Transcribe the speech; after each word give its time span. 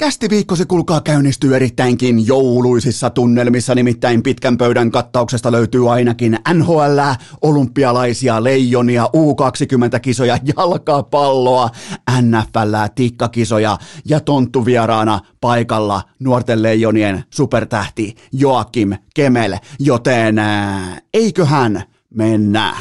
Kästiviikko 0.00 0.56
se 0.56 0.64
kulkaa 0.64 1.00
käynnistyy 1.00 1.56
erittäinkin 1.56 2.26
jouluisissa 2.26 3.10
tunnelmissa, 3.10 3.74
nimittäin 3.74 4.22
pitkän 4.22 4.58
pöydän 4.58 4.90
kattauksesta 4.90 5.52
löytyy 5.52 5.92
ainakin 5.92 6.38
NHL, 6.54 6.98
olympialaisia, 7.42 8.44
leijonia, 8.44 9.04
U20-kisoja, 9.04 10.38
jalkapalloa, 10.56 11.70
NFL, 12.22 12.74
tikkakisoja 12.94 13.78
ja 14.04 14.20
tonttuvieraana 14.20 15.20
paikalla 15.40 16.02
nuorten 16.18 16.62
leijonien 16.62 17.24
supertähti 17.30 18.14
Joakim 18.32 18.92
Kemel, 19.14 19.56
joten 19.78 20.36
eiköhän 21.14 21.82
mennä. 22.14 22.76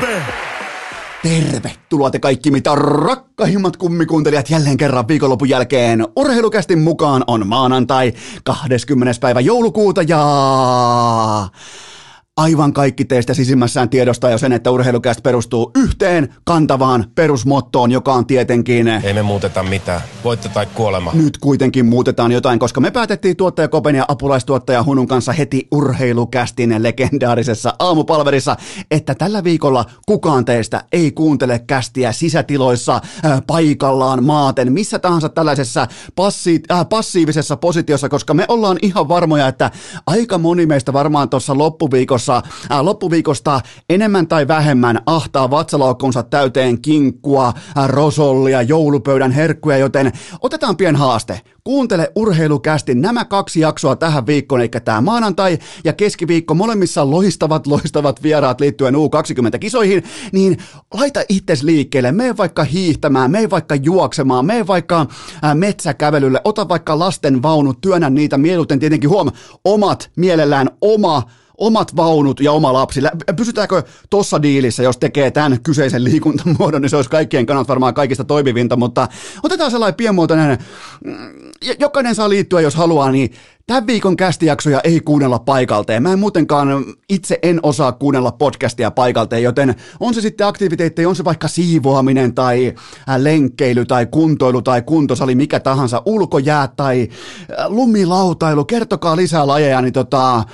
Kobe. 0.00 0.22
Tervetuloa 1.22 2.10
te 2.10 2.18
kaikki 2.18 2.50
mitä 2.50 2.74
rakkahimmat 2.74 3.76
kummikuuntelijat 3.76 4.50
jälleen 4.50 4.76
kerran 4.76 5.08
viikonlopun 5.08 5.48
jälkeen. 5.48 6.06
Urheilukästin 6.16 6.78
mukaan 6.78 7.24
on 7.26 7.46
maanantai 7.46 8.12
20. 8.44 9.20
päivä 9.20 9.40
joulukuuta 9.40 10.02
ja 10.02 10.18
aivan 12.36 12.72
kaikki 12.72 13.04
teistä 13.04 13.34
sisimmässään 13.34 13.88
tiedostaa 13.88 14.30
jo 14.30 14.38
sen, 14.38 14.52
että 14.52 14.70
urheilukäst 14.70 15.22
perustuu 15.22 15.70
yhteen 15.76 16.34
kantavaan 16.44 17.04
perusmottoon, 17.14 17.90
joka 17.90 18.14
on 18.14 18.26
tietenkin 18.26 18.88
Ei 18.88 19.14
me 19.14 19.22
muuteta 19.22 19.62
mitään. 19.62 20.00
Voitto 20.24 20.48
tai 20.48 20.66
kuolema. 20.74 21.10
nyt 21.14 21.38
kuitenkin 21.38 21.86
muutetaan 21.86 22.32
jotain, 22.32 22.58
koska 22.58 22.80
me 22.80 22.90
päätettiin 22.90 23.36
tuottaja 23.36 23.68
Kopen 23.68 23.94
ja 23.94 24.04
apulaistuottaja 24.08 24.82
Hunun 24.82 25.08
kanssa 25.08 25.32
heti 25.32 25.68
urheilukästin 25.72 26.82
legendaarisessa 26.82 27.74
aamupalverissa, 27.78 28.56
että 28.90 29.14
tällä 29.14 29.44
viikolla 29.44 29.84
kukaan 30.06 30.44
teistä 30.44 30.84
ei 30.92 31.12
kuuntele 31.12 31.58
kästiä 31.58 32.12
sisätiloissa, 32.12 33.00
äh, 33.24 33.42
paikallaan, 33.46 34.24
maaten, 34.24 34.72
missä 34.72 34.98
tahansa 34.98 35.28
tällaisessa 35.28 35.86
passi, 36.16 36.62
äh, 36.70 36.88
passiivisessa 36.88 37.56
positiossa, 37.56 38.08
koska 38.08 38.34
me 38.34 38.44
ollaan 38.48 38.78
ihan 38.82 39.08
varmoja, 39.08 39.48
että 39.48 39.70
aika 40.06 40.38
moni 40.38 40.66
meistä 40.66 40.92
varmaan 40.92 41.28
tuossa 41.28 41.58
loppuviikossa, 41.58 42.19
äh, 42.28 42.80
loppuviikosta 42.82 43.60
enemmän 43.88 44.26
tai 44.26 44.48
vähemmän 44.48 45.00
ahtaa 45.06 45.50
vatsalaukkunsa 45.50 46.22
täyteen 46.22 46.82
kinkkua, 46.82 47.52
rosollia, 47.86 48.62
joulupöydän 48.62 49.32
herkkuja, 49.32 49.78
joten 49.78 50.12
otetaan 50.40 50.76
pien 50.76 50.96
haaste. 50.96 51.40
Kuuntele 51.64 52.12
urheilukästi 52.16 52.94
nämä 52.94 53.24
kaksi 53.24 53.60
jaksoa 53.60 53.96
tähän 53.96 54.26
viikkoon, 54.26 54.60
eli 54.60 54.68
tämä 54.68 55.00
maanantai 55.00 55.58
ja 55.84 55.92
keskiviikko, 55.92 56.54
molemmissa 56.54 57.10
loistavat, 57.10 57.66
loistavat 57.66 58.22
vieraat 58.22 58.60
liittyen 58.60 58.94
U20-kisoihin, 58.94 60.04
niin 60.32 60.58
laita 60.94 61.20
itses 61.28 61.62
liikkeelle, 61.62 62.12
mene 62.12 62.36
vaikka 62.36 62.64
hiihtämään, 62.64 63.30
mene 63.30 63.50
vaikka 63.50 63.74
juoksemaan, 63.74 64.46
mene 64.46 64.66
vaikka 64.66 65.06
metsäkävelylle, 65.54 66.40
ota 66.44 66.68
vaikka 66.68 66.98
lasten 66.98 67.42
vaunut, 67.42 67.80
työnnä 67.80 68.10
niitä 68.10 68.38
mieluiten 68.38 68.78
tietenkin 68.78 69.10
huom, 69.10 69.30
omat 69.64 70.10
mielellään 70.16 70.70
oma 70.80 71.22
omat 71.60 71.96
vaunut 71.96 72.40
ja 72.40 72.52
oma 72.52 72.72
lapsi. 72.72 73.00
Pysytäänkö 73.36 73.82
tossa 74.10 74.42
diilissä, 74.42 74.82
jos 74.82 74.98
tekee 74.98 75.30
tämän 75.30 75.62
kyseisen 75.62 76.04
liikuntamuodon, 76.04 76.82
niin 76.82 76.90
se 76.90 76.96
olisi 76.96 77.10
kaikkien 77.10 77.46
kannalta 77.46 77.68
varmaan 77.68 77.94
kaikista 77.94 78.24
toimivinta, 78.24 78.76
mutta 78.76 79.08
otetaan 79.42 79.70
sellainen 79.70 79.96
pienmuotoinen, 79.96 80.58
mm, 81.04 81.14
jokainen 81.78 82.14
saa 82.14 82.28
liittyä, 82.28 82.60
jos 82.60 82.74
haluaa, 82.74 83.10
niin 83.10 83.32
Tämän 83.70 83.86
viikon 83.86 84.16
kästijaksoja 84.16 84.80
ei 84.84 85.00
kuunnella 85.00 85.38
paikalteen. 85.38 86.02
Mä 86.02 86.12
en 86.12 86.18
muutenkaan 86.18 86.68
itse 87.08 87.38
en 87.42 87.60
osaa 87.62 87.92
kuunnella 87.92 88.32
podcastia 88.32 88.90
paikalteen, 88.90 89.42
joten 89.42 89.74
on 90.00 90.14
se 90.14 90.20
sitten 90.20 90.46
aktiviteetti, 90.46 91.06
on 91.06 91.16
se 91.16 91.24
vaikka 91.24 91.48
siivoaminen 91.48 92.34
tai 92.34 92.74
äh, 93.08 93.16
lenkkeily 93.18 93.84
tai 93.84 94.06
kuntoilu 94.06 94.62
tai 94.62 94.82
kuntosali, 94.82 95.34
mikä 95.34 95.60
tahansa, 95.60 96.02
ulkojäät 96.06 96.76
tai 96.76 97.08
äh, 97.10 97.66
lumilautailu, 97.68 98.64
kertokaa 98.64 99.16
lisää 99.16 99.46
lajeja, 99.46 99.82
niin, 99.82 99.92
tota, 99.92 100.44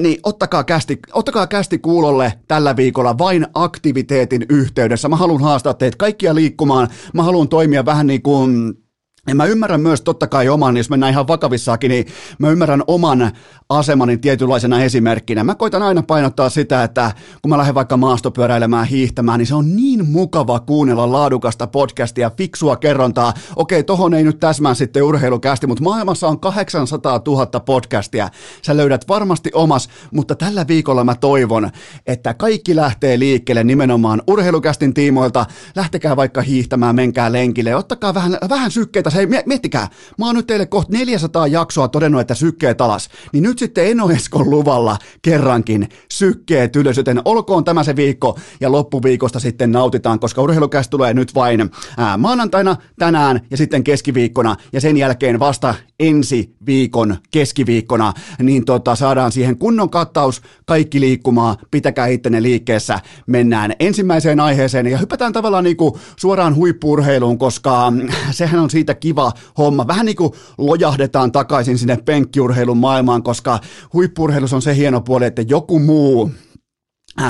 niin 0.00 0.20
ottakaa, 0.22 0.64
kästi, 0.64 0.98
ottakaa 1.12 1.46
kästi 1.46 1.78
kuulolle 1.78 2.32
tällä 2.48 2.76
viikolla 2.76 3.18
vain 3.18 3.46
aktiviteetin 3.54 4.46
yhteydessä. 4.48 5.08
Mä 5.08 5.16
haluan 5.16 5.42
haastaa 5.42 5.74
teitä 5.74 5.96
kaikkia 5.96 6.34
liikkumaan, 6.34 6.88
mä 7.14 7.22
haluan 7.22 7.48
toimia 7.48 7.84
vähän 7.84 8.06
niin 8.06 8.22
kuin 8.22 8.79
ja 9.28 9.34
mä 9.34 9.44
ymmärrän 9.44 9.80
myös 9.80 10.00
totta 10.00 10.26
kai 10.26 10.48
oman, 10.48 10.76
jos 10.76 10.90
mennään 10.90 11.12
ihan 11.12 11.28
vakavissaakin, 11.28 11.88
niin 11.88 12.06
mä 12.38 12.50
ymmärrän 12.50 12.82
oman 12.86 13.32
asemani 13.68 14.18
tietynlaisena 14.18 14.82
esimerkkinä. 14.82 15.44
Mä 15.44 15.54
koitan 15.54 15.82
aina 15.82 16.02
painottaa 16.02 16.48
sitä, 16.48 16.84
että 16.84 17.12
kun 17.42 17.50
mä 17.50 17.58
lähden 17.58 17.74
vaikka 17.74 17.96
maastopyöräilemään, 17.96 18.86
hiihtämään, 18.86 19.38
niin 19.38 19.46
se 19.46 19.54
on 19.54 19.76
niin 19.76 20.08
mukava 20.08 20.60
kuunnella 20.60 21.12
laadukasta 21.12 21.66
podcastia, 21.66 22.30
fiksua 22.36 22.76
kerrontaa. 22.76 23.32
Okei, 23.56 23.84
tohon 23.84 24.14
ei 24.14 24.24
nyt 24.24 24.40
täsmää 24.40 24.74
sitten 24.74 25.02
urheilukästi, 25.02 25.66
mutta 25.66 25.84
maailmassa 25.84 26.28
on 26.28 26.40
800 26.40 27.20
000 27.26 27.60
podcastia. 27.60 28.28
Sä 28.62 28.76
löydät 28.76 29.08
varmasti 29.08 29.50
omas, 29.54 29.88
mutta 30.12 30.34
tällä 30.34 30.66
viikolla 30.68 31.04
mä 31.04 31.14
toivon, 31.14 31.70
että 32.06 32.34
kaikki 32.34 32.76
lähtee 32.76 33.18
liikkeelle 33.18 33.64
nimenomaan 33.64 34.22
urheilukästin 34.26 34.94
tiimoilta. 34.94 35.46
Lähtekää 35.76 36.16
vaikka 36.16 36.42
hiihtämään, 36.42 36.96
menkää 36.96 37.32
lenkille, 37.32 37.76
ottakaa 37.76 38.14
vähän, 38.14 38.38
vähän 38.48 38.70
sykkeitä. 38.70 39.09
Hei, 39.14 39.26
miettikää, 39.46 39.88
mä 40.18 40.26
oon 40.26 40.34
nyt 40.34 40.46
teille 40.46 40.66
kohta 40.66 40.92
400 40.92 41.46
jaksoa 41.46 41.88
todennut, 41.88 42.20
että 42.20 42.34
sykkeet 42.34 42.80
alas. 42.80 43.08
Niin 43.32 43.42
nyt 43.42 43.58
sitten 43.58 43.86
Eno 43.86 44.10
Eskon 44.10 44.50
luvalla 44.50 44.96
kerrankin 45.22 45.88
sykkeet 46.12 46.76
ylös, 46.76 46.96
joten 46.96 47.22
olkoon 47.24 47.64
tämä 47.64 47.84
se 47.84 47.96
viikko 47.96 48.38
ja 48.60 48.72
loppuviikosta 48.72 49.40
sitten 49.40 49.72
nautitaan, 49.72 50.20
koska 50.20 50.42
urheilukäs 50.42 50.88
tulee 50.88 51.14
nyt 51.14 51.34
vain 51.34 51.70
ää, 51.96 52.16
maanantaina, 52.16 52.76
tänään 52.98 53.40
ja 53.50 53.56
sitten 53.56 53.84
keskiviikkona 53.84 54.56
ja 54.72 54.80
sen 54.80 54.96
jälkeen 54.96 55.38
vasta 55.38 55.74
ensi 56.00 56.54
viikon 56.66 57.16
keskiviikkona, 57.30 58.12
niin 58.42 58.64
tota, 58.64 58.94
saadaan 58.94 59.32
siihen 59.32 59.58
kunnon 59.58 59.90
kattaus, 59.90 60.42
kaikki 60.64 61.00
liikkumaan, 61.00 61.56
pitäkää 61.70 62.06
ittenne 62.06 62.42
liikkeessä, 62.42 63.00
mennään 63.26 63.72
ensimmäiseen 63.80 64.40
aiheeseen 64.40 64.86
ja 64.86 64.98
hypätään 64.98 65.32
tavallaan 65.32 65.64
niinku 65.64 65.98
suoraan 66.16 66.54
huippuurheiluun, 66.54 67.38
koska 67.38 67.92
sehän 68.30 68.60
on 68.60 68.70
siitä 68.70 68.94
kiva 69.00 69.32
homma. 69.58 69.86
Vähän 69.86 70.06
niin 70.06 70.16
kuin 70.16 70.32
lojahdetaan 70.58 71.32
takaisin 71.32 71.78
sinne 71.78 71.96
penkkiurheilun 71.96 72.76
maailmaan, 72.76 73.22
koska 73.22 73.58
huippuurheilussa 73.92 74.56
on 74.56 74.62
se 74.62 74.76
hieno 74.76 75.00
puoli, 75.00 75.24
että 75.24 75.42
joku 75.42 75.78
muu 75.78 76.30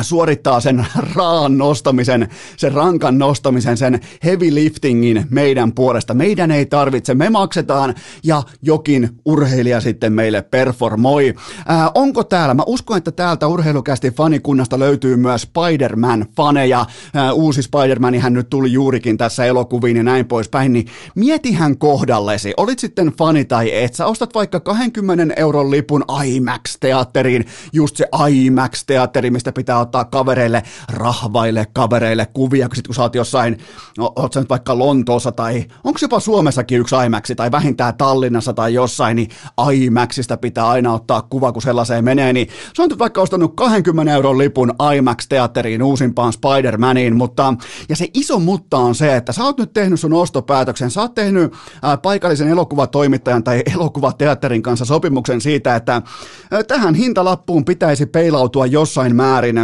suorittaa 0.02 0.60
sen 0.60 0.86
raan 1.14 1.58
nostamisen, 1.58 2.28
sen 2.56 2.72
rankan 2.72 3.18
nostamisen, 3.18 3.76
sen 3.76 4.00
heavy 4.24 4.54
liftingin 4.54 5.26
meidän 5.30 5.72
puolesta. 5.72 6.14
Meidän 6.14 6.50
ei 6.50 6.66
tarvitse, 6.66 7.14
me 7.14 7.30
maksetaan 7.30 7.94
ja 8.24 8.42
jokin 8.62 9.10
urheilija 9.24 9.80
sitten 9.80 10.12
meille 10.12 10.42
performoi. 10.42 11.34
Ää, 11.66 11.90
onko 11.94 12.24
täällä? 12.24 12.54
Mä 12.54 12.62
uskon, 12.66 12.98
että 12.98 13.12
täältä 13.12 13.46
urheilukästi 13.46 14.10
fanikunnasta 14.10 14.78
löytyy 14.78 15.16
myös 15.16 15.42
Spider-Man-faneja. 15.42 16.86
Ää, 17.14 17.32
uusi 17.32 17.62
Spider-Man, 17.62 18.14
hän 18.14 18.32
nyt 18.32 18.50
tuli 18.50 18.72
juurikin 18.72 19.16
tässä 19.16 19.44
elokuviin 19.44 19.96
ja 19.96 20.02
näin 20.02 20.26
poispäin, 20.26 20.72
niin 20.72 20.86
mietihän 21.14 21.78
kohdallesi. 21.78 22.54
Olit 22.56 22.78
sitten 22.78 23.12
fani 23.18 23.44
tai 23.44 23.82
et, 23.82 23.94
sä 23.94 24.06
ostat 24.06 24.34
vaikka 24.34 24.60
20 24.60 25.34
euron 25.36 25.70
lipun 25.70 26.04
IMAX-teatteriin, 26.24 27.44
just 27.72 27.96
se 27.96 28.06
IMAX-teatteri, 28.28 29.30
mistä 29.30 29.52
pitää 29.52 29.69
ottaa 29.78 30.04
kavereille, 30.04 30.62
rahvaille 30.92 31.66
kavereille 31.72 32.26
kuvia, 32.26 32.68
kun 32.68 32.76
sit 32.76 32.86
kun 32.86 32.94
sä 32.94 33.02
oot 33.02 33.14
jossain, 33.14 33.58
no, 33.98 34.12
oot 34.16 34.32
sä 34.32 34.40
nyt 34.40 34.48
vaikka 34.48 34.78
Lontoossa 34.78 35.32
tai 35.32 35.64
onko 35.84 35.98
jopa 36.02 36.20
Suomessakin 36.20 36.80
yksi 36.80 36.96
IMAX 37.06 37.30
tai 37.36 37.50
vähintään 37.50 37.96
Tallinnassa 37.96 38.52
tai 38.52 38.74
jossain, 38.74 39.16
niin 39.16 39.28
IMAXista 39.72 40.36
pitää 40.36 40.68
aina 40.68 40.92
ottaa 40.92 41.22
kuva, 41.22 41.52
kun 41.52 41.62
sellaiseen 41.62 42.04
menee, 42.04 42.32
niin 42.32 42.48
sä 42.76 42.82
oot 42.82 42.98
vaikka 42.98 43.20
ostanut 43.20 43.56
20 43.56 44.12
euron 44.12 44.38
lipun 44.38 44.74
IMAX-teatteriin 44.96 45.82
uusimpaan 45.82 46.32
Spider-Maniin, 46.32 47.14
mutta 47.14 47.54
ja 47.88 47.96
se 47.96 48.08
iso 48.14 48.38
mutta 48.38 48.78
on 48.78 48.94
se, 48.94 49.16
että 49.16 49.32
sä 49.32 49.44
oot 49.44 49.58
nyt 49.58 49.72
tehnyt 49.72 50.00
sun 50.00 50.12
ostopäätöksen, 50.12 50.90
sä 50.90 51.00
oot 51.00 51.14
tehnyt 51.14 51.52
ää, 51.82 51.96
paikallisen 51.96 52.48
elokuvatoimittajan 52.48 53.44
tai 53.44 53.62
elokuvateatterin 53.74 54.62
kanssa 54.62 54.84
sopimuksen 54.84 55.40
siitä, 55.40 55.76
että 55.76 56.02
ää, 56.50 56.62
tähän 56.62 56.94
hintalappuun 56.94 57.64
pitäisi 57.64 58.06
peilautua 58.06 58.66
jossain 58.66 59.16
määrin 59.16 59.59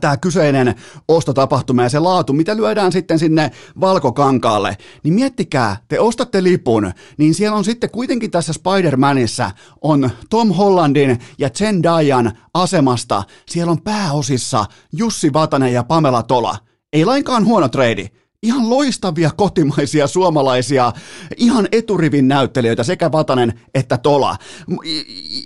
tämä 0.00 0.16
kyseinen 0.16 0.74
ostotapahtuma 1.08 1.82
ja 1.82 1.88
se 1.88 1.98
laatu, 1.98 2.32
mitä 2.32 2.56
lyödään 2.56 2.92
sitten 2.92 3.18
sinne 3.18 3.50
valkokankaalle, 3.80 4.76
niin 5.02 5.14
miettikää, 5.14 5.76
te 5.88 6.00
ostatte 6.00 6.42
lipun, 6.42 6.92
niin 7.18 7.34
siellä 7.34 7.56
on 7.56 7.64
sitten 7.64 7.90
kuitenkin 7.90 8.30
tässä 8.30 8.52
Spider-Manissa 8.52 9.50
on 9.80 10.10
Tom 10.30 10.48
Hollandin 10.48 11.18
ja 11.38 11.50
Zendaian 11.50 12.32
asemasta, 12.54 13.22
siellä 13.48 13.70
on 13.70 13.82
pääosissa 13.82 14.64
Jussi 14.92 15.32
Vatanen 15.32 15.72
ja 15.72 15.84
Pamela 15.84 16.22
Tola. 16.22 16.56
Ei 16.92 17.04
lainkaan 17.04 17.44
huono 17.44 17.68
trade 17.68 18.10
ihan 18.42 18.70
loistavia 18.70 19.30
kotimaisia 19.36 20.06
suomalaisia, 20.06 20.92
ihan 21.36 21.68
eturivin 21.72 22.28
näyttelijöitä, 22.28 22.82
sekä 22.82 23.12
Vatanen 23.12 23.60
että 23.74 23.98
Tola. 23.98 24.36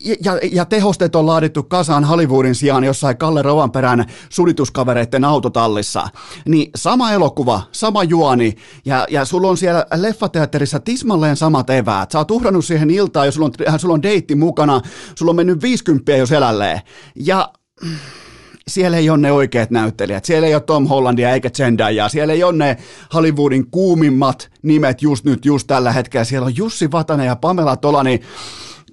Ja, 0.05 0.14
ja, 0.25 0.41
ja 0.52 0.64
tehosteet 0.64 1.17
on 1.17 1.26
laadittu 1.26 1.62
kasaan 1.62 2.05
Hollywoodin 2.05 2.55
sijaan 2.55 2.85
jossain 2.85 3.17
Kalle 3.17 3.43
Rovanperän 3.43 4.05
sudituskavereiden 4.29 5.25
autotallissa. 5.25 6.08
Niin 6.49 6.70
sama 6.76 7.12
elokuva, 7.12 7.62
sama 7.73 8.05
juoni, 8.05 8.55
ja, 8.85 9.06
ja 9.11 9.25
sulla 9.25 9.49
on 9.49 9.56
siellä 9.56 9.87
leffateatterissa 9.94 10.81
tismalleen 10.81 11.37
samat 11.37 11.70
eväät. 11.70 12.11
Sä 12.11 12.19
oot 12.19 12.31
uhrannut 12.31 12.64
siihen 12.64 12.91
iltaan, 12.91 13.26
jos 13.26 13.35
sulla 13.35 13.50
on, 13.73 13.81
sulla 13.81 13.94
on 13.94 14.02
deitti 14.02 14.35
mukana, 14.35 14.81
sulla 15.19 15.31
on 15.31 15.37
mennyt 15.37 15.62
50 15.62 16.12
jo 16.12 16.26
selälleen. 16.26 16.81
Ja 17.14 17.52
siellä 18.69 18.96
ei 18.96 19.11
ole 19.11 19.19
ne 19.19 19.32
oikeat 19.32 19.70
näyttelijät, 19.70 20.25
siellä 20.25 20.49
ei 20.49 20.55
ole 20.55 20.62
Tom 20.62 20.87
Hollandia 20.87 21.31
eikä 21.31 21.50
Zendaya, 21.50 22.08
siellä 22.08 22.32
ei 22.32 22.44
ole 22.44 22.56
ne 22.56 22.76
Hollywoodin 23.14 23.70
kuumimmat 23.70 24.50
nimet 24.62 25.02
just 25.02 25.25
nyt, 25.25 25.44
just 25.44 25.66
tällä 25.66 25.93
hetkellä, 25.93 26.25
siellä 26.25 26.46
on 26.46 26.56
Jussi 26.56 26.93
Vatanen 26.93 27.26
ja 27.26 27.37
Pamela 27.37 27.76
Tolani, 27.76 28.20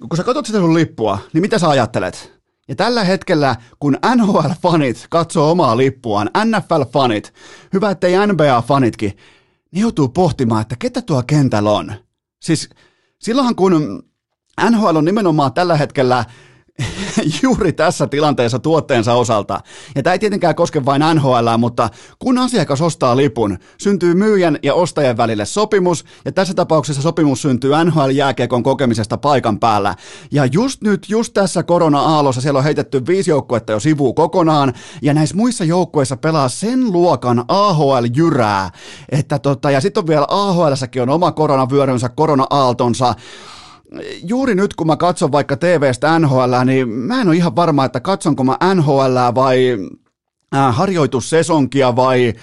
kun 0.08 0.16
sä 0.16 0.24
katsot 0.24 0.46
sitä 0.46 0.58
sun 0.58 0.74
lippua, 0.74 1.18
niin 1.32 1.40
mitä 1.42 1.58
sä 1.58 1.68
ajattelet? 1.68 2.32
Ja 2.68 2.76
tällä 2.76 3.04
hetkellä, 3.04 3.56
kun 3.80 3.98
NHL-fanit 4.16 5.06
katsoo 5.10 5.50
omaa 5.50 5.76
lippuaan, 5.76 6.30
NFL-fanit, 6.38 7.32
hyvä 7.72 7.90
ettei 7.90 8.14
NBA-fanitkin, 8.26 9.16
ne 9.72 9.80
joutuu 9.80 10.08
pohtimaan, 10.08 10.62
että 10.62 10.76
ketä 10.78 11.02
tuo 11.02 11.22
kentällä 11.26 11.70
on. 11.70 11.92
Siis 12.42 12.68
silloinhan 13.18 13.56
kun 13.56 14.02
NHL 14.70 14.96
on 14.96 15.04
nimenomaan 15.04 15.52
tällä 15.52 15.76
hetkellä 15.76 16.24
juuri 17.42 17.72
tässä 17.72 18.06
tilanteessa 18.06 18.58
tuotteensa 18.58 19.14
osalta. 19.14 19.60
Ja 19.94 20.02
tämä 20.02 20.12
ei 20.12 20.18
tietenkään 20.18 20.54
koske 20.54 20.84
vain 20.84 21.02
NHL, 21.14 21.48
mutta 21.58 21.88
kun 22.18 22.38
asiakas 22.38 22.80
ostaa 22.80 23.16
lipun, 23.16 23.58
syntyy 23.78 24.14
myyjän 24.14 24.58
ja 24.62 24.74
ostajan 24.74 25.16
välille 25.16 25.44
sopimus, 25.44 26.04
ja 26.24 26.32
tässä 26.32 26.54
tapauksessa 26.54 27.02
sopimus 27.02 27.42
syntyy 27.42 27.72
NHL-jääkiekon 27.84 28.62
kokemisesta 28.62 29.16
paikan 29.16 29.58
päällä. 29.58 29.94
Ja 30.30 30.46
just 30.46 30.82
nyt, 30.82 31.06
just 31.08 31.34
tässä 31.34 31.62
korona-aallossa, 31.62 32.40
siellä 32.40 32.58
on 32.58 32.64
heitetty 32.64 33.06
viisi 33.06 33.30
joukkuetta 33.30 33.72
jo 33.72 33.80
sivuun 33.80 34.14
kokonaan, 34.14 34.72
ja 35.02 35.14
näissä 35.14 35.36
muissa 35.36 35.64
joukkueissa 35.64 36.16
pelaa 36.16 36.48
sen 36.48 36.92
luokan 36.92 37.44
AHL-jyrää, 37.48 38.70
että 39.08 39.38
tota, 39.38 39.70
ja 39.70 39.80
sitten 39.80 40.00
on 40.00 40.06
vielä 40.06 40.26
AHL-säkin 40.28 41.02
on 41.02 41.08
oma 41.08 41.32
koronavyörynsä, 41.32 42.08
korona-aaltonsa, 42.08 43.14
juuri 44.24 44.54
nyt 44.54 44.74
kun 44.74 44.86
mä 44.86 44.96
katson 44.96 45.32
vaikka 45.32 45.56
TVstä 45.56 46.18
NHL, 46.18 46.54
niin 46.64 46.88
mä 46.88 47.20
en 47.20 47.28
ole 47.28 47.36
ihan 47.36 47.56
varma, 47.56 47.84
että 47.84 48.00
katsonko 48.00 48.44
mä 48.44 48.58
NHL 48.74 49.34
vai 49.34 49.78
äh, 50.54 50.76
harjoitussesonkia 50.76 51.96
vai 51.96 52.34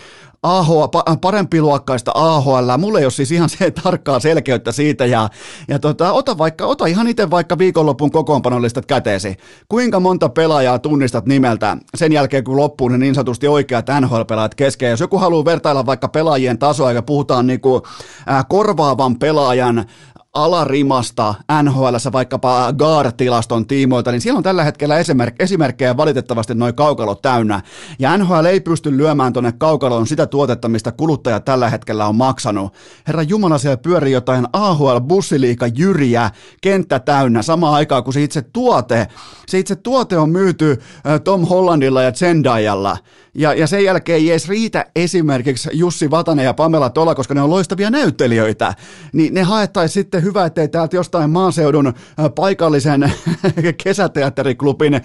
AHL, 0.43 0.83
parempi 1.21 1.61
luokkaista 1.61 2.11
AHL. 2.15 2.77
Mulla 2.77 2.99
ei 2.99 3.05
ole 3.05 3.11
siis 3.11 3.31
ihan 3.31 3.49
se 3.49 3.71
tarkkaa 3.83 4.19
selkeyttä 4.19 4.71
siitä 4.71 5.05
ja, 5.05 5.29
ja 5.67 5.79
tota, 5.79 6.11
ota, 6.11 6.37
vaikka, 6.37 6.65
ota 6.65 6.85
ihan 6.85 7.07
itse 7.07 7.29
vaikka 7.29 7.57
viikonlopun 7.57 8.11
kokoonpanollistat 8.11 8.85
käteesi. 8.85 9.35
Kuinka 9.69 9.99
monta 9.99 10.29
pelaajaa 10.29 10.79
tunnistat 10.79 11.25
nimeltä 11.25 11.77
sen 11.95 12.11
jälkeen, 12.11 12.43
kun 12.43 12.57
loppuu 12.57 12.87
ne 12.87 12.97
niin 12.97 13.15
sanotusti 13.15 13.47
oikeat 13.47 13.85
NHL-pelaajat 14.01 14.55
kesken. 14.55 14.89
Jos 14.89 14.99
joku 14.99 15.17
haluaa 15.17 15.45
vertailla 15.45 15.85
vaikka 15.85 16.07
pelaajien 16.07 16.59
tasoa 16.59 16.91
ja 16.91 17.01
puhutaan 17.01 17.47
niinku, 17.47 17.81
äh, 18.29 18.45
korvaavan 18.49 19.19
pelaajan 19.19 19.85
alarimasta 20.33 21.35
NHL, 21.63 21.95
vaikkapa 22.11 22.73
GAR-tilaston 22.73 23.67
tiimoilta, 23.67 24.11
niin 24.11 24.21
siellä 24.21 24.37
on 24.37 24.43
tällä 24.43 24.63
hetkellä 24.63 24.99
esimerk- 24.99 25.35
esimerkkejä 25.39 25.97
valitettavasti 25.97 26.55
noin 26.55 26.75
kaukalot 26.75 27.21
täynnä. 27.21 27.61
Ja 27.99 28.17
NHL 28.17 28.45
ei 28.45 28.59
pysty 28.59 28.97
lyömään 28.97 29.33
tuonne 29.33 29.51
kaukaloon 29.51 30.07
sitä 30.07 30.27
tuotetta, 30.27 30.69
mistä 30.69 30.91
kuluttaja 30.91 31.39
tällä 31.39 31.69
hetkellä 31.69 32.07
on 32.07 32.15
maksanut. 32.15 32.73
Herra 33.07 33.23
Jumala, 33.23 33.57
siellä 33.57 33.77
pyörii 33.77 34.13
jotain 34.13 34.47
AHL-bussiliika 34.53 35.67
jyriä, 35.75 36.31
kenttä 36.61 36.99
täynnä, 36.99 37.41
samaan 37.41 37.73
aikaan 37.73 38.03
kuin 38.03 38.13
se 38.13 38.23
itse 38.23 38.41
tuote, 38.41 39.07
se 39.47 39.59
itse 39.59 39.75
tuote 39.75 40.17
on 40.17 40.29
myyty 40.29 40.77
Tom 41.23 41.45
Hollandilla 41.45 42.03
ja 42.03 42.11
Zendayalla. 42.11 42.97
Ja, 43.35 43.53
ja 43.53 43.67
sen 43.67 43.83
jälkeen 43.83 44.17
ei 44.19 44.31
edes 44.31 44.49
riitä 44.49 44.85
esimerkiksi 44.95 45.69
Jussi 45.73 46.11
Vatanen 46.11 46.45
ja 46.45 46.53
Pamela 46.53 46.89
Tola, 46.89 47.15
koska 47.15 47.33
ne 47.33 47.41
on 47.41 47.49
loistavia 47.49 47.89
näyttelijöitä. 47.89 48.73
Niin 49.13 49.33
ne 49.33 49.43
haettaisiin 49.43 49.93
sitten 49.93 50.18
hyvä, 50.23 50.45
ettei 50.45 50.67
täältä 50.67 50.95
jostain 50.95 51.29
maaseudun 51.29 51.93
paikallisen 52.35 53.13
kesäteatteriklubin 53.83 55.01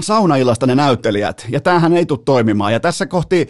saunaillasta 0.00 0.66
ne 0.66 0.74
näyttelijät, 0.74 1.46
ja 1.48 1.60
tämähän 1.60 1.92
ei 1.92 2.06
tule 2.06 2.18
toimimaan. 2.24 2.72
Ja 2.72 2.80
tässä 2.80 3.06
kohti 3.06 3.48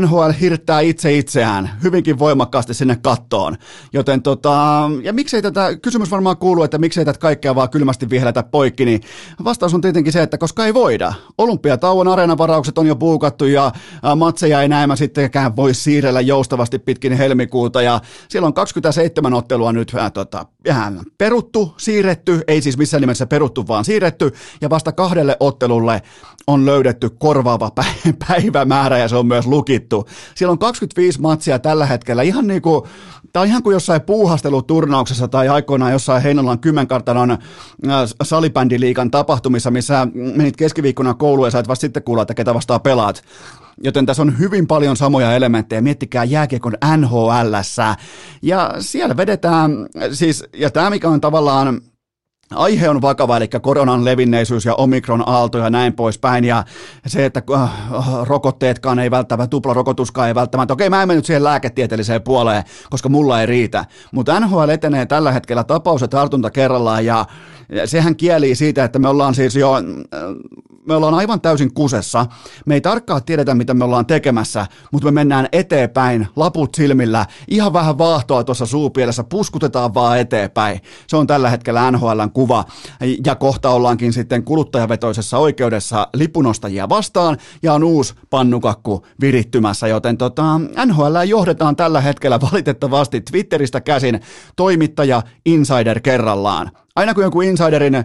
NHL 0.00 0.30
hirttää 0.40 0.80
itse 0.80 1.16
itseään 1.16 1.70
hyvinkin 1.82 2.18
voimakkaasti 2.18 2.74
sinne 2.74 2.96
kattoon. 3.02 3.56
Joten 3.92 4.22
tota, 4.22 4.90
ja 5.02 5.12
miksei 5.12 5.42
tätä, 5.42 5.76
kysymys 5.76 6.10
varmaan 6.10 6.36
kuuluu, 6.36 6.64
että 6.64 6.78
miksei 6.78 7.04
tätä 7.04 7.18
kaikkea 7.18 7.54
vaan 7.54 7.70
kylmästi 7.70 8.10
viheletä 8.10 8.42
poikki, 8.42 8.84
niin 8.84 9.00
vastaus 9.44 9.74
on 9.74 9.80
tietenkin 9.80 10.12
se, 10.12 10.22
että 10.22 10.38
koska 10.38 10.66
ei 10.66 10.74
voida. 10.74 11.12
Olympiatauon 11.38 12.08
areenavaraukset 12.08 12.78
on 12.78 12.86
jo 12.86 12.96
puukattu 12.96 13.44
ja 13.44 13.72
matseja 14.16 14.62
ei 14.62 14.68
näemä 14.68 14.96
sittenkään 14.96 15.56
voi 15.56 15.74
siirrellä 15.74 16.20
joustavasti 16.20 16.78
pitkin 16.78 17.12
helmikuuta 17.12 17.82
ja 17.82 18.00
siellä 18.28 18.46
on 18.46 18.54
27 18.54 19.34
ottelua 19.34 19.72
nyt 19.72 19.92
äh, 19.94 20.12
tota, 20.12 20.46
vähän 20.68 21.00
peruttu, 21.18 21.74
siirretty, 21.76 22.40
ei 22.48 22.62
siis 22.62 22.78
missään 22.78 23.00
nimessä 23.00 23.26
peruttu, 23.26 23.68
vaan 23.68 23.84
siirretty 23.84 24.32
ja 24.60 24.70
vasta 24.70 24.92
kahdelle 24.92 25.36
ottelulle 25.40 26.02
on 26.46 26.66
löydetty 26.66 27.10
korvaava 27.10 27.70
päivämäärä 28.28 28.98
ja 28.98 29.08
se 29.08 29.16
on 29.16 29.26
myös 29.26 29.46
lukittu. 29.46 29.77
Siellä 30.34 30.52
on 30.52 30.58
25 30.58 31.20
matsia 31.20 31.58
tällä 31.58 31.86
hetkellä, 31.86 32.22
ihan 32.22 32.46
niin 32.46 32.62
kuin, 32.62 32.82
tämä 33.32 33.40
on 33.40 33.48
ihan 33.48 33.62
kuin 33.62 33.74
jossain 33.74 34.00
puuhasteluturnauksessa 34.00 35.28
tai 35.28 35.48
aikoinaan 35.48 35.92
jossain 35.92 36.22
Heinolan 36.22 36.58
kymmenkartanon 36.58 37.30
äh, 37.30 37.38
salibändiliikan 38.22 39.10
tapahtumissa, 39.10 39.70
missä 39.70 40.08
menit 40.14 40.56
keskiviikkona 40.56 41.14
kouluun 41.14 41.46
ja 41.46 41.50
sait 41.50 41.68
vasta 41.68 41.80
sitten 41.80 42.02
kuulla, 42.02 42.22
että 42.22 42.34
ketä 42.34 42.54
vastaan 42.54 42.80
pelaat. 42.80 43.22
Joten 43.84 44.06
tässä 44.06 44.22
on 44.22 44.38
hyvin 44.38 44.66
paljon 44.66 44.96
samoja 44.96 45.32
elementtejä. 45.32 45.80
Miettikää 45.80 46.24
jääkiekon 46.24 46.74
nhl 46.96 47.28
Ja 48.42 48.74
siellä 48.78 49.16
vedetään, 49.16 49.70
siis, 50.12 50.44
ja 50.54 50.70
tämä 50.70 50.90
mikä 50.90 51.08
on 51.08 51.20
tavallaan 51.20 51.80
Aihe 52.54 52.88
on 52.88 53.02
vakava, 53.02 53.36
eli 53.36 53.48
koronan 53.48 54.04
levinneisyys 54.04 54.64
ja 54.64 54.74
omikron-aalto 54.74 55.58
ja 55.58 55.70
näin 55.70 55.92
poispäin, 55.92 56.44
ja 56.44 56.64
se, 57.06 57.24
että 57.24 57.42
äh, 57.54 57.70
rokotteetkaan 58.22 58.98
ei 58.98 59.10
välttämättä, 59.10 59.50
tuplarokotuskaan 59.50 60.28
ei 60.28 60.34
välttämättä, 60.34 60.74
okei 60.74 60.90
mä 60.90 61.02
en 61.02 61.08
mennyt 61.08 61.26
siihen 61.26 61.44
lääketieteelliseen 61.44 62.22
puoleen, 62.22 62.62
koska 62.90 63.08
mulla 63.08 63.40
ei 63.40 63.46
riitä, 63.46 63.84
mutta 64.12 64.40
NHL 64.40 64.68
etenee 64.68 65.06
tällä 65.06 65.32
hetkellä 65.32 65.64
tapaus 65.64 66.00
ja 66.00 66.08
tartunta 66.08 66.50
kerrallaan, 66.50 67.04
ja 67.04 67.26
sehän 67.84 68.16
kieli 68.16 68.54
siitä, 68.54 68.84
että 68.84 68.98
me 68.98 69.08
ollaan 69.08 69.34
siis 69.34 69.56
jo, 69.56 69.72
me 70.88 70.94
ollaan 70.94 71.14
aivan 71.14 71.40
täysin 71.40 71.74
kusessa. 71.74 72.26
Me 72.66 72.74
ei 72.74 72.80
tarkkaan 72.80 73.24
tiedetä, 73.24 73.54
mitä 73.54 73.74
me 73.74 73.84
ollaan 73.84 74.06
tekemässä, 74.06 74.66
mutta 74.92 75.04
me 75.04 75.10
mennään 75.10 75.48
eteenpäin, 75.52 76.28
laput 76.36 76.74
silmillä, 76.74 77.26
ihan 77.48 77.72
vähän 77.72 77.98
vaahtoa 77.98 78.44
tuossa 78.44 78.66
suupielessä, 78.66 79.24
puskutetaan 79.24 79.94
vaan 79.94 80.18
eteenpäin. 80.18 80.80
Se 81.06 81.16
on 81.16 81.26
tällä 81.26 81.50
hetkellä 81.50 81.90
NHLn 81.90 82.30
kuva. 82.32 82.64
Ja 83.26 83.34
kohta 83.34 83.70
ollaankin 83.70 84.12
sitten 84.12 84.44
kuluttajavetoisessa 84.44 85.38
oikeudessa 85.38 86.08
lipunostajia 86.14 86.88
vastaan, 86.88 87.38
ja 87.62 87.72
on 87.74 87.84
uusi 87.84 88.14
pannukakku 88.30 89.06
virittymässä, 89.20 89.88
joten 89.88 90.16
tota, 90.16 90.60
NHL 90.86 91.16
johdetaan 91.26 91.76
tällä 91.76 92.00
hetkellä 92.00 92.40
valitettavasti 92.40 93.20
Twitteristä 93.20 93.80
käsin 93.80 94.20
toimittaja 94.56 95.22
Insider 95.46 96.00
kerrallaan 96.00 96.70
aina 96.98 97.14
kun 97.14 97.24
joku 97.24 97.40
insiderin 97.40 97.94
äh, 97.94 98.04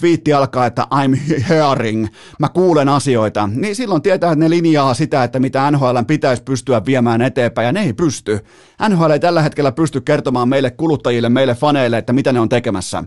twiitti 0.00 0.32
alkaa, 0.32 0.66
että 0.66 0.86
I'm 0.94 1.16
hearing, 1.48 2.06
mä 2.38 2.48
kuulen 2.48 2.88
asioita, 2.88 3.48
niin 3.54 3.76
silloin 3.76 4.02
tietää, 4.02 4.32
että 4.32 4.44
ne 4.44 4.50
linjaa 4.50 4.94
sitä, 4.94 5.24
että 5.24 5.40
mitä 5.40 5.70
NHL 5.70 5.98
pitäisi 6.06 6.42
pystyä 6.42 6.82
viemään 6.86 7.22
eteenpäin, 7.22 7.66
ja 7.66 7.72
ne 7.72 7.82
ei 7.82 7.92
pysty. 7.92 8.40
NHL 8.88 9.10
ei 9.10 9.20
tällä 9.20 9.42
hetkellä 9.42 9.72
pysty 9.72 10.00
kertomaan 10.00 10.48
meille 10.48 10.70
kuluttajille, 10.70 11.28
meille 11.28 11.54
faneille, 11.54 11.98
että 11.98 12.12
mitä 12.12 12.32
ne 12.32 12.40
on 12.40 12.48
tekemässä. 12.48 13.04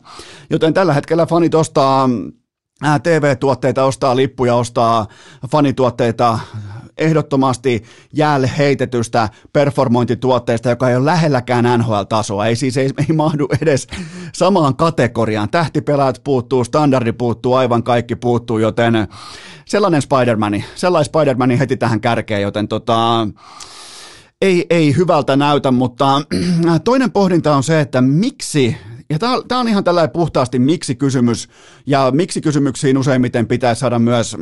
Joten 0.49 0.73
tällä 0.73 0.93
hetkellä 0.93 1.25
fanit 1.25 1.55
ostaa 1.55 2.09
TV-tuotteita, 3.03 3.83
ostaa 3.83 4.15
lippuja, 4.15 4.55
ostaa 4.55 5.07
fanituotteita 5.51 6.39
ehdottomasti 6.97 7.83
jäälle 8.13 8.51
heitetystä 8.57 9.29
performointituotteesta, 9.53 10.69
joka 10.69 10.89
ei 10.89 10.95
ole 10.95 11.05
lähelläkään 11.05 11.79
NHL-tasoa. 11.79 12.45
Ei 12.45 12.55
siis 12.55 12.77
ei, 12.77 12.89
ei 13.09 13.15
mahdu 13.15 13.47
edes 13.61 13.87
samaan 14.33 14.75
kategoriaan. 14.75 15.49
Tähtipelaat 15.49 16.21
puuttuu, 16.23 16.63
standardi 16.63 17.11
puuttuu, 17.11 17.53
aivan 17.53 17.83
kaikki 17.83 18.15
puuttuu, 18.15 18.57
joten 18.57 18.93
sellainen 19.65 20.01
Spider-Mani, 20.01 20.63
sellainen 20.75 21.11
Spider-Mani 21.11 21.59
heti 21.59 21.77
tähän 21.77 22.01
kärkeen, 22.01 22.41
joten 22.41 22.67
tota, 22.67 23.27
ei, 24.41 24.65
ei 24.69 24.95
hyvältä 24.95 25.35
näytä, 25.35 25.71
mutta 25.71 26.21
toinen 26.83 27.11
pohdinta 27.11 27.55
on 27.55 27.63
se, 27.63 27.79
että 27.79 28.01
miksi 28.01 28.77
ja 29.09 29.19
tämä 29.19 29.59
on 29.61 29.67
ihan 29.67 29.83
tällainen 29.83 30.11
puhtaasti 30.13 30.59
miksi-kysymys, 30.59 31.49
ja 31.85 32.11
miksi-kysymyksiin 32.11 32.97
useimmiten 32.97 33.47
pitää 33.47 33.75
saada 33.75 33.99
myös 33.99 34.37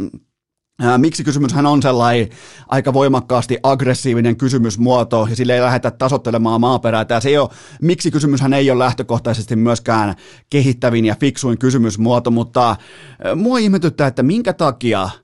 Miksi 0.98 1.24
kysymyshän 1.24 1.66
on 1.66 1.82
sellainen 1.82 2.30
aika 2.68 2.94
voimakkaasti 2.94 3.58
aggressiivinen 3.64 4.36
kysymysmuoto 4.36 5.28
ja 5.30 5.36
sille 5.36 5.56
ei 5.56 5.62
lähdetä 5.62 5.92
tasottelemaan 5.92 6.62
maaperää. 6.62 7.06
Tämä 7.06 7.20
se 7.20 7.30
ei 7.30 7.38
ole, 7.38 7.50
miksi 7.82 8.12
kysymyshän 8.12 8.54
ei 8.54 8.72
ole 8.72 8.80
lähtökohtaisesti 8.80 9.56
myöskään 9.56 10.16
kehittävin 10.50 11.06
ja 11.06 11.16
fiksuin 11.20 11.58
kysymysmuoto, 11.58 12.32
mutta 12.32 12.76
mua 13.36 13.58
ihmetyttää, 13.58 14.08
että 14.08 14.24
minkä 14.24 14.54
takia– 14.54 15.10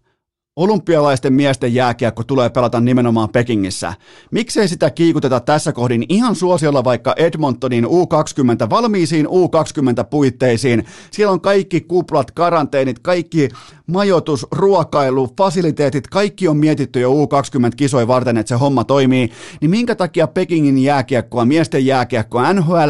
olympialaisten 0.55 1.33
miesten 1.33 1.73
jääkiekko 1.73 2.23
tulee 2.23 2.49
pelata 2.49 2.79
nimenomaan 2.79 3.29
Pekingissä. 3.29 3.93
Miksei 4.31 4.67
sitä 4.67 4.89
kiikuteta 4.89 5.39
tässä 5.39 5.71
kohdin 5.73 6.05
ihan 6.09 6.35
suosiolla 6.35 6.83
vaikka 6.83 7.13
Edmontonin 7.17 7.85
U20 7.85 8.69
valmiisiin 8.69 9.25
U20 9.25 10.03
puitteisiin. 10.09 10.85
Siellä 11.11 11.33
on 11.33 11.41
kaikki 11.41 11.81
kuplat, 11.81 12.31
karanteenit, 12.31 12.99
kaikki 12.99 13.49
majoitus, 13.87 14.47
ruokailu, 14.51 15.33
fasiliteetit, 15.37 16.07
kaikki 16.07 16.47
on 16.47 16.57
mietitty 16.57 16.99
jo 16.99 17.11
U20-kisoja 17.13 18.07
varten, 18.07 18.37
että 18.37 18.49
se 18.49 18.55
homma 18.55 18.83
toimii. 18.83 19.31
Niin 19.61 19.71
minkä 19.71 19.95
takia 19.95 20.27
Pekingin 20.27 20.77
jääkiekkoa, 20.77 21.45
miesten 21.45 21.85
jääkiekkoa, 21.85 22.53
NHL 22.53 22.89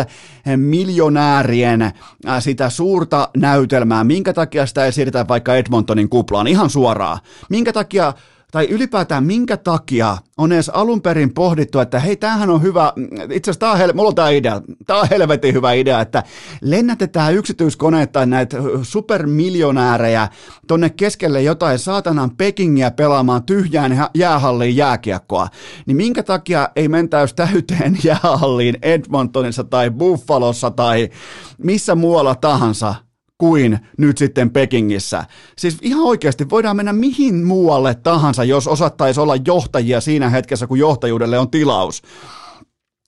miljonäärien 0.57 1.81
äh, 1.81 1.93
sitä 2.39 2.69
suurta 2.69 3.29
näytelmää, 3.37 4.03
minkä 4.03 4.33
takia 4.33 4.65
sitä 4.65 4.85
ei 4.85 4.91
siirretä 4.91 5.27
vaikka 5.27 5.55
Edmontonin 5.55 6.09
kuplaan 6.09 6.47
ihan 6.47 6.69
suoraan? 6.69 7.19
Minkä 7.49 7.73
takia 7.73 8.13
tai 8.51 8.65
ylipäätään 8.65 9.23
minkä 9.23 9.57
takia 9.57 10.17
on 10.37 10.51
edes 10.51 10.69
alun 10.69 11.01
perin 11.01 11.33
pohdittu, 11.33 11.79
että 11.79 11.99
hei, 11.99 12.15
tämähän 12.15 12.49
on 12.49 12.61
hyvä, 12.61 12.93
itse 13.31 13.51
asiassa 13.51 13.75
hel- 13.75 13.93
mulla 13.93 14.09
on 14.09 14.15
tämä 14.15 14.29
idea, 14.29 14.61
tämä 14.85 14.99
on 14.99 15.07
helvetin 15.09 15.53
hyvä 15.53 15.73
idea, 15.73 16.01
että 16.01 16.23
lennätetään 16.61 17.35
yksityiskoneet 17.35 18.11
tai 18.11 18.25
näitä 18.25 18.57
supermiljonäärejä 18.83 20.27
tonne 20.67 20.89
keskelle 20.89 21.41
jotain 21.41 21.79
saatanan 21.79 22.35
Pekingiä 22.35 22.91
pelaamaan 22.91 23.43
tyhjään 23.43 24.07
jäähalliin 24.13 24.75
jääkiekkoa, 24.75 25.47
niin 25.85 25.97
minkä 25.97 26.23
takia 26.23 26.69
ei 26.75 26.87
mentäisi 26.87 27.35
täyteen 27.35 27.97
jäähalliin 28.03 28.77
Edmontonissa 28.81 29.63
tai 29.63 29.91
Buffalossa 29.91 30.71
tai 30.71 31.09
missä 31.57 31.95
muualla 31.95 32.35
tahansa, 32.35 32.95
kuin 33.39 33.79
nyt 33.97 34.17
sitten 34.17 34.49
Pekingissä. 34.49 35.23
Siis 35.57 35.77
ihan 35.81 36.03
oikeasti 36.03 36.49
voidaan 36.49 36.75
mennä 36.75 36.93
mihin 36.93 37.45
muualle 37.45 37.95
tahansa, 37.95 38.43
jos 38.43 38.67
osattaisi 38.67 39.19
olla 39.19 39.35
johtajia 39.35 40.01
siinä 40.01 40.29
hetkessä, 40.29 40.67
kun 40.67 40.79
johtajuudelle 40.79 41.39
on 41.39 41.51
tilaus. 41.51 42.01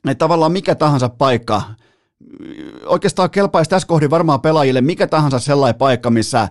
Että 0.06 0.16
tavallaan 0.16 0.52
mikä 0.52 0.76
tahansa 0.76 1.10
paikka, 1.10 1.62
oikeastaan 2.86 3.30
kelpaisi 3.30 3.70
tässä 3.70 3.88
kohdin 3.88 4.10
varmaan 4.10 4.42
pelaajille 4.42 4.82
mikä 4.82 5.08
tahansa 5.08 5.40
sellainen 5.40 5.78
paikka, 5.78 6.10
missä 6.10 6.50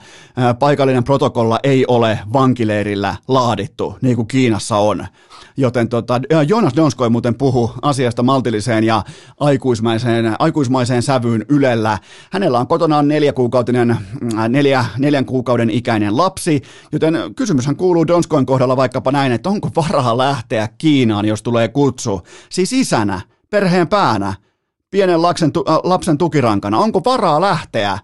paikallinen 0.58 1.04
protokolla 1.04 1.60
ei 1.62 1.84
ole 1.88 2.18
vankileirillä 2.32 3.16
laadittu, 3.28 3.96
niin 4.02 4.16
kuin 4.16 4.28
Kiinassa 4.28 4.76
on. 4.76 5.06
Joten 5.56 5.88
tota, 5.88 6.20
Jonas 6.48 6.76
Donskoi 6.76 7.10
muuten 7.10 7.34
puhu 7.34 7.70
asiasta 7.82 8.22
maltilliseen 8.22 8.84
ja 8.84 9.02
aikuismaiseen, 9.40 10.36
aikuismaiseen 10.38 11.02
sävyyn 11.02 11.44
Ylellä. 11.48 11.98
Hänellä 12.32 12.58
on 12.58 12.66
kotonaan 12.66 13.08
neljä 13.08 13.32
kuukautinen, 13.32 13.96
neljä, 14.48 14.84
neljän 14.98 15.24
kuukauden 15.24 15.70
ikäinen 15.70 16.16
lapsi, 16.16 16.62
joten 16.92 17.14
kysymyshän 17.36 17.76
kuuluu 17.76 18.06
Donskoin 18.06 18.46
kohdalla 18.46 18.76
vaikkapa 18.76 19.12
näin, 19.12 19.32
että 19.32 19.48
onko 19.48 19.70
varaa 19.76 20.18
lähteä 20.18 20.68
Kiinaan, 20.78 21.24
jos 21.24 21.42
tulee 21.42 21.68
kutsu. 21.68 22.22
Siis 22.48 22.72
isänä, 22.72 23.20
perheen 23.50 23.88
päänä, 23.88 24.34
pienen 24.90 25.22
lapsen, 25.22 25.50
lapsen 25.82 26.18
tukirankana, 26.18 26.78
onko 26.78 27.00
varaa 27.04 27.40
lähteä? 27.40 27.98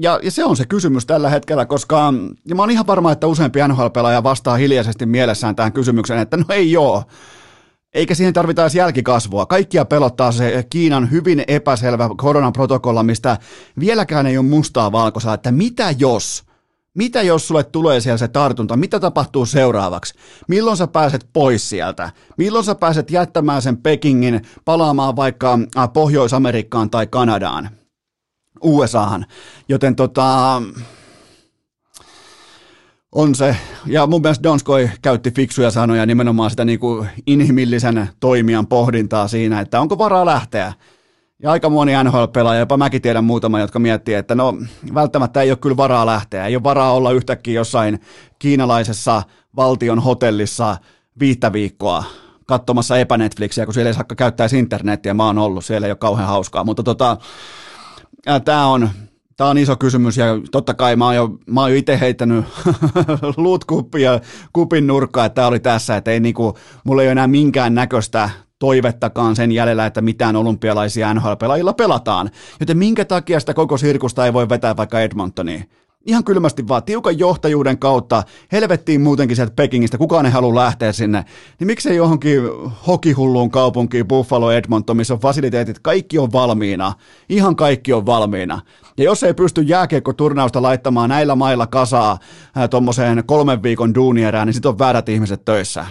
Ja, 0.00 0.20
ja 0.22 0.30
se 0.30 0.44
on 0.44 0.56
se 0.56 0.66
kysymys 0.66 1.06
tällä 1.06 1.28
hetkellä, 1.28 1.66
koska 1.66 2.14
ja 2.48 2.54
mä 2.54 2.62
oon 2.62 2.70
ihan 2.70 2.86
varma, 2.86 3.12
että 3.12 3.26
useampi 3.26 3.60
NHL-pelaaja 3.68 4.22
vastaa 4.22 4.56
hiljaisesti 4.56 5.06
mielessään 5.06 5.56
tähän 5.56 5.72
kysymykseen, 5.72 6.20
että 6.20 6.36
no 6.36 6.44
ei 6.48 6.72
joo. 6.72 7.02
Eikä 7.94 8.14
siihen 8.14 8.34
tarvita 8.34 8.62
edes 8.62 8.74
jälkikasvua. 8.74 9.46
Kaikkia 9.46 9.84
pelottaa 9.84 10.32
se 10.32 10.66
Kiinan 10.70 11.10
hyvin 11.10 11.44
epäselvä 11.48 12.10
koronaprotokolla, 12.16 13.02
mistä 13.02 13.38
vieläkään 13.80 14.26
ei 14.26 14.38
ole 14.38 14.46
mustaa 14.46 14.92
valkoisella, 14.92 15.34
että 15.34 15.52
mitä 15.52 15.94
jos, 15.98 16.44
mitä 16.94 17.22
jos 17.22 17.48
sulle 17.48 17.64
tulee 17.64 18.00
siellä 18.00 18.18
se 18.18 18.28
tartunta, 18.28 18.76
mitä 18.76 19.00
tapahtuu 19.00 19.46
seuraavaksi? 19.46 20.14
Milloin 20.48 20.76
sä 20.76 20.86
pääset 20.86 21.28
pois 21.32 21.70
sieltä? 21.70 22.10
Milloin 22.36 22.64
sä 22.64 22.74
pääset 22.74 23.10
jättämään 23.10 23.62
sen 23.62 23.76
Pekingin 23.76 24.42
palaamaan 24.64 25.16
vaikka 25.16 25.58
Pohjois-Amerikkaan 25.92 26.90
tai 26.90 27.06
Kanadaan? 27.06 27.70
USAhan. 28.62 29.26
Joten 29.68 29.96
tota, 29.96 30.62
on 33.12 33.34
se, 33.34 33.56
ja 33.86 34.06
mun 34.06 34.22
mielestä 34.22 34.42
Donskoi 34.42 34.90
käytti 35.02 35.30
fiksuja 35.30 35.70
sanoja 35.70 36.06
nimenomaan 36.06 36.50
sitä 36.50 36.64
niin 36.64 36.78
kuin 36.78 37.08
inhimillisen 37.26 38.08
toimijan 38.20 38.66
pohdintaa 38.66 39.28
siinä, 39.28 39.60
että 39.60 39.80
onko 39.80 39.98
varaa 39.98 40.26
lähteä. 40.26 40.72
Ja 41.42 41.50
aika 41.50 41.70
moni 41.70 41.92
NHL-pelaaja, 42.04 42.58
jopa 42.58 42.76
mäkin 42.76 43.02
tiedän 43.02 43.24
muutama, 43.24 43.60
jotka 43.60 43.78
miettii, 43.78 44.14
että 44.14 44.34
no 44.34 44.54
välttämättä 44.94 45.42
ei 45.42 45.50
ole 45.50 45.58
kyllä 45.58 45.76
varaa 45.76 46.06
lähteä. 46.06 46.46
Ei 46.46 46.56
ole 46.56 46.62
varaa 46.62 46.92
olla 46.92 47.12
yhtäkkiä 47.12 47.54
jossain 47.54 48.00
kiinalaisessa 48.38 49.22
valtion 49.56 49.98
hotellissa 49.98 50.76
viittä 51.20 51.52
viikkoa 51.52 52.04
katsomassa 52.46 52.98
epänetflixiä, 52.98 53.64
kun 53.64 53.74
siellä 53.74 53.88
ei 53.88 53.94
saa 53.94 54.04
käyttää 54.16 54.48
internetiä. 54.58 55.14
Mä 55.14 55.26
oon 55.26 55.38
ollut, 55.38 55.64
siellä 55.64 55.86
ei 55.86 55.90
ole 55.90 55.96
kauhean 55.96 56.28
hauskaa. 56.28 56.64
Mutta 56.64 56.82
tota, 56.82 57.16
tämä 58.44 58.66
on, 58.66 58.90
Tämä 59.36 59.50
on 59.50 59.58
iso 59.58 59.76
kysymys 59.76 60.16
ja 60.16 60.26
totta 60.50 60.74
kai 60.74 60.96
mä 60.96 61.04
oon 61.04 61.14
jo, 61.14 61.28
mä 61.46 61.60
oon 61.60 61.70
jo 61.70 61.76
itse 61.76 62.00
heittänyt 62.00 62.44
luutkuppia 63.36 64.20
kupin 64.52 64.86
nurkkaa, 64.86 65.24
että 65.24 65.34
tämä 65.34 65.46
oli 65.46 65.60
tässä, 65.60 65.96
että 65.96 66.10
ei 66.10 66.20
niinku, 66.20 66.54
mulla 66.84 67.02
ei 67.02 67.06
ole 67.06 67.12
enää 67.12 67.26
minkään 67.26 67.74
näköistä 67.74 68.30
toivettakaan 68.64 69.36
sen 69.36 69.52
jäljellä, 69.52 69.86
että 69.86 70.00
mitään 70.00 70.36
olympialaisia 70.36 71.14
NHL-pelaajilla 71.14 71.72
pelataan. 71.72 72.30
Joten 72.60 72.78
minkä 72.78 73.04
takia 73.04 73.40
sitä 73.40 73.54
koko 73.54 73.76
sirkusta 73.76 74.26
ei 74.26 74.32
voi 74.32 74.48
vetää 74.48 74.76
vaikka 74.76 75.00
Edmontoniin? 75.00 75.64
ihan 76.06 76.24
kylmästi 76.24 76.68
vaan 76.68 76.82
tiukan 76.82 77.18
johtajuuden 77.18 77.78
kautta, 77.78 78.22
helvettiin 78.52 79.00
muutenkin 79.00 79.36
sieltä 79.36 79.54
Pekingistä, 79.56 79.98
kukaan 79.98 80.26
ei 80.26 80.32
halua 80.32 80.54
lähteä 80.54 80.92
sinne, 80.92 81.24
niin 81.58 81.66
miksei 81.66 81.96
johonkin 81.96 82.42
hokihulluun 82.86 83.50
kaupunkiin, 83.50 84.08
Buffalo, 84.08 84.52
Edmonton, 84.52 84.96
missä 84.96 85.14
on 85.14 85.20
fasiliteetit, 85.20 85.78
kaikki 85.78 86.18
on 86.18 86.32
valmiina, 86.32 86.92
ihan 87.28 87.56
kaikki 87.56 87.92
on 87.92 88.06
valmiina. 88.06 88.60
Ja 88.98 89.04
jos 89.04 89.22
ei 89.22 89.34
pysty 89.34 89.62
jääkiekkoturnausta 89.62 90.62
laittamaan 90.62 91.10
näillä 91.10 91.34
mailla 91.34 91.66
kasaa 91.66 92.18
tuommoiseen 92.70 93.22
kolmen 93.26 93.62
viikon 93.62 93.94
duunierään, 93.94 94.46
niin 94.46 94.54
sitten 94.54 94.68
on 94.68 94.78
väärät 94.78 95.08
ihmiset 95.08 95.44
töissä. 95.44 95.86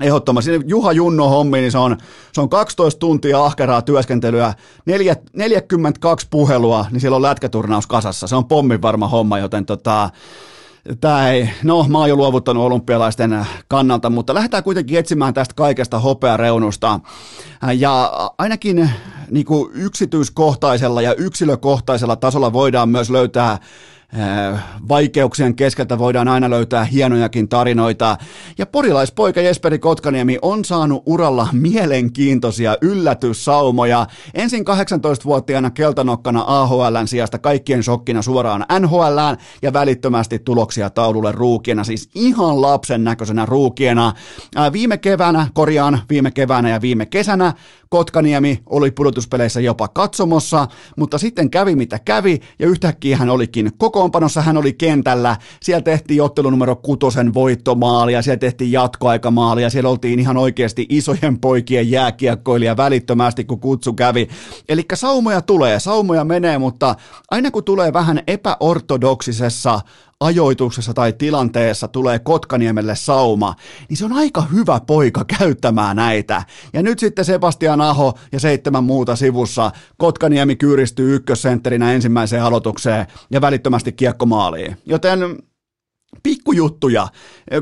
Ehdottomasti. 0.00 0.60
Juha 0.66 0.92
Junno 0.92 1.28
hommi, 1.28 1.60
niin 1.60 1.72
se 1.72 1.78
on, 1.78 1.96
se 2.32 2.40
on 2.40 2.48
12 2.48 2.98
tuntia 2.98 3.44
ahkeraa 3.44 3.82
työskentelyä, 3.82 4.54
4, 4.86 5.16
42 5.32 6.26
puhelua, 6.30 6.86
niin 6.90 7.00
siellä 7.00 7.16
on 7.16 7.22
lätkäturnaus 7.22 7.86
kasassa. 7.86 8.26
Se 8.26 8.36
on 8.36 8.44
pommin 8.44 8.82
varma 8.82 9.08
homma, 9.08 9.38
joten 9.38 9.66
tota, 9.66 10.10
Tämä 11.00 11.30
ei, 11.30 11.50
no 11.62 11.86
mä 11.88 11.98
oon 11.98 12.08
jo 12.08 12.16
luovuttanut 12.16 12.64
olympialaisten 12.64 13.46
kannalta, 13.68 14.10
mutta 14.10 14.34
lähdetään 14.34 14.62
kuitenkin 14.62 14.98
etsimään 14.98 15.34
tästä 15.34 15.54
kaikesta 15.54 15.98
hopeareunusta. 15.98 17.00
Ja 17.76 18.12
ainakin 18.38 18.90
niin 19.30 19.46
kuin 19.46 19.70
yksityiskohtaisella 19.74 21.02
ja 21.02 21.14
yksilökohtaisella 21.14 22.16
tasolla 22.16 22.52
voidaan 22.52 22.88
myös 22.88 23.10
löytää 23.10 23.58
vaikeuksien 24.88 25.56
keskeltä 25.56 25.98
voidaan 25.98 26.28
aina 26.28 26.50
löytää 26.50 26.84
hienojakin 26.84 27.48
tarinoita. 27.48 28.16
Ja 28.58 28.66
porilaispoika 28.66 29.40
Jesperi 29.40 29.78
Kotkaniemi 29.78 30.38
on 30.42 30.64
saanut 30.64 31.02
uralla 31.06 31.48
mielenkiintoisia 31.52 32.76
yllätyssaumoja. 32.80 34.06
Ensin 34.34 34.64
18-vuotiaana 34.64 35.70
keltanokkana 35.70 36.44
AHLn 36.46 37.08
sijasta 37.08 37.38
kaikkien 37.38 37.82
shokkina 37.82 38.22
suoraan 38.22 38.66
NHLään 38.80 39.36
ja 39.62 39.72
välittömästi 39.72 40.38
tuloksia 40.38 40.90
taululle 40.90 41.32
ruukiena, 41.32 41.84
siis 41.84 42.10
ihan 42.14 42.62
lapsen 42.62 43.04
näköisenä 43.04 43.46
ruukiena. 43.46 44.12
Äh, 44.56 44.72
viime 44.72 44.98
keväänä, 44.98 45.48
korjaan 45.54 46.00
viime 46.10 46.30
keväänä 46.30 46.68
ja 46.68 46.80
viime 46.80 47.06
kesänä 47.06 47.52
Kotkaniemi 47.88 48.62
oli 48.66 48.90
pudotuspeleissä 48.90 49.60
jopa 49.60 49.88
katsomossa, 49.88 50.68
mutta 50.96 51.18
sitten 51.18 51.50
kävi 51.50 51.76
mitä 51.76 51.98
kävi 52.04 52.40
ja 52.58 52.66
yhtäkkiä 52.66 53.16
hän 53.16 53.30
olikin 53.30 53.70
kokoonpanossa, 53.78 54.42
hän 54.42 54.56
oli 54.56 54.72
kentällä, 54.72 55.36
siellä 55.62 55.82
tehtiin 55.82 56.22
ottelu 56.22 56.50
numero 56.50 56.76
kutosen 56.76 57.34
ja 58.12 58.22
siellä 58.22 58.38
tehtiin 58.38 58.72
ja 59.62 59.70
siellä 59.70 59.90
oltiin 59.90 60.18
ihan 60.18 60.36
oikeasti 60.36 60.86
isojen 60.88 61.38
poikien 61.40 61.90
jääkiekkoilija 61.90 62.76
välittömästi, 62.76 63.44
kun 63.44 63.60
kutsu 63.60 63.92
kävi. 63.92 64.28
Eli 64.68 64.84
saumoja 64.94 65.42
tulee, 65.42 65.80
saumoja 65.80 66.24
menee, 66.24 66.58
mutta 66.58 66.94
aina 67.30 67.50
kun 67.50 67.64
tulee 67.64 67.92
vähän 67.92 68.22
epäortodoksisessa 68.26 69.80
ajoituksessa 70.20 70.94
tai 70.94 71.12
tilanteessa 71.12 71.88
tulee 71.88 72.18
Kotkaniemelle 72.18 72.96
sauma, 72.96 73.54
niin 73.88 73.96
se 73.96 74.04
on 74.04 74.12
aika 74.12 74.42
hyvä 74.42 74.80
poika 74.86 75.24
käyttämään 75.38 75.96
näitä. 75.96 76.42
Ja 76.72 76.82
nyt 76.82 76.98
sitten 76.98 77.24
Sebastian 77.24 77.80
Aho 77.80 78.18
ja 78.32 78.40
seitsemän 78.40 78.84
muuta 78.84 79.16
sivussa 79.16 79.70
Kotkaniemi 79.96 80.56
kyyristyy 80.56 81.14
ykkössentterinä 81.14 81.92
ensimmäiseen 81.92 82.42
aloitukseen 82.42 83.06
ja 83.30 83.40
välittömästi 83.40 83.92
kiekkomaaliin. 83.92 84.76
Joten 84.86 85.38
pikkujuttuja. 86.22 87.08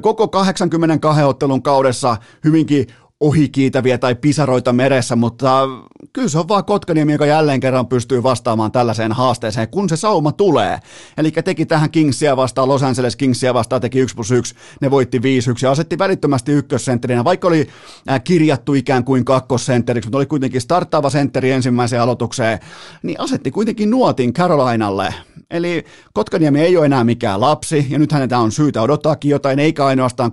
Koko 0.02 0.28
82 0.28 1.22
ottelun 1.22 1.62
kaudessa 1.62 2.16
hyvinkin 2.44 2.86
ohikiitäviä 3.24 3.98
tai 3.98 4.14
pisaroita 4.14 4.72
meressä, 4.72 5.16
mutta 5.16 5.68
kyllä 6.12 6.28
se 6.28 6.38
on 6.38 6.48
vaan 6.48 6.64
Kotkaniemi, 6.64 7.12
joka 7.12 7.26
jälleen 7.26 7.60
kerran 7.60 7.86
pystyy 7.86 8.22
vastaamaan 8.22 8.72
tällaiseen 8.72 9.12
haasteeseen, 9.12 9.68
kun 9.68 9.88
se 9.88 9.96
sauma 9.96 10.32
tulee. 10.32 10.78
Eli 11.18 11.30
teki 11.30 11.66
tähän 11.66 11.90
Kingsia 11.90 12.36
vastaan, 12.36 12.68
Los 12.68 12.82
Angeles 12.82 13.16
Kingsia 13.16 13.54
vastaan, 13.54 13.80
teki 13.80 13.98
1 13.98 14.14
plus 14.14 14.30
1, 14.30 14.54
ne 14.80 14.90
voitti 14.90 15.18
5-1 15.18 15.22
ja 15.62 15.70
asetti 15.70 15.98
välittömästi 15.98 16.52
ykkössentterinä, 16.52 17.24
vaikka 17.24 17.48
oli 17.48 17.68
äh, 18.10 18.24
kirjattu 18.24 18.74
ikään 18.74 19.04
kuin 19.04 19.24
kakkosentteriksi, 19.24 20.08
mutta 20.08 20.18
oli 20.18 20.26
kuitenkin 20.26 20.60
starttaava 20.60 21.10
sentteri 21.10 21.50
ensimmäiseen 21.50 22.02
aloitukseen, 22.02 22.58
niin 23.02 23.20
asetti 23.20 23.50
kuitenkin 23.50 23.90
nuotin 23.90 24.32
Carolinalle. 24.32 25.14
Eli 25.50 25.84
Kotkaniemi 26.12 26.60
ei 26.60 26.76
ole 26.76 26.86
enää 26.86 27.04
mikään 27.04 27.40
lapsi, 27.40 27.86
ja 27.90 27.98
nyt 27.98 28.12
hänellä 28.12 28.38
on 28.38 28.52
syytä 28.52 28.82
odottaakin 28.82 29.30
jotain, 29.30 29.58
eikä 29.58 29.86
ainoastaan 29.86 30.32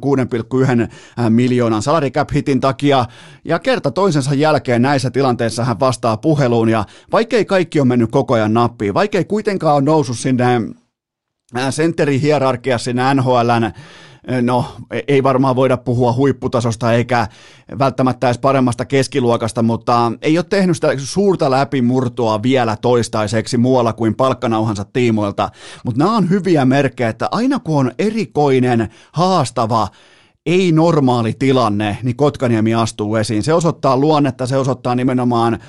6,1 0.78 0.82
äh, 1.20 1.30
miljoonan 1.30 1.82
salary 1.82 2.10
cap 2.10 2.30
hitin 2.34 2.60
takia, 2.60 2.81
ja 3.46 3.60
kerta 3.60 3.92
toisensa 3.92 4.34
jälkeen 4.34 4.82
näissä 4.82 5.12
tilanteissa 5.12 5.66
hän 5.66 5.80
vastaa 5.80 6.18
puheluun, 6.18 6.70
ja 6.70 6.86
vaikkei 7.12 7.46
kaikki 7.46 7.80
on 7.80 7.88
mennyt 7.88 8.12
koko 8.12 8.34
ajan 8.34 8.54
nappiin, 8.54 8.94
vaikkei 8.94 9.26
kuitenkaan 9.26 9.76
ole 9.76 9.84
noussut 9.84 10.20
sinne 10.20 10.62
äh, 11.58 11.74
sentterihierarkiassa 11.74 12.86
sinne 12.86 13.14
NHLn 13.14 13.72
no 14.42 14.66
ei 15.08 15.24
varmaan 15.24 15.56
voida 15.56 15.78
puhua 15.78 16.14
huipputasosta 16.14 16.94
eikä 16.94 17.28
välttämättä 17.80 18.28
edes 18.28 18.38
paremmasta 18.38 18.86
keskiluokasta, 18.86 19.64
mutta 19.64 20.12
ei 20.22 20.38
ole 20.38 20.46
tehnyt 20.50 20.78
sitä 20.78 20.88
suurta 20.98 21.52
läpimurtoa 21.52 22.44
vielä 22.44 22.78
toistaiseksi 22.82 23.58
muualla 23.58 23.94
kuin 23.94 24.16
palkkanauhansa 24.16 24.86
tiimoilta, 24.94 25.50
mutta 25.86 26.00
nämä 26.00 26.18
on 26.18 26.30
hyviä 26.30 26.66
merkkejä, 26.66 27.10
että 27.10 27.28
aina 27.32 27.60
kun 27.60 27.78
on 27.78 27.92
erikoinen, 28.00 28.90
haastava, 29.12 29.88
ei 30.46 30.72
normaali 30.72 31.34
tilanne, 31.40 31.98
niin 32.04 32.16
Kotkaniemi 32.16 32.74
astuu 32.74 33.16
esiin. 33.16 33.44
Se 33.44 33.54
osoittaa 33.54 33.98
luonnetta, 33.98 34.48
se 34.48 34.58
osoittaa 34.58 34.96
nimenomaan 34.96 35.60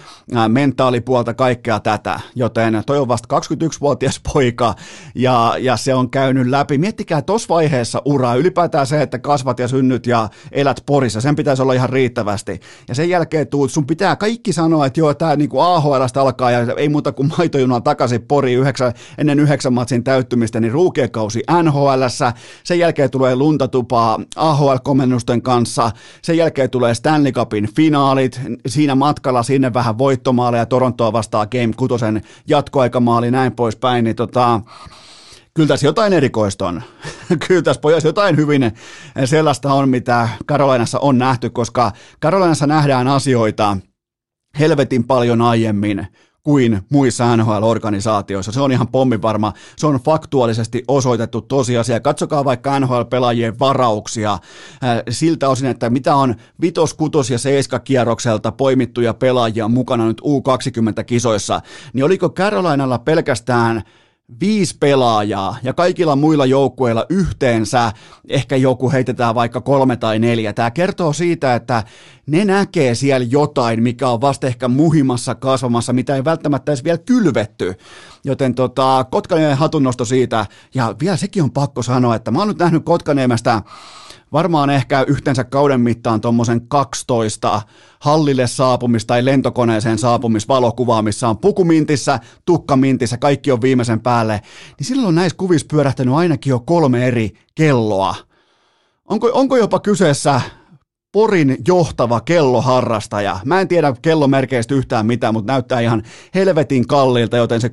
mentaalipuolta 0.49 1.35
kaikkea 1.35 1.81
tätä, 1.81 2.21
joten 2.35 2.83
toi 2.87 2.99
on 2.99 3.09
vasta 3.09 3.37
21-vuotias 3.41 4.21
poika 4.33 4.75
ja, 5.15 5.55
ja 5.59 5.77
se 5.77 5.95
on 5.95 6.11
käynyt 6.11 6.47
läpi. 6.47 6.79
Miettikää 6.79 7.23
tuossa 7.23 7.49
vaiheessa 7.49 8.03
uraa, 8.05 8.35
ylipäätään 8.35 8.87
se, 8.87 9.03
että 9.03 9.19
kasvat 9.19 9.59
ja 9.59 9.69
synnyt 9.69 10.07
ja 10.07 10.29
elät 10.53 10.83
Porissa, 10.87 11.21
sen 11.21 11.37
pitäisi 11.37 11.63
olla 11.63 11.73
ihan 11.73 11.91
riittävästi. 11.91 12.61
Ja 12.89 12.95
sen 12.95 13.09
jälkeen 13.09 13.49
tuut, 13.49 13.73
sun 13.73 13.87
pitää 13.87 14.17
kaikki 14.17 14.53
sanoa, 14.53 14.87
että 14.87 15.01
joo, 15.01 15.15
tämä 15.15 15.37
niinku 15.37 15.61
AHLstä 15.61 16.21
alkaa 16.21 16.51
ja 16.51 16.75
ei 16.77 16.89
muuta 16.89 17.13
kuin 17.13 17.33
maitojuna 17.39 17.81
takaisin 17.81 18.23
Pori 18.23 18.53
yhdeksän, 18.53 18.93
ennen 19.19 19.41
yhdeksän 19.41 19.73
matsin 19.73 20.05
täyttymistä, 20.05 20.61
niin 20.61 20.73
ruukiekausi 20.73 21.43
NHLssä, 21.63 22.33
sen 22.65 22.79
jälkeen 22.79 23.11
tulee 23.11 23.37
luntatupaa 23.37 24.19
AHL 24.37 24.62
AHL-komennusten 24.71 25.43
kanssa. 25.43 25.91
Sen 26.23 26.37
jälkeen 26.37 26.71
tulee 26.71 26.95
Stanley 26.95 27.33
Cupin 27.33 27.75
finaalit, 27.75 28.41
siinä 28.67 28.95
matkalla 28.95 29.43
sinne 29.43 29.75
vähän 29.75 29.99
voittomaaleja, 29.99 30.67
Torontoa 30.67 31.13
vastaa 31.13 31.47
Game 31.47 31.73
6 31.77 32.05
jatkoaikamaali, 32.49 33.31
näin 33.31 33.53
poispäin, 33.53 34.05
niin 34.05 34.17
tota, 34.17 34.61
kyllä 35.55 35.69
tässä 35.69 35.87
jotain 35.87 36.13
erikoista 36.13 36.69
on. 36.69 36.83
kyllä 37.49 37.63
tässä 37.63 37.81
pojassa 37.81 38.09
jotain 38.09 38.37
hyvin 38.37 38.73
sellaista 39.25 39.73
on, 39.73 39.89
mitä 39.89 40.29
Karolinassa 40.47 40.99
on 40.99 41.19
nähty, 41.19 41.51
koska 41.51 41.93
Karolinassa 42.21 42.67
nähdään 42.67 43.09
asioita 43.09 43.77
helvetin 44.59 45.05
paljon 45.05 45.43
aiemmin 45.43 46.07
kuin 46.43 46.81
muissa 46.91 47.37
NHL-organisaatioissa. 47.37 48.53
Se 48.53 48.61
on 48.61 48.73
ihan 48.73 48.89
pommivarma. 48.89 49.53
Se 49.77 49.87
on 49.87 49.95
faktuaalisesti 49.95 50.85
osoitettu 50.89 51.41
tosiasia. 51.41 52.01
Katsokaa 52.01 52.45
vaikka 52.45 52.81
NHL-pelaajien 52.81 53.59
varauksia 53.59 54.33
äh, 54.33 54.41
siltä 55.11 55.49
osin, 55.49 55.69
että 55.69 55.91
mitä 55.91 56.15
on 56.15 56.35
vitos, 56.61 56.95
kutos 56.95 57.31
ja 57.31 57.39
seiska 57.39 57.79
kierrokselta 57.79 58.53
poimittuja 58.53 59.15
pelaajia 59.15 59.69
mukana 59.69 60.07
nyt 60.07 60.21
U20-kisoissa, 60.21 61.61
niin 61.93 62.05
oliko 62.05 62.31
Carolinalla 62.31 62.99
pelkästään 62.99 63.83
viisi 64.41 64.77
pelaajaa 64.81 65.57
ja 65.63 65.73
kaikilla 65.73 66.17
muilla 66.17 66.47
joukkueilla 66.47 67.07
yhteensä 67.09 67.93
ehkä 68.29 68.57
joku 68.57 68.91
heitetään 68.91 69.35
vaikka 69.35 69.61
kolme 69.61 69.97
tai 69.97 70.19
neljä. 70.19 70.53
Tämä 70.53 70.71
kertoo 70.71 71.13
siitä, 71.13 71.55
että 71.55 71.85
ne 72.27 72.45
näkee 72.45 72.95
siellä 72.95 73.27
jotain, 73.31 73.83
mikä 73.83 74.09
on 74.09 74.21
vasta 74.21 74.47
ehkä 74.47 74.69
muhimassa 74.69 75.35
kasvamassa, 75.35 75.93
mitä 75.93 76.17
ei 76.17 76.25
välttämättä 76.25 76.73
edes 76.73 76.85
vielä 76.85 76.99
kylvetty. 76.99 77.75
Joten 78.25 78.55
tota, 78.55 79.07
Kotkaniemen 79.11 79.57
hatunnosto 79.57 80.05
siitä, 80.05 80.47
ja 80.75 80.95
vielä 81.01 81.17
sekin 81.17 81.43
on 81.43 81.51
pakko 81.51 81.83
sanoa, 81.83 82.15
että 82.15 82.31
mä 82.31 82.39
oon 82.39 82.49
nyt 82.49 82.59
nähnyt 82.59 82.85
Kotkaniemestä 82.85 83.63
varmaan 84.33 84.71
ehkä 84.71 85.05
yhteensä 85.07 85.45
kauden 85.45 85.81
mittaan 85.81 86.21
tuommoisen 86.21 86.69
12 86.69 87.63
hallille 88.01 88.47
saapumista 88.47 89.07
tai 89.07 89.25
lentokoneeseen 89.25 89.99
saapumisvalokuvaa, 89.99 91.03
missä 91.03 91.29
on 91.29 91.39
pukumintissä, 91.39 92.21
tukkamintissä, 92.45 93.17
kaikki 93.17 93.53
on 93.53 93.63
viimeisen 93.63 94.01
päälle, 94.01 94.41
niin 94.79 94.87
silloin 94.87 95.09
on 95.09 95.15
näissä 95.15 95.37
kuvissa 95.37 95.67
pyörähtänyt 95.71 96.15
ainakin 96.15 96.51
jo 96.51 96.61
kolme 96.61 97.07
eri 97.07 97.31
kelloa. 97.55 98.15
Onko, 99.09 99.31
onko 99.35 99.57
jopa 99.57 99.81
kyseessä 99.81 100.41
Porin 101.13 101.57
johtava 101.69 102.21
kelloharrastaja. 102.21 103.41
Mä 103.45 103.61
en 103.61 103.69
tiedä 103.69 103.95
kellomerkeistä 104.03 104.75
yhtään 104.75 105.07
mitään, 105.07 105.35
mutta 105.35 105.53
näyttää 105.53 105.81
ihan 105.81 106.03
helvetin 106.35 106.87
kalliilta, 106.87 107.37
joten 107.37 107.61
se 107.61 107.69
6,1 107.69 107.73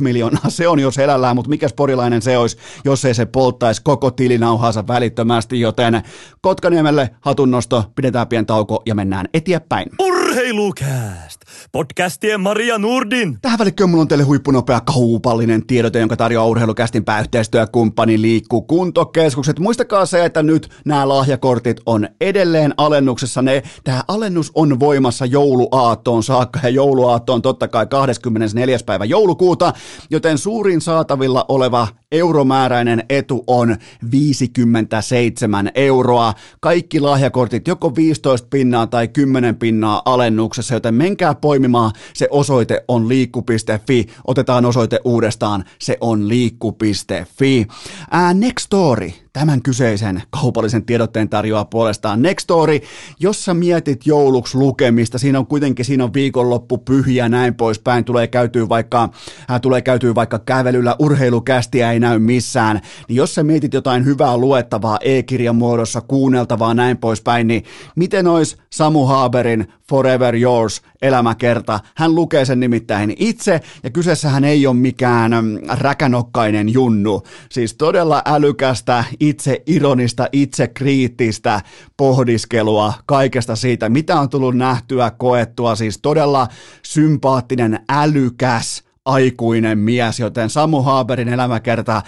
miljoonaa, 0.00 0.42
se 0.48 0.68
on 0.68 0.78
jo 0.78 0.90
selällään, 0.90 1.36
mutta 1.36 1.48
mikäs 1.48 1.72
porilainen 1.72 2.22
se 2.22 2.38
olisi, 2.38 2.56
jos 2.84 3.04
ei 3.04 3.14
se 3.14 3.26
polttaisi 3.26 3.80
koko 3.84 4.10
tilinauhaansa 4.10 4.86
välittömästi, 4.86 5.60
joten 5.60 6.02
Kotkaniemelle 6.40 7.10
hatunnosto, 7.20 7.84
pidetään 7.94 8.28
pien 8.28 8.46
tauko 8.46 8.82
ja 8.86 8.94
mennään 8.94 9.28
eteenpäin. 9.34 9.88
Urheilukääst! 10.00 11.40
Podcastien 11.72 12.40
Maria 12.40 12.78
Nurdin. 12.78 13.38
Tähän 13.42 13.58
välikköön 13.58 13.90
mulla 13.90 14.02
on 14.02 14.08
teille 14.08 14.24
huippunopea 14.24 14.80
kaupallinen 14.80 15.66
tiedote, 15.66 15.98
jonka 15.98 16.16
tarjoaa 16.16 16.46
urheilukästin 16.46 17.04
pääyhteistyökumppani 17.04 18.22
Liikku 18.22 18.62
Kuntokeskukset. 18.62 19.58
Muistakaa 19.58 20.06
se, 20.06 20.24
että 20.24 20.42
nyt 20.42 20.68
nämä 20.84 21.08
lahjakortit 21.08 21.80
on 21.86 22.08
edelleen 22.20 22.65
alennuksessa. 22.76 23.42
Ne, 23.42 23.62
tämä 23.84 24.02
alennus 24.08 24.52
on 24.54 24.80
voimassa 24.80 25.26
jouluaattoon 25.26 26.22
saakka 26.22 26.60
ja 26.62 26.68
jouluaattoon 26.68 27.42
totta 27.42 27.68
kai 27.68 27.86
24. 27.86 28.78
päivä 28.86 29.04
joulukuuta, 29.04 29.72
joten 30.10 30.38
suurin 30.38 30.80
saatavilla 30.80 31.44
oleva 31.48 31.88
euromääräinen 32.12 33.04
etu 33.08 33.44
on 33.46 33.76
57 34.10 35.70
euroa. 35.74 36.34
Kaikki 36.60 37.00
lahjakortit 37.00 37.68
joko 37.68 37.96
15 37.96 38.48
pinnaa 38.50 38.86
tai 38.86 39.08
10 39.08 39.56
pinnaa 39.56 40.02
alennuksessa, 40.04 40.74
joten 40.74 40.94
menkää 40.94 41.34
poimimaan. 41.34 41.92
Se 42.14 42.28
osoite 42.30 42.84
on 42.88 43.08
liikku.fi. 43.08 44.06
Otetaan 44.26 44.64
osoite 44.64 45.00
uudestaan. 45.04 45.64
Se 45.78 45.96
on 46.00 46.28
liikku.fi. 46.28 47.66
Ää, 48.10 48.34
story 48.60 49.12
Tämän 49.36 49.62
kyseisen 49.62 50.22
kaupallisen 50.30 50.84
tiedotteen 50.84 51.28
tarjoaa 51.28 51.64
puolestaan 51.64 52.22
Nextory, 52.22 52.80
jossa 53.20 53.54
mietit 53.54 54.06
jouluksi 54.06 54.58
lukemista. 54.58 55.18
Siinä 55.18 55.38
on 55.38 55.46
kuitenkin 55.46 55.84
siinä 55.84 56.04
on 56.04 56.14
viikonloppu 56.14 56.78
pyhiä 56.78 57.28
näin 57.28 57.54
poispäin. 57.54 58.04
Tulee 58.04 58.26
käytyy 58.26 58.68
vaikka, 58.68 59.08
äh, 59.50 59.60
tulee 59.60 59.82
käytyy 59.82 60.14
vaikka 60.14 60.38
kävelyllä, 60.38 60.96
urheilukästiä 60.98 61.92
ei 61.92 62.00
näy 62.06 62.18
missään. 62.18 62.80
Niin 63.08 63.16
jos 63.16 63.34
sä 63.34 63.42
mietit 63.42 63.74
jotain 63.74 64.04
hyvää 64.04 64.36
luettavaa 64.36 64.98
e-kirjan 65.00 65.56
muodossa, 65.56 66.00
kuunneltavaa 66.00 66.74
näin 66.74 66.98
poispäin, 66.98 67.48
niin 67.48 67.64
miten 67.96 68.26
ois 68.26 68.56
Samu 68.70 69.06
Haberin 69.06 69.72
Forever 69.88 70.36
Yours 70.36 70.82
elämäkerta. 71.02 71.80
Hän 71.96 72.14
lukee 72.14 72.44
sen 72.44 72.60
nimittäin 72.60 73.14
itse, 73.18 73.60
ja 73.82 73.90
kyseessähän 73.90 74.44
ei 74.44 74.66
ole 74.66 74.76
mikään 74.76 75.32
mm, 75.32 75.58
räkänokkainen 75.68 76.68
junnu. 76.68 77.22
Siis 77.50 77.74
todella 77.74 78.22
älykästä, 78.26 79.04
itse 79.20 79.62
ironista, 79.66 80.28
itse 80.32 80.68
kriittistä 80.68 81.60
pohdiskelua 81.96 82.92
kaikesta 83.06 83.56
siitä, 83.56 83.88
mitä 83.88 84.20
on 84.20 84.28
tullut 84.28 84.56
nähtyä, 84.56 85.10
koettua. 85.10 85.76
Siis 85.76 85.98
todella 86.02 86.48
sympaattinen, 86.82 87.80
älykäs, 87.88 88.85
aikuinen 89.06 89.78
mies, 89.78 90.20
joten 90.20 90.50
Samu 90.50 90.82
Haberin 90.82 91.28
elämäkerta, 91.28 92.02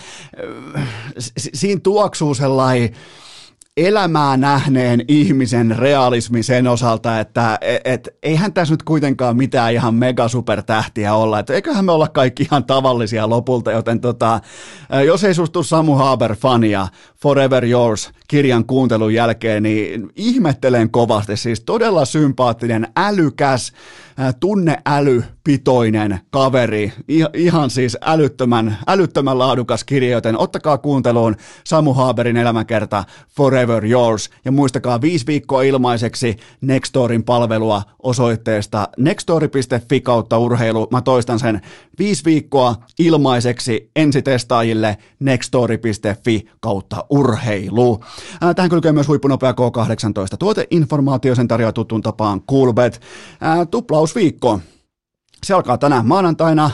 äh, 0.77 0.89
siinä 1.55 1.81
tuoksuu 1.83 2.35
sellainen 2.35 2.91
elämää 3.79 4.37
nähneen 4.37 5.05
ihmisen 5.09 5.77
realismi 5.79 6.43
sen 6.43 6.67
osalta, 6.67 7.21
että 7.21 7.59
et, 7.61 7.81
et, 7.85 8.09
eihän 8.23 8.53
tässä 8.53 8.75
nyt 8.75 8.83
kuitenkaan 8.83 9.37
mitään 9.37 9.73
ihan 9.73 9.95
mega 9.95 10.29
supertähtiä 10.29 11.15
olla, 11.15 11.39
että 11.39 11.55
eiköhän 11.55 11.85
me 11.85 11.93
olla 11.93 12.09
kaikki 12.09 12.43
ihan 12.43 12.65
tavallisia 12.65 13.31
lopulta, 13.31 13.73
joten 13.73 14.01
tota, 14.01 14.41
jos 15.07 15.25
ei 15.25 15.35
sustu 15.35 15.63
Samu 15.63 15.95
Haber 15.95 16.37
fania 16.37 16.89
Forever 17.23 17.65
Yours 17.65 18.11
kirjan 18.29 18.65
kuuntelun 18.65 19.15
jälkeen, 19.15 19.63
niin 19.63 20.11
ihmettelen 20.17 20.91
kovasti, 20.91 21.37
siis 21.37 21.61
todella 21.61 22.05
sympaattinen, 22.05 22.89
älykäs, 22.97 23.73
tunneälypitoinen 24.41 26.21
kaveri, 26.31 26.93
ihan 27.35 27.71
siis 27.71 27.97
älyttömän, 28.01 28.77
älyttömän 28.87 29.39
laadukas 29.39 29.85
kirja, 29.85 30.11
joten 30.11 30.39
ottakaa 30.39 30.79
kuunteluun 30.79 31.37
Samu 31.65 31.93
Haberin 31.93 32.37
elämänkerta 32.37 33.05
Forever 33.37 33.85
Yours 33.85 34.31
ja 34.45 34.53
muistakaa 34.53 35.01
viisi 35.01 35.27
viikkoa 35.27 35.63
ilmaiseksi 35.63 36.37
Nextorin 36.61 37.25
palvelua 37.25 37.83
osoitteesta 38.03 38.89
nextori.fi 38.99 40.01
kautta 40.01 40.39
urheilu. 40.39 40.89
Mä 40.91 41.03
toistan 41.03 41.39
sen 41.39 41.61
viisi 41.99 42.25
viikkoa 42.25 42.75
ilmaiseksi 42.99 43.91
ensitestaajille 43.97 44.99
nextori.fi 45.21 46.49
kautta 46.61 47.05
urheilu. 47.11 48.01
Tähän 48.57 48.71
kylkee 48.71 48.93
myös 48.93 49.09
huippunopea 49.09 49.53
K18 49.53 50.37
tuoteinformaatio, 50.39 51.35
sen 51.35 51.49
tarjoaa 51.49 51.73
tuttuun 51.73 52.03
tapaan 52.03 52.43
Coolbet. 52.43 53.01
Tuplausviikko. 54.09 54.61
Se 55.47 55.55
alkaa 55.55 55.79
tänään 55.79 56.07
maanantaina 56.07 56.71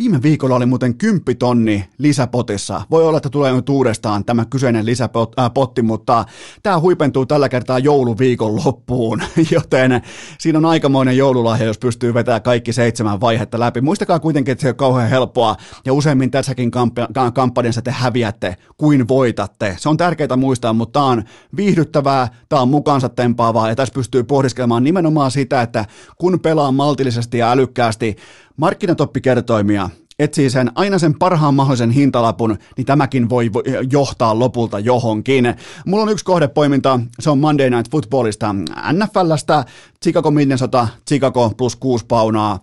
Viime 0.00 0.22
viikolla 0.22 0.56
oli 0.56 0.66
muuten 0.66 0.98
10 0.98 1.36
tonni 1.38 1.88
lisäpotissa. 1.98 2.82
Voi 2.90 3.04
olla, 3.04 3.16
että 3.16 3.30
tulee 3.30 3.52
nyt 3.52 3.68
uudestaan 3.68 4.24
tämä 4.24 4.44
kyseinen 4.44 4.86
lisäpotti, 4.86 5.82
mutta 5.82 6.24
tämä 6.62 6.80
huipentuu 6.80 7.26
tällä 7.26 7.48
kertaa 7.48 7.78
jouluviikon 7.78 8.56
loppuun, 8.64 9.22
joten 9.54 10.02
siinä 10.38 10.58
on 10.58 10.64
aikamoinen 10.64 11.16
joululahja, 11.16 11.66
jos 11.66 11.78
pystyy 11.78 12.14
vetämään 12.14 12.42
kaikki 12.42 12.72
seitsemän 12.72 13.20
vaihetta 13.20 13.60
läpi. 13.60 13.80
Muistakaa 13.80 14.20
kuitenkin, 14.20 14.52
että 14.52 14.62
se 14.62 14.68
on 14.68 14.76
kauhean 14.76 15.10
helppoa 15.10 15.56
ja 15.84 15.92
useimmin 15.92 16.30
tässäkin 16.30 16.70
kamp- 16.70 17.32
kampanjassa 17.34 17.82
te 17.82 17.90
häviätte 17.90 18.56
kuin 18.76 19.08
voitatte. 19.08 19.76
Se 19.78 19.88
on 19.88 19.96
tärkeää 19.96 20.36
muistaa, 20.36 20.72
mutta 20.72 21.00
tämä 21.00 21.06
on 21.06 21.24
viihdyttävää, 21.56 22.28
tämä 22.48 22.62
on 22.62 22.68
mukaansa 22.68 23.08
tempaavaa 23.08 23.68
ja 23.68 23.76
tässä 23.76 23.94
pystyy 23.94 24.24
pohdiskelemaan 24.24 24.84
nimenomaan 24.84 25.30
sitä, 25.30 25.62
että 25.62 25.84
kun 26.18 26.40
pelaa 26.40 26.72
maltillisesti 26.72 27.38
ja 27.38 27.50
älykkäästi, 27.50 28.16
markkinatoppikertoimia, 28.56 29.90
etsii 30.18 30.50
sen 30.50 30.72
aina 30.74 30.98
sen 30.98 31.18
parhaan 31.18 31.54
mahdollisen 31.54 31.90
hintalapun, 31.90 32.58
niin 32.76 32.86
tämäkin 32.86 33.28
voi 33.28 33.50
johtaa 33.90 34.38
lopulta 34.38 34.78
johonkin. 34.78 35.54
Mulla 35.86 36.02
on 36.02 36.08
yksi 36.08 36.24
kohdepoiminta, 36.24 37.00
se 37.20 37.30
on 37.30 37.38
Monday 37.38 37.70
Night 37.70 37.90
Footballista 37.90 38.54
NFLstä, 38.92 39.64
Chicago 40.02 40.30
Minnesota, 40.30 40.88
Chicago 41.08 41.52
plus 41.56 41.76
kuusi 41.76 42.04
paunaa. 42.08 42.58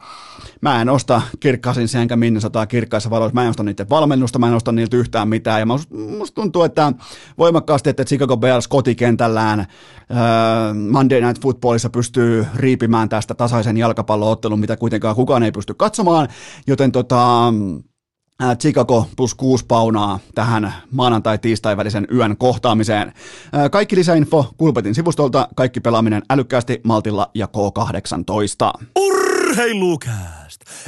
Mä 0.62 0.82
en 0.82 0.90
osta 0.90 1.22
kirkkaasin 1.40 1.88
sen 1.88 2.02
enkä 2.02 2.16
Minnesotaa 2.16 2.66
kirkkaissa 2.66 3.10
valoissa, 3.10 3.34
mä 3.34 3.44
en 3.44 3.50
osta 3.50 3.64
niiden 3.64 3.90
valmennusta, 3.90 4.40
mä 4.40 4.48
en 4.48 4.54
osta 4.54 4.72
niiltä 4.72 4.98
yhtään 4.98 5.28
mitään. 5.28 5.60
Ja 5.60 5.66
musta 5.66 6.36
tuntuu, 6.36 6.64
että 6.64 6.94
voimakkaasti, 7.38 7.90
että 7.90 8.06
Chicago 8.06 8.38
Bears 8.38 8.68
kotikentällään 8.68 9.60
äh, 9.60 9.68
Monday 10.90 11.22
Night 11.22 11.42
Footballissa 11.42 11.90
pystyy 11.90 12.46
riipimään 12.56 13.10
tästä 13.10 13.34
tasaisen 13.34 13.78
jalkapalloottelun, 13.78 14.60
mitä 14.60 14.78
kuitenkaan 14.78 15.16
kukaan 15.16 15.44
ei 15.44 15.52
pysty 15.52 15.74
katsomaan, 15.74 16.28
joten 16.68 16.92
tota, 16.92 17.43
Chicago 18.60 19.08
plus 19.18 19.36
kuusi 19.36 19.66
paunaa 19.68 20.20
tähän 20.36 20.74
maanantai-tiistai 20.92 21.78
välisen 21.78 22.08
yön 22.14 22.38
kohtaamiseen. 22.38 23.14
Kaikki 23.72 23.96
lisäinfo 23.96 24.54
Kulpetin 24.58 24.96
sivustolta, 24.96 25.48
kaikki 25.56 25.80
pelaaminen 25.80 26.22
älykkäästi, 26.30 26.82
maltilla 26.84 27.32
ja 27.34 27.48
K18. 27.48 28.88
Urheilukääst! 29.00 30.43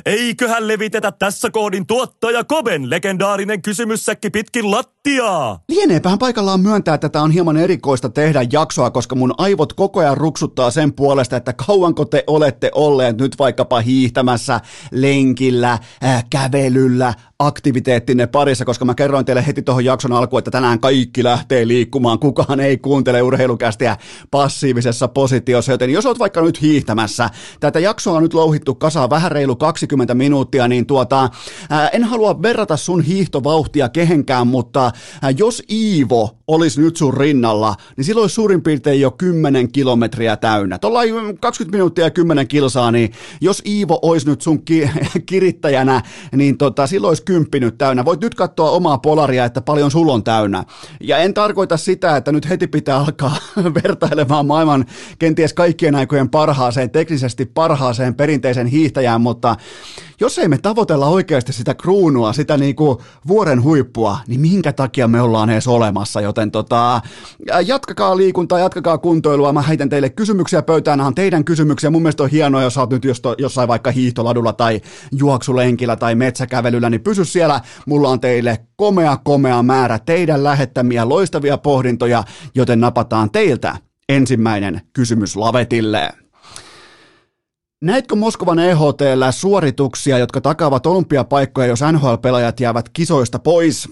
Eiköhän 0.06 0.68
levitetä 0.68 1.12
tässä 1.12 1.50
koodin 1.52 1.88
tuottaja 1.88 2.44
Koben 2.44 2.90
legendaarinen 2.90 3.62
kysymyssäkki 3.62 4.30
pitkin 4.30 4.72
lattiaa? 4.72 5.60
Lieneepähän 5.70 6.20
paikallaan 6.20 6.60
myöntää, 6.60 6.96
että 6.96 7.10
tämä 7.10 7.24
on 7.24 7.32
hieman 7.32 7.58
erikoista 7.58 8.10
tehdä 8.10 8.46
jaksoa, 8.52 8.92
koska 8.92 9.16
mun 9.16 9.34
aivot 9.38 9.74
koko 9.74 10.00
ajan 10.00 10.18
ruksuttaa 10.18 10.72
sen 10.72 10.94
puolesta, 10.94 11.38
että 11.38 11.54
kauanko 11.54 12.06
te 12.06 12.24
olette 12.28 12.72
olleet 12.76 13.18
nyt 13.18 13.40
vaikkapa 13.40 13.80
hiihtämässä, 13.80 14.62
lenkillä, 14.92 15.72
äh, 16.04 16.26
kävelyllä, 16.30 17.14
aktiviteettinne 17.40 18.28
parissa, 18.28 18.66
koska 18.66 18.86
mä 18.86 18.96
kerroin 18.96 19.26
teille 19.26 19.48
heti 19.48 19.62
tuohon 19.62 19.86
jakson 19.86 20.12
alkuun, 20.12 20.40
että 20.40 20.52
tänään 20.52 20.80
kaikki 20.80 21.24
lähtee 21.24 21.68
liikkumaan, 21.68 22.20
kukaan 22.20 22.60
ei 22.60 22.78
kuuntele 22.78 23.22
urheilukästiä 23.22 23.98
passiivisessa 24.32 25.08
positiossa, 25.08 25.72
joten 25.72 25.90
jos 25.90 26.06
oot 26.06 26.20
vaikka 26.20 26.42
nyt 26.42 26.62
hiihtämässä, 26.62 27.30
tätä 27.60 27.80
jaksoa 27.80 28.18
on 28.18 28.24
nyt 28.24 28.34
louhittu 28.34 28.76
kasaan 28.76 29.10
vähän 29.10 29.32
reilu 29.32 29.56
20 29.56 30.16
minuuttia, 30.16 30.68
niin 30.68 30.86
tuota, 30.86 31.30
ää, 31.70 31.88
en 31.88 32.04
halua 32.04 32.42
verrata 32.42 32.78
sun 32.78 33.02
hiihtovauhtia 33.02 33.90
kehenkään, 33.90 34.48
mutta 34.48 34.92
ää, 35.22 35.32
jos 35.32 35.64
Iivo 35.72 36.35
olisi 36.48 36.82
nyt 36.82 36.98
sun 36.98 37.14
rinnalla, 37.14 37.76
niin 37.98 38.06
silloin 38.06 38.24
olisi 38.24 38.36
suurin 38.36 38.62
piirtein 38.62 39.02
jo 39.02 39.12
10 39.12 39.72
kilometriä 39.72 40.38
täynnä. 40.38 40.78
Tuolla 40.78 41.00
20 41.40 41.78
minuuttia 41.78 42.06
ja 42.06 42.12
10 42.12 42.48
kilsaa, 42.48 42.92
niin 42.92 43.12
jos 43.42 43.62
Iivo 43.66 44.00
olisi 44.02 44.28
nyt 44.30 44.42
sun 44.42 44.66
ki- 44.66 44.90
kirittäjänä, 45.26 46.02
niin 46.36 46.58
tota, 46.58 46.88
silloin 46.88 47.10
olisi 47.10 47.24
kymppi 47.24 47.60
nyt 47.60 47.78
täynnä. 47.78 48.06
Voit 48.06 48.22
nyt 48.22 48.36
katsoa 48.36 48.70
omaa 48.70 48.98
polaria, 48.98 49.46
että 49.46 49.62
paljon 49.62 49.92
sulla 49.92 50.14
on 50.14 50.24
täynnä. 50.24 50.64
Ja 51.02 51.18
en 51.18 51.34
tarkoita 51.34 51.78
sitä, 51.78 52.18
että 52.18 52.32
nyt 52.32 52.50
heti 52.50 52.68
pitää 52.68 52.98
alkaa 52.98 53.36
vertailemaan 53.84 54.46
maailman 54.46 54.86
kenties 55.20 55.54
kaikkien 55.54 55.96
aikojen 55.96 56.30
parhaaseen, 56.30 56.90
teknisesti 56.90 57.46
parhaaseen 57.46 58.16
perinteisen 58.16 58.68
hiihtäjään, 58.68 59.22
mutta 59.22 59.56
jos 60.20 60.40
ei 60.40 60.48
me 60.48 60.58
tavoitella 60.58 61.08
oikeasti 61.08 61.54
sitä 61.54 61.74
kruunua, 61.74 62.34
sitä 62.34 62.58
niinku 62.58 63.02
vuoren 63.28 63.64
huippua, 63.64 64.18
niin 64.28 64.42
minkä 64.42 64.74
takia 64.74 65.08
me 65.08 65.22
ollaan 65.22 65.50
edes 65.50 65.68
olemassa, 65.68 66.22
joten 66.22 66.52
tota, 66.52 67.02
jatkakaa 67.66 68.18
liikuntaa, 68.18 68.60
jatkakaa 68.60 68.98
kuntoilua, 68.98 69.54
mä 69.54 69.62
heitän 69.62 69.90
teille 69.90 70.10
kysymyksiä 70.10 70.62
pöytään, 70.62 71.02
on 71.02 71.16
teidän 71.16 71.46
kysymyksiä, 71.46 71.90
mun 71.90 72.02
mielestä 72.02 72.24
on 72.24 72.30
hienoa, 72.30 72.64
jos 72.64 72.78
oot 72.78 72.90
nyt 72.90 73.04
jossain 73.38 73.68
vaikka 73.68 73.92
hiihtoladulla 73.92 74.54
tai 74.54 74.82
juoksulenkillä 75.12 75.96
tai 75.96 76.16
metsäkävelyllä, 76.16 76.90
niin 76.90 77.02
pysy 77.02 77.26
siellä, 77.26 77.62
mulla 77.86 78.10
on 78.10 78.20
teille 78.20 78.60
komea 78.76 79.18
komea 79.24 79.64
määrä 79.64 80.00
teidän 80.00 80.44
lähettämiä 80.44 81.10
loistavia 81.10 81.58
pohdintoja, 81.58 82.24
joten 82.56 82.80
napataan 82.80 83.32
teiltä 83.32 83.78
ensimmäinen 84.10 84.82
kysymys 84.94 85.36
lavetille. 85.36 86.25
Näetkö 87.82 88.16
Moskovan 88.16 88.60
EHTllä 88.60 89.32
suorituksia, 89.32 90.18
jotka 90.18 90.42
takaavat 90.42 90.86
olympiapaikkoja, 90.86 91.68
jos 91.68 91.80
NHL-pelaajat 91.82 92.60
jäävät 92.60 92.90
kisoista 92.90 93.40
pois? 93.40 93.90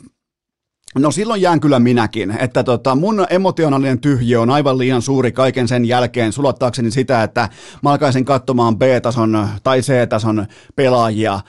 No 0.95 1.11
silloin 1.11 1.41
jään 1.41 1.59
kyllä 1.59 1.79
minäkin, 1.79 2.35
että 2.39 2.63
tota, 2.63 2.95
mun 2.95 3.25
emotionaalinen 3.29 3.99
tyhjiö 3.99 4.41
on 4.41 4.49
aivan 4.49 4.77
liian 4.77 5.01
suuri 5.01 5.31
kaiken 5.31 5.67
sen 5.67 5.85
jälkeen 5.85 6.33
sulattaakseni 6.33 6.91
sitä, 6.91 7.23
että 7.23 7.49
mä 7.81 7.91
alkaisin 7.91 8.25
katsomaan 8.25 8.77
B-tason 8.77 9.47
tai 9.63 9.81
C-tason 9.81 10.45
pelaajia 10.75 11.39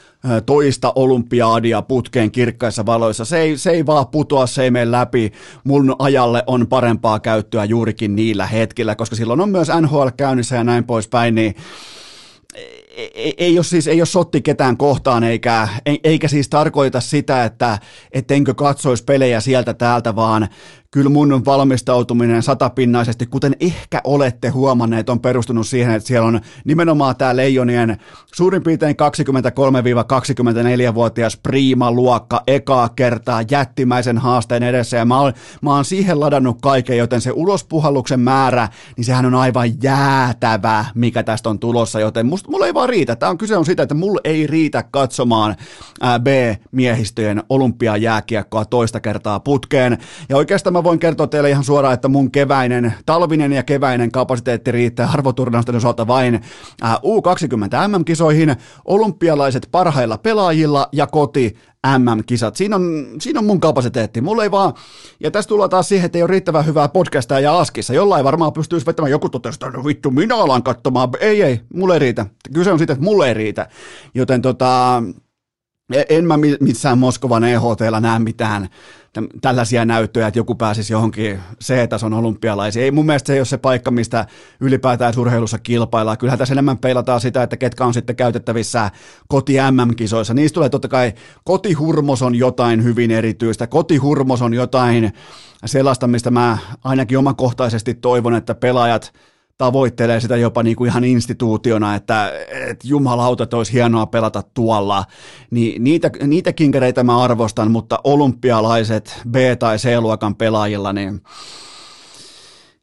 toista 0.47 0.93
olympiaadia 0.95 1.83
putkeen 1.83 2.31
kirkkaissa 2.31 2.87
valoissa. 2.87 3.25
Se 3.25 3.39
ei, 3.39 3.59
se 3.59 3.71
ei 3.71 3.87
vaan 3.87 4.09
putoa, 4.09 4.47
se 4.47 4.63
ei 4.63 4.71
mene 4.71 4.91
läpi. 4.91 5.33
Mun 5.65 5.97
ajalle 5.99 6.43
on 6.47 6.67
parempaa 6.67 7.21
käyttöä 7.21 7.65
juurikin 7.65 8.17
niillä 8.17 8.47
hetkillä, 8.47 8.95
koska 8.95 9.17
silloin 9.17 9.41
on 9.41 9.49
myös 9.49 9.69
NHL 9.81 10.09
käynnissä 10.17 10.57
ja 10.57 10.65
näin 10.65 10.85
poispäin, 10.85 11.35
niin 11.35 11.55
ei, 12.97 13.35
ei 13.39 13.59
ole 13.59 13.65
siis 13.65 13.87
ei 13.87 14.01
ole 14.01 14.07
sotti 14.07 14.43
ketään 14.43 14.77
kohtaan, 14.77 15.25
eikä, 15.25 15.69
eikä 16.05 16.29
siis 16.29 16.49
tarkoita 16.49 17.01
sitä, 17.01 17.45
että 17.45 17.79
ettenkö 18.13 18.55
katsoisi 18.55 19.05
pelejä 19.05 19.41
sieltä 19.41 19.75
täältä, 19.75 20.17
vaan 20.17 20.49
kyllä 20.95 21.11
mun 21.11 21.45
valmistautuminen 21.45 22.43
satapinnaisesti, 22.43 23.27
kuten 23.27 23.57
ehkä 23.61 24.01
olette 24.05 24.49
huomanneet, 24.49 25.09
on 25.09 25.21
perustunut 25.21 25.67
siihen, 25.67 25.95
että 25.95 26.07
siellä 26.07 26.29
on 26.29 26.41
nimenomaan 26.65 27.17
tämä 27.17 27.37
Leijonien 27.37 27.97
suurin 28.35 28.63
piirtein 28.63 28.97
23-24-vuotias 30.91 31.37
priima-luokka 31.37 32.43
ekaa 32.47 32.89
kertaa 32.89 33.43
jättimäisen 33.51 34.19
haasteen 34.19 34.63
edessä, 34.63 34.97
ja 34.97 35.05
mä 35.05 35.21
oon, 35.21 35.33
mä 35.63 35.75
oon 35.75 35.85
siihen 35.85 36.21
ladannut 36.21 36.59
kaiken, 36.63 36.99
joten 36.99 37.21
se 37.21 37.33
ulospuhalluksen 37.33 38.21
määrä, 38.21 38.69
niin 38.97 39.05
sehän 39.05 39.27
on 39.27 39.35
aivan 39.35 39.83
jäätävä, 39.83 40.85
mikä 40.95 41.23
tästä 41.23 41.51
on 41.51 41.59
tulossa, 41.59 42.01
joten 42.01 42.27
musta, 42.27 42.51
mulla 42.51 42.67
ei 42.67 42.75
vaan 42.75 42.89
riitä. 42.89 43.17
Tämä 43.17 43.31
on 43.31 43.39
kyse 43.39 43.57
on 43.57 43.67
sitä, 43.67 43.83
että 43.83 43.95
mulla 43.95 44.21
ei 44.25 44.47
riitä 44.47 44.83
katsomaan 44.83 45.57
B-miehistöjen 46.23 47.43
olympiajääkiekkoa 47.49 48.65
toista 48.65 49.01
kertaa 49.01 49.41
putkeen, 49.41 49.99
ja 50.29 50.37
oikeastaan 50.37 50.73
mä 50.73 50.84
voin 50.85 50.99
kertoa 50.99 51.27
teille 51.27 51.51
ihan 51.51 51.65
suoraan, 51.65 51.95
että 51.95 52.09
mun 52.09 52.31
keväinen, 52.31 52.95
talvinen 53.07 53.53
ja 53.53 53.63
keväinen 53.63 54.13
kapasiteetti 54.13 54.73
riittää 54.73 55.11
arvoturnausten 55.13 55.77
osalta 55.77 56.07
vain 56.07 56.41
U20 56.85 57.89
MM-kisoihin, 57.89 58.57
olympialaiset 58.85 59.69
parhailla 59.71 60.19
pelaajilla 60.19 60.89
ja 60.93 61.07
koti 61.07 61.57
MM-kisat. 61.99 62.57
Siinä 62.57 62.77
on, 62.77 63.07
siinä 63.21 63.41
on 63.41 63.47
mun 63.47 63.61
kapasiteetti. 63.61 64.21
Mulla 64.21 64.43
ei 64.43 64.51
vaan, 64.51 64.73
ja 65.21 65.31
tässä 65.31 65.49
tullaan 65.49 65.71
taas 65.71 65.89
siihen, 65.89 66.07
että 66.07 66.19
ei 66.19 66.23
ole 66.23 66.31
riittävän 66.31 66.67
hyvää 66.67 66.89
podcastaa 66.89 67.41
ja 67.41 67.59
askissa. 67.59 67.95
Jollain 67.95 68.25
varmaan 68.25 68.53
pystyisi 68.53 68.87
vetämään 68.87 69.11
joku 69.11 69.29
totesta, 69.29 69.71
no 69.71 69.85
vittu, 69.85 70.11
minä 70.11 70.37
alan 70.37 70.63
katsomaan. 70.63 71.09
Ei, 71.21 71.43
ei, 71.43 71.61
mulle 71.75 71.95
ei 71.95 71.99
riitä. 71.99 72.27
Kyse 72.55 72.73
on 72.73 72.79
siitä, 72.79 72.93
että 72.93 73.05
mulle 73.05 73.29
ei 73.29 73.35
riitä. 73.35 73.69
Joten 74.15 74.43
tota, 74.43 75.03
en 76.09 76.25
mä 76.25 76.39
missään 76.61 76.99
Moskovan 76.99 77.45
EHTllä 77.45 78.01
näe 78.01 78.19
mitään 78.19 78.69
tällaisia 79.41 79.85
näyttöjä, 79.85 80.27
että 80.27 80.39
joku 80.39 80.55
pääsisi 80.55 80.93
johonkin 80.93 81.41
C-tason 81.65 82.13
olympialaisiin. 82.13 82.85
Ei 82.85 82.91
mun 82.91 83.07
mielestä 83.07 83.27
se 83.27 83.33
ei 83.33 83.39
ole 83.39 83.47
se 83.47 83.59
paikka, 83.59 83.91
mistä 83.91 84.27
ylipäätään 84.61 85.15
urheilussa 85.19 85.59
kilpaillaan. 85.59 86.19
Kyllähän 86.19 86.39
tässä 86.39 86.55
enemmän 86.55 86.79
peilataan 86.79 87.21
sitä, 87.21 87.43
että 87.43 87.57
ketkä 87.57 87.85
on 87.85 87.95
sitten 87.95 88.17
käytettävissä 88.17 88.91
koti 89.29 89.55
MM-kisoissa. 89.71 90.35
Niistä 90.35 90.55
tulee 90.55 90.69
totta 90.69 90.89
kai, 90.89 91.13
kotihurmos 91.45 92.23
on 92.23 92.35
jotain 92.35 92.85
hyvin 92.85 93.11
erityistä, 93.11 93.67
kotihurmos 93.67 94.43
on 94.43 94.55
jotain 94.55 95.13
sellaista, 95.65 96.07
mistä 96.07 96.31
mä 96.31 96.59
ainakin 96.85 97.19
omakohtaisesti 97.19 97.95
toivon, 97.95 98.35
että 98.35 98.55
pelaajat– 98.55 99.13
tavoittelee 99.59 100.21
sitä 100.21 100.37
jopa 100.37 100.63
niin 100.63 100.77
kuin 100.77 100.89
ihan 100.89 101.05
instituutiona, 101.05 101.95
että, 101.95 102.33
että 102.71 102.89
jumalauta, 102.89 103.45
että 103.45 103.57
olisi 103.57 103.73
hienoa 103.73 104.07
pelata 104.07 104.43
tuolla, 104.55 105.05
niin 105.51 105.85
niitä, 105.85 106.11
niitä 106.27 106.53
kinkereitä 106.53 107.05
mä 107.05 107.23
arvostan, 107.23 107.71
mutta 107.71 107.99
olympialaiset 108.05 109.21
B- 109.31 109.59
tai 109.59 109.77
C-luokan 109.77 110.35
pelaajilla, 110.37 110.93
niin 110.93 111.21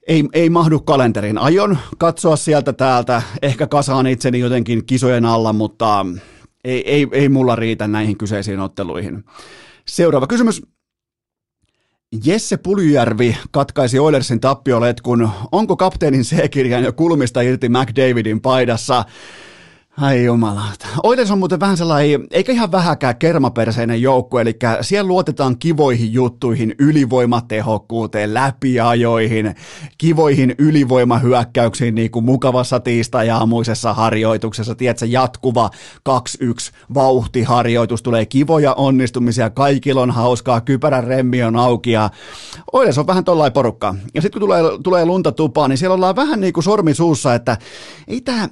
ei, 0.07 0.23
ei 0.33 0.49
mahdu 0.49 0.79
kalenteriin. 0.79 1.37
Aion 1.37 1.77
katsoa 1.97 2.35
sieltä 2.35 2.73
täältä, 2.73 3.21
ehkä 3.41 3.67
kasaan 3.67 4.07
itseni 4.07 4.39
jotenkin 4.39 4.85
kisojen 4.85 5.25
alla, 5.25 5.53
mutta 5.53 6.05
ei, 6.63 6.91
ei, 6.91 7.07
ei 7.11 7.29
mulla 7.29 7.55
riitä 7.55 7.87
näihin 7.87 8.17
kyseisiin 8.17 8.59
otteluihin. 8.59 9.23
Seuraava 9.87 10.27
kysymys. 10.27 10.61
Jesse 12.25 12.57
Puljärvi 12.57 13.37
katkaisi 13.51 13.99
Oilersin 13.99 14.39
tappioletkun. 14.39 15.29
Onko 15.51 15.75
kapteenin 15.75 16.23
C-kirjan 16.23 16.83
jo 16.83 16.93
kulmista 16.93 17.41
irti 17.41 17.69
McDavidin 17.69 18.41
paidassa? 18.41 19.03
Ai 19.97 20.23
jumalauta. 20.25 20.87
Oilers 21.03 21.31
on 21.31 21.39
muuten 21.39 21.59
vähän 21.59 21.77
sellainen, 21.77 22.27
eikä 22.31 22.51
ihan 22.51 22.71
vähäkään 22.71 23.15
kermaperseinen 23.15 24.01
joukku, 24.01 24.37
eli 24.37 24.57
siellä 24.81 25.07
luotetaan 25.07 25.57
kivoihin 25.57 26.13
juttuihin, 26.13 26.75
ylivoimatehokkuuteen, 26.79 28.33
läpiajoihin, 28.33 29.55
kivoihin 29.97 30.55
ylivoimahyökkäyksiin 30.57 31.95
niin 31.95 32.11
kuin 32.11 32.25
mukavassa 32.25 32.79
tiistai-aamuisessa 32.79 33.93
harjoituksessa. 33.93 34.75
Tiedätkö, 34.75 35.05
jatkuva 35.05 35.69
2-1 36.09 36.13
vauhtiharjoitus, 36.93 38.03
tulee 38.03 38.25
kivoja 38.25 38.73
onnistumisia, 38.73 39.49
kaikilla 39.49 40.01
on 40.01 40.11
hauskaa, 40.11 40.61
kypärän 40.61 41.03
remmi 41.03 41.43
on 41.43 41.55
auki 41.55 41.91
ja 41.91 42.09
Oilers 42.73 42.97
on 42.97 43.07
vähän 43.07 43.23
tollain 43.23 43.53
porukka. 43.53 43.95
Ja 44.13 44.21
sitten 44.21 44.39
kun 44.39 44.47
tulee, 44.47 44.63
tulee 44.83 45.05
lunta 45.05 45.31
tupaan, 45.31 45.69
niin 45.69 45.77
siellä 45.77 45.93
ollaan 45.93 46.15
vähän 46.15 46.39
niin 46.41 46.53
kuin 46.53 46.63
sormi 46.63 46.93
suussa, 46.93 47.35
että 47.35 47.57
ei 48.07 48.21
tämä 48.21 48.49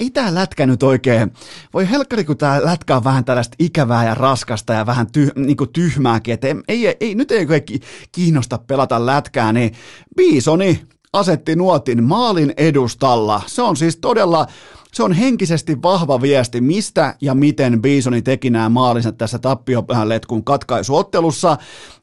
ei 0.00 0.10
tää 0.10 0.34
lätkä 0.34 0.66
nyt 0.74 0.82
oikein, 0.82 1.32
voi 1.74 1.90
helkkari, 1.90 2.24
kun 2.24 2.36
tämä 2.36 2.64
lätkä 2.64 2.96
on 2.96 3.04
vähän 3.04 3.24
tällaista 3.24 3.56
ikävää 3.58 4.04
ja 4.04 4.14
raskasta 4.14 4.72
ja 4.72 4.86
vähän 4.86 5.12
tyh, 5.12 5.32
niin 5.36 5.56
kuin 5.56 5.72
tyhmääkin, 5.72 6.34
että 6.34 6.46
ei, 6.68 6.96
ei, 7.00 7.14
nyt 7.14 7.30
ei 7.30 7.46
kaikki 7.46 7.80
kiinnosta 8.12 8.58
pelata 8.58 9.06
lätkää, 9.06 9.52
niin 9.52 9.72
Biisoni 10.16 10.80
asetti 11.12 11.56
nuotin 11.56 12.04
maalin 12.04 12.54
edustalla. 12.56 13.42
Se 13.46 13.62
on 13.62 13.76
siis 13.76 13.96
todella, 13.96 14.46
se 14.92 15.02
on 15.02 15.12
henkisesti 15.12 15.82
vahva 15.82 16.22
viesti, 16.22 16.60
mistä 16.60 17.14
ja 17.20 17.34
miten 17.34 17.82
Bisoni 17.82 18.22
teki 18.22 18.50
nämä 18.50 18.68
maalinsa 18.68 19.12
tässä 19.12 19.38
tappiopääletkun 19.38 20.44
katkaisuottelussa. 20.44 21.56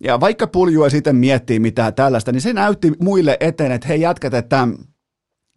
Ja 0.03 0.19
vaikka 0.19 0.47
Pulju 0.47 0.83
ei 0.83 0.91
sitten 0.91 1.15
miettii 1.15 1.59
mitään 1.59 1.93
tällaista, 1.93 2.31
niin 2.31 2.41
se 2.41 2.53
näytti 2.53 2.91
muille 2.99 3.37
eteen, 3.39 3.71
että 3.71 3.87
hei 3.87 4.01
jätkät, 4.01 4.33
että 4.33 4.67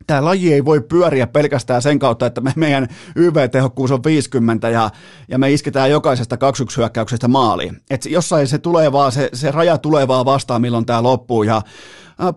tämä 0.07 0.24
laji 0.24 0.52
ei 0.52 0.64
voi 0.64 0.80
pyöriä 0.80 1.26
pelkästään 1.26 1.83
sen 1.83 1.98
kautta, 1.98 2.26
että 2.26 2.40
me, 2.40 2.52
meidän 2.57 2.88
YV-tehokkuus 3.16 3.90
on 3.90 4.04
50 4.04 4.68
ja, 4.68 4.90
ja 5.28 5.38
me 5.38 5.52
isketään 5.52 5.90
jokaisesta 5.90 6.37
21 6.37 6.76
hyökkäyksestä 6.76 7.28
maaliin. 7.28 7.76
Et 7.90 8.07
jossain 8.07 8.46
se 8.46 8.59
tulee 8.59 8.92
vaan, 8.92 9.12
se, 9.12 9.28
se 9.33 9.50
raja 9.50 9.78
tulee 9.78 10.09
vaan 10.09 10.24
vastaan, 10.24 10.61
milloin 10.61 10.87
tämä 10.87 11.02
loppuu 11.02 11.42
ja 11.42 11.62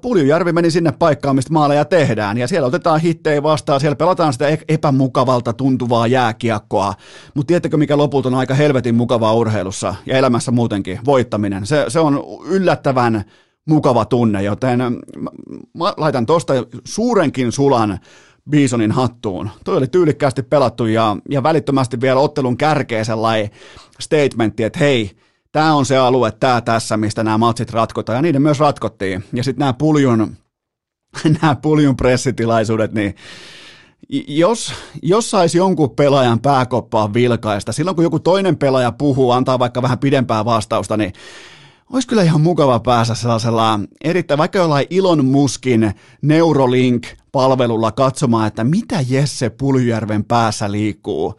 Puljujärvi 0.02 0.52
meni 0.52 0.72
sinne 0.72 0.91
paikkaan, 0.91 1.36
mistä 1.36 1.54
maaleja 1.54 1.86
tehdään, 1.86 2.38
ja 2.38 2.48
siellä 2.48 2.67
otetaan 2.67 3.02
hittejä 3.02 3.43
vastaan, 3.43 3.80
siellä 3.80 3.96
pelataan 3.96 4.34
sitä 4.34 4.48
e-, 4.48 4.60
epämukavalta 4.70 5.54
tuntuvaa 5.54 6.08
jääkiekkoa, 6.08 6.93
mutta 7.34 7.48
tiedättekö 7.48 7.78
mikä 7.78 7.98
lopulta 7.98 8.30
on 8.30 8.36
aika 8.36 8.54
helvetin 8.54 8.96
mukavaa 8.96 9.34
urheilussa 9.34 9.96
ja 10.06 10.17
elämässä 10.17 10.52
muutenkin, 10.52 11.00
voittaminen. 11.06 11.65
Se, 11.65 11.86
se 11.88 12.00
on 12.00 12.24
yllättävän 12.46 13.24
mukava 13.68 14.06
tunne, 14.06 14.44
joten 14.44 14.80
mä 15.74 15.94
laitan 15.98 16.26
tuosta 16.26 16.54
suurenkin 16.86 17.52
sulan 17.52 18.00
Bisonin 18.50 18.92
hattuun. 18.92 19.50
Toi 19.64 19.78
oli 19.78 19.88
tyylikkäästi 19.88 20.44
pelattu 20.44 20.86
ja, 20.86 21.18
ja 21.30 21.44
välittömästi 21.44 22.02
vielä 22.02 22.20
ottelun 22.20 22.58
kärkeä 22.58 23.04
sellainen 23.04 23.50
statementti, 24.00 24.64
että 24.64 24.80
hei, 24.80 25.12
tämä 25.52 25.76
on 25.76 25.86
se 25.86 25.98
alue, 25.98 26.32
tämä 26.32 26.62
tässä, 26.62 26.98
mistä 26.98 27.24
nämä 27.24 27.38
matsit 27.38 27.72
ratkotaan, 27.72 28.16
ja 28.16 28.22
niiden 28.22 28.42
myös 28.42 28.60
ratkottiin. 28.60 29.24
Ja 29.34 29.44
sitten 29.44 29.60
nämä 29.60 29.74
puljun, 29.74 30.38
nämä 31.42 31.56
puljun 31.56 31.98
pressitilaisuudet, 31.98 32.94
niin 32.94 33.16
jos, 34.28 34.74
jos 35.02 35.32
saisi 35.32 35.58
jonkun 35.58 35.96
pelaajan 35.96 36.40
pääkoppaa 36.40 37.14
vilkaista, 37.14 37.72
silloin 37.72 37.96
kun 37.96 38.04
joku 38.04 38.20
toinen 38.20 38.58
pelaaja 38.58 38.92
puhuu, 38.92 39.32
antaa 39.32 39.60
vaikka 39.60 39.82
vähän 39.82 40.00
pidempää 40.00 40.46
vastausta, 40.46 40.98
niin 40.98 41.14
olisi 41.93 42.08
kyllä 42.08 42.23
ihan 42.23 42.41
mukava 42.41 42.80
päässä 42.80 43.15
sellaisella 43.15 43.80
erittäin, 44.04 44.38
vaikka 44.38 44.58
jollain 44.58 44.88
Ilon 44.89 45.26
Muskin 45.26 45.91
Neurolink-palvelulla 46.21 47.91
katsomaan, 47.91 48.47
että 48.47 48.63
mitä 48.63 49.00
Jesse 49.10 49.50
Puljärven 49.50 50.23
päässä 50.23 50.71
liikkuu 50.71 51.36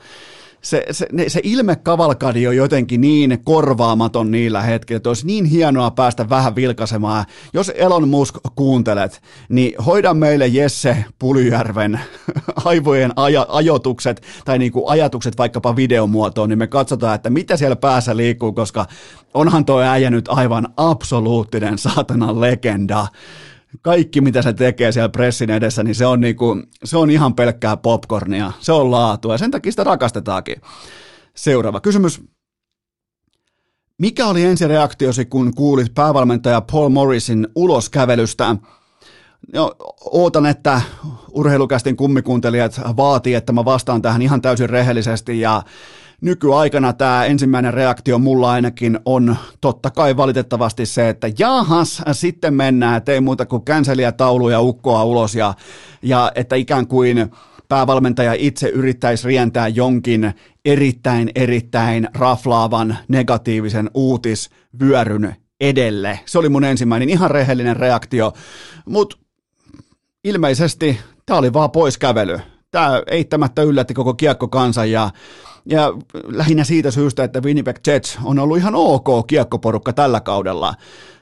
se, 0.62 0.85
se, 0.90 1.07
ne, 1.12 1.29
se 1.29 1.40
ilmekavalkadi 1.42 2.47
on 2.47 2.57
jotenkin 2.57 3.01
niin 3.01 3.38
korvaamaton 3.44 4.31
niillä 4.31 4.62
hetkillä, 4.62 4.97
että 4.97 5.11
olisi 5.11 5.27
niin 5.27 5.44
hienoa 5.44 5.90
päästä 5.90 6.29
vähän 6.29 6.57
vilkaisemaan. 6.57 7.25
Jos 7.53 7.73
Elon 7.75 8.09
Musk 8.09 8.37
kuuntelet, 8.55 9.23
niin 9.49 9.85
hoida 9.85 10.14
meille 10.14 10.47
Jesse 10.47 11.05
Pulyjärven 11.18 12.01
aivojen 12.64 13.12
aja, 13.16 13.47
ajotukset 13.49 14.23
tai 14.44 14.59
niin 14.59 14.73
kuin 14.73 14.85
ajatukset 14.88 15.38
vaikkapa 15.38 15.77
videomuotoon, 15.77 16.49
niin 16.49 16.59
me 16.59 16.66
katsotaan, 16.66 17.14
että 17.14 17.31
mitä 17.31 17.57
siellä 17.57 17.77
päässä 17.77 18.16
liikkuu, 18.16 18.53
koska 18.53 18.87
onhan 19.35 19.64
tuo 19.64 19.81
äijä 19.81 20.11
nyt 20.11 20.29
aivan 20.29 20.68
absoluuttinen 20.77 21.79
saatanan 21.79 22.40
legenda 22.40 23.07
kaikki, 23.83 24.20
mitä 24.20 24.42
se 24.42 24.52
tekee 24.52 24.92
siellä 24.92 25.09
pressin 25.09 25.50
edessä, 25.50 25.83
niin 25.83 25.94
se 25.94 26.07
on, 26.07 26.20
niinku, 26.20 26.62
se 26.85 26.96
on 26.96 27.11
ihan 27.11 27.35
pelkkää 27.35 27.76
popcornia. 27.76 28.52
Se 28.61 28.72
on 28.72 28.90
laatua 28.90 29.35
ja 29.35 29.38
sen 29.38 29.50
takia 29.50 29.72
sitä 29.72 29.85
rakastetaankin. 29.85 30.57
Seuraava 31.37 31.81
kysymys. 31.81 32.20
Mikä 33.98 34.26
oli 34.26 34.44
ensireaktiosi, 34.44 35.24
kun 35.24 35.54
kuulit 35.54 35.94
päävalmentaja 35.94 36.61
Paul 36.61 36.88
Morrisin 36.88 37.48
uloskävelystä? 37.54 38.57
No, 39.52 39.74
ootan, 40.04 40.46
että 40.46 40.81
urheilukästin 41.31 41.96
kummikuuntelijat 41.96 42.81
vaatii, 42.96 43.35
että 43.35 43.52
mä 43.52 43.64
vastaan 43.64 44.02
tähän 44.02 44.22
ihan 44.22 44.42
täysin 44.42 44.70
rehellisesti 44.70 45.40
ja 45.40 45.62
nykyaikana 46.20 46.92
tämä 46.92 47.24
ensimmäinen 47.24 47.74
reaktio 47.74 48.18
mulla 48.18 48.50
ainakin 48.50 48.98
on 49.04 49.37
totta 49.61 49.90
kai 49.90 50.16
valitettavasti 50.16 50.87
se, 50.87 51.09
että 51.09 51.31
jahas, 51.38 52.02
sitten 52.12 52.54
mennään, 52.54 52.96
että 52.96 53.12
ei 53.12 53.20
muuta 53.20 53.46
kuin 53.46 53.64
känseliä 53.64 54.12
tauluja 54.12 54.61
ukkoa 54.61 55.04
ulos 55.04 55.35
ja, 55.35 55.54
ja 56.02 56.33
että 56.35 56.57
ikään 56.57 56.87
kuin 56.87 57.31
päävalmentaja 57.68 58.33
itse 58.38 58.68
yrittäisi 58.68 59.28
rientää 59.28 59.68
jonkin 59.68 60.33
erittäin, 60.64 61.31
erittäin 61.35 62.09
raflaavan 62.14 62.96
negatiivisen 63.09 63.90
uutisvyöryn 63.94 65.37
edelle. 65.61 66.20
Se 66.26 66.38
oli 66.38 66.48
mun 66.48 66.64
ensimmäinen 66.64 67.11
ihan 67.11 67.31
rehellinen 67.31 67.76
reaktio, 67.76 68.33
mutta 68.87 69.16
ilmeisesti 70.24 71.00
tämä 71.26 71.38
oli 71.38 71.52
vaan 71.52 71.70
poiskävely. 71.70 72.40
Tämä 72.70 73.02
eittämättä 73.07 73.62
yllätti 73.62 73.94
koko 73.94 74.14
kiekkokansan 74.14 74.90
ja 74.90 75.11
ja 75.66 75.92
lähinnä 76.27 76.64
siitä 76.64 76.90
syystä, 76.90 77.25
että 77.25 77.40
Winnipeg 77.40 77.77
Jets 77.87 78.18
on 78.25 78.38
ollut 78.38 78.59
ihan 78.59 78.75
ok 78.75 79.27
kiekkoporukka 79.27 79.92
tällä 79.92 80.21
kaudella. 80.21 80.75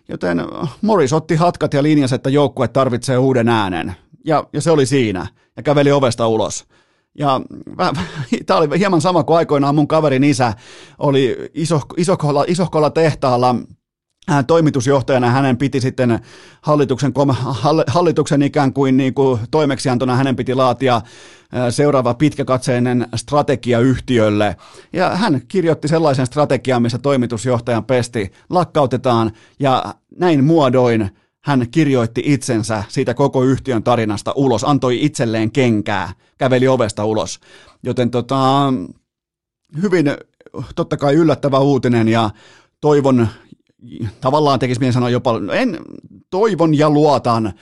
Joten 0.08 0.42
Morris 0.82 1.12
otti 1.12 1.34
hatkat 1.34 1.74
ja 1.74 1.82
linjasi, 1.82 2.14
että 2.14 2.30
joukkue 2.30 2.68
tarvitsee 2.68 3.18
uuden 3.18 3.48
äänen. 3.48 3.94
Ja, 4.24 4.44
ja 4.52 4.60
se 4.60 4.70
oli 4.70 4.86
siinä. 4.86 5.26
Ja 5.56 5.62
käveli 5.62 5.92
ovesta 5.92 6.28
ulos. 6.28 6.66
Ja 7.18 7.40
tämä 8.46 8.60
oli 8.60 8.78
hieman 8.78 9.00
sama 9.00 9.24
kuin 9.24 9.36
aikoinaan 9.36 9.74
mun 9.74 9.88
kaverin 9.88 10.24
isä 10.24 10.52
oli 10.98 11.36
iso, 11.54 11.80
isokolla, 11.96 12.44
isokolla 12.48 12.90
tehtaalla 12.90 13.54
toimitusjohtajana 14.46 15.30
hänen 15.30 15.56
piti 15.56 15.80
sitten 15.80 16.18
hallituksen, 16.60 17.12
hallituksen 17.86 18.42
ikään 18.42 18.72
kuin, 18.72 18.96
niin 18.96 19.14
kuin 19.14 19.40
toimeksiantona 19.50 20.16
hänen 20.16 20.36
piti 20.36 20.54
laatia 20.54 21.02
seuraava 21.70 22.14
pitkäkatseinen 22.14 23.06
strategia 23.16 23.80
yhtiölle. 23.80 24.56
Ja 24.92 25.16
hän 25.16 25.40
kirjoitti 25.48 25.88
sellaisen 25.88 26.26
strategian, 26.26 26.82
missä 26.82 26.98
toimitusjohtajan 26.98 27.84
pesti 27.84 28.32
lakkautetaan 28.50 29.32
ja 29.60 29.94
näin 30.18 30.44
muodoin 30.44 31.10
hän 31.46 31.66
kirjoitti 31.70 32.22
itsensä 32.24 32.84
siitä 32.88 33.14
koko 33.14 33.42
yhtiön 33.42 33.82
tarinasta 33.82 34.32
ulos, 34.36 34.64
antoi 34.64 35.04
itselleen 35.04 35.50
kenkää, 35.50 36.12
käveli 36.38 36.68
ovesta 36.68 37.04
ulos. 37.04 37.40
Joten 37.82 38.10
tota, 38.10 38.72
hyvin 39.82 40.06
totta 40.74 40.96
kai 40.96 41.14
yllättävä 41.14 41.58
uutinen 41.58 42.08
ja 42.08 42.30
toivon, 42.80 43.28
tavallaan 44.20 44.58
tekisi 44.58 44.80
mieli 44.80 44.92
sanoa 44.92 45.10
jopa, 45.10 45.40
en, 45.52 45.78
toivon 46.30 46.78
ja 46.78 46.90
luotan, 46.90 47.52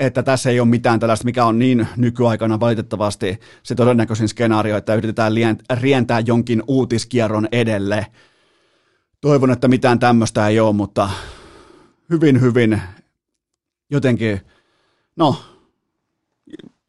että 0.00 0.22
tässä 0.22 0.50
ei 0.50 0.60
ole 0.60 0.68
mitään 0.68 1.00
tällaista, 1.00 1.24
mikä 1.24 1.44
on 1.44 1.58
niin 1.58 1.88
nykyaikana 1.96 2.60
valitettavasti 2.60 3.40
se 3.62 3.74
todennäköisin 3.74 4.28
skenaario, 4.28 4.76
että 4.76 4.94
yritetään 4.94 5.32
rientää 5.80 6.20
jonkin 6.20 6.62
uutiskierron 6.68 7.48
edelle. 7.52 8.06
Toivon, 9.20 9.50
että 9.50 9.68
mitään 9.68 9.98
tämmöistä 9.98 10.48
ei 10.48 10.60
ole, 10.60 10.72
mutta 10.72 11.10
hyvin, 12.10 12.40
hyvin 12.40 12.82
jotenkin, 13.90 14.40
no, 15.16 15.36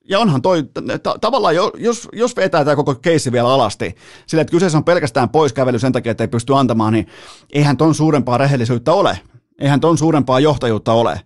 ja 0.10 0.20
onhan 0.20 0.42
toi, 0.42 0.64
ta- 1.04 1.18
tavallaan 1.22 1.56
jos, 1.56 2.08
jos 2.14 2.36
vetää 2.36 2.66
tämä 2.66 2.76
koko 2.76 2.96
keissi 2.96 3.32
vielä 3.32 3.50
alasti, 3.50 3.96
sillä 4.28 4.42
että 4.42 4.52
kyseessä 4.52 4.78
on 4.78 4.84
pelkästään 4.84 5.30
poiskävely 5.30 5.80
sen 5.80 5.92
takia, 5.92 6.12
että 6.12 6.24
ei 6.24 6.28
pysty 6.28 6.56
antamaan, 6.56 6.94
niin 6.94 7.08
eihän 7.54 7.78
ton 7.78 7.96
suurempaa 7.96 8.38
rehellisyyttä 8.38 8.94
ole. 8.94 9.20
Eihän 9.60 9.80
ton 9.80 9.98
suurempaa 9.98 10.40
johtajuutta 10.40 10.94
ole. 10.94 11.22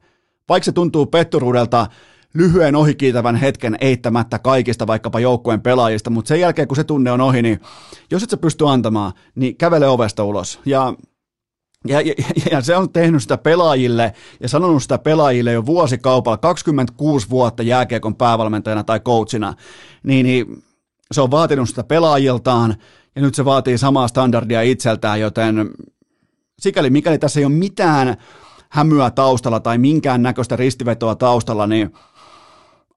Vaikka 0.49 0.65
se 0.65 0.71
tuntuu 0.71 1.05
petturuudelta 1.05 1.88
lyhyen 2.34 2.75
ohikiitävän 2.75 3.36
hetken 3.36 3.77
eittämättä 3.81 4.39
kaikista 4.39 4.88
vaikkapa 4.88 5.19
joukkueen 5.19 5.62
pelaajista, 5.62 6.10
mutta 6.10 6.29
sen 6.29 6.39
jälkeen 6.39 6.67
kun 6.67 6.75
se 6.75 6.84
tunne 6.84 7.12
on 7.12 7.21
ohi, 7.21 7.41
niin 7.41 7.60
jos 8.12 8.23
et 8.23 8.29
sä 8.29 8.38
pysty 8.38 8.67
antamaan, 8.67 9.13
niin 9.36 9.58
kävele 9.58 9.88
ovesta 9.88 10.23
ulos. 10.23 10.60
Ja 10.65 10.93
ja, 11.88 12.01
ja, 12.01 12.13
ja 12.51 12.62
se 12.62 12.75
on 12.75 12.89
tehnyt 12.89 13.21
sitä 13.21 13.38
pelaajille 13.38 14.13
ja 14.39 14.49
sanonut 14.49 14.81
sitä 14.81 14.97
pelaajille 14.97 15.51
jo 15.51 15.65
vuosikaupalla, 15.65 16.38
26 16.38 17.29
vuotta 17.29 17.63
jääkiekon 17.63 18.15
päävalmentajana 18.15 18.84
tai 18.84 18.99
coachina, 18.99 19.53
niin, 20.03 20.25
niin 20.25 20.63
se 21.12 21.21
on 21.21 21.31
vaatinut 21.31 21.69
sitä 21.69 21.84
pelaajiltaan 21.84 22.75
ja 23.15 23.21
nyt 23.21 23.36
se 23.36 23.45
vaatii 23.45 23.77
samaa 23.77 24.08
standardia 24.08 24.62
itseltään, 24.62 25.19
joten 25.19 25.69
sikäli 26.60 26.89
mikäli 26.89 27.17
tässä 27.17 27.39
ei 27.39 27.45
ole 27.45 27.53
mitään 27.53 28.17
hämyä 28.76 29.12
taustalla 29.12 29.60
tai 29.60 29.78
minkään 29.78 30.24
näköistä 30.24 30.56
ristivetoa 30.56 31.16
taustalla, 31.16 31.68
niin 31.68 31.94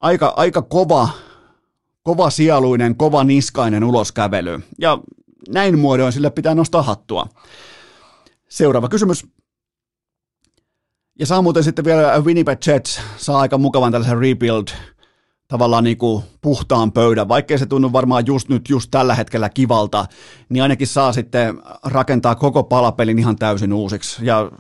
aika, 0.01 0.35
aika 0.37 0.62
kova, 0.62 1.09
kova 2.03 2.31
sieluinen, 2.31 2.97
kova 2.97 3.25
niskainen 3.25 3.85
uloskävely. 3.85 4.61
Ja 4.79 4.99
näin 5.49 5.79
muodoin 5.79 6.12
sille 6.12 6.31
pitää 6.31 6.55
nostaa 6.55 6.83
hattua. 6.83 7.27
Seuraava 8.49 8.88
kysymys. 8.88 9.27
Ja 11.19 11.27
saa 11.27 11.43
muuten 11.43 11.64
sitten 11.64 11.85
vielä 11.85 12.21
Winnipeg 12.21 12.59
Jets 12.67 13.01
saa 13.17 13.41
aika 13.41 13.59
mukavan 13.59 13.93
tällaisen 13.93 14.19
rebuild 14.19 14.69
tavallaan 15.49 15.85
niin 15.85 15.99
kuin 15.99 16.25
puhtaan 16.41 16.93
pöydän, 16.93 17.29
vaikkei 17.29 17.59
se 17.59 17.67
tunnu 17.67 17.93
varmaan 17.93 18.27
just 18.27 18.49
nyt, 18.49 18.69
just 18.69 18.91
tällä 18.91 19.14
hetkellä 19.14 19.49
kivalta, 19.49 20.07
niin 20.49 20.62
ainakin 20.62 20.87
saa 20.87 21.12
sitten 21.12 21.62
rakentaa 21.85 22.35
koko 22.35 22.62
palapelin 22.64 23.19
ihan 23.19 23.37
täysin 23.37 23.73
uusiksi. 23.73 24.27
Ja, 24.27 24.51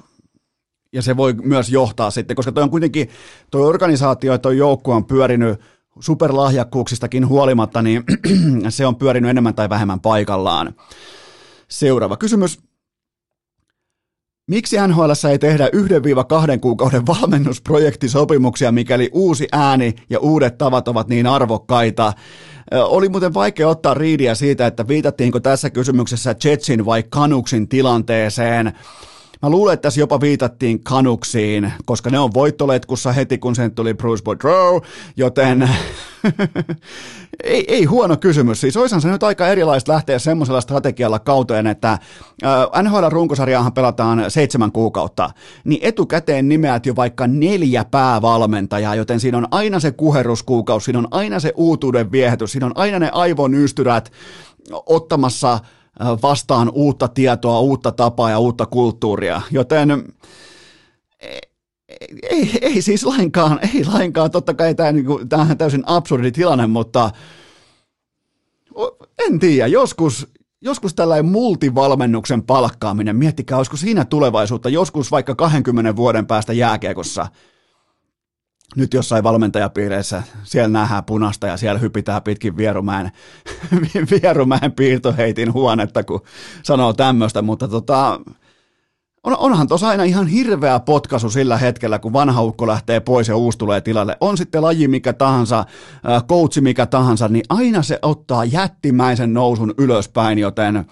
ja 0.92 1.02
se 1.02 1.16
voi 1.16 1.32
myös 1.32 1.70
johtaa 1.70 2.10
sitten, 2.10 2.36
koska 2.36 2.52
toi 2.52 2.62
on 2.62 2.70
kuitenkin, 2.70 3.08
toi 3.50 3.62
organisaatio 3.62 4.32
ja 4.32 4.38
toi 4.38 4.58
joukkue 4.58 4.94
on 4.94 5.04
pyörinyt 5.04 5.60
superlahjakkuuksistakin 6.00 7.28
huolimatta, 7.28 7.82
niin 7.82 8.04
se 8.68 8.86
on 8.86 8.96
pyörinyt 8.96 9.30
enemmän 9.30 9.54
tai 9.54 9.68
vähemmän 9.68 10.00
paikallaan. 10.00 10.74
Seuraava 11.68 12.16
kysymys. 12.16 12.58
Miksi 14.48 14.76
NHL 14.88 15.10
ei 15.30 15.38
tehdä 15.38 15.66
1-2 15.66 15.70
kuukauden 16.60 17.06
valmennusprojektisopimuksia, 17.06 18.72
mikäli 18.72 19.10
uusi 19.12 19.48
ääni 19.52 19.94
ja 20.10 20.18
uudet 20.18 20.58
tavat 20.58 20.88
ovat 20.88 21.08
niin 21.08 21.26
arvokkaita? 21.26 22.12
Oli 22.72 23.08
muuten 23.08 23.34
vaikea 23.34 23.68
ottaa 23.68 23.94
riidiä 23.94 24.34
siitä, 24.34 24.66
että 24.66 24.88
viitattiinko 24.88 25.40
tässä 25.40 25.70
kysymyksessä 25.70 26.34
Jetsin 26.44 26.84
vai 26.84 27.02
Kanuksin 27.02 27.68
tilanteeseen. 27.68 28.72
Mä 29.42 29.50
luulen, 29.50 29.74
että 29.74 29.82
tässä 29.82 30.00
jopa 30.00 30.20
viitattiin 30.20 30.84
kanuksiin, 30.84 31.72
koska 31.84 32.10
ne 32.10 32.18
on 32.18 32.34
voittoletkussa 32.34 33.12
heti, 33.12 33.38
kun 33.38 33.56
sen 33.56 33.70
tuli 33.70 33.94
Bruce 33.94 34.22
Boudreau, 34.22 34.80
joten 35.16 35.70
ei, 37.44 37.64
ei 37.68 37.84
huono 37.84 38.16
kysymys. 38.16 38.60
Siis 38.60 38.76
olisihan 38.76 39.00
se 39.00 39.08
nyt 39.08 39.22
aika 39.22 39.48
erilaista 39.48 39.92
lähteä 39.92 40.18
semmoisella 40.18 40.60
strategialla 40.60 41.18
kauteen, 41.18 41.66
että 41.66 41.92
äh, 41.92 42.82
NHL-runkosarjaahan 42.82 43.72
pelataan 43.72 44.30
seitsemän 44.30 44.72
kuukautta, 44.72 45.30
niin 45.64 45.80
etukäteen 45.82 46.48
nimeät 46.48 46.86
jo 46.86 46.96
vaikka 46.96 47.26
neljä 47.26 47.84
päävalmentajaa, 47.84 48.94
joten 48.94 49.20
siinä 49.20 49.38
on 49.38 49.48
aina 49.50 49.80
se 49.80 49.90
kuheruskuukausi, 49.90 50.84
siinä 50.84 50.98
on 50.98 51.08
aina 51.10 51.40
se 51.40 51.52
uutuuden 51.56 52.12
viehätys, 52.12 52.52
siinä 52.52 52.66
on 52.66 52.72
aina 52.74 52.98
ne 52.98 53.10
aivonystyrät 53.12 54.12
ottamassa– 54.86 55.58
vastaan 56.22 56.70
uutta 56.74 57.08
tietoa, 57.08 57.60
uutta 57.60 57.92
tapaa 57.92 58.30
ja 58.30 58.38
uutta 58.38 58.66
kulttuuria, 58.66 59.42
joten 59.50 59.90
ei, 61.20 61.40
ei, 62.30 62.58
ei 62.62 62.82
siis 62.82 63.04
lainkaan, 63.04 63.60
ei 63.74 63.84
lainkaan, 63.84 64.30
totta 64.30 64.54
kai 64.54 64.74
tämä, 64.74 64.92
niin 64.92 65.06
kuin, 65.06 65.28
tämä 65.28 65.42
on 65.50 65.58
täysin 65.58 65.82
absurdi 65.86 66.32
tilanne, 66.32 66.66
mutta 66.66 67.10
en 69.18 69.38
tiedä, 69.38 69.66
joskus, 69.66 70.26
joskus 70.60 70.94
tällainen 70.94 71.32
multivalmennuksen 71.32 72.42
palkkaaminen, 72.42 73.16
miettikää, 73.16 73.58
olisiko 73.58 73.76
siinä 73.76 74.04
tulevaisuutta, 74.04 74.68
joskus 74.68 75.10
vaikka 75.10 75.34
20 75.34 75.96
vuoden 75.96 76.26
päästä 76.26 76.52
jääkiekossa– 76.52 77.26
nyt 78.76 78.94
jossain 78.94 79.24
valmentajapiireissä, 79.24 80.22
siellä 80.44 80.68
nähdään 80.68 81.04
punasta 81.04 81.46
ja 81.46 81.56
siellä 81.56 81.78
hypitään 81.78 82.22
pitkin 82.22 82.56
Vierumäen, 82.56 83.12
Vierumäen 84.10 84.72
piirtoheitin 84.72 85.52
huonetta, 85.52 86.04
kun 86.04 86.20
sanoo 86.62 86.92
tämmöistä, 86.92 87.42
mutta 87.42 87.68
tota, 87.68 88.20
on, 89.24 89.36
onhan 89.38 89.68
tuossa 89.68 89.88
aina 89.88 90.04
ihan 90.04 90.26
hirveä 90.26 90.80
potkasu 90.80 91.30
sillä 91.30 91.56
hetkellä, 91.56 91.98
kun 91.98 92.12
vanha 92.12 92.42
ukko 92.42 92.66
lähtee 92.66 93.00
pois 93.00 93.28
ja 93.28 93.36
uusi 93.36 93.58
tulee 93.58 93.80
tilalle. 93.80 94.16
On 94.20 94.38
sitten 94.38 94.62
laji 94.62 94.88
mikä 94.88 95.12
tahansa, 95.12 95.64
coachi 96.28 96.60
mikä 96.60 96.86
tahansa, 96.86 97.28
niin 97.28 97.44
aina 97.48 97.82
se 97.82 97.98
ottaa 98.02 98.44
jättimäisen 98.44 99.34
nousun 99.34 99.74
ylöspäin, 99.78 100.38
joten 100.38 100.84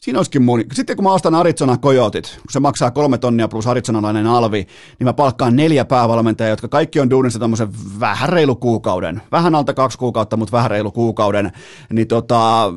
Siinä 0.00 0.18
olisikin 0.18 0.42
mun. 0.42 0.64
Sitten 0.72 0.96
kun 0.96 1.04
mä 1.04 1.12
ostan 1.12 1.34
Arizona 1.34 1.76
Coyotit, 1.76 2.30
kun 2.36 2.50
se 2.50 2.60
maksaa 2.60 2.90
kolme 2.90 3.18
tonnia 3.18 3.48
plus 3.48 3.66
arizonalainen 3.66 4.26
alvi, 4.26 4.66
niin 4.98 5.04
mä 5.04 5.12
palkkaan 5.12 5.56
neljä 5.56 5.84
päävalmentajaa, 5.84 6.50
jotka 6.50 6.68
kaikki 6.68 7.00
on 7.00 7.10
duunissa 7.10 7.38
tämmöisen 7.38 7.68
vähän 8.00 8.28
reilu 8.28 8.56
kuukauden. 8.56 9.22
Vähän 9.32 9.54
alta 9.54 9.74
kaksi 9.74 9.98
kuukautta, 9.98 10.36
mutta 10.36 10.52
vähän 10.52 10.70
reilu 10.70 10.90
kuukauden. 10.90 11.52
Niin 11.92 12.08
tota, 12.08 12.72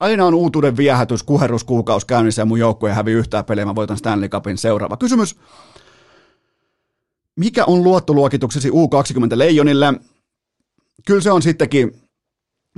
aina 0.00 0.26
on 0.26 0.34
uutuuden 0.34 0.76
viehätys, 0.76 1.22
kuherruskuukaus 1.22 2.04
käynnissä 2.04 2.42
ja 2.42 2.46
mun 2.46 2.58
joukkue 2.58 2.92
hävi 2.92 3.12
yhtään 3.12 3.44
peliä, 3.44 3.64
mä 3.64 3.74
voitan 3.74 3.96
Stanley 3.96 4.28
Cupin. 4.28 4.58
Seuraava 4.58 4.96
kysymys. 4.96 5.36
Mikä 7.36 7.64
on 7.64 7.84
luottoluokituksesi 7.84 8.70
U20 8.70 9.38
Leijonille? 9.38 9.94
Kyllä 11.06 11.20
se 11.20 11.30
on 11.30 11.42
sittenkin, 11.42 12.00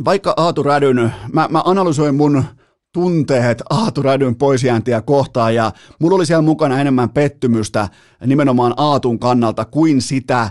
vaikka 0.05 0.35
Aatu 0.37 0.62
Rädyn, 0.62 1.14
mä, 1.33 1.48
mä 1.51 1.62
analysoin 1.64 2.14
mun 2.14 2.44
tunteet 2.92 3.62
Aatu 3.70 4.03
Rädyn 4.03 4.37
poisjääntiä 4.37 5.01
kohtaan. 5.01 5.55
Ja 5.55 5.72
mulla 5.98 6.16
oli 6.16 6.27
siellä 6.27 6.42
mukana 6.42 6.81
enemmän 6.81 7.11
pettymystä 7.11 7.88
nimenomaan 8.27 8.74
Aatun 8.77 9.18
kannalta 9.18 9.64
kuin 9.64 10.03
sitä, 10.03 10.51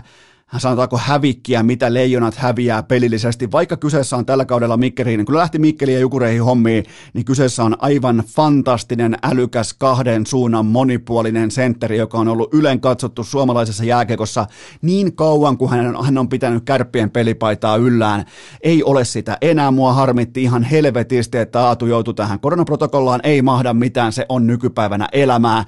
sanotaanko 0.56 0.98
hävikkiä, 0.98 1.62
mitä 1.62 1.94
leijonat 1.94 2.34
häviää 2.34 2.82
pelillisesti. 2.82 3.52
Vaikka 3.52 3.76
kyseessä 3.76 4.16
on 4.16 4.26
tällä 4.26 4.44
kaudella 4.44 4.76
Mikkeliin, 4.76 5.24
kun 5.24 5.36
lähti 5.36 5.58
Mikkeliin 5.58 5.94
ja 5.94 6.00
Jukureihin 6.00 6.44
hommiin, 6.44 6.84
niin 7.14 7.24
kyseessä 7.24 7.64
on 7.64 7.76
aivan 7.78 8.24
fantastinen, 8.26 9.16
älykäs, 9.22 9.74
kahden 9.78 10.26
suunnan 10.26 10.66
monipuolinen 10.66 11.50
sentteri, 11.50 11.98
joka 11.98 12.18
on 12.18 12.28
ollut 12.28 12.54
ylen 12.54 12.80
katsottu 12.80 13.24
suomalaisessa 13.24 13.84
jääkekossa 13.84 14.46
niin 14.82 15.16
kauan, 15.16 15.58
kuin 15.58 15.70
hän, 15.70 16.04
hän 16.04 16.18
on 16.18 16.28
pitänyt 16.28 16.64
kärppien 16.64 17.10
pelipaitaa 17.10 17.76
yllään. 17.76 18.24
Ei 18.62 18.82
ole 18.82 19.04
sitä 19.04 19.38
enää. 19.40 19.70
Mua 19.70 19.92
harmitti 19.92 20.42
ihan 20.42 20.62
helvetisti, 20.62 21.38
että 21.38 21.60
Aatu 21.60 21.86
joutui 21.86 22.14
tähän 22.14 22.40
koronaprotokollaan. 22.40 23.20
Ei 23.22 23.42
mahda 23.42 23.74
mitään, 23.74 24.12
se 24.12 24.26
on 24.28 24.46
nykypäivänä 24.46 25.08
elämää 25.12 25.64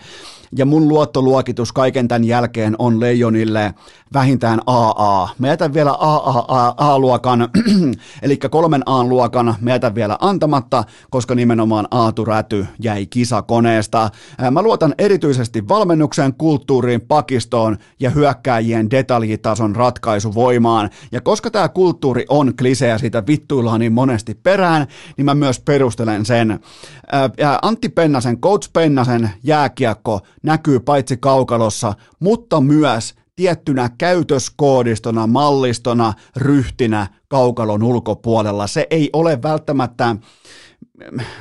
ja 0.57 0.67
mun 0.67 0.89
luottoluokitus 0.89 1.73
kaiken 1.73 2.09
tämän 2.09 2.25
jälkeen 2.25 2.75
on 2.79 3.01
Leijonille 3.01 3.75
vähintään 4.13 4.61
AA. 4.67 5.29
Mä 5.39 5.47
jätän 5.47 5.75
vielä 5.75 5.91
AAA-luokan, 5.91 7.49
eli 8.23 8.37
kolmen 8.37 8.83
A-luokan, 8.87 9.55
mä 9.61 9.71
jätän 9.71 9.95
vielä 9.95 10.17
antamatta, 10.21 10.85
koska 11.11 11.35
nimenomaan 11.35 11.89
Aatu 11.91 12.25
Räty 12.25 12.67
jäi 12.83 13.07
kisakoneesta. 13.07 14.11
Mä 14.51 14.63
luotan 14.63 14.95
erityisesti 14.99 15.69
valmennukseen, 15.69 16.35
kulttuuriin, 16.35 17.01
pakistoon 17.01 17.79
ja 18.01 18.11
hyökkääjien 18.11 18.91
detaljitason 18.91 19.77
ratkaisuvoimaan. 19.77 20.91
Ja 21.13 21.21
koska 21.21 21.51
tämä 21.51 21.69
kulttuuri 21.69 22.25
on 22.29 22.57
kliseä, 22.57 22.99
siitä 22.99 23.27
vittuillaan 23.27 23.81
niin 23.81 23.93
monesti 23.93 24.35
perään, 24.35 24.87
niin 25.17 25.25
mä 25.25 25.35
myös 25.35 25.61
perustelen 25.61 26.27
sen. 26.27 26.61
Antti 27.63 27.89
Pennasen, 27.89 28.41
Coach 28.41 28.71
Pennasen 28.73 29.31
jääkiekko 29.43 30.21
näkyy 30.43 30.81
paitsi 30.81 31.17
kaukalossa, 31.17 31.95
mutta 32.21 32.61
myös 32.61 33.15
tiettynä 33.37 33.91
käytöskoodistona, 33.99 35.27
mallistona, 35.27 36.13
ryhtinä 36.37 37.07
kaukalon 37.29 37.83
ulkopuolella. 37.83 38.67
Se 38.67 38.87
ei 38.91 39.11
ole 39.13 39.43
välttämättä 39.43 40.17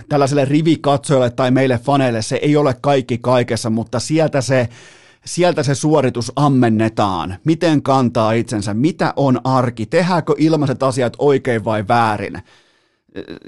tällaiselle 0.10 0.46
rivikatsojalle 0.46 1.30
tai 1.30 1.52
meille 1.52 1.78
faneille, 1.78 2.22
se 2.22 2.36
ei 2.36 2.58
ole 2.58 2.76
kaikki 2.82 3.18
kaikessa, 3.18 3.70
mutta 3.70 4.00
sieltä 4.00 4.42
se 4.42 4.70
sieltä 5.26 5.64
se 5.64 5.76
suoritus 5.76 6.32
ammennetaan. 6.36 7.36
Miten 7.44 7.82
kantaa 7.82 8.32
itsensä, 8.32 8.74
mitä 8.74 9.14
on 9.16 9.42
arki, 9.44 9.86
tehdäänkö 9.86 10.34
ilmaiset 10.38 10.84
asiat 10.84 11.14
oikein 11.18 11.66
vai 11.66 11.88
väärin. 11.88 12.42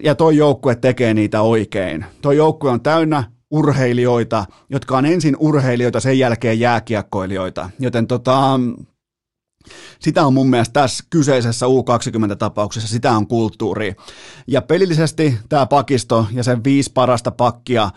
Ja 0.04 0.16
toi 0.16 0.38
joukkue 0.38 0.76
tekee 0.76 1.14
niitä 1.14 1.42
oikein. 1.42 2.06
Toi 2.22 2.38
joukkue 2.38 2.72
on 2.72 2.82
täynnä 2.82 3.24
urheilijoita, 3.52 4.46
jotka 4.70 4.98
on 4.98 5.06
ensin 5.06 5.36
urheilijoita, 5.40 6.00
sen 6.00 6.20
jälkeen 6.20 6.60
jääkiekkoilijoita. 6.60 7.70
Joten 7.80 8.08
tota, 8.08 8.60
sitä 10.00 10.26
on 10.26 10.34
mun 10.34 10.50
mielestä 10.50 10.74
tässä 10.74 11.04
kyseisessä 11.10 11.66
U20-tapauksessa, 11.66 12.88
sitä 12.88 13.12
on 13.12 13.28
kulttuuri. 13.28 13.96
Ja 14.48 14.62
pelillisesti 14.62 15.38
tämä 15.50 15.66
pakisto 15.66 16.28
ja 16.32 16.44
sen 16.44 16.64
viisi 16.64 16.92
parasta 16.94 17.32
pakkia 17.32 17.90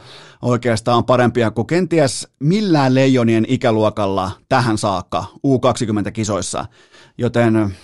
oikeastaan 0.43 0.99
on 0.99 1.05
parempia 1.05 1.51
kuin 1.51 1.67
kenties 1.67 2.29
millään 2.41 2.95
leijonien 2.95 3.45
ikäluokalla 3.49 4.31
tähän 4.49 4.79
saakka 4.79 5.25
U20-kisoissa. 5.47 6.67
Joten 7.19 7.75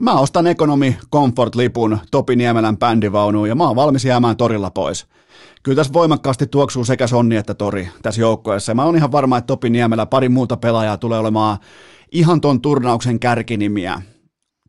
mä 0.00 0.12
ostan 0.12 0.46
ekonomi 0.46 0.98
Comfort-lipun 1.14 1.98
Topi 2.10 2.36
Niemelän 2.36 2.78
bändivaunuun 2.78 3.48
ja 3.48 3.54
mä 3.54 3.66
oon 3.66 3.76
valmis 3.76 4.04
jäämään 4.04 4.36
torilla 4.36 4.70
pois 4.70 5.06
kyllä 5.68 5.76
tässä 5.76 5.92
voimakkaasti 5.92 6.46
tuoksuu 6.46 6.84
sekä 6.84 7.06
Sonni 7.06 7.36
että 7.36 7.54
Tori 7.54 7.88
tässä 8.02 8.20
joukkueessa. 8.20 8.74
Mä 8.74 8.84
oon 8.84 8.96
ihan 8.96 9.12
varma, 9.12 9.38
että 9.38 9.46
Topi 9.46 9.70
Niemelä 9.70 10.06
pari 10.06 10.28
muuta 10.28 10.56
pelaajaa 10.56 10.96
tulee 10.96 11.18
olemaan 11.18 11.58
ihan 12.12 12.40
ton 12.40 12.60
turnauksen 12.60 13.20
kärkinimiä. 13.20 14.02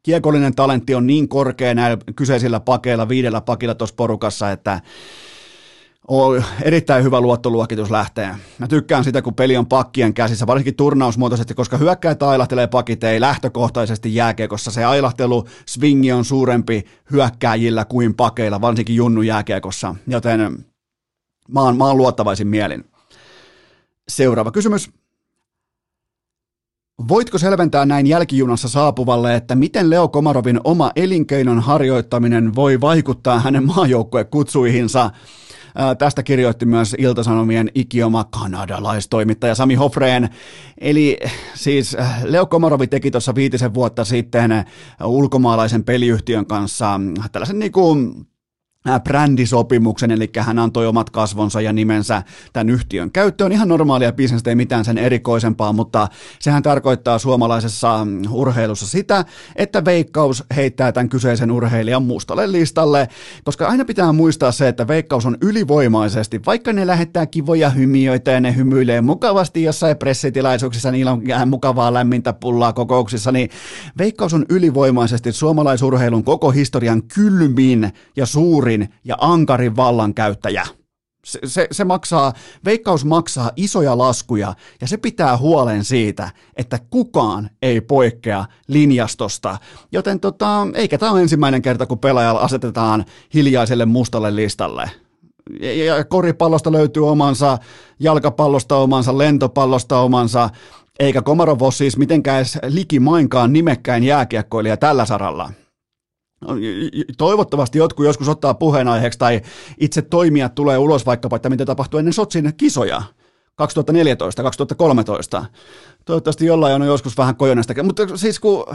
Kiekollinen 0.03 0.55
talentti 0.55 0.95
on 0.95 1.07
niin 1.07 1.29
korkea 1.29 1.73
näillä 1.73 1.97
kyseisillä 2.15 2.59
pakeilla, 2.59 3.09
viidellä 3.09 3.41
pakilla 3.41 3.75
tuossa 3.75 3.95
porukassa, 3.95 4.51
että 4.51 4.81
on 6.07 6.43
erittäin 6.61 7.03
hyvä 7.03 7.21
luottoluokitus 7.21 7.91
lähtee. 7.91 8.35
Mä 8.57 8.67
tykkään 8.67 9.03
sitä, 9.03 9.21
kun 9.21 9.35
peli 9.35 9.57
on 9.57 9.65
pakkien 9.65 10.13
käsissä, 10.13 10.47
varsinkin 10.47 10.75
turnausmuotoisesti, 10.75 11.53
koska 11.53 11.77
hyökkäät 11.77 12.23
ailahtelee 12.23 12.67
pakit, 12.67 13.03
ei 13.03 13.21
lähtökohtaisesti 13.21 14.15
jääkiekossa. 14.15 14.71
Se 14.71 14.85
ailahtelu, 14.85 15.45
swingi 15.65 16.11
on 16.11 16.25
suurempi 16.25 16.83
hyökkääjillä 17.11 17.85
kuin 17.85 18.13
pakeilla, 18.13 18.61
varsinkin 18.61 18.95
junnu 18.95 19.21
jääkiekossa. 19.21 19.95
Joten 20.07 20.65
Mä 21.53 21.61
oon, 21.61 21.77
mä 21.77 21.85
oon 21.85 21.97
luottavaisin 21.97 22.47
mielin. 22.47 22.85
Seuraava 24.07 24.51
kysymys. 24.51 24.89
Voitko 27.07 27.37
selventää 27.37 27.85
näin 27.85 28.07
jälkijunassa 28.07 28.67
saapuvalle, 28.67 29.35
että 29.35 29.55
miten 29.55 29.89
Leo 29.89 30.07
Komarovin 30.07 30.59
oma 30.63 30.91
elinkeinon 30.95 31.59
harjoittaminen 31.59 32.55
voi 32.55 32.81
vaikuttaa 32.81 33.39
hänen 33.39 33.65
maajoukkuekutsuihinsa? 33.65 35.11
Tästä 35.97 36.23
kirjoitti 36.23 36.65
myös 36.65 36.95
Iltasanomien 36.97 37.71
ikioma 37.75 38.23
kanadalaistoimittaja 38.23 39.55
Sami 39.55 39.75
Hofreen. 39.75 40.29
Eli 40.81 41.17
siis 41.55 41.97
Leo 42.23 42.45
Komarovi 42.45 42.87
teki 42.87 43.11
tuossa 43.11 43.35
viitisen 43.35 43.73
vuotta 43.73 44.05
sitten 44.05 44.65
ulkomaalaisen 45.03 45.83
peliyhtiön 45.83 46.45
kanssa 46.45 46.99
tällaisen 47.31 47.59
niin 47.59 47.71
kuin 47.71 48.27
brändisopimuksen, 49.03 50.11
eli 50.11 50.29
hän 50.39 50.59
antoi 50.59 50.87
omat 50.87 51.09
kasvonsa 51.09 51.61
ja 51.61 51.73
nimensä 51.73 52.23
tämän 52.53 52.69
yhtiön 52.69 53.11
käyttöön. 53.11 53.51
Ihan 53.51 53.67
normaalia 53.67 54.11
bisnestä, 54.11 54.49
ei 54.49 54.55
mitään 54.55 54.85
sen 54.85 54.97
erikoisempaa, 54.97 55.73
mutta 55.73 56.07
sehän 56.39 56.63
tarkoittaa 56.63 57.19
suomalaisessa 57.19 58.05
mm, 58.05 58.21
urheilussa 58.31 58.87
sitä, 58.87 59.25
että 59.55 59.85
Veikkaus 59.85 60.43
heittää 60.55 60.91
tämän 60.91 61.09
kyseisen 61.09 61.51
urheilijan 61.51 62.03
mustalle 62.03 62.51
listalle, 62.51 63.07
koska 63.43 63.67
aina 63.67 63.85
pitää 63.85 64.11
muistaa 64.11 64.51
se, 64.51 64.67
että 64.67 64.87
Veikkaus 64.87 65.25
on 65.25 65.37
ylivoimaisesti, 65.41 66.41
vaikka 66.45 66.73
ne 66.73 66.87
lähettää 66.87 67.25
kivoja 67.25 67.69
hymiöitä 67.69 68.31
ja 68.31 68.39
ne 68.39 68.55
hymyilee 68.55 69.01
mukavasti 69.01 69.63
jossain 69.63 69.97
pressitilaisuuksissa, 69.97 70.91
niillä 70.91 71.11
on 71.11 71.21
mukavaa 71.45 71.93
lämmintä 71.93 72.33
pullaa 72.33 72.73
kokouksissa, 72.73 73.31
niin 73.31 73.49
Veikkaus 73.97 74.33
on 74.33 74.45
ylivoimaisesti 74.49 75.31
suomalaisurheilun 75.31 76.23
koko 76.23 76.51
historian 76.51 77.03
kylmin 77.03 77.93
ja 78.15 78.25
suuri 78.25 78.78
suurin 78.79 78.93
ja 79.05 79.15
ankarin 79.19 79.75
vallankäyttäjä. 79.75 80.65
Se, 81.25 81.39
se, 81.45 81.67
se 81.71 81.83
maksaa, 81.83 82.33
veikkaus 82.65 83.05
maksaa 83.05 83.51
isoja 83.55 83.97
laskuja 83.97 84.53
ja 84.81 84.87
se 84.87 84.97
pitää 84.97 85.37
huolen 85.37 85.83
siitä, 85.83 86.31
että 86.55 86.79
kukaan 86.89 87.49
ei 87.61 87.81
poikkea 87.81 88.45
linjastosta. 88.67 89.57
Joten 89.91 90.19
tota, 90.19 90.67
eikä 90.73 90.97
tämä 90.97 91.11
ole 91.11 91.21
ensimmäinen 91.21 91.61
kerta, 91.61 91.85
kun 91.85 91.99
pelaajalla 91.99 92.41
asetetaan 92.41 93.05
hiljaiselle 93.33 93.85
mustalle 93.85 94.35
listalle. 94.35 94.91
Ja, 95.61 95.85
ja 95.85 96.03
koripallosta 96.03 96.71
löytyy 96.71 97.09
omansa, 97.09 97.57
jalkapallosta 97.99 98.75
omansa, 98.75 99.17
lentopallosta 99.17 99.99
omansa, 99.99 100.49
eikä 100.99 101.21
Komarov 101.21 101.61
ole 101.61 101.71
siis 101.71 101.97
mitenkään 101.97 102.45
likimainkaan 102.67 103.53
nimekkäin 103.53 104.03
jääkiekkoilija 104.03 104.77
tällä 104.77 105.05
saralla. 105.05 105.51
Toivottavasti 107.17 107.77
jotkut 107.77 108.05
joskus 108.05 108.29
ottaa 108.29 108.53
puheenaiheeksi 108.53 109.19
tai 109.19 109.41
itse 109.79 110.01
toimijat 110.01 110.55
tulee 110.55 110.77
ulos 110.77 111.05
vaikkapa, 111.05 111.35
että 111.35 111.49
mitä 111.49 111.65
tapahtui 111.65 111.99
ennen 111.99 112.13
Sotsin 112.13 112.53
kisoja 112.57 113.01
2014-2013. 115.41 115.45
Toivottavasti 116.05 116.45
jollain 116.45 116.81
on 116.81 116.87
joskus 116.87 117.17
vähän 117.17 117.35
kojonesta. 117.35 117.83
Mutta 117.83 118.17
siis 118.17 118.39
kun 118.39 118.65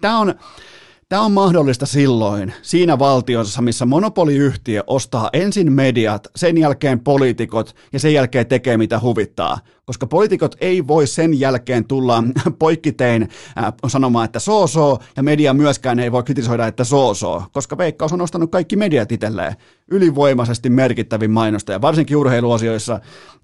tämä 0.00 0.18
on, 0.18 0.34
Tämä 1.12 1.24
on 1.24 1.32
mahdollista 1.32 1.86
silloin 1.86 2.52
siinä 2.62 2.98
valtiossa, 2.98 3.62
missä 3.62 3.86
monopoliyhtiö 3.86 4.84
ostaa 4.86 5.30
ensin 5.32 5.72
mediat, 5.72 6.28
sen 6.36 6.58
jälkeen 6.58 7.00
poliitikot 7.00 7.74
ja 7.92 7.98
sen 8.00 8.14
jälkeen 8.14 8.46
tekee 8.46 8.76
mitä 8.76 9.00
huvittaa. 9.00 9.58
Koska 9.84 10.06
poliitikot 10.06 10.56
ei 10.60 10.86
voi 10.86 11.06
sen 11.06 11.40
jälkeen 11.40 11.84
tulla 11.84 12.24
poikkitein 12.58 13.22
äh, 13.22 13.72
sanomaan, 13.86 14.24
että 14.24 14.38
soo 14.38 14.66
soo, 14.66 14.98
ja 15.16 15.22
media 15.22 15.54
myöskään 15.54 15.98
ei 15.98 16.12
voi 16.12 16.22
kritisoida, 16.22 16.66
että 16.66 16.84
soo 16.84 17.14
soo, 17.14 17.44
koska 17.52 17.78
Veikkaus 17.78 18.12
on 18.12 18.20
ostanut 18.20 18.50
kaikki 18.50 18.76
mediat 18.76 19.12
itselleen 19.12 19.56
ylivoimaisesti 19.90 20.70
merkittävin 20.70 21.30
mainostaja, 21.30 21.80
varsinkin 21.80 22.16
urheiluasioissa. 22.16 23.00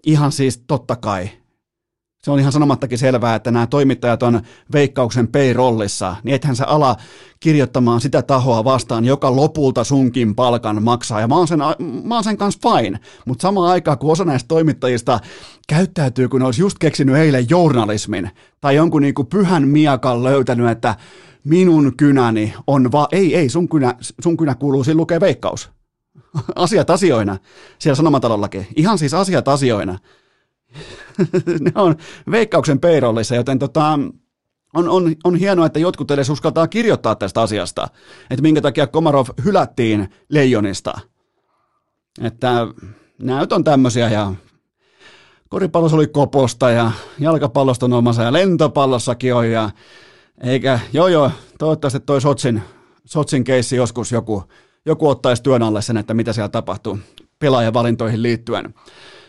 Ihan 0.06 0.32
siis 0.32 0.62
totta 0.66 0.96
kai 0.96 1.30
se 2.22 2.30
on 2.30 2.38
ihan 2.38 2.52
sanomattakin 2.52 2.98
selvää, 2.98 3.34
että 3.34 3.50
nämä 3.50 3.66
toimittajat 3.66 4.22
on 4.22 4.40
veikkauksen 4.72 5.28
payrollissa, 5.28 6.16
niin 6.22 6.34
ethän 6.34 6.56
sä 6.56 6.66
ala 6.66 6.96
kirjoittamaan 7.40 8.00
sitä 8.00 8.22
tahoa 8.22 8.64
vastaan, 8.64 9.04
joka 9.04 9.36
lopulta 9.36 9.84
sunkin 9.84 10.34
palkan 10.34 10.82
maksaa. 10.82 11.20
Ja 11.20 11.28
mä 11.28 11.36
oon 11.36 11.48
sen, 11.48 11.58
mä 12.04 12.14
oon 12.14 12.24
sen 12.24 12.36
kanssa 12.36 12.60
fine, 12.70 13.00
mutta 13.26 13.42
samaan 13.42 13.70
aikaan 13.70 13.98
kun 13.98 14.12
osa 14.12 14.24
näistä 14.24 14.48
toimittajista 14.48 15.20
käyttäytyy, 15.68 16.28
kun 16.28 16.40
ne 16.40 16.46
olisi 16.46 16.60
just 16.60 16.78
keksinyt 16.78 17.16
eilen 17.16 17.46
journalismin, 17.50 18.30
tai 18.60 18.76
jonkun 18.76 19.02
niin 19.02 19.14
kuin 19.14 19.26
pyhän 19.26 19.68
miakan 19.68 20.24
löytänyt, 20.24 20.68
että 20.68 20.94
minun 21.44 21.96
kynäni 21.96 22.54
on 22.66 22.92
va... 22.92 23.08
Ei, 23.12 23.36
ei, 23.36 23.48
sun 23.48 23.68
kynä, 23.68 23.94
sun 24.22 24.36
kynä 24.36 24.54
kuuluu 24.54 24.84
siinä 24.84 24.98
lukee 24.98 25.20
veikkaus. 25.20 25.70
Asiat 26.54 26.90
asioina 26.90 27.36
siellä 27.78 27.96
Sanomatalollakin. 27.96 28.66
Ihan 28.76 28.98
siis 28.98 29.14
asiat 29.14 29.48
asioina. 29.48 29.98
ne 31.60 31.72
on 31.74 31.96
veikkauksen 32.30 32.80
payrollissa, 32.80 33.34
joten 33.34 33.58
tota, 33.58 33.98
on, 34.74 34.88
on, 34.88 35.14
on 35.24 35.36
hienoa, 35.36 35.66
että 35.66 35.78
jotkut 35.78 36.10
edes 36.10 36.30
uskaltaa 36.30 36.68
kirjoittaa 36.68 37.14
tästä 37.14 37.40
asiasta, 37.40 37.88
että 38.30 38.42
minkä 38.42 38.60
takia 38.60 38.86
Komarov 38.86 39.26
hylättiin 39.44 40.10
Leijonista. 40.28 41.00
Että 42.20 42.66
näyt 43.22 43.52
on 43.52 43.64
tämmöisiä 43.64 44.08
ja 44.08 44.32
koripallossa 45.48 45.96
oli 45.96 46.06
koposta 46.06 46.70
ja 46.70 46.92
jalkapallosta 47.18 47.86
on 47.86 47.92
omansa 47.92 48.22
ja 48.22 48.32
lentopallossakin 48.32 49.34
on 49.34 49.50
ja 49.50 49.70
eikä, 50.44 50.80
joo 50.92 51.08
joo, 51.08 51.30
toivottavasti 51.58 52.00
toi 52.00 52.20
Sotsin, 52.20 52.62
Sotsin 53.04 53.44
keissi 53.44 53.76
joskus 53.76 54.12
joku, 54.12 54.44
joku 54.86 55.08
ottaisi 55.08 55.42
työn 55.42 55.62
alle 55.62 55.82
sen, 55.82 55.96
että 55.96 56.14
mitä 56.14 56.32
siellä 56.32 56.48
tapahtuu 56.48 56.98
pelaajavalintoihin 57.38 58.22
liittyen. 58.22 58.74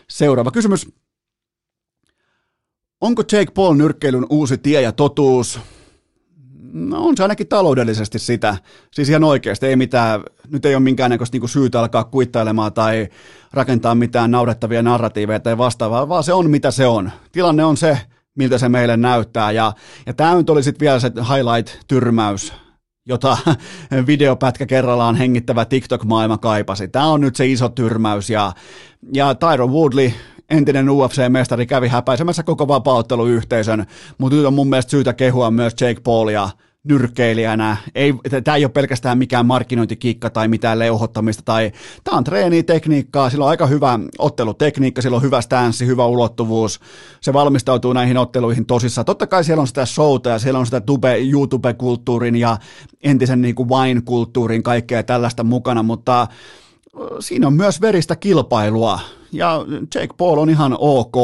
Seuraava 0.08 0.50
kysymys. 0.50 0.88
Onko 3.00 3.22
Jake 3.32 3.52
Paul 3.54 3.74
nyrkkeilyn 3.74 4.26
uusi 4.30 4.58
tie 4.58 4.82
ja 4.82 4.92
totuus? 4.92 5.60
No 6.72 7.04
on 7.04 7.16
se 7.16 7.22
ainakin 7.22 7.48
taloudellisesti 7.48 8.18
sitä. 8.18 8.56
Siis 8.92 9.08
ihan 9.08 9.24
oikeasti, 9.24 9.66
ei 9.66 9.76
mitään, 9.76 10.22
nyt 10.48 10.64
ei 10.64 10.74
ole 10.74 10.82
minkäännäköistä 10.82 11.38
niin 11.38 11.48
syytä 11.48 11.80
alkaa 11.80 12.04
kuittailemaan 12.04 12.72
tai 12.72 13.08
rakentaa 13.52 13.94
mitään 13.94 14.30
naurettavia 14.30 14.82
narratiiveja 14.82 15.40
tai 15.40 15.58
vastaavaa, 15.58 16.08
vaan 16.08 16.24
se 16.24 16.32
on 16.32 16.50
mitä 16.50 16.70
se 16.70 16.86
on. 16.86 17.10
Tilanne 17.32 17.64
on 17.64 17.76
se, 17.76 17.98
miltä 18.34 18.58
se 18.58 18.68
meille 18.68 18.96
näyttää. 18.96 19.52
Ja, 19.52 19.72
ja 20.06 20.14
tämä 20.14 20.34
nyt 20.34 20.50
oli 20.50 20.62
sitten 20.62 20.86
vielä 20.86 21.00
se 21.00 21.08
highlight-tyrmäys, 21.08 22.52
jota 23.06 23.38
videopätkä 24.06 24.66
kerrallaan 24.66 25.16
hengittävä 25.16 25.64
TikTok-maailma 25.64 26.38
kaipasi. 26.38 26.88
Tämä 26.88 27.06
on 27.06 27.20
nyt 27.20 27.36
se 27.36 27.46
iso 27.46 27.68
tyrmäys 27.68 28.30
ja, 28.30 28.52
ja 29.14 29.34
Tyron 29.34 29.72
Woodley, 29.72 30.10
entinen 30.50 30.88
UFC-mestari, 30.88 31.66
kävi 31.66 31.88
häpäisemässä 31.88 32.42
koko 32.42 32.68
vapautteluyhteisön, 32.68 33.86
mutta 34.18 34.36
nyt 34.36 34.46
on 34.46 34.54
mun 34.54 34.68
mielestä 34.68 34.90
syytä 34.90 35.12
kehua 35.12 35.50
myös 35.50 35.74
Jake 35.80 36.00
Paulia– 36.00 36.50
nyrkkeilijänä. 36.84 37.76
Ei, 37.94 38.14
tämä 38.44 38.56
ei 38.56 38.64
ole 38.64 38.72
pelkästään 38.72 39.18
mikään 39.18 39.46
markkinointikikka 39.46 40.30
tai 40.30 40.48
mitään 40.48 40.78
leuhottamista. 40.78 41.42
Tai, 41.44 41.72
tämä 42.04 42.16
on 42.16 42.24
treenitekniikkaa, 42.24 43.30
sillä 43.30 43.44
on 43.44 43.50
aika 43.50 43.66
hyvä 43.66 43.98
ottelutekniikka, 44.18 45.02
sillä 45.02 45.16
on 45.16 45.22
hyvä 45.22 45.40
stanssi, 45.40 45.86
hyvä 45.86 46.06
ulottuvuus. 46.06 46.80
Se 47.20 47.32
valmistautuu 47.32 47.92
näihin 47.92 48.16
otteluihin 48.16 48.66
tosissaan. 48.66 49.04
Totta 49.04 49.26
kai 49.26 49.44
siellä 49.44 49.60
on 49.60 49.66
sitä 49.66 49.86
showta 49.86 50.30
ja 50.30 50.38
siellä 50.38 50.60
on 50.60 50.66
sitä 50.66 50.80
tube, 50.80 51.18
YouTube-kulttuurin 51.18 52.36
ja 52.36 52.56
entisen 53.02 53.42
niin 53.42 53.54
kuin 53.54 53.68
wine-kulttuurin 53.68 54.62
kaikkea 54.62 55.02
tällaista 55.02 55.44
mukana, 55.44 55.82
mutta 55.82 56.26
siinä 57.20 57.46
on 57.46 57.52
myös 57.52 57.80
veristä 57.80 58.16
kilpailua. 58.16 59.00
Ja 59.32 59.64
Jake 59.94 60.14
Paul 60.16 60.38
on 60.38 60.50
ihan 60.50 60.76
ok 60.78 61.16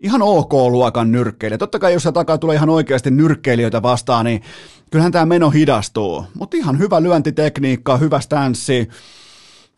ihan 0.00 0.22
ok-luokan 0.22 1.12
nyrkkeilijä. 1.12 1.58
Totta 1.58 1.78
kai 1.78 1.92
jos 1.92 2.02
se 2.02 2.12
takaa 2.12 2.38
tulee 2.38 2.56
ihan 2.56 2.68
oikeasti 2.68 3.10
nyrkkeilijöitä 3.10 3.82
vastaan, 3.82 4.24
niin 4.24 4.42
kyllähän 4.90 5.12
tämä 5.12 5.26
meno 5.26 5.50
hidastuu. 5.50 6.24
Mutta 6.34 6.56
ihan 6.56 6.78
hyvä 6.78 7.02
lyöntitekniikka, 7.02 7.96
hyvä 7.96 8.20
stanssi 8.20 8.88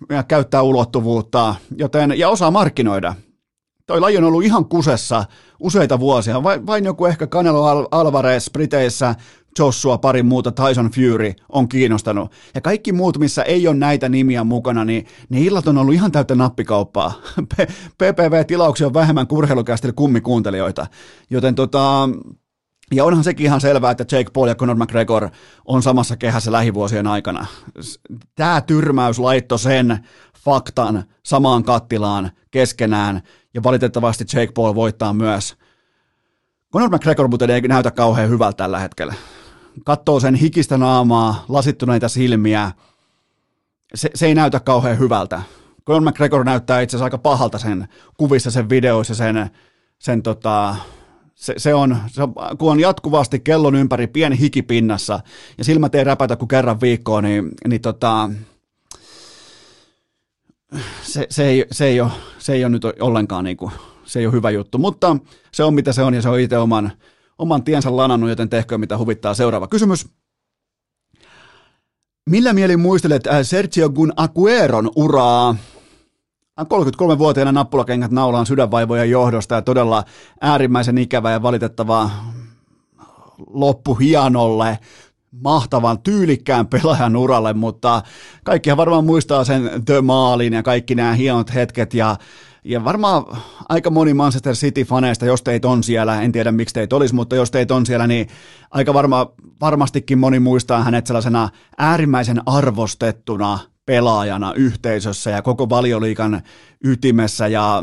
ja 0.09 0.23
käyttää 0.23 0.63
ulottuvuutta, 0.63 1.55
joten, 1.77 2.19
ja 2.19 2.29
osaa 2.29 2.51
markkinoida. 2.51 3.15
Toi 3.87 4.01
laji 4.01 4.17
on 4.19 4.25
ollut 4.25 4.45
ihan 4.45 4.65
kusessa 4.65 5.25
useita 5.61 6.01
vuosia. 6.01 6.43
Vain, 6.43 6.67
vain 6.67 6.85
joku 6.85 7.07
ehkä 7.07 7.27
Canelo 7.27 7.89
Alvarez 7.91 8.51
Briteissä 8.53 9.15
Joshua, 9.59 9.99
pari 9.99 10.23
muuta, 10.23 10.53
Tyson 10.53 10.91
Fury 10.91 11.33
on 11.49 11.69
kiinnostanut. 11.69 12.33
Ja 12.55 12.61
kaikki 12.61 12.93
muut, 12.93 13.19
missä 13.19 13.43
ei 13.43 13.69
ole 13.69 13.77
näitä 13.77 14.09
nimiä 14.09 14.45
mukana, 14.45 14.85
niin 14.85 15.07
ne 15.29 15.41
illat 15.41 15.67
on 15.67 15.79
ollut 15.79 15.95
ihan 15.95 16.13
täyttä 16.13 16.35
nappikauppaa. 16.35 17.13
PPV-tilauksia 17.99 18.87
on 18.87 18.95
vähemmän 18.95 19.27
kurheilukästillä 19.27 19.93
kummikuuntelijoita. 19.93 20.87
Joten 21.31 21.55
tota, 21.55 22.09
ja 22.93 23.05
onhan 23.05 23.25
sekin 23.25 23.47
ihan 23.47 23.61
selvää, 23.61 23.91
että 23.91 24.17
Jake 24.17 24.31
Paul 24.33 24.49
ja 24.49 24.55
Conor 24.55 24.77
McGregor 24.77 25.31
on 25.65 25.83
samassa 25.83 26.17
kehässä 26.17 26.53
lähivuosien 26.53 27.07
aikana. 27.07 27.47
Tämä 28.35 28.61
tyrmäys 28.61 29.19
laittoi 29.19 29.59
sen 29.59 29.99
faktan 30.45 31.05
samaan 31.25 31.65
kattilaan 31.65 32.31
keskenään, 32.51 33.23
ja 33.55 33.63
valitettavasti 33.63 34.25
Jake 34.33 34.53
Paul 34.53 34.75
voittaa 34.75 35.13
myös. 35.13 35.57
Conor 36.73 36.91
McGregor 36.91 37.29
muuten 37.29 37.51
ei 37.51 37.61
näytä 37.61 37.91
kauhean 37.91 38.29
hyvältä 38.31 38.57
tällä 38.57 38.79
hetkellä 38.79 39.15
katsoo 39.85 40.21
sen 40.21 40.35
hikistä 40.35 40.79
naamaa, 40.79 41.45
lasittuneita 41.49 42.09
silmiä, 42.09 42.73
se, 43.95 44.11
se 44.15 44.27
ei 44.27 44.35
näytä 44.35 44.61
kauhean 44.61 44.99
hyvältä. 44.99 45.43
Conor 45.87 46.03
McGregor 46.03 46.45
näyttää 46.45 46.81
itse 46.81 46.97
asiassa 46.97 47.05
aika 47.05 47.19
pahalta 47.19 47.59
sen 47.59 47.89
kuvissa, 48.17 48.51
sen 48.51 48.69
videoissa, 48.69 49.15
sen, 49.15 49.51
sen 49.99 50.23
tota, 50.23 50.77
se, 51.35 51.55
se, 51.57 51.75
on, 51.75 51.97
se 52.07 52.23
on, 52.23 52.35
kun 52.59 52.73
on 52.73 52.81
jatkuvasti 52.81 53.41
kellon 53.41 53.75
ympäri 53.75 54.07
pieni 54.07 54.39
hiki 54.39 54.63
pinnassa 54.63 55.21
ja 55.59 55.65
silmät 55.65 55.95
ei 55.95 56.05
räpätä 56.05 56.37
kuin 56.37 56.49
kerran 56.49 56.81
viikkoon, 56.81 57.25
niin, 57.25 57.49
niin 57.69 57.81
tota, 57.81 58.31
se, 61.03 61.27
se, 61.31 61.47
ei, 61.47 61.67
se, 61.71 61.85
ei 61.85 62.01
ole, 62.01 62.11
se 62.39 62.53
ei 62.53 62.65
ole 62.65 62.71
nyt 62.71 62.85
ollenkaan 63.01 63.45
niin 63.45 63.57
kuin, 63.57 63.73
se 64.05 64.19
ei 64.19 64.27
ole 64.27 64.33
hyvä 64.33 64.51
juttu, 64.51 64.79
mutta 64.79 65.17
se 65.53 65.65
on 65.65 65.75
mitä 65.75 65.93
se 65.93 66.03
on 66.03 66.15
ja 66.15 66.23
se 66.23 66.29
on 66.29 66.41
itse 66.41 66.59
oman, 66.59 66.93
oman 67.39 67.65
tiensä 67.65 67.97
lanannut, 67.97 68.31
joten 68.31 68.49
tehkö 68.49 68.79
mitä 68.79 68.99
huvittaa. 68.99 69.35
Seuraava 69.35 69.67
kysymys. 69.67 70.09
Millä 72.31 72.53
mielin 72.53 72.81
muistelet 72.81 73.27
äh, 73.27 73.43
Sergio 73.43 73.91
Gun 73.91 74.13
Agueron 74.17 74.91
uraa? 74.97 75.57
33-vuotiaana 76.61 77.49
äh, 77.49 77.55
nappulakengät 77.55 78.11
naulaan 78.11 78.47
sydänvaivojen 78.47 79.11
johdosta 79.11 79.55
ja 79.55 79.63
todella 79.63 80.05
äärimmäisen 80.41 80.99
ikävä 80.99 81.31
ja 81.31 81.43
valitettava 81.43 82.11
loppu 83.51 83.95
hienolle, 83.95 84.79
mahtavan, 85.31 86.03
tyylikkään 86.03 86.67
pelaajan 86.67 87.17
uralle, 87.17 87.53
mutta 87.53 88.03
kaikkihan 88.45 88.77
varmaan 88.77 89.05
muistaa 89.05 89.45
sen 89.45 89.71
The 89.85 90.01
Maalin 90.01 90.53
ja 90.53 90.63
kaikki 90.63 90.95
nämä 90.95 91.13
hienot 91.13 91.55
hetket 91.55 91.95
ja 91.95 92.17
ja 92.65 92.85
varmaan 92.85 93.25
aika 93.69 93.91
moni 93.91 94.15
Manchester 94.15 94.55
City-faneista, 94.55 95.27
jos 95.27 95.43
teit 95.43 95.65
on 95.65 95.83
siellä, 95.83 96.23
en 96.23 96.33
tiedä 96.33 96.53
miksi 96.53 96.75
teit 96.75 96.93
olisi, 96.93 97.15
mutta 97.15 97.37
jos 97.37 97.51
teit 97.51 97.71
on 97.71 97.87
siellä, 97.87 98.07
niin 98.07 98.29
aika 98.71 98.95
varma, 98.95 99.33
varmastikin 99.61 100.19
moni 100.19 100.41
muistaa 100.41 100.83
hänet 100.83 101.07
sellaisena 101.07 101.49
äärimmäisen 101.79 102.43
arvostettuna 102.47 103.59
pelaajana 103.87 104.53
yhteisössä 104.53 105.31
ja 105.31 105.43
koko 105.43 105.69
valioliikan 105.69 106.43
ytimessä. 106.85 107.49
Ja 107.49 107.83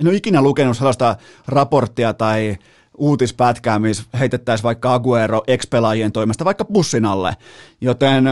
en 0.00 0.08
ole 0.08 0.16
ikinä 0.16 0.42
lukenut 0.42 0.76
sellaista 0.76 1.16
raporttia 1.48 2.14
tai 2.14 2.56
uutispätkää, 2.98 3.78
missä 3.78 4.04
heitettäisiin 4.18 4.64
vaikka 4.64 4.94
Aguero 4.94 5.42
ex-pelaajien 5.46 6.12
toimesta 6.12 6.44
vaikka 6.44 6.64
bussin 6.64 7.04
alle. 7.04 7.36
Joten 7.80 8.24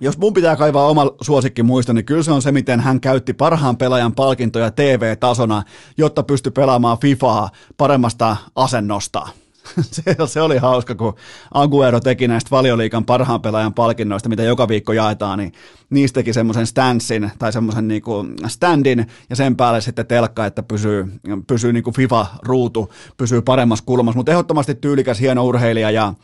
jos 0.00 0.18
mun 0.18 0.34
pitää 0.34 0.56
kaivaa 0.56 0.86
oma 0.86 1.10
suosikki 1.20 1.62
muisto, 1.62 1.92
niin 1.92 2.04
kyllä 2.04 2.22
se 2.22 2.32
on 2.32 2.42
se, 2.42 2.52
miten 2.52 2.80
hän 2.80 3.00
käytti 3.00 3.32
parhaan 3.32 3.76
pelaajan 3.76 4.14
palkintoja 4.14 4.70
TV-tasona, 4.70 5.62
jotta 5.98 6.22
pystyi 6.22 6.52
pelaamaan 6.52 6.98
FIFAa 6.98 7.48
paremmasta 7.76 8.36
asennosta. 8.56 9.28
se, 9.80 10.16
se 10.26 10.40
oli 10.40 10.58
hauska, 10.58 10.94
kun 10.94 11.14
Aguero 11.54 12.00
teki 12.00 12.28
näistä 12.28 12.50
valioliikan 12.50 13.04
parhaan 13.04 13.42
pelaajan 13.42 13.74
palkinnoista, 13.74 14.28
mitä 14.28 14.42
joka 14.42 14.68
viikko 14.68 14.92
jaetaan, 14.92 15.38
niin 15.38 15.52
niistä 15.90 16.14
teki 16.14 16.32
semmoisen 16.32 16.66
stanssin 16.66 17.30
tai 17.38 17.52
semmoisen 17.52 17.88
niinku 17.88 18.26
standin 18.46 19.06
ja 19.30 19.36
sen 19.36 19.56
päälle 19.56 19.80
sitten 19.80 20.06
telkka, 20.06 20.46
että 20.46 20.62
pysyy, 20.62 21.06
pysyy 21.46 21.72
niinku 21.72 21.90
FIFA-ruutu, 21.90 22.92
pysyy 23.16 23.42
paremmassa 23.42 23.84
kulmassa, 23.84 24.16
mutta 24.16 24.32
ehdottomasti 24.32 24.74
tyylikäs, 24.74 25.20
hieno 25.20 25.44
urheilija 25.44 25.90
ja 25.90 26.14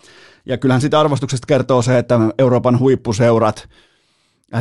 ja 0.46 0.58
kyllähän 0.58 0.80
sitä 0.80 1.00
arvostuksesta 1.00 1.46
kertoo 1.46 1.82
se, 1.82 1.98
että 1.98 2.18
Euroopan 2.38 2.78
huippuseurat 2.78 3.68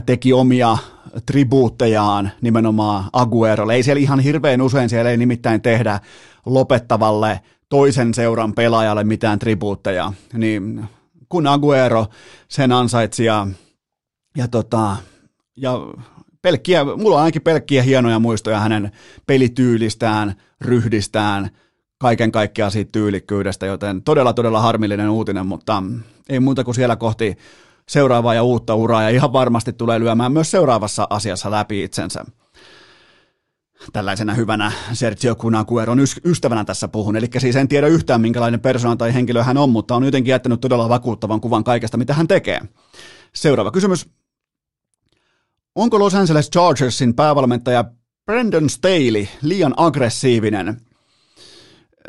teki 0.06 0.34
omia 0.34 0.78
tribuuttejaan 1.26 2.32
nimenomaan 2.42 3.10
Aguerolle. 3.14 3.76
Ei 3.76 3.84
siellä 3.84 4.00
ihan 4.00 4.20
hirveän 4.20 4.62
usein, 4.62 4.90
siellä 4.90 5.12
ei 5.12 5.18
nimittäin 5.18 5.62
tehdä 5.62 6.00
lopettavalle 6.46 7.40
toisen 7.70 8.14
seuran 8.14 8.54
pelaajalle 8.54 9.04
mitään 9.04 9.40
tribuutteja. 9.40 10.14
Niin 10.34 10.86
kun 11.30 11.48
Aguero 11.48 12.08
sen 12.48 12.72
ansaitsi 12.72 13.26
ja, 13.26 13.48
ja, 14.38 14.48
tota, 14.48 14.98
ja 15.58 15.80
pelkkiä, 16.42 16.86
mulla 16.86 17.16
on 17.16 17.22
ainakin 17.22 17.42
pelkkiä 17.42 17.84
hienoja 17.84 18.20
muistoja 18.20 18.60
hänen 18.60 18.92
pelityylistään, 19.28 20.36
ryhdistään– 20.62 21.50
kaiken 21.98 22.32
kaikkiaan 22.32 22.72
siitä 22.72 22.92
tyylikkyydestä, 22.92 23.66
joten 23.66 24.04
todella 24.04 24.34
todella 24.34 24.62
harmillinen 24.62 25.10
uutinen, 25.10 25.46
mutta 25.46 25.84
ei 26.30 26.40
muuta 26.40 26.64
kuin 26.64 26.76
siellä 26.76 26.96
kohti 26.96 27.38
seuraavaa 27.90 28.34
ja 28.34 28.44
uutta 28.44 28.76
uraa 28.76 29.04
ja 29.04 29.10
ihan 29.10 29.34
varmasti 29.34 29.74
tulee 29.74 30.00
lyömään 30.00 30.32
myös 30.32 30.52
seuraavassa 30.52 31.08
asiassa 31.10 31.52
läpi 31.52 31.84
itsensä. 31.84 32.26
Tällaisena 33.94 34.34
hyvänä 34.34 34.72
Sergio 34.94 35.36
Cunagueron 35.36 36.00
ystävänä 36.26 36.66
tässä 36.66 36.88
puhun, 36.88 37.16
eli 37.16 37.28
siis 37.38 37.56
en 37.56 37.68
tiedä 37.68 37.88
yhtään 37.88 38.22
minkälainen 38.22 38.60
persona 38.60 38.96
tai 38.96 39.14
henkilö 39.14 39.44
hän 39.44 39.58
on, 39.58 39.70
mutta 39.70 39.96
on 39.96 40.04
jotenkin 40.04 40.32
jättänyt 40.32 40.62
todella 40.62 40.90
vakuuttavan 40.90 41.42
kuvan 41.42 41.64
kaikesta, 41.64 41.98
mitä 41.98 42.14
hän 42.14 42.28
tekee. 42.28 42.62
Seuraava 43.34 43.72
kysymys. 43.72 44.10
Onko 45.76 46.00
Los 46.00 46.16
Angeles 46.16 46.50
Chargersin 46.50 47.14
päävalmentaja 47.14 47.86
Brandon 48.26 48.70
Staley 48.70 49.28
liian 49.42 49.74
aggressiivinen? 49.78 50.82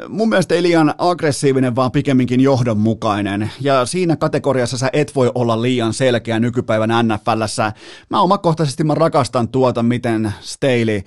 Mun 0.09 0.29
mielestä 0.29 0.55
ei 0.55 0.63
liian 0.63 0.95
aggressiivinen, 0.99 1.77
vaan 1.77 1.93
pikemminkin 1.93 2.41
johdonmukainen. 2.41 3.51
Ja 3.61 3.87
siinä 3.87 4.17
kategoriassa 4.17 4.79
sä 4.79 4.91
et 4.93 5.15
voi 5.15 5.31
olla 5.35 5.63
liian 5.63 5.95
selkeä 5.95 6.41
nykypäivän 6.41 7.09
NFLssä. 7.09 7.73
Mä 8.11 8.21
omakohtaisesti 8.21 8.85
mä 8.85 8.95
rakastan 8.95 9.49
tuota, 9.49 9.83
miten 9.83 10.35
Staley 10.41 10.97
äh, 10.97 11.05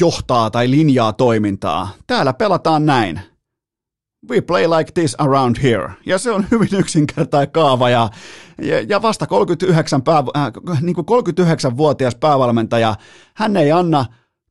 johtaa 0.00 0.50
tai 0.50 0.70
linjaa 0.70 1.12
toimintaa. 1.12 1.88
Täällä 2.06 2.32
pelataan 2.32 2.86
näin. 2.86 3.20
We 4.30 4.40
play 4.40 4.66
like 4.66 4.92
this 4.92 5.14
around 5.20 5.56
here. 5.62 5.90
Ja 6.06 6.18
se 6.18 6.30
on 6.30 6.46
hyvin 6.50 6.68
yksinkertainen 6.72 7.50
kaava 7.50 7.90
ja, 7.90 8.08
ja, 8.62 8.82
ja 8.88 9.02
vasta 9.02 9.26
39, 9.26 10.02
pää, 10.02 10.24
äh, 10.36 10.82
niin 10.82 10.94
kuin 10.94 11.06
39-vuotias 11.06 12.14
päävalmentaja, 12.14 12.94
hän 13.34 13.56
ei 13.56 13.72
anna 13.72 14.04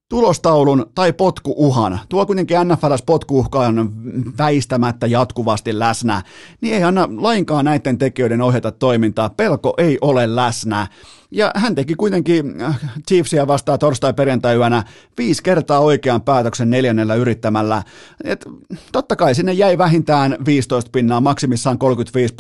tulostaulun 0.10 0.86
tai 0.96 1.14
potkuuhan, 1.14 2.00
tuo 2.10 2.26
kuitenkin 2.26 2.58
NFLs 2.64 3.02
potkuuhka 3.06 3.60
on 3.60 3.92
väistämättä 4.38 5.08
jatkuvasti 5.08 5.80
läsnä, 5.80 6.22
niin 6.62 6.76
ei 6.76 6.84
anna 6.84 7.10
lainkaan 7.18 7.66
näiden 7.66 7.98
tekijöiden 7.98 8.42
ohjata 8.42 8.72
toimintaa. 8.72 9.30
Pelko 9.30 9.74
ei 9.78 9.98
ole 10.02 10.36
läsnä. 10.36 10.88
Ja 11.32 11.52
hän 11.56 11.76
teki 11.76 11.96
kuitenkin 11.96 12.62
äh, 12.62 12.80
Chiefsia 13.08 13.48
vastaan 13.48 13.80
torstai-perjantai-yönä 13.80 14.84
viisi 15.18 15.44
kertaa 15.44 15.80
oikean 15.80 16.22
päätöksen 16.22 16.70
neljännellä 16.70 17.16
yrittämällä. 17.16 17.84
Et 18.24 18.46
totta 18.92 19.16
kai 19.16 19.36
sinne 19.36 19.54
jäi 19.54 19.78
vähintään 19.78 20.38
15 20.46 20.92
pinnaa, 20.92 21.22
maksimissaan 21.22 21.78
35 21.78 22.34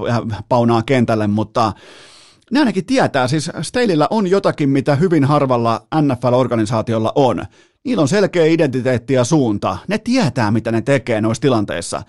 paunaa 0.49 0.83
kentälle, 0.83 1.27
mutta 1.27 1.73
ne 2.51 2.59
ainakin 2.59 2.85
tietää, 2.85 3.27
siis 3.27 3.51
Staleyllä 3.61 4.07
on 4.09 4.27
jotakin, 4.27 4.69
mitä 4.69 4.95
hyvin 4.95 5.23
harvalla 5.23 5.87
NFL-organisaatiolla 5.95 7.11
on. 7.15 7.45
Niillä 7.83 8.01
on 8.01 8.07
selkeä 8.07 8.45
identiteetti 8.45 9.13
ja 9.13 9.23
suunta. 9.23 9.77
Ne 9.87 9.97
tietää, 9.97 10.51
mitä 10.51 10.71
ne 10.71 10.81
tekee 10.81 11.21
noissa 11.21 11.41
tilanteissa. 11.41 12.01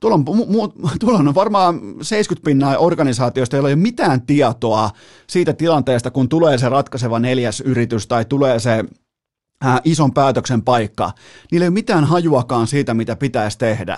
Tuolla 0.00 0.14
on, 0.14 0.24
mu- 0.28 0.96
tuolla 1.00 1.18
on 1.18 1.34
varmaan 1.34 1.80
70 2.02 2.44
pinnaa 2.44 2.78
organisaatioista, 2.78 3.56
joilla 3.56 3.68
ei 3.68 3.74
ole 3.74 3.82
mitään 3.82 4.22
tietoa 4.22 4.90
siitä 5.26 5.52
tilanteesta, 5.52 6.10
kun 6.10 6.28
tulee 6.28 6.58
se 6.58 6.68
ratkaiseva 6.68 7.18
neljäs 7.18 7.60
yritys 7.60 8.06
tai 8.06 8.24
tulee 8.24 8.58
se 8.58 8.84
ää, 9.60 9.80
ison 9.84 10.14
päätöksen 10.14 10.62
paikka. 10.62 11.10
Niillä 11.50 11.64
ei 11.64 11.68
ole 11.68 11.74
mitään 11.74 12.04
hajuakaan 12.04 12.66
siitä, 12.66 12.94
mitä 12.94 13.16
pitäisi 13.16 13.58
tehdä. 13.58 13.96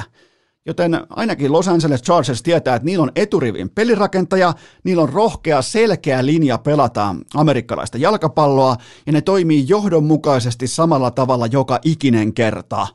Joten 0.67 1.07
ainakin 1.11 1.53
Los 1.53 1.69
Angeles 1.69 2.03
Chargers 2.03 2.43
tietää, 2.43 2.77
että 2.77 2.87
niillä 2.87 3.03
on 3.03 3.13
eturivin 3.15 3.71
pelirakentaja, 3.71 4.55
niillä 4.85 5.03
on 5.03 5.09
rohkea, 5.09 5.63
selkeä 5.63 6.27
linja 6.27 6.59
pelata 6.59 7.15
amerikkalaista 7.35 7.99
jalkapalloa, 7.99 8.77
ja 9.07 9.13
ne 9.13 9.21
toimii 9.21 9.65
johdonmukaisesti 9.69 10.67
samalla 10.67 11.11
tavalla 11.11 11.47
joka 11.47 11.79
ikinen 11.85 12.35
kerta. 12.35 12.87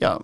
Ja 0.00 0.20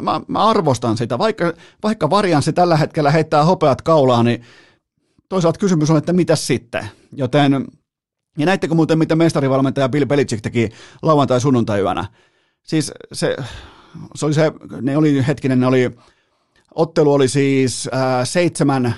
mä, 0.00 0.20
mä 0.28 0.44
arvostan 0.44 0.96
sitä, 0.96 1.18
vaikka, 1.18 1.52
vaikka 1.82 2.10
varianssi 2.10 2.52
tällä 2.52 2.76
hetkellä 2.76 3.10
heittää 3.10 3.44
hopeat 3.44 3.82
kaulaan, 3.82 4.24
niin 4.24 4.42
toisaalta 5.28 5.58
kysymys 5.58 5.90
on, 5.90 5.96
että 5.96 6.12
mitä 6.12 6.36
sitten. 6.36 6.88
Joten, 7.12 7.66
ja 8.38 8.46
näittekö 8.46 8.74
muuten, 8.74 8.98
mitä 8.98 9.16
mestarivalmentaja 9.16 9.88
Bill 9.88 10.06
Belichick 10.06 10.42
teki 10.42 10.68
lauantai-sunnuntai-yönä? 11.02 12.06
Siis 12.62 12.92
se, 13.12 13.36
se 14.14 14.26
oli 14.26 14.34
se, 14.34 14.52
ne 14.80 14.96
oli 14.96 15.26
hetkinen, 15.26 15.60
ne 15.60 15.66
oli, 15.66 15.90
ottelu 16.74 17.12
oli 17.12 17.28
siis 17.28 17.88
äh, 17.94 18.00
seitsemän 18.24 18.94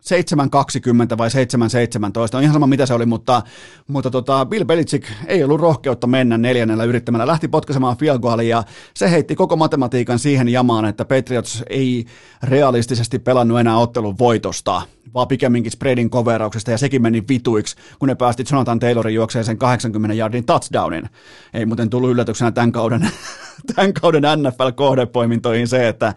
7.20 0.00 1.18
vai 1.18 1.28
7.17, 1.28 2.36
on 2.36 2.42
ihan 2.42 2.52
sama 2.52 2.66
mitä 2.66 2.86
se 2.86 2.94
oli, 2.94 3.06
mutta, 3.06 3.42
mutta 3.86 4.10
tota, 4.10 4.46
Bill 4.46 4.64
Belichick 4.64 5.08
ei 5.26 5.44
ollut 5.44 5.60
rohkeutta 5.60 6.06
mennä 6.06 6.38
neljännellä 6.38 6.84
yrittämällä, 6.84 7.26
lähti 7.26 7.48
potkaisemaan 7.48 7.96
field 7.96 8.42
ja 8.42 8.64
se 8.94 9.10
heitti 9.10 9.36
koko 9.36 9.56
matematiikan 9.56 10.18
siihen 10.18 10.48
jamaan, 10.48 10.84
että 10.84 11.04
Patriots 11.04 11.64
ei 11.70 12.06
realistisesti 12.42 13.18
pelannut 13.18 13.60
enää 13.60 13.78
ottelun 13.78 14.18
voitosta, 14.18 14.82
vaan 15.14 15.28
pikemminkin 15.28 15.72
spreadin 15.72 16.10
coverauksesta 16.10 16.70
ja 16.70 16.78
sekin 16.78 17.02
meni 17.02 17.24
vituiksi, 17.28 17.76
kun 17.98 18.08
ne 18.08 18.14
päästi 18.14 18.44
Jonathan 18.50 18.80
Taylorin 18.80 19.14
juokseen 19.14 19.44
sen 19.44 19.58
80 19.58 20.16
yardin 20.16 20.44
touchdownin. 20.44 21.08
Ei 21.54 21.66
muuten 21.66 21.90
tullut 21.90 22.10
yllätyksenä 22.10 22.52
tämän 22.52 22.72
kauden, 22.72 23.10
tämän 23.74 23.92
kauden 23.92 24.22
NFL-kohdepoimintoihin 24.22 25.68
se, 25.68 25.88
että 25.88 26.14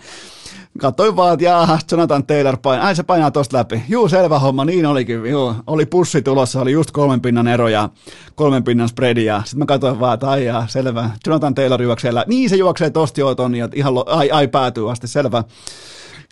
Katsoin 0.79 1.15
vaan, 1.15 1.33
että 1.33 1.45
jaha, 1.45 1.79
Jonathan 1.91 2.25
Taylor 2.25 2.57
painaa, 2.57 2.87
ai 2.87 2.95
se 2.95 3.03
painaa 3.03 3.31
tosta 3.31 3.57
läpi. 3.57 3.83
Juu, 3.89 4.09
selvä 4.09 4.39
homma, 4.39 4.65
niin 4.65 4.85
olikin. 4.85 5.25
Juu, 5.25 5.55
oli 5.67 5.85
pussi 5.85 6.21
tulossa, 6.21 6.61
oli 6.61 6.71
just 6.71 6.91
kolmen 6.91 7.21
pinnan 7.21 7.47
ero 7.47 7.67
ja 7.67 7.89
kolmen 8.35 8.63
pinnan 8.63 8.89
spreadi 8.89 9.25
ja 9.25 9.41
sitten 9.45 9.59
mä 9.59 9.65
katsoin 9.65 9.99
vaan, 9.99 10.13
että 10.13 10.29
ai 10.29 10.45
jaa, 10.45 10.67
selvä. 10.67 11.09
Jonathan 11.27 11.55
Taylor 11.55 11.81
juoksee, 11.81 12.11
niin 12.27 12.49
se 12.49 12.55
juoksee 12.55 12.89
tosta 12.89 13.19
jo 13.19 13.35
tonni, 13.35 13.57
ja 13.57 13.69
ihan 13.75 13.93
ai, 14.05 14.31
ai 14.31 14.47
päätyy 14.47 14.91
asti, 14.91 15.07
selvä. 15.07 15.43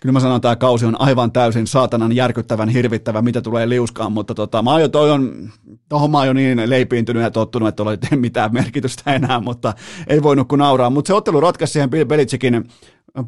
Kyllä 0.02 0.12
mä 0.12 0.20
sanon, 0.20 0.36
että 0.36 0.46
tämä 0.46 0.56
kausi 0.56 0.86
on 0.86 1.00
aivan 1.00 1.32
täysin 1.32 1.66
saatanan 1.66 2.12
järkyttävän 2.12 2.68
hirvittävä, 2.68 3.22
mitä 3.22 3.40
tulee 3.40 3.68
liuskaan, 3.68 4.12
mutta 4.12 4.34
tota, 4.34 4.62
mä 4.62 4.70
oon 4.70 4.80
jo, 4.80 4.88
toi 4.88 5.10
on, 5.10 5.50
tohon 5.88 6.10
mä 6.10 6.18
oon 6.18 6.26
jo 6.26 6.32
niin 6.32 6.70
leipiintynyt 6.70 7.22
ja 7.22 7.30
tottunut, 7.30 7.68
että 7.68 7.82
ei 8.10 8.18
mitään 8.18 8.52
merkitystä 8.52 9.14
enää, 9.14 9.40
mutta 9.40 9.74
ei 10.06 10.22
voinut 10.22 10.48
kuin 10.48 10.58
nauraa. 10.58 10.90
Mutta 10.90 11.08
se 11.08 11.14
ottelu 11.14 11.40
ratkaisi 11.40 11.72
siihen 11.72 11.90
Bill 11.90 12.04
Belichickin 12.04 12.68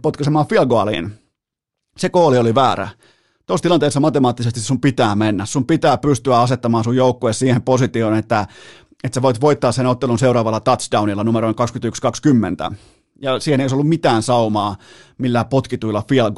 potkaisemaan 0.02 0.46
field 0.46 0.66
goaliin. 0.66 1.12
Se 1.96 2.08
kooli 2.08 2.38
oli 2.38 2.54
väärä. 2.54 2.88
Tuossa 3.46 3.62
tilanteessa 3.62 4.00
matemaattisesti 4.00 4.60
sun 4.60 4.80
pitää 4.80 5.14
mennä. 5.14 5.46
Sun 5.46 5.66
pitää 5.66 5.98
pystyä 5.98 6.40
asettamaan 6.40 6.84
sun 6.84 6.96
joukkue 6.96 7.32
siihen 7.32 7.62
positioon, 7.62 8.14
että, 8.14 8.46
että 9.04 9.14
sä 9.14 9.22
voit 9.22 9.40
voittaa 9.40 9.72
sen 9.72 9.86
ottelun 9.86 10.18
seuraavalla 10.18 10.60
touchdownilla 10.60 11.24
numeroin 11.24 11.54
21-20. 12.72 12.74
Ja 13.22 13.40
siihen 13.40 13.60
ei 13.60 13.64
olisi 13.64 13.74
ollut 13.74 13.88
mitään 13.88 14.22
saumaa 14.22 14.76
millään 15.18 15.46
potkituilla 15.46 16.04
field. 16.08 16.32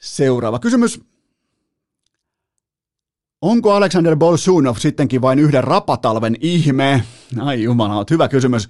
Seuraava 0.00 0.58
kysymys. 0.58 1.00
Onko 3.42 3.72
Alexander 3.72 4.16
Bolsunov 4.16 4.76
sittenkin 4.76 5.22
vain 5.22 5.38
yhden 5.38 5.64
rapatalven 5.64 6.36
ihme? 6.40 7.02
Ai 7.40 7.62
jumala, 7.62 8.04
hyvä 8.10 8.28
kysymys. 8.28 8.68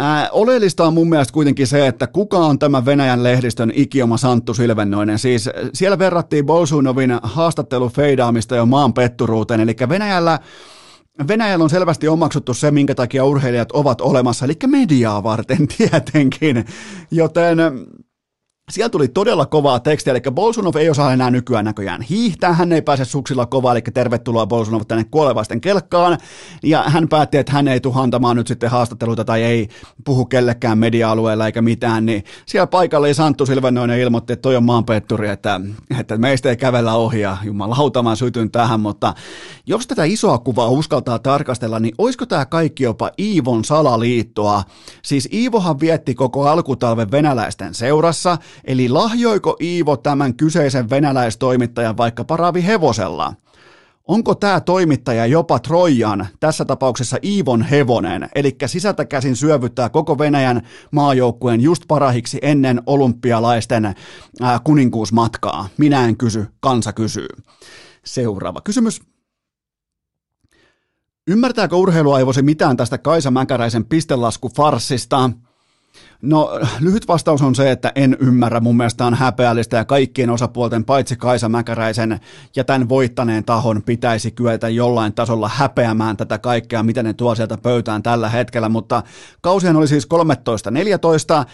Ää, 0.00 0.28
oleellista 0.32 0.86
on 0.86 0.94
mun 0.94 1.08
mielestä 1.08 1.32
kuitenkin 1.32 1.66
se, 1.66 1.86
että 1.86 2.06
kuka 2.06 2.38
on 2.38 2.58
tämä 2.58 2.84
Venäjän 2.84 3.22
lehdistön 3.22 3.72
ikioma 3.74 4.16
Santtu 4.16 4.54
Silvennoinen. 4.54 5.18
Siis 5.18 5.50
siellä 5.74 5.98
verrattiin 5.98 6.46
Bolsunovin 6.46 7.18
haastattelu 7.22 7.88
feidaamista 7.88 8.56
jo 8.56 8.66
maan 8.66 8.92
petturuuteen, 8.92 9.60
eli 9.60 9.76
Venäjällä 9.88 10.38
Venäjällä 11.28 11.62
on 11.62 11.70
selvästi 11.70 12.08
omaksuttu 12.08 12.54
se, 12.54 12.70
minkä 12.70 12.94
takia 12.94 13.24
urheilijat 13.24 13.72
ovat 13.72 14.00
olemassa, 14.00 14.44
eli 14.44 14.54
mediaa 14.66 15.22
varten 15.22 15.68
tietenkin, 15.76 16.64
joten 17.10 17.58
siellä 18.70 18.88
tuli 18.88 19.08
todella 19.08 19.46
kovaa 19.46 19.80
tekstiä, 19.80 20.10
eli 20.10 20.20
Bolsunov 20.32 20.76
ei 20.76 20.90
osaa 20.90 21.12
enää 21.12 21.30
nykyään 21.30 21.64
näköjään 21.64 22.02
hiihtää, 22.02 22.52
hän 22.52 22.72
ei 22.72 22.82
pääse 22.82 23.04
suksilla 23.04 23.46
kovaa, 23.46 23.72
eli 23.72 23.82
tervetuloa 23.82 24.46
Bolsunov 24.46 24.82
tänne 24.88 25.04
kuolevaisten 25.10 25.60
kelkkaan, 25.60 26.18
ja 26.62 26.82
hän 26.82 27.08
päätti, 27.08 27.38
että 27.38 27.52
hän 27.52 27.68
ei 27.68 27.80
tule 27.80 27.94
antamaan 27.96 28.36
nyt 28.36 28.46
sitten 28.46 28.70
haastatteluita 28.70 29.24
tai 29.24 29.42
ei 29.42 29.68
puhu 30.04 30.24
kellekään 30.24 30.78
media-alueella 30.78 31.46
eikä 31.46 31.62
mitään, 31.62 32.06
niin 32.06 32.24
siellä 32.46 32.66
paikalla 32.66 33.14
Santtu 33.14 33.46
Silvennoinen 33.46 34.00
ilmoitti, 34.00 34.32
että 34.32 34.42
toi 34.42 34.56
on 34.56 34.64
maanpetturi, 34.64 35.28
että, 35.28 35.60
että 36.00 36.16
meistä 36.16 36.50
ei 36.50 36.56
kävellä 36.56 36.94
ohi, 36.94 37.20
ja 37.20 37.36
jumalauta 37.44 38.02
mä 38.02 38.16
sytyn 38.16 38.50
tähän, 38.50 38.80
mutta 38.80 39.14
jos 39.66 39.86
tätä 39.86 40.04
isoa 40.04 40.38
kuvaa 40.38 40.68
uskaltaa 40.68 41.18
tarkastella, 41.18 41.80
niin 41.80 41.94
olisiko 41.98 42.26
tämä 42.26 42.46
kaikki 42.46 42.84
jopa 42.84 43.10
Iivon 43.18 43.64
salaliittoa? 43.64 44.62
Siis 45.02 45.28
Iivohan 45.32 45.80
vietti 45.80 46.14
koko 46.14 46.48
alkutalven 46.48 47.10
venäläisten 47.10 47.74
seurassa, 47.74 48.38
Eli 48.64 48.88
lahjoiko 48.88 49.56
Iivo 49.60 49.96
tämän 49.96 50.34
kyseisen 50.34 50.90
venäläistoimittajan 50.90 51.96
vaikka 51.96 52.24
paravi 52.24 52.66
hevosella? 52.66 53.34
Onko 54.08 54.34
tämä 54.34 54.60
toimittaja 54.60 55.26
jopa 55.26 55.58
Trojan, 55.58 56.26
tässä 56.40 56.64
tapauksessa 56.64 57.16
Iivon 57.24 57.62
hevonen, 57.62 58.28
eli 58.34 58.56
sisältä 58.66 59.04
käsin 59.04 59.36
syövyttää 59.36 59.88
koko 59.88 60.18
Venäjän 60.18 60.62
maajoukkueen 60.90 61.60
just 61.60 61.82
parahiksi 61.88 62.38
ennen 62.42 62.82
olympialaisten 62.86 63.94
kuninkuusmatkaa? 64.64 65.68
Minä 65.76 66.04
en 66.04 66.16
kysy, 66.16 66.46
kansa 66.60 66.92
kysyy. 66.92 67.28
Seuraava 68.04 68.60
kysymys. 68.60 69.00
Ymmärtääkö 71.26 71.76
urheiluaivosi 71.76 72.42
mitään 72.42 72.76
tästä 72.76 72.98
Kaisa 72.98 73.30
Mäkäräisen 73.30 73.84
pistelaskufarsista? 73.84 75.30
No 76.22 76.60
lyhyt 76.80 77.08
vastaus 77.08 77.42
on 77.42 77.54
se, 77.54 77.70
että 77.70 77.92
en 77.94 78.16
ymmärrä. 78.20 78.60
Mun 78.60 78.76
mielestä 78.76 79.06
on 79.06 79.14
häpeällistä 79.14 79.76
ja 79.76 79.84
kaikkien 79.84 80.30
osapuolten, 80.30 80.84
paitsi 80.84 81.16
Kaisa 81.16 81.48
Mäkäräisen 81.48 82.20
ja 82.56 82.64
tämän 82.64 82.88
voittaneen 82.88 83.44
tahon, 83.44 83.82
pitäisi 83.82 84.30
kyetä 84.30 84.68
jollain 84.68 85.12
tasolla 85.12 85.50
häpeämään 85.54 86.16
tätä 86.16 86.38
kaikkea, 86.38 86.82
mitä 86.82 87.02
ne 87.02 87.12
tuo 87.14 87.34
sieltä 87.34 87.58
pöytään 87.62 88.02
tällä 88.02 88.28
hetkellä. 88.28 88.68
Mutta 88.68 89.02
kausien 89.40 89.76
oli 89.76 89.88
siis 89.88 90.08
13-14 91.44 91.46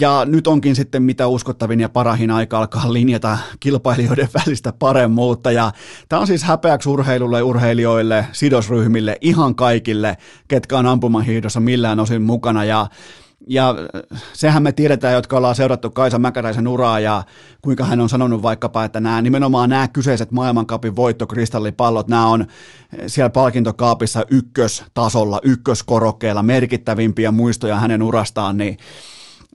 ja 0.00 0.24
nyt 0.24 0.46
onkin 0.46 0.76
sitten 0.76 1.02
mitä 1.02 1.26
uskottavin 1.26 1.80
ja 1.80 1.88
parahin 1.88 2.30
aika 2.30 2.58
alkaa 2.58 2.92
linjata 2.92 3.38
kilpailijoiden 3.60 4.28
välistä 4.46 4.72
paremmuutta. 4.78 5.52
Ja 5.52 5.72
tämä 6.08 6.20
on 6.20 6.26
siis 6.26 6.42
häpeäksi 6.42 6.88
urheilulle, 6.88 7.42
urheilijoille, 7.42 8.26
sidosryhmille, 8.32 9.16
ihan 9.20 9.54
kaikille, 9.54 10.16
ketkä 10.48 10.78
on 10.78 10.86
ampumahiihdossa 10.86 11.60
millään 11.60 12.00
osin 12.00 12.22
mukana. 12.22 12.64
Ja 12.64 12.86
ja 13.48 13.74
sehän 14.32 14.62
me 14.62 14.72
tiedetään, 14.72 15.14
jotka 15.14 15.36
ollaan 15.36 15.54
seurattu 15.54 15.90
Kaisa 15.90 16.18
Mäkäräisen 16.18 16.68
uraa 16.68 17.00
ja 17.00 17.22
kuinka 17.62 17.84
hän 17.84 18.00
on 18.00 18.08
sanonut 18.08 18.42
vaikkapa, 18.42 18.84
että 18.84 19.00
nämä 19.00 19.22
nimenomaan 19.22 19.70
nämä 19.70 19.88
kyseiset 19.88 20.30
maailmankapin 20.30 20.96
voittokristallipallot, 20.96 22.08
nämä 22.08 22.26
on 22.26 22.46
siellä 23.06 23.30
palkintokaapissa 23.30 24.24
ykköstasolla, 24.30 25.40
ykköskorokkeella, 25.42 26.42
merkittävimpiä 26.42 27.30
muistoja 27.30 27.76
hänen 27.76 28.02
urastaan, 28.02 28.56
niin 28.56 28.78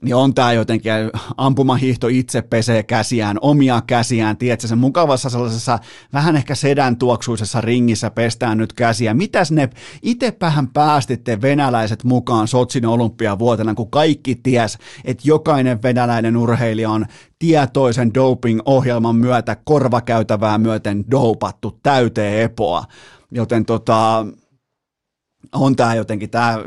niin 0.02 0.14
on 0.14 0.34
tämä 0.34 0.52
jotenkin, 0.52 0.92
ampumahiihto 1.36 2.08
itse 2.08 2.42
pesee 2.42 2.82
käsiään, 2.82 3.38
omia 3.40 3.82
käsiään, 3.86 4.36
tiedätkö, 4.36 4.66
sen 4.66 4.78
mukavassa 4.78 5.30
sellaisessa 5.30 5.78
vähän 6.12 6.36
ehkä 6.36 6.54
sedän 6.54 6.96
tuoksuisessa 6.96 7.60
ringissä 7.60 8.10
pestään 8.10 8.58
nyt 8.58 8.72
käsiä. 8.72 9.14
Mitäs 9.14 9.52
ne, 9.52 9.70
itsepähän 10.02 10.68
päästitte 10.68 11.40
venäläiset 11.40 12.04
mukaan 12.04 12.48
Sotsin 12.48 12.86
olympiavuotena, 12.86 13.74
kun 13.74 13.90
kaikki 13.90 14.34
ties, 14.34 14.78
että 15.04 15.22
jokainen 15.26 15.82
venäläinen 15.82 16.36
urheilija 16.36 16.90
on 16.90 17.06
tietoisen 17.38 18.14
doping-ohjelman 18.14 19.16
myötä 19.16 19.56
korvakäytävää 19.64 20.58
myöten 20.58 21.04
dopattu 21.10 21.78
täyteen 21.82 22.42
epoa. 22.42 22.84
Joten 23.30 23.64
tota, 23.64 24.26
on 25.52 25.76
tämä 25.76 25.94
jotenkin, 25.94 26.30
tämä 26.30 26.58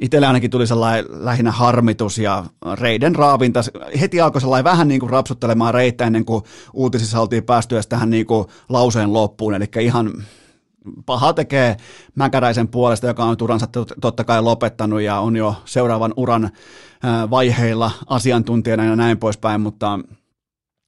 itselle 0.00 0.26
ainakin 0.26 0.50
tuli 0.50 0.66
sellainen 0.66 1.04
lähinnä 1.08 1.50
harmitus 1.50 2.18
ja 2.18 2.44
reiden 2.80 3.14
raavinta. 3.14 3.60
Heti 4.00 4.20
alkoi 4.20 4.40
sellainen 4.40 4.64
vähän 4.64 4.88
niin 4.88 5.00
kuin 5.00 5.10
rapsuttelemaan 5.10 5.74
reittä 5.74 6.04
ennen 6.04 6.24
kuin 6.24 6.44
uutisissa 6.72 7.20
oltiin 7.20 7.44
päästy 7.44 7.76
tähän 7.88 8.10
niin 8.10 8.26
kuin 8.26 8.46
lauseen 8.68 9.12
loppuun. 9.12 9.54
Eli 9.54 9.64
ihan 9.80 10.12
paha 11.06 11.32
tekee 11.32 11.76
Mäkäräisen 12.14 12.68
puolesta, 12.68 13.06
joka 13.06 13.24
on 13.24 13.36
uransa 13.42 13.66
totta 14.00 14.24
kai 14.24 14.42
lopettanut 14.42 15.00
ja 15.00 15.20
on 15.20 15.36
jo 15.36 15.54
seuraavan 15.64 16.14
uran 16.16 16.50
vaiheilla 17.30 17.90
asiantuntijana 18.06 18.84
ja 18.84 18.96
näin 18.96 19.18
poispäin, 19.18 19.60
mutta 19.60 19.98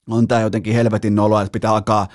on 0.09 0.27
tämä 0.27 0.41
jotenkin 0.41 0.73
helvetin 0.73 1.15
noloa, 1.15 1.41
että 1.41 1.51
pitää 1.51 1.71
alkaa 1.71 2.07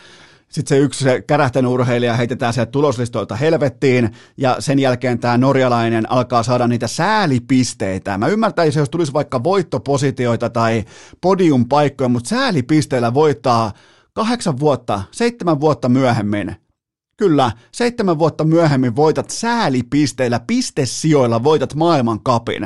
sitten 0.48 0.76
se 0.76 0.84
yksi 0.84 1.04
se 1.04 1.22
kärähtänyt 1.26 1.70
urheilija 1.70 2.16
heitetään 2.16 2.52
sieltä 2.52 2.70
tuloslistoilta 2.70 3.36
helvettiin, 3.36 4.10
ja 4.36 4.56
sen 4.58 4.78
jälkeen 4.78 5.18
tämä 5.18 5.38
norjalainen 5.38 6.10
alkaa 6.12 6.42
saada 6.42 6.66
niitä 6.66 6.86
säälipisteitä. 6.86 8.18
Mä 8.18 8.26
ymmärtäisin, 8.26 8.80
jos 8.80 8.90
tulisi 8.90 9.12
vaikka 9.12 9.44
voittopositioita 9.44 10.50
tai 10.50 10.84
podiumpaikkoja, 11.20 12.08
mutta 12.08 12.28
säälipisteillä 12.28 13.14
voittaa 13.14 13.72
kahdeksan 14.12 14.58
vuotta, 14.58 15.02
seitsemän 15.10 15.60
vuotta 15.60 15.88
myöhemmin. 15.88 16.56
Kyllä, 17.16 17.52
seitsemän 17.72 18.18
vuotta 18.18 18.44
myöhemmin 18.44 18.96
voitat 18.96 19.30
säälipisteillä, 19.30 20.40
pistesijoilla 20.46 21.44
voitat 21.44 21.74
maailman 21.74 22.20
kapin. 22.20 22.62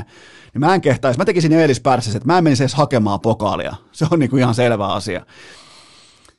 Niin 0.54 0.60
mä 0.60 0.74
en 0.74 0.80
kehtaisi, 0.80 1.18
mä 1.18 1.24
tekisin 1.24 1.52
Eelis 1.52 1.80
Pärsäs, 1.80 2.14
että 2.14 2.26
mä 2.26 2.38
en 2.38 2.44
menisi 2.44 2.62
edes 2.62 2.74
hakemaan 2.74 3.20
pokaalia. 3.20 3.74
Se 3.92 4.06
on 4.10 4.18
niinku 4.18 4.36
ihan 4.36 4.54
selvä 4.54 4.86
asia. 4.86 5.26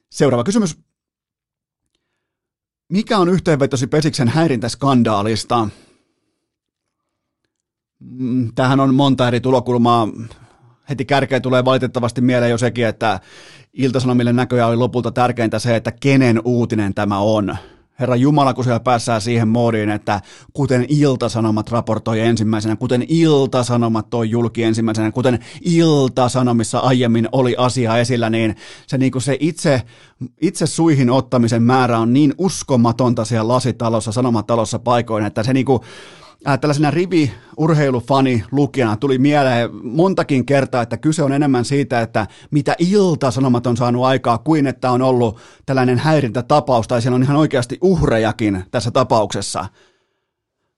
Seuraava 0.09 0.43
kysymys. 0.43 0.82
Mikä 2.93 3.17
on 3.17 3.29
yhteenvetosi 3.29 3.87
Pesiksen 3.87 4.27
häirintäskandaalista? 4.27 5.67
Mm, 7.99 8.51
tähän 8.55 8.79
on 8.79 8.95
monta 8.95 9.27
eri 9.27 9.39
tulokulmaa. 9.41 10.07
Heti 10.89 11.05
kärkeen 11.05 11.41
tulee 11.41 11.65
valitettavasti 11.65 12.21
mieleen 12.21 12.51
jo 12.51 12.57
sekin, 12.57 12.87
että 12.87 13.19
Iltasanomille 13.73 14.33
näköjään 14.33 14.69
oli 14.69 14.77
lopulta 14.77 15.11
tärkeintä 15.11 15.59
se, 15.59 15.75
että 15.75 15.91
kenen 15.91 16.41
uutinen 16.45 16.93
tämä 16.93 17.19
on. 17.19 17.57
Herra 17.99 18.15
Jumala, 18.15 18.53
kun 18.53 18.63
siellä 18.63 18.79
päässään 18.79 19.21
siihen 19.21 19.47
moodiin, 19.47 19.89
että 19.89 20.21
kuten 20.53 20.85
Iltasanomat 20.89 21.71
raportoi 21.71 22.19
ensimmäisenä, 22.19 22.75
kuten 22.75 23.05
Iltasanomat 23.07 24.09
toi 24.09 24.29
julki 24.29 24.63
ensimmäisenä, 24.63 25.11
kuten 25.11 25.39
Iltasanomissa 25.61 26.79
aiemmin 26.79 27.29
oli 27.31 27.55
asia 27.57 27.97
esillä, 27.97 28.29
niin 28.29 28.55
se, 28.87 28.97
niin 28.97 29.11
kuin 29.11 29.21
se 29.21 29.37
itse, 29.39 29.81
itse 30.41 30.65
suihin 30.65 31.09
ottamisen 31.09 31.63
määrä 31.63 31.99
on 31.99 32.13
niin 32.13 32.33
uskomatonta 32.37 33.25
siellä 33.25 33.47
lasitalossa, 33.47 34.11
sanomatalossa 34.11 34.79
paikoin, 34.79 35.25
että 35.25 35.43
se 35.43 35.53
niin 35.53 35.65
kuin, 35.65 35.79
äh, 36.47 36.59
tällaisena 36.59 36.91
rivi-urheilufani 36.91 38.43
lukijana 38.51 38.97
tuli 38.97 39.17
mieleen 39.17 39.69
montakin 39.83 40.45
kertaa, 40.45 40.81
että 40.81 40.97
kyse 40.97 41.23
on 41.23 41.31
enemmän 41.31 41.65
siitä, 41.65 42.01
että 42.01 42.27
mitä 42.51 42.75
ilta-sanomat 42.79 43.67
on 43.67 43.77
saanut 43.77 44.05
aikaa, 44.05 44.37
kuin 44.37 44.67
että 44.67 44.91
on 44.91 45.01
ollut 45.01 45.37
tällainen 45.65 45.97
häirintätapaus, 45.97 46.87
tai 46.87 47.01
siellä 47.01 47.15
on 47.15 47.23
ihan 47.23 47.37
oikeasti 47.37 47.77
uhrejakin 47.81 48.63
tässä 48.71 48.91
tapauksessa. 48.91 49.65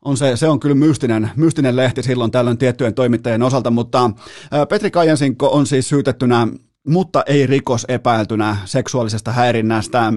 On 0.06 0.18
se, 0.18 0.38
se 0.38 0.48
on 0.48 0.60
kyllä 0.60 0.76
mystinen, 0.76 1.32
mystinen 1.36 1.76
lehti 1.76 2.04
silloin 2.04 2.32
tällöin 2.32 2.58
tiettyjen 2.58 2.94
toimittajien 2.94 3.44
osalta, 3.44 3.72
mutta 3.72 4.06
äh, 4.06 4.68
Petri 4.70 4.92
Kajansinko 4.92 5.48
on 5.48 5.68
siis 5.68 5.90
syytettynä 5.90 6.48
mutta 6.88 7.24
ei 7.28 7.48
rikos 7.48 7.86
epäiltynä 7.88 8.58
seksuaalisesta 8.66 9.32
häirinnästä 9.32 10.14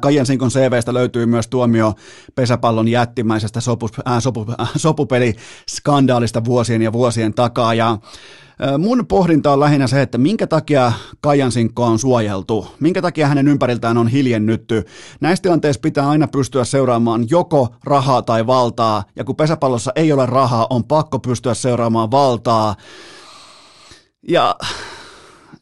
Kajensinkon 0.00 0.50
CVstä 0.50 0.94
löytyy 0.94 1.26
myös 1.26 1.48
tuomio 1.48 1.94
pesäpallon 2.34 2.88
jättimäisestä 2.88 3.60
sopu, 3.60 3.88
äh, 4.08 4.22
sopu, 4.22 4.46
äh, 4.60 4.70
sopupeliskandaalista 4.76 6.44
vuosien 6.44 6.82
ja 6.82 6.92
vuosien 6.92 7.34
takaa. 7.34 7.74
Ja 7.74 7.90
äh, 7.90 8.78
mun 8.78 9.06
pohdinta 9.06 9.52
on 9.52 9.60
lähinnä 9.60 9.86
se, 9.86 10.02
että 10.02 10.18
minkä 10.18 10.46
takia 10.46 10.92
Kajansinkko 11.20 11.84
on 11.84 11.98
suojeltu, 11.98 12.66
minkä 12.80 13.02
takia 13.02 13.28
hänen 13.28 13.48
ympäriltään 13.48 13.98
on 13.98 14.08
hiljennytty. 14.08 14.84
Näissä 15.20 15.42
tilanteissa 15.42 15.80
pitää 15.80 16.08
aina 16.08 16.28
pystyä 16.28 16.64
seuraamaan 16.64 17.26
joko 17.30 17.74
rahaa 17.84 18.22
tai 18.22 18.46
valtaa, 18.46 19.04
ja 19.16 19.24
kun 19.24 19.36
pesäpallossa 19.36 19.92
ei 19.96 20.12
ole 20.12 20.26
rahaa, 20.26 20.66
on 20.70 20.84
pakko 20.84 21.18
pystyä 21.18 21.54
seuraamaan 21.54 22.10
valtaa. 22.10 22.74
Ja, 24.28 24.56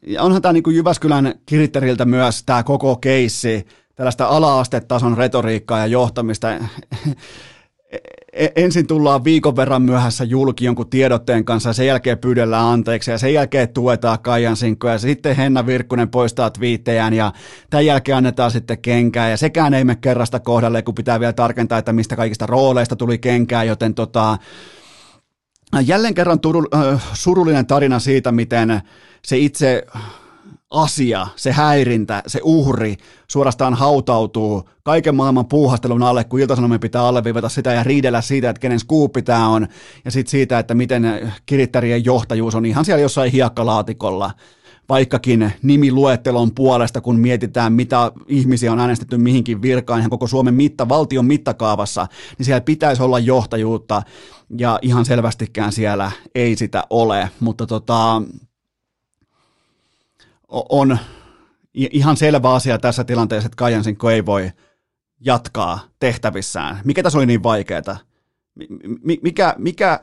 ja 0.07 0.21
onhan 0.21 0.41
tämä 0.41 0.53
niin 0.53 0.75
Jyväskylän 0.75 1.33
Kiritteriltä 1.45 2.05
myös 2.05 2.43
tämä 2.45 2.63
koko 2.63 2.95
keissi, 2.95 3.65
tällaista 3.95 4.25
ala-astetason 4.27 5.17
retoriikkaa 5.17 5.79
ja 5.79 5.85
johtamista. 5.85 6.47
Ensin 8.55 8.87
tullaan 8.87 9.23
viikon 9.23 9.55
verran 9.55 9.81
myöhässä 9.81 10.23
julki 10.23 10.65
jonkun 10.65 10.89
tiedotteen 10.89 11.45
kanssa 11.45 11.69
ja 11.69 11.73
sen 11.73 11.87
jälkeen 11.87 12.17
pyydellään 12.17 12.65
anteeksi 12.65 13.11
ja 13.11 13.17
sen 13.17 13.33
jälkeen 13.33 13.69
tuetaan 13.69 14.19
Kaijan 14.19 14.57
sinkkoja 14.57 14.93
ja 14.93 14.99
sitten 14.99 15.35
Henna 15.35 15.65
Virkkunen 15.65 16.09
poistaa 16.09 16.49
twiittejään 16.49 17.13
ja 17.13 17.33
tämän 17.69 17.85
jälkeen 17.85 18.17
annetaan 18.17 18.51
sitten 18.51 18.77
kenkää 18.77 19.29
ja 19.29 19.37
sekään 19.37 19.73
ei 19.73 19.83
mene 19.83 19.97
kerrasta 20.01 20.39
kohdalle, 20.39 20.81
kun 20.81 20.95
pitää 20.95 21.19
vielä 21.19 21.33
tarkentaa, 21.33 21.77
että 21.77 21.93
mistä 21.93 22.15
kaikista 22.15 22.45
rooleista 22.45 22.95
tuli 22.95 23.17
kenkää, 23.17 23.63
joten 23.63 23.93
tota, 23.93 24.37
jälleen 25.85 26.13
kerran 26.13 26.39
turul, 26.39 26.65
äh, 26.75 27.03
surullinen 27.13 27.65
tarina 27.65 27.99
siitä, 27.99 28.31
miten 28.31 28.81
se 29.25 29.37
itse 29.37 29.85
asia, 30.75 31.27
se 31.35 31.51
häirintä, 31.51 32.23
se 32.27 32.39
uhri 32.43 32.97
suorastaan 33.27 33.73
hautautuu 33.73 34.69
kaiken 34.83 35.15
maailman 35.15 35.45
puuhastelun 35.45 36.03
alle, 36.03 36.23
kun 36.23 36.39
iltasanomien 36.39 36.79
pitää 36.79 37.07
alleviivata 37.07 37.49
sitä 37.49 37.73
ja 37.73 37.83
riidellä 37.83 38.21
siitä, 38.21 38.49
että 38.49 38.59
kenen 38.59 38.79
skuuppi 38.79 39.21
tämä 39.21 39.47
on, 39.47 39.67
ja 40.05 40.11
sitten 40.11 40.31
siitä, 40.31 40.59
että 40.59 40.73
miten 40.73 41.31
kirittärien 41.45 42.05
johtajuus 42.05 42.55
on 42.55 42.65
ihan 42.65 42.85
siellä 42.85 43.01
jossain 43.01 43.31
hiekkalaatikolla. 43.31 44.31
Vaikkakin 44.89 45.53
nimiluettelon 45.61 46.51
puolesta, 46.51 47.01
kun 47.01 47.19
mietitään, 47.19 47.73
mitä 47.73 48.11
ihmisiä 48.27 48.71
on 48.71 48.79
äänestetty 48.79 49.17
mihinkin 49.17 49.61
virkaan 49.61 49.99
ihan 49.99 50.09
koko 50.09 50.27
Suomen 50.27 50.53
mitta, 50.53 50.89
valtion 50.89 51.25
mittakaavassa, 51.25 52.07
niin 52.37 52.45
siellä 52.45 52.61
pitäisi 52.61 53.03
olla 53.03 53.19
johtajuutta, 53.19 54.01
ja 54.57 54.79
ihan 54.81 55.05
selvästikään 55.05 55.71
siellä 55.71 56.11
ei 56.35 56.55
sitä 56.55 56.83
ole, 56.89 57.29
mutta 57.39 57.67
tota, 57.67 58.21
on 60.69 60.97
ihan 61.75 62.17
selvä 62.17 62.53
asia 62.53 62.77
tässä 62.77 63.03
tilanteessa, 63.03 63.47
että 63.47 63.55
Kajansinko 63.55 64.09
ei 64.09 64.25
voi 64.25 64.51
jatkaa 65.19 65.79
tehtävissään. 65.99 66.81
Mikä 66.83 67.03
tässä 67.03 67.17
oli 67.17 67.25
niin 67.25 67.43
vaikeaa? 67.43 67.97
Mikä, 69.21 69.55
mikä, 69.57 69.99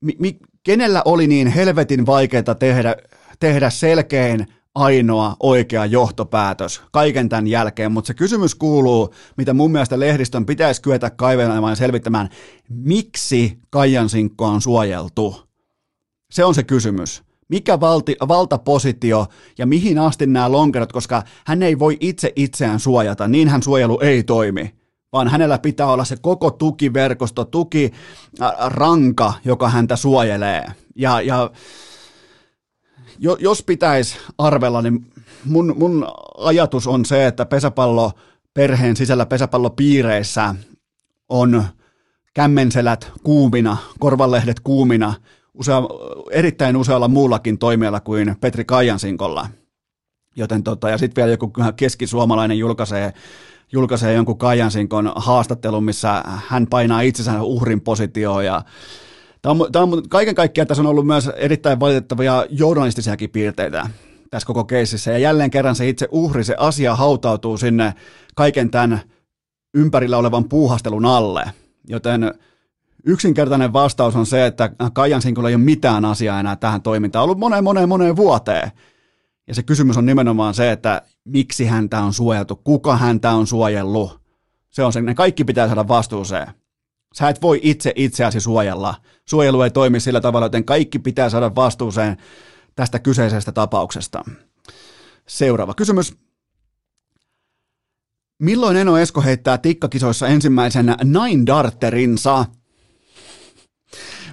mi, 0.00 0.38
kenellä 0.62 1.02
oli 1.04 1.26
niin 1.26 1.48
helvetin 1.48 2.06
vaikeaa 2.06 2.54
tehdä, 2.58 2.96
tehdä 3.40 3.70
selkein 3.70 4.46
ainoa 4.74 5.36
oikea 5.40 5.86
johtopäätös 5.86 6.82
kaiken 6.92 7.28
tämän 7.28 7.46
jälkeen, 7.46 7.92
mutta 7.92 8.06
se 8.06 8.14
kysymys 8.14 8.54
kuuluu, 8.54 9.14
mitä 9.36 9.54
mun 9.54 9.72
mielestä 9.72 10.00
lehdistön 10.00 10.46
pitäisi 10.46 10.82
kyetä 10.82 11.10
kaivelemaan 11.10 11.72
ja 11.72 11.76
selvittämään, 11.76 12.28
miksi 12.68 13.58
Kajansinkko 13.70 14.44
on 14.44 14.60
suojeltu? 14.60 15.48
Se 16.30 16.44
on 16.44 16.54
se 16.54 16.62
kysymys 16.62 17.27
mikä 17.48 17.80
valti, 17.80 18.16
valtapositio 18.28 19.26
ja 19.58 19.66
mihin 19.66 19.98
asti 19.98 20.26
nämä 20.26 20.52
lonkerot, 20.52 20.92
koska 20.92 21.22
hän 21.46 21.62
ei 21.62 21.78
voi 21.78 21.96
itse 22.00 22.32
itseään 22.36 22.80
suojata, 22.80 23.28
niin 23.28 23.48
hän 23.48 23.62
suojelu 23.62 24.00
ei 24.00 24.22
toimi, 24.22 24.74
vaan 25.12 25.28
hänellä 25.28 25.58
pitää 25.58 25.86
olla 25.86 26.04
se 26.04 26.16
koko 26.20 26.50
tukiverkosto, 26.50 27.44
tukiranka, 27.44 29.32
joka 29.44 29.68
häntä 29.68 29.96
suojelee. 29.96 30.64
Ja, 30.96 31.20
ja 31.20 31.50
jos 33.38 33.62
pitäisi 33.62 34.16
arvella, 34.38 34.82
niin 34.82 35.06
mun, 35.44 35.74
mun 35.78 36.06
ajatus 36.38 36.86
on 36.86 37.04
se, 37.04 37.26
että 37.26 37.46
pesäpallo 37.46 38.12
perheen 38.54 38.96
sisällä 38.96 39.26
pesäpallopiireissä 39.26 40.54
on 41.28 41.64
kämmenselät 42.34 43.12
kuumina, 43.22 43.76
korvalehdet 43.98 44.60
kuumina– 44.60 45.14
usea, 45.54 45.82
erittäin 46.30 46.76
usealla 46.76 47.08
muullakin 47.08 47.58
toimijalla 47.58 48.00
kuin 48.00 48.36
Petri 48.40 48.64
Kaijansinkolla. 48.64 49.48
Joten 50.36 50.62
tota, 50.62 50.90
ja 50.90 50.98
sitten 50.98 51.22
vielä 51.22 51.32
joku 51.32 51.52
keskisuomalainen 51.76 52.58
julkaisee, 52.58 53.12
julkaisee 53.72 54.14
jonkun 54.14 54.38
Kaijansinkon 54.38 55.12
haastattelun, 55.16 55.84
missä 55.84 56.22
hän 56.26 56.66
painaa 56.66 57.00
itsensä 57.00 57.42
uhrin 57.42 57.80
positioon 57.80 58.44
ja 58.44 58.62
Tämä 59.42 59.52
on, 59.64 59.72
tämä 59.72 59.82
on, 59.82 60.08
kaiken 60.08 60.34
kaikkiaan 60.34 60.68
tässä 60.68 60.82
on 60.82 60.86
ollut 60.86 61.06
myös 61.06 61.30
erittäin 61.36 61.80
valitettavia 61.80 62.46
journalistisiakin 62.50 63.30
piirteitä 63.30 63.90
tässä 64.30 64.46
koko 64.46 64.64
keisissä. 64.64 65.10
Ja 65.10 65.18
jälleen 65.18 65.50
kerran 65.50 65.74
se 65.76 65.88
itse 65.88 66.08
uhri, 66.10 66.44
se 66.44 66.54
asia 66.58 66.94
hautautuu 66.94 67.56
sinne 67.56 67.94
kaiken 68.34 68.70
tämän 68.70 69.00
ympärillä 69.74 70.18
olevan 70.18 70.48
puuhastelun 70.48 71.06
alle. 71.06 71.44
Joten 71.88 72.34
yksinkertainen 73.06 73.72
vastaus 73.72 74.16
on 74.16 74.26
se, 74.26 74.46
että 74.46 74.70
Kajan 74.92 75.22
Sinkulla 75.22 75.48
ei 75.48 75.54
ole 75.54 75.64
mitään 75.64 76.04
asiaa 76.04 76.40
enää 76.40 76.56
tähän 76.56 76.82
toimintaan. 76.82 77.24
ollut 77.24 77.38
moneen, 77.38 77.64
moneen, 77.64 77.88
moneen 77.88 78.16
vuoteen. 78.16 78.70
Ja 79.48 79.54
se 79.54 79.62
kysymys 79.62 79.96
on 79.96 80.06
nimenomaan 80.06 80.54
se, 80.54 80.72
että 80.72 81.02
miksi 81.24 81.66
häntä 81.66 82.00
on 82.00 82.12
suojeltu, 82.12 82.56
kuka 82.56 82.96
häntä 82.96 83.30
on 83.30 83.46
suojellut. 83.46 84.20
Se 84.70 84.84
on 84.84 84.92
se, 84.92 85.02
ne 85.02 85.14
kaikki 85.14 85.44
pitää 85.44 85.66
saada 85.66 85.88
vastuuseen. 85.88 86.46
Sä 87.14 87.28
et 87.28 87.42
voi 87.42 87.60
itse 87.62 87.92
itseäsi 87.96 88.40
suojella. 88.40 88.94
Suojelu 89.28 89.62
ei 89.62 89.70
toimi 89.70 90.00
sillä 90.00 90.20
tavalla, 90.20 90.46
joten 90.46 90.64
kaikki 90.64 90.98
pitää 90.98 91.30
saada 91.30 91.54
vastuuseen 91.54 92.16
tästä 92.76 92.98
kyseisestä 92.98 93.52
tapauksesta. 93.52 94.24
Seuraava 95.28 95.74
kysymys. 95.74 96.16
Milloin 98.42 98.76
Eno 98.76 98.98
Esko 98.98 99.20
heittää 99.20 99.58
tikkakisoissa 99.58 100.28
ensimmäisen 100.28 100.94
Nine 101.04 101.46
Darterinsa? 101.46 102.44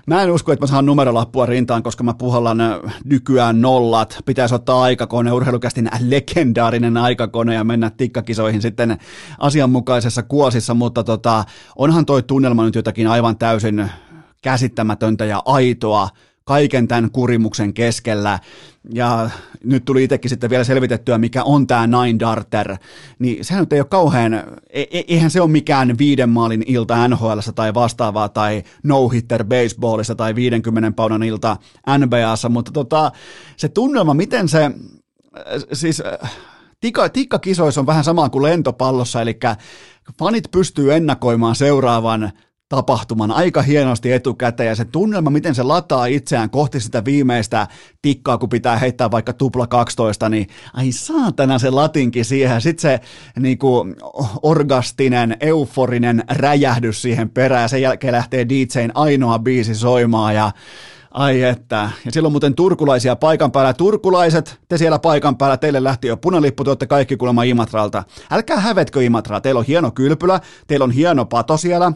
Mä 0.06 0.24
en 0.24 0.32
usko, 0.32 0.52
että 0.52 0.64
mä 0.64 0.68
saan 0.68 0.86
numerolappua 0.86 1.46
rintaan, 1.46 1.84
koska 1.84 2.04
mä 2.04 2.14
puhallan 2.14 2.62
äh, 2.62 2.80
nykyään 3.06 3.62
nollat. 3.62 4.18
Pitäisi 4.26 4.56
ottaa 4.56 4.82
aikakone, 4.82 5.32
urheilukästin 5.32 5.90
legendaarinen 6.00 6.98
aikakone 6.98 7.54
ja 7.54 7.64
mennä 7.64 7.90
tikkakisoihin 7.90 8.62
sitten 8.62 8.98
asianmukaisessa 9.40 10.24
kuosissa, 10.24 10.74
mutta 10.74 11.04
tota, 11.04 11.44
onhan 11.76 12.06
toi 12.06 12.24
tunnelma 12.24 12.66
nyt 12.66 12.76
jotakin 12.76 13.08
aivan 13.08 13.38
täysin 13.38 13.90
käsittämätöntä 14.42 15.26
ja 15.26 15.42
aitoa 15.46 16.10
kaiken 16.46 16.88
tämän 16.88 17.12
kurimuksen 17.12 17.74
keskellä. 17.74 18.40
Ja 18.94 19.30
nyt 19.64 19.86
tuli 19.86 20.04
itsekin 20.04 20.30
sitten 20.30 20.50
vielä 20.50 20.64
selvitettyä, 20.64 21.18
mikä 21.18 21.44
on 21.44 21.68
tämä 21.68 21.88
Nine 21.88 22.20
Darter. 22.20 22.78
Niin 23.20 23.46
sehän 23.46 23.62
nyt 23.62 23.74
ei 23.74 23.80
ole 23.80 23.88
kauhean, 23.90 24.34
e, 24.34 24.82
e, 24.92 25.04
eihän 25.08 25.32
se 25.32 25.42
ole 25.42 25.52
mikään 25.52 25.98
viiden 25.98 26.30
maalin 26.30 26.64
ilta 26.68 27.08
NHL 27.08 27.40
tai 27.56 27.74
vastaavaa 27.74 28.30
tai 28.30 28.64
no-hitter 28.84 29.44
baseballissa 29.44 30.16
tai 30.16 30.36
50 30.36 30.92
paunan 30.92 31.24
ilta 31.24 31.58
NBAssa, 31.98 32.50
mutta 32.50 32.72
tota, 32.72 33.12
se 33.58 33.70
tunnelma, 33.70 34.14
miten 34.14 34.50
se, 34.50 34.72
siis 35.74 36.04
tikka, 36.80 37.10
tikkakisoissa 37.10 37.82
on 37.82 37.88
vähän 37.88 38.04
sama 38.04 38.30
kuin 38.30 38.44
lentopallossa, 38.44 39.22
eli 39.22 39.40
fanit 40.20 40.52
pystyy 40.52 40.94
ennakoimaan 40.94 41.56
seuraavan 41.56 42.32
tapahtuman 42.76 43.32
aika 43.32 43.62
hienosti 43.62 44.12
etukäteen 44.12 44.68
ja 44.68 44.76
se 44.76 44.86
tunnelma, 44.86 45.30
miten 45.30 45.56
se 45.56 45.64
lataa 45.64 46.06
itseään 46.06 46.50
kohti 46.50 46.80
sitä 46.80 47.06
viimeistä 47.06 47.68
tikkaa, 48.02 48.38
kun 48.38 48.50
pitää 48.50 48.78
heittää 48.78 49.12
vaikka 49.12 49.34
tupla 49.34 49.68
12, 49.68 50.30
niin 50.30 50.48
ai 50.74 50.92
saatana 50.92 51.60
se 51.60 51.70
latinkin 51.70 52.26
siihen. 52.26 52.62
Sitten 52.62 52.82
se 52.82 53.00
niin 53.40 53.58
kuin, 53.58 53.96
orgastinen, 54.42 55.38
euforinen 55.40 56.24
räjähdys 56.30 57.02
siihen 57.02 57.30
perään 57.30 57.62
ja 57.62 57.68
sen 57.68 57.82
jälkeen 57.82 58.14
lähtee 58.14 58.50
DJn 58.50 58.92
ainoa 58.96 59.40
biisi 59.40 59.76
soimaan 59.76 60.36
ja 60.36 60.52
Ai 61.16 61.42
että. 61.42 61.90
Ja 62.06 62.12
silloin 62.12 62.34
muuten 62.34 62.56
turkulaisia 62.56 63.16
paikan 63.16 63.52
päällä. 63.52 63.74
Turkulaiset, 63.74 64.60
te 64.68 64.78
siellä 64.78 65.00
paikan 65.00 65.38
päällä, 65.38 65.58
teille 65.58 65.84
lähti 65.84 66.08
jo 66.08 66.18
punalippu, 66.18 66.64
te 66.64 66.70
olette 66.70 66.88
kaikki 66.88 67.18
kuulemma 67.18 67.44
Imatralta. 67.44 68.04
Älkää 68.32 68.60
hävetkö 68.60 69.04
Imatraa, 69.04 69.42
teillä 69.42 69.60
on 69.60 69.66
hieno 69.66 69.92
kylpylä, 69.92 70.40
teillä 70.68 70.84
on 70.84 70.92
hieno 70.92 71.26
pato 71.26 71.58
siellä, 71.58 71.92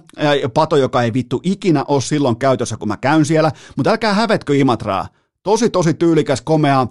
pato, 0.54 0.76
joka 0.76 1.04
ei 1.04 1.14
vittu 1.14 1.40
ikinä 1.44 1.86
ole 1.88 2.02
silloin 2.02 2.38
käytössä, 2.38 2.78
kun 2.78 2.88
mä 2.88 2.98
käyn 2.98 3.26
siellä, 3.26 3.52
mutta 3.76 3.92
älkää 3.92 4.14
hävetkö 4.14 4.56
Imatraa. 4.56 5.08
Tosi, 5.44 5.70
tosi 5.70 5.94
tyylikäs, 5.94 6.42
komea, 6.42 6.88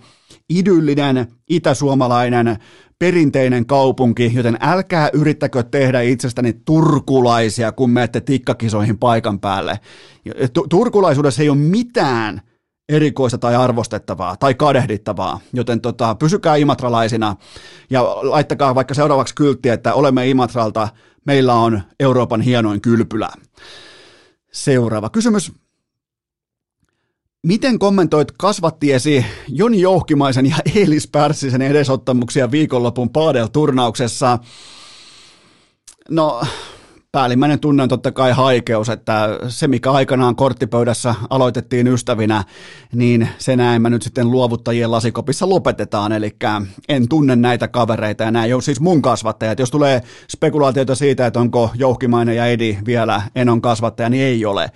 idyllinen, 0.50 1.26
itäsuomalainen, 1.50 2.56
perinteinen 2.98 3.66
kaupunki, 3.66 4.30
joten 4.34 4.58
älkää 4.60 5.10
yrittäkö 5.12 5.62
tehdä 5.62 6.00
itsestäni 6.00 6.52
turkulaisia, 6.64 7.72
kun 7.72 7.90
menette 7.90 8.20
tikkakisoihin 8.20 8.98
paikan 8.98 9.40
päälle. 9.40 9.80
Turkulaisuudessa 10.68 11.42
ei 11.42 11.48
ole 11.48 11.58
mitään 11.58 12.40
erikoista 12.88 13.38
tai 13.38 13.56
arvostettavaa 13.56 14.36
tai 14.36 14.54
kadehdittavaa, 14.54 15.40
joten 15.52 15.80
tota, 15.80 16.14
pysykää 16.14 16.56
imatralaisina 16.56 17.36
ja 17.90 18.02
laittakaa 18.22 18.74
vaikka 18.74 18.94
seuraavaksi 18.94 19.34
kyltti, 19.34 19.68
että 19.68 19.94
olemme 19.94 20.28
Imatralta, 20.28 20.88
meillä 21.24 21.54
on 21.54 21.82
Euroopan 22.00 22.40
hienoin 22.40 22.80
kylpylä. 22.80 23.30
Seuraava 24.52 25.10
kysymys. 25.10 25.52
Miten 27.46 27.78
kommentoit 27.78 28.32
kasvattiesi 28.32 29.26
Joni 29.48 29.80
Jouhkimaisen 29.80 30.46
ja 30.46 30.56
Eelis 30.74 31.08
Pärssisen 31.08 31.62
edesottamuksia 31.62 32.50
viikonlopun 32.50 33.10
Paadel-turnauksessa? 33.10 34.38
No, 36.10 36.42
päällimmäinen 37.12 37.60
tunne 37.60 37.82
on 37.82 37.88
totta 37.88 38.12
kai 38.12 38.32
haikeus, 38.32 38.88
että 38.88 39.28
se 39.48 39.68
mikä 39.68 39.90
aikanaan 39.90 40.36
korttipöydässä 40.36 41.14
aloitettiin 41.30 41.86
ystävinä, 41.86 42.44
niin 42.92 43.28
se 43.38 43.56
näin 43.56 43.82
mä 43.82 43.90
nyt 43.90 44.02
sitten 44.02 44.30
luovuttajien 44.30 44.90
lasikopissa 44.90 45.48
lopetetaan, 45.48 46.12
eli 46.12 46.36
en 46.88 47.08
tunne 47.08 47.36
näitä 47.36 47.68
kavereita 47.68 48.24
ja 48.24 48.30
nämä 48.30 48.44
ei 48.44 48.52
ole 48.52 48.62
siis 48.62 48.80
mun 48.80 49.02
kasvattajat. 49.02 49.58
Jos 49.58 49.70
tulee 49.70 50.02
spekulaatioita 50.30 50.94
siitä, 50.94 51.26
että 51.26 51.40
onko 51.40 51.70
Jouhkimainen 51.74 52.36
ja 52.36 52.46
Edi 52.46 52.78
vielä 52.86 53.22
Enon 53.34 53.60
kasvattaja, 53.60 54.08
niin 54.08 54.24
ei 54.24 54.44
ole. 54.44 54.70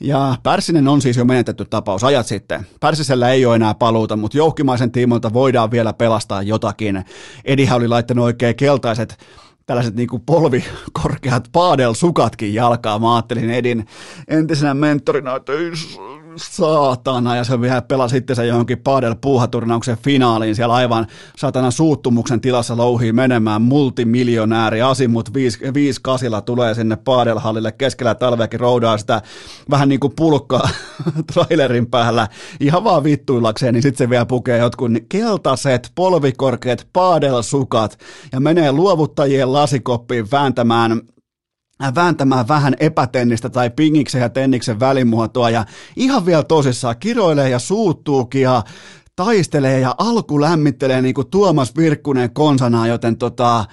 Ja 0.00 0.36
Pärssinen 0.42 0.88
on 0.88 1.02
siis 1.02 1.16
jo 1.16 1.24
menetetty 1.24 1.64
tapaus 1.64 2.04
ajat 2.04 2.26
sitten. 2.26 2.66
Pärsisellä 2.80 3.30
ei 3.30 3.46
ole 3.46 3.56
enää 3.56 3.74
paluuta, 3.74 4.16
mutta 4.16 4.38
jouhkimaisen 4.38 4.92
tiimoilta 4.92 5.32
voidaan 5.32 5.70
vielä 5.70 5.92
pelastaa 5.92 6.42
jotakin. 6.42 7.04
Edihän 7.44 7.76
oli 7.76 7.88
laittanut 7.88 8.24
oikein 8.24 8.56
keltaiset 8.56 9.18
tällaiset 9.66 9.94
niin 9.94 10.08
kuin 10.08 10.22
polvikorkeat 10.26 11.48
paadel-sukatkin 11.52 12.54
jalkaa. 12.54 12.98
Mä 12.98 13.14
ajattelin 13.14 13.50
Edin 13.50 13.86
entisenä 14.28 14.74
mentorina, 14.74 15.36
että 15.36 15.52
saatana, 16.36 17.36
ja 17.36 17.44
se 17.44 17.60
vielä 17.60 17.82
pelasi 17.82 18.24
se 18.32 18.46
johonkin 18.46 18.78
padel-puuhaturnauksen 18.78 19.98
finaaliin, 20.04 20.54
siellä 20.56 20.74
aivan 20.74 21.06
saatana 21.36 21.70
suuttumuksen 21.70 22.40
tilassa 22.40 22.76
louhii 22.76 23.12
menemään, 23.12 23.62
multimiljonääri, 23.62 24.82
Asimut 24.82 25.34
5 25.34 26.00
kasilla 26.02 26.40
tulee 26.40 26.74
sinne 26.74 26.96
padelhallille. 26.96 27.72
Keskellä 27.72 28.14
talveakin 28.14 28.60
roudaa 28.60 28.98
sitä 28.98 29.22
vähän 29.70 29.88
niin 29.88 30.00
kuin 30.00 30.12
pulkkaa 30.16 30.68
trailerin 31.32 31.86
päällä, 31.86 32.28
ihan 32.60 32.84
vaan 32.84 33.04
vittuillakseen, 33.04 33.74
niin 33.74 33.82
sitten 33.82 34.06
se 34.06 34.10
vielä 34.10 34.26
pukee 34.26 34.58
jotkut 34.58 34.90
keltaiset, 35.08 35.92
polvikorkeat 35.94 36.86
padelsukat, 36.92 37.98
ja 38.32 38.40
menee 38.40 38.72
luovuttajien 38.72 39.52
lasikoppiin 39.52 40.30
vääntämään 40.30 41.00
vääntämään 41.94 42.48
vähän 42.48 42.74
epätennistä 42.80 43.48
tai 43.48 43.70
pingiksen 43.70 44.20
ja 44.20 44.28
tenniksen 44.28 44.80
välimuotoa 44.80 45.50
ja 45.50 45.64
ihan 45.96 46.26
vielä 46.26 46.42
tosissaan 46.42 46.96
kiroilee 47.00 47.48
ja 47.48 47.58
suuttuukin 47.58 48.42
ja 48.42 48.62
taistelee 49.16 49.80
ja 49.80 49.94
alku 49.98 50.40
lämmittelee 50.40 51.02
niin 51.02 51.14
kuin 51.14 51.30
Tuomas 51.30 51.76
Virkkunen 51.76 52.30
konsanaa, 52.30 52.86
joten 52.86 53.16
tota, 53.16 53.64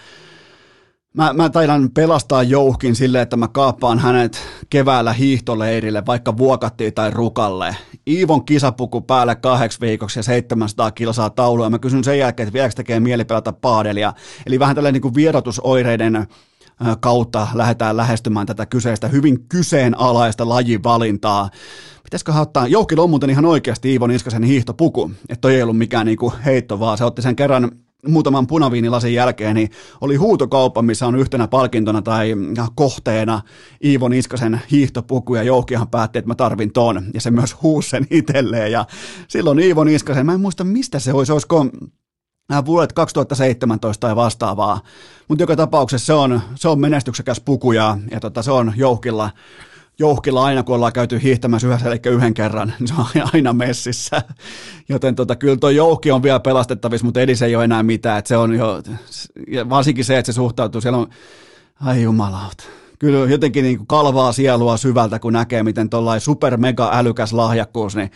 mä, 1.13 1.33
mä 1.33 1.49
taidan 1.49 1.89
pelastaa 1.91 2.43
jouhkin 2.43 2.95
sille, 2.95 3.21
että 3.21 3.37
mä 3.37 3.47
kaappaan 3.47 3.99
hänet 3.99 4.41
keväällä 4.69 5.13
hiihtoleirille, 5.13 6.05
vaikka 6.05 6.37
vuokattiin 6.37 6.93
tai 6.93 7.11
rukalle. 7.11 7.75
Iivon 8.07 8.45
kisapuku 8.45 9.01
päälle 9.01 9.35
kahdeksi 9.35 9.81
viikoksi 9.81 10.19
ja 10.19 10.23
700 10.23 10.91
kilsaa 10.91 11.29
taulua. 11.29 11.69
Mä 11.69 11.79
kysyn 11.79 12.03
sen 12.03 12.19
jälkeen, 12.19 12.47
että 12.47 12.53
vieläkö 12.53 12.75
tekee 12.75 12.99
mieli 12.99 13.25
pelata 13.25 13.53
paadelia. 13.53 14.13
Eli 14.45 14.59
vähän 14.59 14.75
tällainen 14.75 14.93
niin 14.93 15.01
kuin 15.01 15.15
vierotusoireiden 15.15 16.27
kautta 16.99 17.47
lähdetään 17.53 17.97
lähestymään 17.97 18.47
tätä 18.47 18.65
kyseistä 18.65 19.07
hyvin 19.07 19.45
kyseenalaista 19.49 20.49
lajivalintaa. 20.49 21.49
Pitäisikö 22.03 22.33
ottaa, 22.33 22.67
Joukilla 22.67 23.03
on 23.03 23.09
muuten 23.09 23.29
ihan 23.29 23.45
oikeasti 23.45 23.91
Iivo 23.91 24.07
Niskasen 24.07 24.43
hiihtopuku, 24.43 25.11
että 25.29 25.41
toi 25.41 25.55
ei 25.55 25.63
ollut 25.63 25.77
mikään 25.77 26.05
niinku 26.05 26.33
heitto, 26.45 26.79
vaan 26.79 26.97
se 26.97 27.05
otti 27.05 27.21
sen 27.21 27.35
kerran 27.35 27.71
muutaman 28.07 28.47
punaviinilasin 28.47 29.13
jälkeen, 29.13 29.55
niin 29.55 29.69
oli 30.01 30.15
huutokauppa, 30.15 30.81
missä 30.81 31.07
on 31.07 31.15
yhtenä 31.15 31.47
palkintona 31.47 32.01
tai 32.01 32.35
kohteena 32.75 33.41
Iivo 33.83 34.09
Niskasen 34.09 34.61
hiihtopuku, 34.71 35.35
ja 35.35 35.43
Joukihan 35.43 35.87
päätti, 35.87 36.19
että 36.19 36.27
mä 36.27 36.35
tarvin 36.35 36.73
ton, 36.73 37.03
ja 37.13 37.21
se 37.21 37.31
myös 37.31 37.61
huusi 37.61 37.89
sen 37.89 38.07
itselleen, 38.09 38.71
ja 38.71 38.85
silloin 39.27 39.59
Iivo 39.59 39.83
Niskasen, 39.83 40.25
mä 40.25 40.33
en 40.33 40.41
muista 40.41 40.63
mistä 40.63 40.99
se 40.99 41.13
olisi, 41.13 41.31
olisiko 41.31 41.65
vuodet 42.65 42.93
2017 42.93 44.07
tai 44.07 44.15
vastaavaa, 44.15 44.81
mutta 45.27 45.43
joka 45.43 45.55
tapauksessa 45.55 46.05
se 46.05 46.13
on, 46.13 46.41
se 46.55 46.67
on 46.67 46.79
menestyksekäs 46.79 47.39
puku 47.39 47.71
ja, 47.71 47.97
ja 48.11 48.19
tota, 48.19 48.41
se 48.41 48.51
on 48.51 48.73
jouhkilla, 48.75 49.29
jouhkilla 49.99 50.43
aina, 50.45 50.63
kun 50.63 50.75
ollaan 50.75 50.93
käyty 50.93 51.23
hiihtämässä 51.23 51.67
yhdessä, 51.67 51.87
eli 51.87 51.99
yhden 52.05 52.33
kerran, 52.33 52.73
niin 52.79 52.87
se 52.87 52.93
on 52.97 53.05
aina 53.33 53.53
messissä. 53.53 54.21
Joten 54.89 55.15
tota, 55.15 55.35
kyllä 55.35 55.57
tuo 55.57 55.69
jouhki 55.69 56.11
on 56.11 56.23
vielä 56.23 56.39
pelastettavissa, 56.39 57.05
mutta 57.05 57.21
Edis 57.21 57.41
ei 57.41 57.55
ole 57.55 57.63
enää 57.63 57.83
mitään. 57.83 58.19
että 58.19 58.29
se 58.29 58.37
on 58.37 58.55
jo, 58.55 58.81
varsinkin 59.69 60.05
se, 60.05 60.17
että 60.17 60.31
se 60.31 60.35
suhtautuu, 60.35 60.81
siellä 60.81 60.97
on, 60.97 61.07
ai 61.81 62.03
jumalauta, 62.03 62.63
kyllä 62.99 63.31
jotenkin 63.31 63.63
niin 63.63 63.87
kalvaa 63.87 64.31
sielua 64.31 64.77
syvältä, 64.77 65.19
kun 65.19 65.33
näkee, 65.33 65.63
miten 65.63 65.89
tuollainen 65.89 66.21
super 66.21 66.57
mega 66.57 66.89
älykäs 66.93 67.33
lahjakkuus, 67.33 67.95
niin 67.95 68.11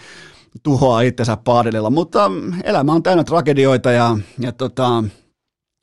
tuhoaa 0.63 1.01
itsensä 1.01 1.37
paadelilla, 1.37 1.89
mutta 1.89 2.31
elämä 2.63 2.93
on 2.93 3.03
täynnä 3.03 3.23
tragedioita 3.23 3.91
ja, 3.91 4.17
ja 4.39 4.51
tota, 4.51 5.03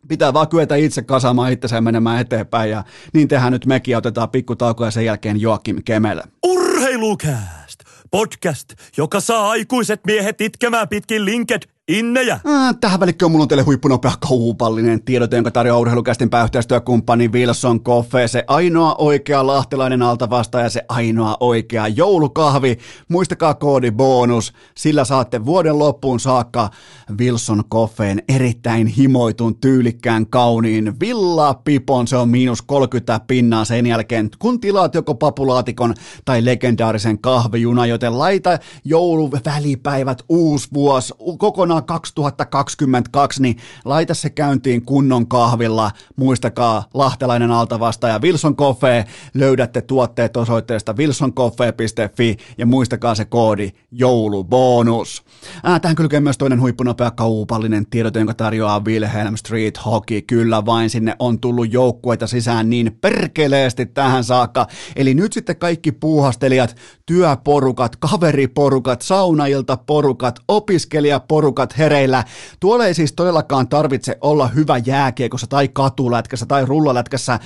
pitää 0.08 0.32
vaan 0.32 0.48
kyetä 0.48 0.76
itse 0.76 1.02
kasaamaan 1.02 1.52
itsensä 1.52 1.76
ja 1.76 1.82
menemään 1.82 2.20
eteenpäin 2.20 2.70
ja 2.70 2.84
niin 3.12 3.28
tehdään 3.28 3.52
nyt 3.52 3.66
mekin 3.66 3.96
otetaan 3.96 4.30
pikkutauko 4.30 4.84
ja 4.84 4.90
sen 4.90 5.04
jälkeen 5.04 5.40
Joakim 5.40 5.82
Kemel. 5.84 6.22
Urheilukääst! 6.46 7.80
Podcast, 8.10 8.74
joka 8.96 9.20
saa 9.20 9.50
aikuiset 9.50 10.00
miehet 10.06 10.40
itkemään 10.40 10.88
pitkin 10.88 11.24
linked 11.24 11.62
Innejä! 11.88 12.34
Äh, 12.34 12.76
tähän 12.80 13.00
välikköön 13.00 13.30
mulla 13.30 13.42
on 13.42 13.48
teille 13.48 13.62
huippunopea 13.62 14.12
kaupallinen 14.28 15.04
tiedote, 15.04 15.36
jonka 15.36 15.50
tarjoaa 15.50 15.78
urheilukästin 15.78 16.30
pääyhteistyökumppani 16.30 17.28
Wilson 17.28 17.80
Coffee, 17.80 18.28
se 18.28 18.44
ainoa 18.46 18.94
oikea 18.98 19.46
lahtelainen 19.46 20.02
altavastaaja, 20.02 20.70
se 20.70 20.84
ainoa 20.88 21.36
oikea 21.40 21.88
joulukahvi. 21.88 22.78
Muistakaa 23.08 23.54
koodi 23.54 23.90
bonus, 23.90 24.52
sillä 24.76 25.04
saatte 25.04 25.44
vuoden 25.44 25.78
loppuun 25.78 26.20
saakka 26.20 26.70
Wilson 27.18 27.62
Coffeen 27.72 28.22
erittäin 28.28 28.86
himoitun, 28.86 29.56
tyylikkään, 29.56 30.26
kauniin 30.26 31.00
Villa 31.00 31.54
Pipon, 31.54 32.08
se 32.08 32.16
on 32.16 32.28
miinus 32.28 32.62
30 32.62 33.20
pinnaa 33.26 33.64
sen 33.64 33.86
jälkeen, 33.86 34.30
kun 34.38 34.60
tilaat 34.60 34.94
joko 34.94 35.14
papulaatikon 35.14 35.94
tai 36.24 36.44
legendaarisen 36.44 37.18
kahvijuna, 37.18 37.86
joten 37.86 38.18
laita 38.18 38.58
jouluvälipäivät, 38.84 40.22
uusi 40.28 40.68
vuosi, 40.74 41.14
kokonaan 41.38 41.73
vuonna 41.74 41.86
2022, 41.86 43.42
niin 43.42 43.56
laita 43.84 44.14
se 44.14 44.30
käyntiin 44.30 44.84
kunnon 44.84 45.28
kahvilla. 45.28 45.90
Muistakaa 46.16 46.84
lahtelainen 46.94 47.50
altavastaaja 47.50 48.18
Wilson 48.18 48.56
Coffee. 48.56 49.04
Löydätte 49.34 49.82
tuotteet 49.82 50.36
osoitteesta 50.36 50.92
wilsoncoffee.fi 50.92 52.36
ja 52.58 52.66
muistakaa 52.66 53.14
se 53.14 53.24
koodi 53.24 53.70
joulubonus. 53.90 55.22
Ää, 55.64 55.80
tähän 55.80 55.96
kylkee 55.96 56.20
myös 56.20 56.38
toinen 56.38 56.60
huippunopea 56.60 57.10
kaupallinen 57.10 57.86
tiedote, 57.86 58.18
jonka 58.18 58.34
tarjoaa 58.34 58.84
Wilhelm 58.84 59.36
Street 59.36 59.84
Hockey. 59.84 60.22
Kyllä 60.22 60.66
vain 60.66 60.90
sinne 60.90 61.16
on 61.18 61.40
tullut 61.40 61.72
joukkueita 61.72 62.26
sisään 62.26 62.70
niin 62.70 62.98
perkeleesti 63.00 63.86
tähän 63.86 64.24
saakka. 64.24 64.66
Eli 64.96 65.14
nyt 65.14 65.32
sitten 65.32 65.56
kaikki 65.56 65.92
puuhastelijat, 65.92 66.76
työporukat, 67.06 67.96
kaveriporukat, 67.96 69.02
saunailta 69.02 69.76
porukat, 69.76 70.40
opiskelijaporukat, 70.48 71.28
porukat 71.28 71.78
hereillä. 71.78 72.24
Tuolla 72.60 72.86
ei 72.86 72.94
siis 72.94 73.12
todellakaan 73.12 73.68
tarvitse 73.68 74.18
olla 74.20 74.46
hyvä 74.46 74.78
jääkiekossa 74.78 75.46
tai 75.46 75.68
katulätkässä 75.68 76.46
tai 76.46 76.64
rullalätkässä 76.66 77.38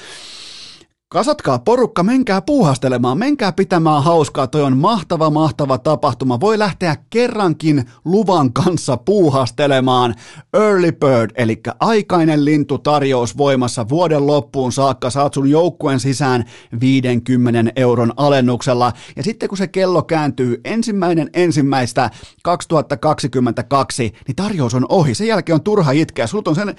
Kasatkaa 1.13 1.59
porukka, 1.59 2.03
menkää 2.03 2.43
puuhastelemaan, 2.43 3.19
menkää 3.19 3.53
pitämään 3.53 4.03
hauskaa, 4.03 4.47
toi 4.47 4.63
on 4.63 4.77
mahtava, 4.77 5.31
mahtava 5.31 5.79
tapahtuma. 5.79 6.41
Voi 6.41 6.59
lähteä 6.59 6.97
kerrankin 7.11 7.85
luvan 8.05 8.53
kanssa 8.53 8.97
puuhastelemaan. 8.97 10.15
Early 10.55 10.93
Bird, 10.93 11.31
eli 11.35 11.61
aikainen 11.81 12.45
lintu 12.45 12.79
tarjous 12.79 13.37
voimassa 13.37 13.89
vuoden 13.89 14.27
loppuun 14.27 14.73
saakka. 14.73 15.11
Saat 15.11 15.35
sun 15.35 15.51
joukkueen 15.51 16.01
sisään 16.01 16.45
50 16.81 17.73
euron 17.77 18.13
alennuksella. 18.17 18.93
Ja 19.17 19.23
sitten 19.23 19.49
kun 19.49 19.59
se 19.59 19.69
kello 19.69 20.03
kääntyy 20.03 20.61
ensimmäinen 20.65 21.31
ensimmäistä 21.33 22.11
2022, 22.43 24.13
niin 24.27 24.37
tarjous 24.37 24.75
on 24.75 24.87
ohi. 24.89 25.15
Sen 25.15 25.27
jälkeen 25.27 25.55
on 25.55 25.63
turha 25.63 25.91
itkeä. 25.91 26.27
Sult 26.27 26.49
on 26.49 26.55
sen, 26.55 26.75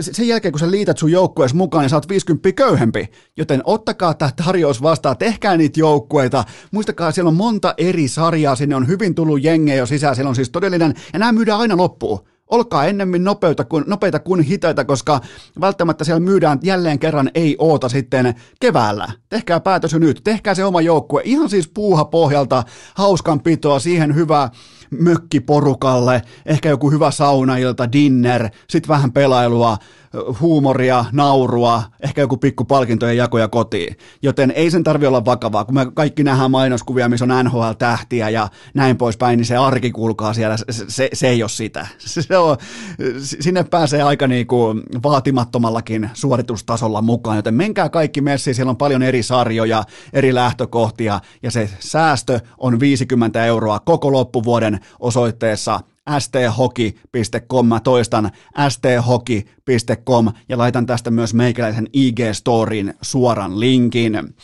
sen 0.00 0.28
jälkeen, 0.28 0.52
kun 0.52 0.60
sä 0.60 0.70
liität 0.70 0.98
sun 0.98 1.12
joukkueesi 1.12 1.56
mukaan, 1.56 1.82
niin 1.82 1.90
saat 1.90 2.08
50 2.08 2.52
köyhempi. 2.52 3.08
Joten 3.36 3.62
ottakaa 3.70 4.14
tämä 4.14 4.30
tarjous 4.44 4.82
vastaan, 4.82 5.16
tehkää 5.16 5.56
niitä 5.56 5.80
joukkueita. 5.80 6.44
Muistakaa, 6.70 7.12
siellä 7.12 7.28
on 7.28 7.36
monta 7.36 7.74
eri 7.78 8.08
sarjaa, 8.08 8.56
sinne 8.56 8.76
on 8.76 8.88
hyvin 8.88 9.14
tullut 9.14 9.42
jengejä 9.42 9.76
jo 9.76 9.86
sisään, 9.86 10.14
siellä 10.14 10.28
on 10.28 10.34
siis 10.34 10.50
todellinen, 10.50 10.94
ja 11.12 11.18
nämä 11.18 11.32
myydään 11.32 11.60
aina 11.60 11.76
loppuun. 11.76 12.20
Olkaa 12.46 12.84
ennemmin 12.84 13.24
nopeita 13.24 13.64
kuin, 13.64 13.84
nopeita 13.86 14.18
kuin 14.18 14.40
hitaita, 14.40 14.84
koska 14.84 15.20
välttämättä 15.60 16.04
siellä 16.04 16.20
myydään 16.20 16.58
jälleen 16.62 16.98
kerran 16.98 17.30
ei 17.34 17.56
oota 17.58 17.88
sitten 17.88 18.34
keväällä. 18.60 19.08
Tehkää 19.28 19.60
päätös 19.60 19.94
nyt, 19.94 20.20
tehkää 20.24 20.54
se 20.54 20.64
oma 20.64 20.80
joukkue. 20.80 21.22
Ihan 21.24 21.48
siis 21.48 21.68
puuha 21.68 22.04
pohjalta, 22.04 22.62
hauskan 22.94 23.40
pitoa, 23.40 23.78
siihen 23.78 24.14
hyvää 24.14 24.50
mökkiporukalle, 24.90 26.22
ehkä 26.46 26.68
joku 26.68 26.90
hyvä 26.90 27.10
saunailta, 27.10 27.92
dinner, 27.92 28.48
sitten 28.68 28.88
vähän 28.88 29.12
pelailua, 29.12 29.78
huumoria, 30.40 31.04
naurua, 31.12 31.82
ehkä 32.00 32.20
joku 32.20 32.36
pikku 32.36 32.64
palkintojen 32.64 33.16
jakoja 33.16 33.48
kotiin. 33.48 33.96
Joten 34.22 34.50
ei 34.50 34.70
sen 34.70 34.84
tarvi 34.84 35.06
olla 35.06 35.24
vakavaa, 35.24 35.64
kun 35.64 35.74
me 35.74 35.86
kaikki 35.94 36.24
nähdään 36.24 36.50
mainoskuvia, 36.50 37.08
missä 37.08 37.24
on 37.24 37.44
NHL-tähtiä 37.44 38.28
ja 38.28 38.48
näin 38.74 38.96
poispäin, 38.96 39.36
niin 39.36 39.44
se 39.44 39.56
arki 39.56 39.90
kulkaa 39.90 40.34
siellä, 40.34 40.56
se, 40.56 40.64
se, 40.88 41.08
se 41.12 41.28
ei 41.28 41.42
ole 41.42 41.48
sitä. 41.48 41.86
Se 42.20 42.38
on, 42.38 42.56
sinne 43.16 43.64
pääsee 43.64 44.02
aika 44.02 44.26
niin 44.26 44.46
kuin 44.46 44.82
vaatimattomallakin 45.02 46.10
suoritustasolla 46.14 47.02
mukaan, 47.02 47.36
joten 47.36 47.54
menkää 47.54 47.88
kaikki 47.88 48.20
messiin, 48.20 48.54
siellä 48.54 48.70
on 48.70 48.76
paljon 48.76 49.02
eri 49.02 49.22
sarjoja, 49.22 49.84
eri 50.12 50.34
lähtökohtia 50.34 51.20
ja 51.42 51.50
se 51.50 51.70
säästö 51.78 52.40
on 52.58 52.80
50 52.80 53.44
euroa 53.44 53.78
koko 53.78 54.12
loppuvuoden 54.12 54.79
osoitteessa 55.00 55.80
sthoki.com, 56.18 57.66
mä 57.66 57.80
toistan 57.80 58.30
sthoki.com 58.68 60.28
ja 60.48 60.58
laitan 60.58 60.86
tästä 60.86 61.10
myös 61.10 61.34
meikäläisen 61.34 61.86
IG-storin 61.96 62.94
suoran 63.02 63.60
linkin. 63.60 64.34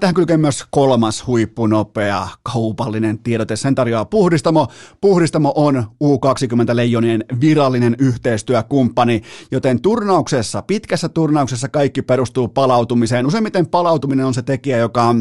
Tähän 0.00 0.14
kylkee 0.14 0.36
myös 0.36 0.64
kolmas 0.70 1.26
huippunopea 1.26 2.28
kaupallinen 2.42 3.18
tiedote, 3.18 3.56
sen 3.56 3.74
tarjoaa 3.74 4.04
Puhdistamo. 4.04 4.68
Puhdistamo 5.00 5.52
on 5.56 5.84
U20 6.04 6.76
Leijonien 6.76 7.24
virallinen 7.40 7.96
yhteistyökumppani, 7.98 9.22
joten 9.50 9.82
turnauksessa, 9.82 10.62
pitkässä 10.62 11.08
turnauksessa 11.08 11.68
kaikki 11.68 12.02
perustuu 12.02 12.48
palautumiseen. 12.48 13.26
Useimmiten 13.26 13.66
palautuminen 13.66 14.26
on 14.26 14.34
se 14.34 14.42
tekijä, 14.42 14.76
joka 14.76 15.14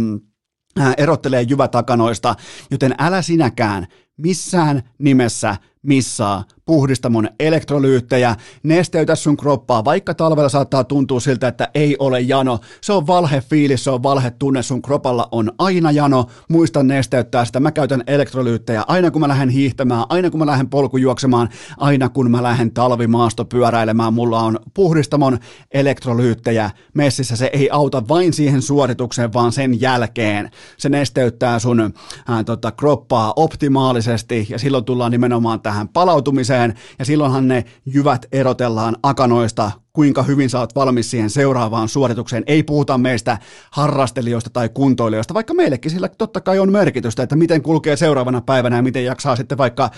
erottelee 0.97 1.41
jyvätakanoista, 1.41 2.35
joten 2.71 2.95
älä 2.97 3.21
sinäkään 3.21 3.87
missään 4.17 4.83
nimessä 4.97 5.57
missaa 5.83 6.43
puhdistamon 6.65 7.29
elektrolyyttejä, 7.39 8.35
nesteytä 8.63 9.15
sun 9.15 9.37
kroppaa, 9.37 9.85
vaikka 9.85 10.13
talvella 10.13 10.49
saattaa 10.49 10.83
tuntua 10.83 11.19
siltä, 11.19 11.47
että 11.47 11.69
ei 11.75 11.95
ole 11.99 12.21
jano. 12.21 12.59
Se 12.81 12.93
on 12.93 13.07
valhe 13.07 13.41
fiilis, 13.41 13.83
se 13.83 13.89
on 13.89 14.03
valhe 14.03 14.31
tunne, 14.31 14.63
sun 14.63 14.81
kropalla 14.81 15.27
on 15.31 15.51
aina 15.57 15.91
jano. 15.91 16.25
Muista 16.49 16.83
nesteyttää 16.83 17.45
sitä. 17.45 17.59
Mä 17.59 17.71
käytän 17.71 18.03
elektrolyyttejä 18.07 18.83
aina 18.87 19.11
kun 19.11 19.21
mä 19.21 19.27
lähden 19.27 19.49
hiihtämään, 19.49 20.05
aina 20.09 20.29
kun 20.29 20.39
mä 20.39 20.45
lähden 20.45 20.69
polkujuoksemaan, 20.69 21.49
aina 21.77 22.09
kun 22.09 22.31
mä 22.31 22.43
lähden 22.43 22.73
talvimaastopyöräilemään. 22.73 24.13
Mulla 24.13 24.39
on 24.39 24.59
puhdistamon 24.73 25.39
elektrolyyttejä 25.71 26.71
messissä. 26.93 27.35
Se 27.35 27.49
ei 27.53 27.69
auta 27.71 28.07
vain 28.07 28.33
siihen 28.33 28.61
suoritukseen, 28.61 29.33
vaan 29.33 29.51
sen 29.51 29.81
jälkeen. 29.81 30.51
Se 30.77 30.89
nesteyttää 30.89 31.59
sun 31.59 31.93
ää, 32.27 32.43
tota, 32.43 32.71
kroppaa 32.71 33.33
optimaalisesti 33.35 34.47
ja 34.49 34.59
silloin 34.59 34.85
tullaan 34.85 35.11
nimenomaan 35.11 35.61
tähän 35.61 35.87
palautumiseen 35.87 36.54
sisään, 36.55 36.73
ja 36.99 37.05
silloinhan 37.05 37.47
ne 37.47 37.65
jyvät 37.85 38.25
erotellaan 38.31 38.97
akanoista 39.03 39.71
kuinka 39.95 40.23
hyvin 40.23 40.49
sä 40.49 40.59
oot 40.59 40.75
valmis 40.75 41.11
siihen 41.11 41.29
seuraavaan 41.29 41.89
suoritukseen. 41.89 42.43
Ei 42.47 42.63
puhuta 42.63 42.97
meistä 42.97 43.37
harrastelijoista 43.71 44.49
tai 44.49 44.69
kuntoilijoista, 44.69 45.33
vaikka 45.33 45.53
meillekin 45.53 45.91
sillä 45.91 46.07
totta 46.07 46.41
kai 46.41 46.59
on 46.59 46.71
merkitystä, 46.71 47.23
että 47.23 47.35
miten 47.35 47.61
kulkee 47.61 47.95
seuraavana 47.95 48.41
päivänä 48.41 48.75
ja 48.75 48.81
miten 48.81 49.05
jaksaa 49.05 49.35
sitten 49.35 49.57
vaikka 49.57 49.89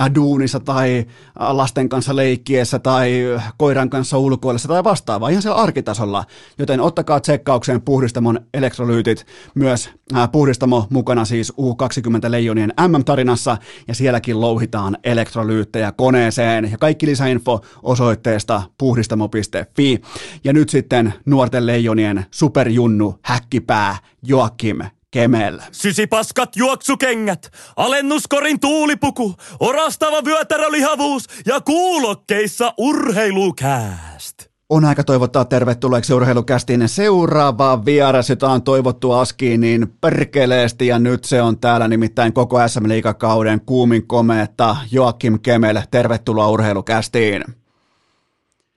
äh, 0.00 0.14
duunissa 0.14 0.60
tai 0.60 0.98
äh, 0.98 1.50
lasten 1.50 1.88
kanssa 1.88 2.16
leikkiessä 2.16 2.78
tai 2.78 3.22
koiran 3.56 3.90
kanssa 3.90 4.18
ulkoillessa 4.18 4.68
tai 4.68 4.84
vastaavaa, 4.84 5.28
ihan 5.28 5.42
siellä 5.42 5.60
arkitasolla. 5.60 6.24
Joten 6.58 6.80
ottakaa 6.80 7.20
tsekkaukseen 7.20 7.82
puhdistamon 7.82 8.40
elektrolyytit, 8.54 9.26
myös 9.54 9.90
äh, 10.16 10.32
puhdistamo 10.32 10.86
mukana 10.90 11.24
siis 11.24 11.52
U20 11.52 12.30
Leijonien 12.30 12.72
MM-tarinassa 12.88 13.56
ja 13.88 13.94
sielläkin 13.94 14.40
louhitaan 14.40 14.96
elektrolyyttejä 15.04 15.92
koneeseen 15.92 16.70
ja 16.70 16.78
kaikki 16.78 17.06
lisäinfo 17.06 17.60
osoitteesta 17.82 18.62
puhdistamo.com 18.78 19.41
Iltalehti.fi. 19.42 20.00
Ja 20.44 20.52
nyt 20.52 20.68
sitten 20.68 21.14
nuorten 21.26 21.66
leijonien 21.66 22.26
superjunnu, 22.30 23.18
häkkipää, 23.22 23.96
Joakim 24.22 24.78
Kemel. 25.10 25.60
Sysipaskat 25.72 26.56
juoksukengät, 26.56 27.50
alennuskorin 27.76 28.60
tuulipuku, 28.60 29.34
orastava 29.60 30.24
vyötärölihavuus 30.24 31.24
ja 31.46 31.60
kuulokkeissa 31.60 32.74
urheilukääst. 32.78 34.52
On 34.68 34.84
aika 34.84 35.04
toivottaa 35.04 35.44
tervetulleeksi 35.44 36.14
urheilukästiin 36.14 36.88
seuraava 36.88 37.84
vieras, 37.84 38.30
jota 38.30 38.50
on 38.50 38.62
toivottu 38.62 39.12
askiin 39.12 39.60
niin 39.60 39.94
perkeleesti 40.00 40.86
ja 40.86 40.98
nyt 40.98 41.24
se 41.24 41.42
on 41.42 41.58
täällä 41.58 41.88
nimittäin 41.88 42.32
koko 42.32 42.68
SM 42.68 42.88
Liigakauden 42.88 43.60
kuumin 43.60 44.06
komeetta 44.06 44.76
Joakim 44.92 45.38
Kemel. 45.40 45.80
Tervetuloa 45.90 46.48
urheilukästiin. 46.48 47.44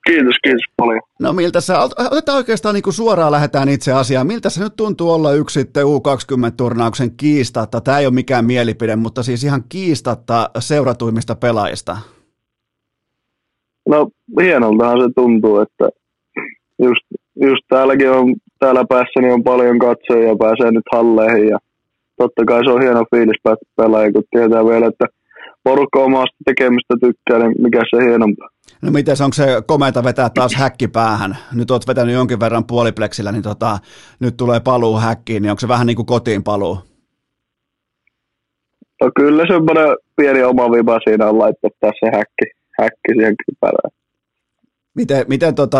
Kiitos, 0.06 0.36
kiitos 0.42 0.64
paljon. 0.76 1.00
No 1.20 1.32
miltä 1.32 1.60
sä, 1.60 1.78
otetaan 2.10 2.38
oikeastaan 2.38 2.74
niin 2.74 2.82
kuin 2.82 2.94
suoraan 2.94 3.32
lähdetään 3.32 3.68
itse 3.68 3.92
asiaan. 3.92 4.26
Miltä 4.26 4.50
se 4.50 4.64
nyt 4.64 4.76
tuntuu 4.76 5.10
olla 5.10 5.32
yksi 5.32 5.60
sitten 5.60 5.84
U20-turnauksen 5.84 7.10
kiistatta? 7.16 7.80
Tämä 7.80 7.98
ei 7.98 8.06
ole 8.06 8.14
mikään 8.14 8.44
mielipide, 8.44 8.96
mutta 8.96 9.22
siis 9.22 9.44
ihan 9.44 9.64
kiistatta 9.68 10.50
seuratuimmista 10.58 11.34
pelaajista. 11.34 11.96
No 13.88 14.08
hienoltahan 14.42 15.00
se 15.00 15.08
tuntuu, 15.16 15.58
että 15.60 15.88
just, 16.82 17.04
just 17.40 17.62
täälläkin 17.68 18.10
on, 18.10 18.34
täällä 18.58 18.84
päässä 18.88 19.20
niin 19.20 19.32
on 19.32 19.44
paljon 19.44 19.78
katsojia 19.78 20.28
ja 20.28 20.36
pääsee 20.36 20.70
nyt 20.70 20.84
halleihin 20.92 21.48
ja 21.48 21.58
totta 22.16 22.44
kai 22.44 22.64
se 22.64 22.70
on 22.70 22.82
hieno 22.82 23.04
fiilis 23.14 23.40
päästä 23.42 23.66
pelaamaan, 23.76 24.12
kun 24.12 24.22
tietää 24.30 24.64
vielä, 24.64 24.86
että 24.86 25.06
porukka 25.64 25.98
omasta 25.98 26.36
tekemistä 26.44 26.94
tykkää, 27.00 27.38
niin 27.38 27.62
mikä 27.62 27.82
se 27.90 28.04
hienompaa. 28.04 28.55
No 28.82 28.90
miten 28.90 29.16
onko 29.24 29.34
se 29.34 29.62
komeita 29.66 30.04
vetää 30.04 30.30
taas 30.30 30.54
häkki 30.54 30.88
päähän? 30.88 31.36
Nyt 31.52 31.70
oot 31.70 31.86
vetänyt 31.86 32.14
jonkin 32.14 32.40
verran 32.40 32.66
puolipleksillä, 32.66 33.32
niin 33.32 33.42
tota, 33.42 33.78
nyt 34.20 34.36
tulee 34.36 34.60
paluu 34.60 34.96
häkkiin, 34.96 35.42
niin 35.42 35.50
onko 35.50 35.60
se 35.60 35.68
vähän 35.68 35.86
niin 35.86 35.96
kuin 35.96 36.06
kotiin 36.06 36.42
paluu? 36.42 36.78
No 39.02 39.10
kyllä 39.16 39.46
semmoinen 39.46 39.96
pieni 40.16 40.42
oma 40.42 40.70
viba 40.70 41.00
siinä 41.04 41.26
on 41.26 41.38
laittaa 41.38 41.70
tässä 41.80 42.06
häkki, 42.06 42.44
häkki 42.80 43.12
siihen 43.14 43.34
kypärään. 43.46 43.90
Miten, 44.94 45.24
miten 45.28 45.54
tota, 45.54 45.78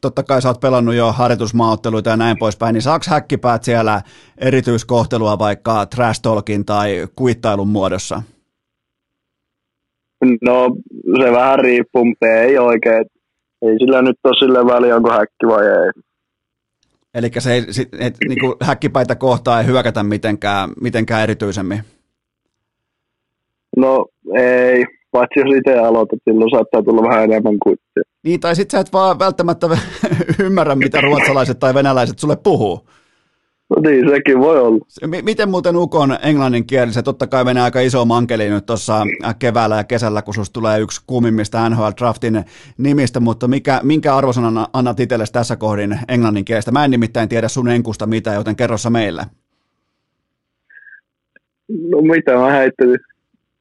totta 0.00 0.22
kai 0.22 0.42
sä 0.42 0.48
oot 0.48 0.60
pelannut 0.60 0.94
jo 0.94 1.12
harjoitusmaaotteluita 1.12 2.10
ja 2.10 2.16
näin 2.16 2.38
poispäin, 2.38 2.72
niin 2.72 2.82
saako 2.82 3.04
häkkipäät 3.08 3.64
siellä 3.64 4.02
erityiskohtelua 4.38 5.38
vaikka 5.38 5.86
trash 5.86 6.22
talkin 6.22 6.64
tai 6.64 7.06
kuittailun 7.16 7.68
muodossa? 7.68 8.22
No 10.42 10.76
se 11.22 11.32
vähän 11.32 11.58
riippuu, 11.58 12.04
mutta 12.04 12.26
ei 12.26 12.58
oikein. 12.58 13.04
Ei 13.62 13.78
sillä 13.78 14.02
nyt 14.02 14.16
ole 14.24 14.38
sille 14.38 14.66
väliä, 14.66 14.96
onko 14.96 15.10
häkki 15.10 15.46
vai 15.46 15.64
ei. 15.66 16.02
Eli 17.14 17.30
se 17.38 17.52
ei, 17.52 17.62
et, 17.98 18.16
niin 18.28 18.40
kuin 18.40 18.54
häkkipäitä 18.60 19.14
kohtaa 19.14 19.60
ei 19.60 19.66
hyökätä 19.66 20.02
mitenkään, 20.02 20.70
mitenkään 20.80 21.22
erityisemmin? 21.22 21.80
No 23.76 24.06
ei, 24.36 24.84
paitsi 25.12 25.40
jos 25.40 25.56
itse 25.56 25.78
aloitat, 25.78 26.18
silloin 26.24 26.50
saattaa 26.50 26.82
tulla 26.82 27.08
vähän 27.08 27.24
enemmän 27.24 27.58
kuittia. 27.62 28.02
Niin, 28.24 28.40
tai 28.40 28.56
sitten 28.56 28.78
sä 28.78 28.80
et 28.80 28.92
vaan 28.92 29.18
välttämättä 29.18 29.66
ymmärrä, 30.44 30.74
mitä 30.74 31.00
ruotsalaiset 31.00 31.58
tai 31.58 31.74
venäläiset 31.74 32.18
sulle 32.18 32.36
puhuu. 32.36 32.86
No 33.76 33.90
niin, 33.90 34.10
sekin 34.10 34.38
voi 34.40 34.60
olla. 34.60 34.84
Miten 35.22 35.50
muuten 35.50 35.76
Ukon 35.76 36.16
englannin 36.22 36.66
kieli, 36.66 36.92
se 36.92 37.02
totta 37.02 37.26
kai 37.26 37.44
menee 37.44 37.62
aika 37.62 37.80
iso 37.80 38.04
mankeli 38.04 38.50
nyt 38.50 38.66
tuossa 38.66 39.06
keväällä 39.38 39.76
ja 39.76 39.84
kesällä, 39.84 40.22
kun 40.22 40.34
susta 40.34 40.52
tulee 40.52 40.80
yksi 40.80 41.00
kuumimmista 41.06 41.68
NHL-draftin 41.68 42.44
nimistä, 42.78 43.20
mutta 43.20 43.48
mikä, 43.48 43.80
minkä 43.82 44.16
arvosanan 44.16 44.66
annat 44.72 45.00
itsellesi 45.00 45.32
tässä 45.32 45.56
kohdin 45.56 45.98
englannin 46.08 46.44
kielestä? 46.44 46.70
Mä 46.70 46.84
en 46.84 46.90
nimittäin 46.90 47.28
tiedä 47.28 47.48
sun 47.48 47.68
enkusta 47.68 48.06
mitään, 48.06 48.36
joten 48.36 48.56
kerrossa 48.56 48.90
meille. 48.90 49.22
No 51.68 52.00
mitä 52.00 52.32
mä 52.32 52.50
heittelin? 52.50 52.98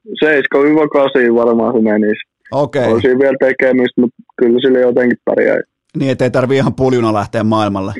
7-8 0.07 1.35
varmaan 1.35 1.73
se 1.73 1.81
menisi. 1.81 2.21
Okei. 2.51 2.81
Okay. 2.81 2.93
Olisi 2.93 3.07
vielä 3.07 3.37
tekemistä, 3.39 4.01
mutta 4.01 4.15
kyllä 4.37 4.59
sille 4.59 4.79
jotenkin 4.81 5.17
pärjää. 5.25 5.57
Niin, 5.97 6.11
ettei 6.11 6.31
tarvi 6.31 6.55
ihan 6.55 6.75
puljuna 6.75 7.13
lähteä 7.13 7.43
maailmalle. 7.43 7.93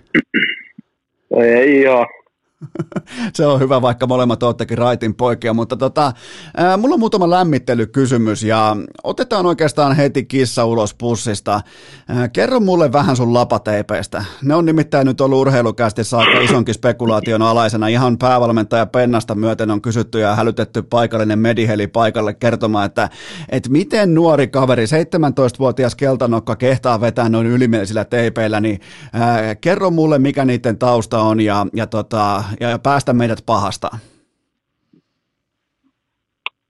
Ei 1.40 1.82
ihan. 1.82 2.21
se 3.36 3.46
on 3.46 3.60
hyvä, 3.60 3.82
vaikka 3.82 4.08
molemmat 4.08 4.44
oottekin 4.44 4.78
raitin 4.78 5.16
poikia, 5.16 5.54
mutta 5.54 5.78
tota, 5.78 6.14
ää, 6.58 6.78
mulla 6.78 6.94
on 6.94 7.00
muutama 7.00 7.30
lämmittelykysymys 7.30 8.44
ja 8.44 8.78
otetaan 9.04 9.46
oikeastaan 9.46 9.96
heti 9.96 10.26
kissa 10.26 10.66
ulos 10.66 10.94
pussista. 10.94 11.62
Ää, 12.08 12.28
kerro 12.28 12.60
mulle 12.60 12.92
vähän 12.92 13.16
sun 13.16 13.34
lapateipeistä. 13.34 14.26
Ne 14.42 14.56
on 14.56 14.66
nimittäin 14.66 15.08
nyt 15.08 15.22
ollut 15.22 15.40
urheilukästi 15.40 16.04
saakka 16.04 16.40
isonkin 16.40 16.76
spekulaation 16.76 17.42
alaisena. 17.42 17.88
Ihan 17.88 18.18
päävalmentaja 18.18 18.86
Pennasta 18.86 19.36
myöten 19.36 19.72
on 19.72 19.82
kysytty 19.82 20.20
ja 20.20 20.36
hälytetty 20.36 20.82
paikallinen 20.82 21.40
mediheli 21.40 21.88
paikalle 21.88 22.34
kertomaan, 22.34 22.86
että, 22.86 23.10
että 23.50 23.70
miten 23.70 24.14
nuori 24.14 24.48
kaveri, 24.48 24.86
17-vuotias 24.86 25.96
keltanokka 25.96 26.56
kehtaa 26.56 27.02
vetää 27.02 27.30
noin 27.30 27.48
ylimielisillä 27.48 28.06
teipeillä, 28.06 28.60
niin 28.60 28.80
ää, 29.14 29.56
kerro 29.56 29.92
mulle 29.92 30.20
mikä 30.20 30.46
niiden 30.46 30.78
tausta 30.78 31.20
on 31.22 31.42
ja, 31.42 31.68
ja 31.74 31.88
tota, 31.88 32.44
ja, 32.60 32.80
päästä 32.80 33.14
meidät 33.14 33.40
pahasta? 33.46 33.88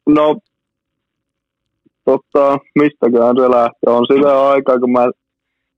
No, 0.10 0.38
totta, 2.06 2.58
mistäkään 2.76 3.36
se 3.36 3.50
lähtee. 3.50 3.94
On 3.94 4.06
sitä 4.14 4.50
aikaa, 4.50 4.80
kun 4.80 4.92
mä 4.92 5.12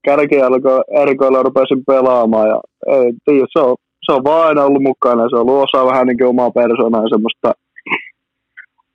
kärkijalkoilla 0.05 1.43
rupesin 1.43 1.85
pelaamaan 1.87 2.47
ja 2.47 2.61
ei 2.87 3.13
tiedä, 3.25 3.45
se 3.49 3.59
on, 3.59 3.75
se 4.05 4.11
on 4.11 4.23
vaan 4.23 4.47
aina 4.47 4.63
ollut 4.63 4.83
mukana. 4.83 5.29
Se 5.29 5.35
on 5.35 5.49
ollut 5.49 5.63
osa 5.63 5.85
vähän 5.85 6.07
niin 6.07 6.17
kuin 6.17 6.27
omaa 6.27 6.51
persoonaa 6.51 7.09
semmoista, 7.09 7.53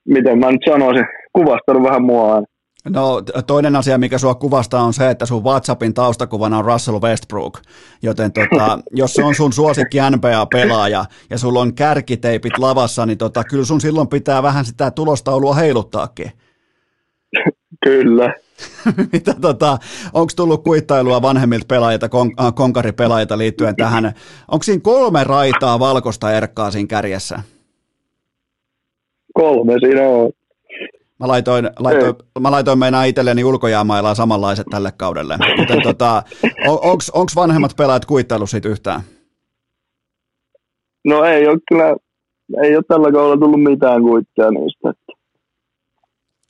miten 0.04 0.38
mä 0.38 0.50
nyt 0.50 0.61
sanoisin, 0.68 1.06
kuvastanut 1.32 1.82
vähän 1.82 2.02
mua 2.02 2.34
aina. 2.34 2.46
No 2.89 3.22
toinen 3.47 3.76
asia, 3.76 3.99
mikä 3.99 4.18
sua 4.18 4.34
kuvastaa 4.34 4.82
on 4.82 4.95
se, 4.95 5.11
että 5.11 5.26
sun 5.26 5.45
WhatsAppin 5.45 5.95
taustakuvana 5.95 6.59
on 6.59 6.64
Russell 6.64 7.01
Westbrook, 7.01 7.59
joten 8.03 8.32
tota, 8.32 8.78
jos 8.91 9.14
se 9.14 9.24
on 9.24 9.34
sun 9.34 9.53
suosikki 9.53 9.99
NBA-pelaaja 9.99 11.05
ja 11.30 11.39
sulla 11.39 11.61
on 11.61 11.74
kärkiteipit 11.74 12.59
lavassa, 12.59 13.07
niin 13.07 13.18
tota, 13.18 13.45
kyllä 13.45 13.64
sun 13.64 13.80
silloin 13.80 14.09
pitää 14.09 14.43
vähän 14.43 14.64
sitä 14.64 14.91
tulostaulua 14.91 15.55
heiluttaakin. 15.55 16.32
Kyllä. 17.84 18.34
Mitä 19.12 19.34
tota, 19.41 19.78
onko 20.12 20.32
tullut 20.36 20.64
kuittailua 20.64 21.22
vanhemmilta 21.22 21.66
pelaajilta, 21.68 22.09
kon, 22.09 22.30
äh, 22.41 22.55
konkaripelaajilta 22.55 23.39
liittyen 23.39 23.76
tähän? 23.76 24.12
Onko 24.49 24.62
siinä 24.62 24.80
kolme 24.80 25.24
raitaa 25.24 25.78
valkoista 25.78 26.32
erkkaa 26.32 26.70
siinä 26.70 26.86
kärjessä? 26.86 27.43
Kolme 29.34 29.72
siinä 29.80 30.03
on. 30.03 30.30
Mä 31.20 31.28
laitoin, 31.28 31.70
laitoin, 31.78 32.14
mä 32.40 32.50
laitoin 32.50 32.78
meinaa 32.78 33.04
itselleni 33.04 33.44
ulkojäämailaa 33.44 34.14
samanlaiset 34.14 34.66
tälle 34.70 34.92
kaudelle. 34.96 35.38
Joten 35.58 35.82
tota, 35.82 36.22
onko 37.12 37.32
vanhemmat 37.36 37.76
pelaajat 37.76 38.04
kuittailut 38.04 38.50
siitä 38.50 38.68
yhtään? 38.68 39.00
No 41.04 41.24
ei 41.24 41.48
ole 41.48 41.58
kyllä, 41.68 41.96
ei 42.62 42.76
ole 42.76 42.84
tällä 42.88 43.12
kaudella 43.12 43.36
tullut 43.36 43.62
mitään 43.62 44.02
kuittia 44.02 44.50
niistä. 44.50 44.92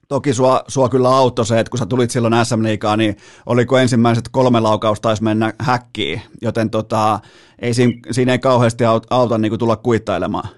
Toki 0.08 0.34
sua, 0.34 0.62
sua 0.68 0.88
kyllä 0.88 1.08
auttoi 1.08 1.46
se, 1.46 1.60
että 1.60 1.70
kun 1.70 1.78
sä 1.78 1.86
tulit 1.86 2.10
silloin 2.10 2.44
SM 2.44 2.62
Liigaan, 2.62 2.98
niin 2.98 3.16
oliko 3.46 3.78
ensimmäiset 3.78 4.24
kolme 4.30 4.60
laukausta 4.60 5.02
taisi 5.02 5.22
mennä 5.22 5.52
häkkiin, 5.58 6.20
joten 6.42 6.70
tota, 6.70 7.20
ei 7.58 7.74
siinä, 7.74 7.92
siinä 8.10 8.32
ei 8.32 8.38
kauheasti 8.38 8.84
auta, 8.84 9.06
auta 9.10 9.38
niin 9.38 9.58
tulla 9.58 9.76
kuittailemaan. 9.76 10.48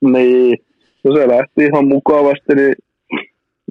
Niin, 0.00 0.58
No 1.04 1.14
se 1.14 1.28
lähti 1.28 1.64
ihan 1.64 1.88
mukavasti, 1.88 2.54
niin 2.54 2.74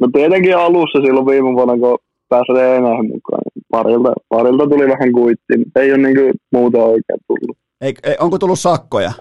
no 0.01 0.07
tietenkin 0.13 0.57
alussa 0.57 1.01
silloin 1.01 1.25
viime 1.25 1.53
vuonna, 1.53 1.77
kun 1.77 1.97
pääsi 2.29 2.53
reenaihin 2.53 3.11
mukaan, 3.11 3.41
niin 3.55 3.65
parilta, 3.71 4.13
parilta 4.29 4.67
tuli 4.67 4.87
vähän 4.87 5.11
kuitti, 5.11 5.57
mutta 5.57 5.79
ei 5.79 5.93
ole 5.93 5.97
niin 5.97 6.33
muuta 6.51 6.77
oikein 6.77 7.19
tullut. 7.27 7.57
Ei, 7.81 7.93
ei, 8.03 8.15
onko 8.19 8.39
tullut 8.39 8.59
sakkoja? 8.59 9.11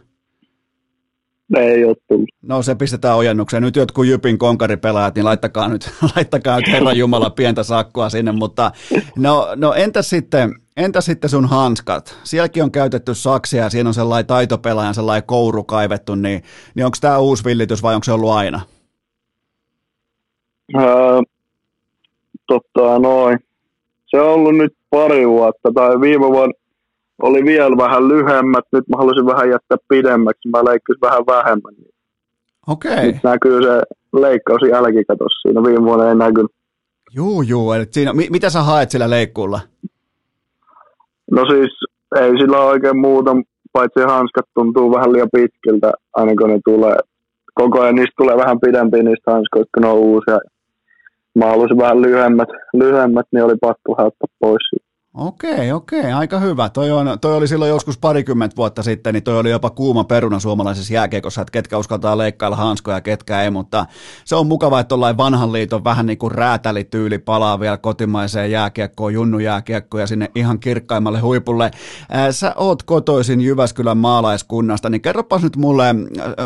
Ei 1.56 1.84
ole 1.84 1.96
tullut. 2.08 2.28
No 2.42 2.62
se 2.62 2.74
pistetään 2.74 3.16
ojennukseen. 3.16 3.62
Nyt 3.62 3.76
jotkut 3.76 4.06
Jypin 4.06 4.38
konkaripelaajat, 4.38 5.14
niin 5.14 5.24
laittakaa 5.24 5.68
nyt, 5.68 5.90
laittakaa 6.16 6.56
nyt 6.56 6.72
Herran 6.72 6.98
Jumala 6.98 7.30
pientä 7.30 7.62
sakkoa 7.62 8.10
sinne. 8.10 8.32
Mutta 8.32 8.70
no, 9.18 9.48
no 9.56 9.74
entäs 9.74 10.10
sitten, 10.10 10.54
entä 10.76 11.00
sitten 11.00 11.30
sun 11.30 11.48
hanskat? 11.48 12.18
Sielläkin 12.24 12.62
on 12.62 12.72
käytetty 12.72 13.14
saksia 13.14 13.62
ja 13.62 13.70
siinä 13.70 13.90
on 13.90 13.94
sellainen 13.94 14.26
taitopelaajan 14.26 14.94
sellainen 14.94 15.26
kouru 15.26 15.64
kaivettu, 15.64 16.14
niin, 16.14 16.42
niin 16.74 16.84
onko 16.84 16.96
tämä 17.00 17.18
uusi 17.18 17.44
villitys 17.44 17.82
vai 17.82 17.94
onko 17.94 18.04
se 18.04 18.12
ollut 18.12 18.30
aina? 18.30 18.60
Öö, 20.76 21.20
totta 22.46 22.98
noin. 22.98 23.38
Se 24.06 24.20
on 24.20 24.28
ollut 24.28 24.56
nyt 24.56 24.72
pari 24.90 25.28
vuotta 25.28 25.72
tai 25.74 26.00
viime 26.00 26.26
vuonna 26.26 26.61
oli 27.22 27.44
vielä 27.44 27.76
vähän 27.76 28.08
lyhemmät, 28.08 28.64
nyt 28.72 28.88
mä 28.88 28.96
halusin 28.96 29.26
vähän 29.26 29.50
jättää 29.50 29.78
pidemmäksi, 29.88 30.48
mä 30.48 30.64
leikkasin 30.64 31.00
vähän 31.00 31.26
vähemmän. 31.26 31.74
Okei. 32.66 32.92
Okay. 32.92 33.06
Nyt 33.06 33.24
näkyy 33.24 33.62
se 33.62 33.82
leikkaus 34.20 34.62
jälkikatos 34.70 35.32
siinä, 35.42 35.62
viime 35.62 35.84
vuonna 35.84 36.08
ei 36.08 36.14
näkynyt. 36.14 36.50
Juu, 37.14 37.42
juu, 37.42 37.72
eli 37.72 37.84
siinä, 37.90 38.12
mitä 38.12 38.50
sä 38.50 38.62
haet 38.62 38.90
sillä 38.90 39.10
leikkuulla? 39.10 39.60
No 41.30 41.44
siis 41.50 41.70
ei 42.20 42.30
sillä 42.30 42.58
oikein 42.58 43.00
muuta, 43.00 43.36
paitsi 43.72 44.00
hanskat 44.00 44.46
tuntuu 44.54 44.92
vähän 44.92 45.12
liian 45.12 45.28
pitkiltä 45.32 45.92
aina 46.14 46.32
kun 46.38 46.50
ne 46.50 46.60
tulee. 46.64 46.96
Koko 47.54 47.80
ajan 47.80 47.94
niistä 47.94 48.14
tulee 48.16 48.36
vähän 48.36 48.60
pidempiä 48.60 49.02
niistä 49.02 49.30
hanskoista, 49.30 49.70
kun 49.74 49.82
ne 49.82 49.88
on 49.88 49.98
uusia. 49.98 50.38
Mä 51.34 51.46
halusin 51.46 51.78
vähän 51.78 52.02
lyhyemmät, 52.02 52.48
lyhyemmät 52.74 53.26
niin 53.32 53.44
oli 53.44 53.54
pakko 53.60 53.92
ottaa 53.92 54.36
pois. 54.38 54.81
Okei, 55.14 55.72
okei, 55.72 56.12
aika 56.12 56.40
hyvä. 56.40 56.68
Toi, 56.68 56.90
on, 56.90 57.18
toi 57.20 57.36
oli 57.36 57.48
silloin 57.48 57.68
joskus 57.68 57.98
parikymmentä 57.98 58.56
vuotta 58.56 58.82
sitten, 58.82 59.14
niin 59.14 59.22
toi 59.22 59.38
oli 59.38 59.50
jopa 59.50 59.70
kuuma 59.70 60.04
peruna 60.04 60.40
suomalaisessa 60.40 60.94
jääkiekossa, 60.94 61.40
että 61.40 61.52
ketkä 61.52 61.78
uskaltaa 61.78 62.18
leikkailla 62.18 62.56
hanskoja 62.56 62.96
ja 62.96 63.00
ketkä 63.00 63.42
ei, 63.42 63.50
mutta 63.50 63.86
se 64.24 64.36
on 64.36 64.46
mukava, 64.46 64.80
että 64.80 64.88
tuollain 64.88 65.16
vanhan 65.16 65.52
liiton 65.52 65.84
vähän 65.84 66.06
niin 66.06 66.18
kuin 66.18 66.32
räätälityyli 66.32 67.18
palaa 67.18 67.60
vielä 67.60 67.76
kotimaiseen 67.76 68.50
jääkiekkoon, 68.50 69.14
junnujääkiekkoon 69.14 70.00
ja 70.00 70.06
sinne 70.06 70.30
ihan 70.34 70.60
kirkkaimmalle 70.60 71.20
huipulle. 71.20 71.70
Sä 72.30 72.54
oot 72.56 72.82
kotoisin 72.82 73.40
Jyväskylän 73.40 73.98
maalaiskunnasta, 73.98 74.90
niin 74.90 75.02
kerropas 75.02 75.42
nyt 75.42 75.56
mulle, 75.56 75.94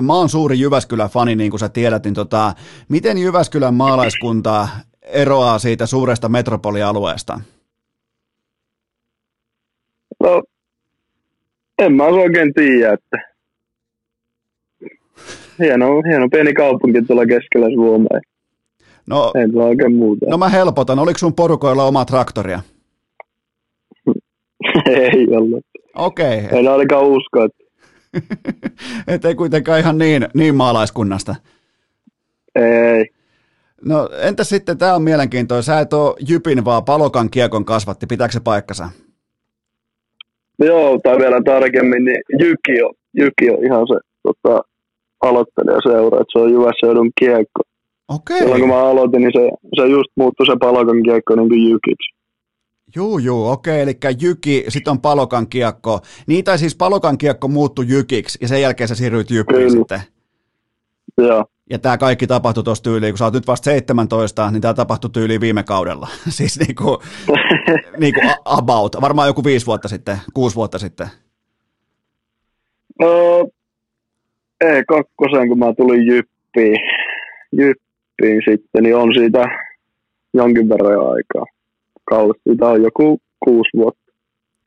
mä 0.02 0.14
oon 0.14 0.28
suuri 0.28 0.60
Jyväskylän-fani, 0.60 1.36
niin 1.36 1.51
kuin 1.51 1.60
sä 1.60 1.68
tiedät, 1.68 2.05
niin 2.05 2.14
tota, 2.14 2.55
miten 2.88 3.18
Jyväskylän 3.18 3.74
maalaiskunta 3.74 4.68
eroaa 5.02 5.59
siitä 5.59 5.86
suuresta 5.86 6.28
metropolialueesta? 6.28 7.40
No, 10.27 10.43
en 11.78 11.93
mä 11.93 12.05
oikein 12.05 12.55
tiedä, 12.55 12.93
että 12.93 13.19
hieno, 15.59 16.03
hieno 16.09 16.28
pieni 16.28 16.55
kaupunki 16.55 17.03
tuolla 17.03 17.27
keskellä 17.27 17.66
Suomea. 17.74 18.20
No, 19.07 19.32
en 19.35 19.57
ole 19.57 19.65
oikein 19.65 19.94
muuta. 19.94 20.27
No 20.31 20.39
mä 20.39 20.48
helpotan. 20.48 20.98
Oliko 20.98 21.19
sun 21.19 21.35
porukoilla 21.35 21.85
oma 21.85 22.05
traktoria? 22.05 22.61
ei 24.86 25.27
ollut. 25.36 25.65
Okei. 25.94 26.44
Okay. 26.44 26.59
En 26.59 26.69
ainakaan 26.69 27.05
usko, 27.05 27.44
että... 27.44 27.66
Et 29.15 29.24
ei 29.24 29.35
kuitenkaan 29.35 29.81
ihan 29.81 29.98
niin, 29.98 30.28
niin 30.35 30.55
maalaiskunnasta. 30.55 31.35
Ei. 32.55 33.11
No 33.85 34.09
entä 34.23 34.44
sitten, 34.44 34.78
tämä 34.78 34.94
on 34.94 35.03
mielenkiintoinen, 35.03 35.62
sä 35.62 35.81
et 35.81 35.93
ole 35.93 36.16
Jypin, 36.28 36.65
vaan 36.65 36.85
Palokan 36.85 37.31
kiekon 37.31 37.65
kasvatti, 37.65 38.07
pitääkö 38.07 38.32
se 38.32 38.40
paikkansa? 38.40 38.89
Joo, 40.58 40.98
tai 41.02 41.18
vielä 41.18 41.40
tarkemmin, 41.44 42.04
niin 42.04 42.20
Jyki 42.38 42.82
on, 42.82 42.94
Jyki 43.14 43.50
on 43.50 43.64
ihan 43.64 43.86
se 43.86 43.94
tota, 44.22 44.62
aloittelija 45.22 45.80
seura, 45.82 46.20
että 46.20 46.32
se 46.32 46.38
on 46.38 46.52
Jyvässeudun 46.52 47.10
kiekko. 47.20 47.62
Okei. 48.08 48.38
Silloin 48.38 48.60
kun 48.60 48.68
mä 48.68 48.84
aloitin, 48.84 49.20
niin 49.20 49.32
se, 49.32 49.50
se 49.76 49.86
just 49.86 50.10
muuttui 50.16 50.46
se 50.46 50.56
Palokan 50.60 51.02
kiekko 51.02 51.36
niin 51.36 51.48
kuin 51.48 51.70
Jykiksi. 51.70 52.16
Juu, 52.96 53.18
juu, 53.18 53.48
okei, 53.48 53.80
eli 53.80 53.98
Jyki, 54.20 54.64
sitten 54.68 54.90
on 54.90 55.00
Palokan 55.00 55.48
kiekko. 55.48 56.00
Niin, 56.26 56.44
tai 56.44 56.58
siis 56.58 56.76
Palokan 56.76 57.18
kiekko 57.18 57.48
muuttui 57.48 57.84
Jykiksi, 57.88 58.38
ja 58.42 58.48
sen 58.48 58.62
jälkeen 58.62 58.88
sä 58.88 58.94
siirryit 58.94 59.30
Jyppiin 59.30 59.70
sitten. 59.70 60.00
Joo. 61.18 61.44
Ja 61.70 61.78
tämä 61.78 61.98
kaikki 61.98 62.26
tapahtui 62.26 62.64
tuossa 62.64 62.84
tyyliin, 62.84 63.12
kun 63.12 63.18
sä 63.18 63.24
oot 63.24 63.34
nyt 63.34 63.47
vasta 63.47 63.64
17, 63.64 64.51
niin 64.51 64.62
tämä 64.62 64.74
tapahtui 64.74 65.10
tyyliin 65.10 65.40
viime 65.40 65.62
kaudella. 65.62 66.09
siis 66.28 66.59
niinku, 66.59 67.02
niinku 68.01 68.20
about, 68.44 68.97
varmaan 69.01 69.28
joku 69.28 69.44
viisi 69.44 69.66
vuotta 69.66 69.88
sitten, 69.88 70.16
kuusi 70.34 70.56
vuotta 70.56 70.78
sitten. 70.78 71.06
No, 73.01 73.48
ei 74.60 74.84
kakkosen, 74.84 75.48
kun 75.48 75.59
mä 75.59 75.74
tulin 75.76 76.06
Jyppiin, 76.06 76.76
Jyppiin 77.52 78.43
sitten, 78.51 78.82
niin 78.82 78.97
on 78.97 79.14
siitä 79.14 79.44
jonkin 80.34 80.68
verran 80.68 81.14
aikaa. 81.14 81.44
Kausi, 82.05 82.40
siitä 82.48 82.66
on 82.66 82.82
joku 82.82 83.18
kuusi 83.44 83.70
vuotta. 83.76 84.05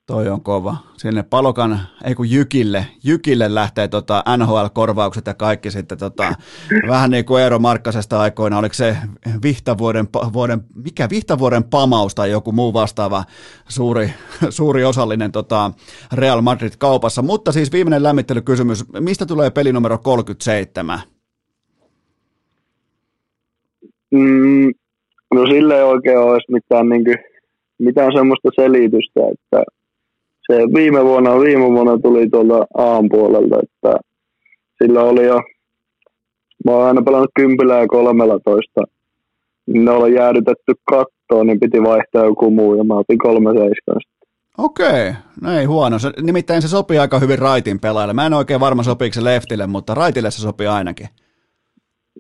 Toi 0.10 0.30
on 0.30 0.42
kova. 0.42 0.76
Sinne 0.98 1.24
Palokan, 1.24 1.80
ei 2.06 2.16
kun 2.16 2.32
Jykille, 2.32 2.86
Jykille 3.04 3.56
lähtee 3.56 3.88
tota 3.88 4.24
NHL-korvaukset 4.38 5.28
ja 5.28 5.34
kaikki 5.34 5.72
sitten 5.72 5.98
tota, 5.98 6.34
vähän 6.88 7.12
niin 7.12 7.26
kuin 7.26 7.44
Eero 7.44 7.60
Markkasesta 7.60 8.20
aikoina, 8.20 8.58
oliko 8.58 8.74
se 8.74 8.98
Vihtavuoden, 9.44 10.08
vuoden, 10.34 10.60
mikä 10.76 11.10
Vihtavuoden 11.10 11.64
pamaus 11.64 12.16
tai 12.16 12.32
joku 12.32 12.52
muu 12.52 12.74
vastaava 12.74 13.24
suuri, 13.68 14.10
suuri 14.50 14.86
osallinen 14.86 15.32
tota 15.32 15.72
Real 16.14 16.42
Madrid 16.42 16.74
kaupassa. 16.80 17.22
Mutta 17.22 17.52
siis 17.52 17.72
viimeinen 17.72 18.04
lämmittelykysymys, 18.04 18.86
mistä 19.00 19.26
tulee 19.26 19.50
peli 19.50 19.74
numero 19.74 19.98
37? 19.98 21.00
Mm, 24.12 24.72
no 25.34 25.46
sille 25.48 25.76
ei 25.76 25.84
oikein 25.84 26.20
olisi 26.20 26.52
mitään, 26.52 26.90
niin 26.90 27.04
kuin, 27.04 27.18
mitään 27.80 28.12
semmoista 28.14 28.50
selitystä, 28.56 29.20
että 29.34 29.79
se 30.52 30.58
viime 30.74 31.06
vuonna, 31.06 31.40
viime 31.40 31.66
vuonna 31.66 31.98
tuli 31.98 32.30
tuolta 32.30 32.66
Aan 32.78 33.10
puolelta, 33.10 33.60
että 33.64 34.00
sillä 34.84 35.04
oli 35.04 35.26
jo, 35.26 35.42
mä 36.66 36.72
oon 36.72 36.88
aina 36.88 37.02
pelannut 37.02 37.32
kympillä 37.36 37.78
ja 37.78 37.88
kolmella 37.88 38.40
toista, 38.46 38.82
ne 39.68 39.92
oli 39.92 40.16
jäädytetty 40.16 40.74
kattoon, 40.90 41.48
niin 41.48 41.60
piti 41.60 41.84
vaihtaa 41.84 42.26
joku 42.26 42.52
muu, 42.52 42.76
ja 42.76 42.84
mä 42.84 42.94
otin 42.94 43.18
kolme 43.18 43.50
seiskasta. 43.50 44.20
Okei, 44.58 45.14
no 45.42 45.52
ei 45.52 45.66
huono. 45.66 46.00
Se, 46.00 46.12
nimittäin 46.22 46.62
se 46.62 46.68
sopii 46.68 46.98
aika 47.00 47.20
hyvin 47.20 47.40
raitin 47.40 47.80
pelaajalle. 47.80 48.14
Mä 48.14 48.26
en 48.26 48.34
oikein 48.34 48.60
varma 48.60 48.84
sopiiko 48.84 49.14
se 49.14 49.24
leftille, 49.24 49.68
mutta 49.68 49.96
raitille 49.96 50.32
se 50.32 50.42
sopii 50.42 50.68
ainakin. 50.68 51.08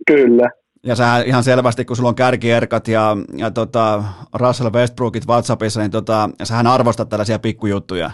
Kyllä. 0.07 0.49
Ja 0.83 0.95
sä 0.95 1.21
ihan 1.21 1.43
selvästi, 1.43 1.85
kun 1.85 1.95
sulla 1.95 2.09
on 2.09 2.15
kärkierkat 2.15 2.87
ja, 2.87 3.17
ja 3.37 3.51
tota 3.51 4.03
Russell 4.33 4.69
Westbrookit 4.69 5.27
WhatsAppissa, 5.27 5.79
niin 5.79 5.91
tota, 5.91 6.29
sähän 6.43 6.67
arvostat 6.67 7.09
tällaisia 7.09 7.39
pikkujuttuja. 7.39 8.11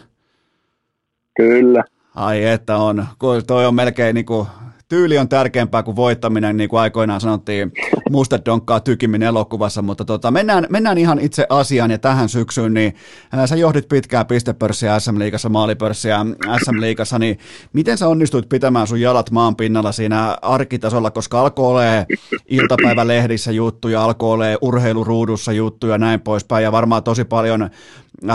Kyllä. 1.38 1.84
Ai 2.16 2.46
että 2.46 2.78
on. 2.78 3.08
Toi 3.48 3.66
on 3.66 3.76
melkein 3.76 4.14
niin 4.14 4.26
kuin, 4.26 4.48
tyyli 4.88 5.18
on 5.18 5.30
tärkeämpää 5.30 5.84
kuin 5.84 5.95
voittaminen, 5.95 6.57
niin 6.57 6.70
kuin 6.70 6.80
aikoinaan 6.80 7.22
sanottiin 7.22 7.72
Mustadonkkaa 8.12 8.80
tykiminen 8.80 9.28
elokuvassa, 9.28 9.82
mutta 9.82 10.06
tota, 10.06 10.32
mennään, 10.32 10.68
mennään 10.70 10.98
ihan 10.98 11.20
itse 11.20 11.45
asiaan 11.49 11.91
ja 11.91 11.98
tähän 11.98 12.30
syksyyn, 12.30 12.74
niin 12.74 12.95
ää, 13.32 13.48
sä 13.48 13.56
johdit 13.56 13.88
pitkää 13.88 14.26
pistepörssiä 14.26 14.99
SM-liigassa, 14.99 15.49
maalipörssiä 15.49 16.26
SM-liigassa, 16.64 17.20
niin 17.20 17.40
miten 17.74 17.98
sä 17.98 18.07
onnistuit 18.07 18.49
pitämään 18.49 18.88
sun 18.88 19.02
jalat 19.02 19.32
maan 19.32 19.56
pinnalla 19.56 19.91
siinä 19.91 20.38
arkitasolla, 20.41 21.12
koska 21.12 21.41
alkoi 21.41 21.72
olemaan 21.72 22.06
iltapäivälehdissä 22.48 23.52
juttuja, 23.52 24.03
alkoi 24.03 24.34
olemaan 24.34 24.57
urheiluruudussa 24.62 25.52
juttuja 25.52 25.94
ja 25.94 25.98
näin 25.98 26.22
poispäin, 26.22 26.64
ja 26.64 26.72
varmaan 26.72 27.03
tosi 27.03 27.24
paljon 27.24 27.70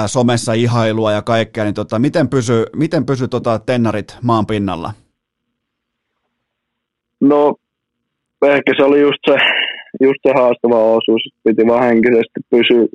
somessa 0.07 0.53
ihailua 0.53 1.13
ja 1.13 1.23
kaikkea, 1.23 1.65
niin 1.65 1.75
tota, 1.75 1.99
miten 1.99 2.29
pysy, 2.29 2.67
miten 2.77 3.07
pysy 3.07 3.29
tota, 3.29 3.59
tennarit 3.59 4.17
maan 4.23 4.47
pinnalla? 4.47 4.93
No, 7.21 7.55
ehkä 8.47 8.73
se 8.77 8.85
oli 8.85 9.01
just 9.01 9.19
se, 9.31 9.37
just 10.01 10.21
se 10.27 10.33
haastava 10.35 10.85
osuus. 10.85 11.23
Piti 11.45 11.67
vaan 11.67 11.83
henkisesti 11.83 12.41
pysyä, 12.51 12.87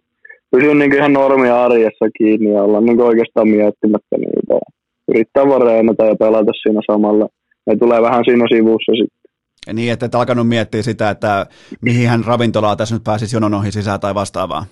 pysyä 0.51 0.75
niin 0.75 0.95
ihan 0.95 1.13
normia 1.13 1.63
arjessa 1.63 2.05
kiinni 2.17 2.53
ja 2.53 2.63
olla 2.63 2.81
niin 2.81 3.01
oikeastaan 3.01 3.47
miettimättä 3.47 4.17
niitä. 4.17 4.59
Yrittää 5.07 5.47
vaan 5.47 5.61
reenata 5.61 6.05
ja 6.05 6.15
pelata 6.15 6.51
siinä 6.61 6.81
samalla. 6.91 7.27
Ne 7.65 7.75
tulee 7.75 8.01
vähän 8.01 8.25
siinä 8.25 8.45
sivussa 8.53 8.91
sitten. 8.91 9.25
Ja 9.67 9.73
niin, 9.73 9.93
että 9.93 10.05
et 10.05 10.15
alkanut 10.15 10.47
miettiä 10.47 10.81
sitä, 10.81 11.09
että 11.09 11.45
mihin 11.81 12.09
hän 12.09 12.23
ravintolaa 12.27 12.75
tässä 12.75 12.95
nyt 12.95 13.03
pääsisi 13.03 13.35
jonon 13.35 13.53
ohi 13.53 13.71
sisään 13.71 13.99
tai 13.99 14.15
vastaavaa. 14.15 14.65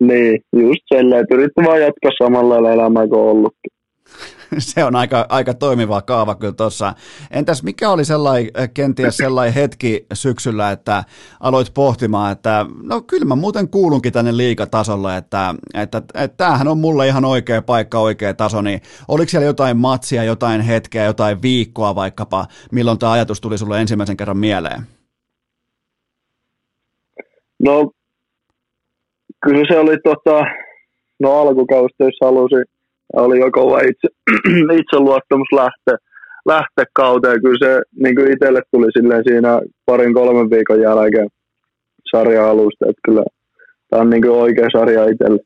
Niin, 0.00 0.40
just 0.52 0.80
sellainen, 0.88 1.20
että 1.20 1.34
yrittää 1.34 1.64
vaan 1.64 1.80
jatkaa 1.80 2.10
samalla 2.18 2.54
lailla 2.54 2.72
elämää 2.72 3.08
kuin 3.08 3.20
ollutkin. 3.20 3.77
se 4.58 4.84
on 4.84 4.96
aika, 4.96 5.26
aika 5.28 5.54
toimiva 5.54 6.02
kaava 6.02 6.34
kyllä 6.34 6.52
tuossa. 6.52 6.94
Entäs 7.30 7.62
mikä 7.62 7.90
oli 7.90 8.04
sellainen, 8.04 8.50
äh, 8.60 8.70
kenties 8.74 9.16
sellainen 9.16 9.54
hetki 9.54 10.06
syksyllä, 10.12 10.70
että 10.70 11.04
aloit 11.40 11.74
pohtimaan, 11.74 12.32
että 12.32 12.66
no 12.82 13.00
kyllä 13.00 13.24
mä 13.24 13.36
muuten 13.36 13.68
kuulunkin 13.68 14.12
tänne 14.12 14.36
liikatasolle, 14.36 15.16
että, 15.16 15.54
että, 15.74 16.02
että, 16.14 16.36
tämähän 16.36 16.68
on 16.68 16.78
mulle 16.78 17.06
ihan 17.06 17.24
oikea 17.24 17.62
paikka, 17.62 17.98
oikea 17.98 18.34
taso, 18.34 18.62
niin 18.62 18.80
oliko 19.08 19.28
siellä 19.30 19.46
jotain 19.46 19.76
matsia, 19.76 20.24
jotain 20.24 20.60
hetkeä, 20.60 21.04
jotain 21.04 21.42
viikkoa 21.42 21.94
vaikkapa, 21.94 22.46
milloin 22.72 22.98
tämä 22.98 23.12
ajatus 23.12 23.40
tuli 23.40 23.58
sulle 23.58 23.80
ensimmäisen 23.80 24.16
kerran 24.16 24.38
mieleen? 24.38 24.82
No, 27.62 27.90
kyllä 29.44 29.64
se 29.68 29.78
oli 29.78 29.96
tota, 30.04 30.44
no 31.20 31.40
alkukausta, 31.40 32.04
jos 32.04 32.18
halusin 32.20 32.64
oli 33.12 33.40
jo 33.40 33.50
kova 33.50 33.78
itse, 33.78 34.08
itseluottamus 34.80 35.48
lähteä, 35.52 35.96
lähteä 36.46 36.84
kauteen. 36.92 37.40
Kyllä 37.40 37.66
se 37.66 37.82
niin 38.02 38.16
kuin 38.16 38.32
itselle 38.32 38.62
tuli 38.70 38.86
silleen 38.92 39.24
siinä 39.28 39.60
parin 39.86 40.14
kolmen 40.14 40.50
viikon 40.50 40.80
jälkeen 40.80 41.28
sarja-alusta, 42.10 42.84
että 42.88 43.00
kyllä 43.04 43.24
tämä 43.90 44.02
on 44.02 44.10
niin 44.10 44.22
kuin 44.22 44.32
oikea 44.32 44.68
sarja 44.72 45.04
itselle. 45.04 45.38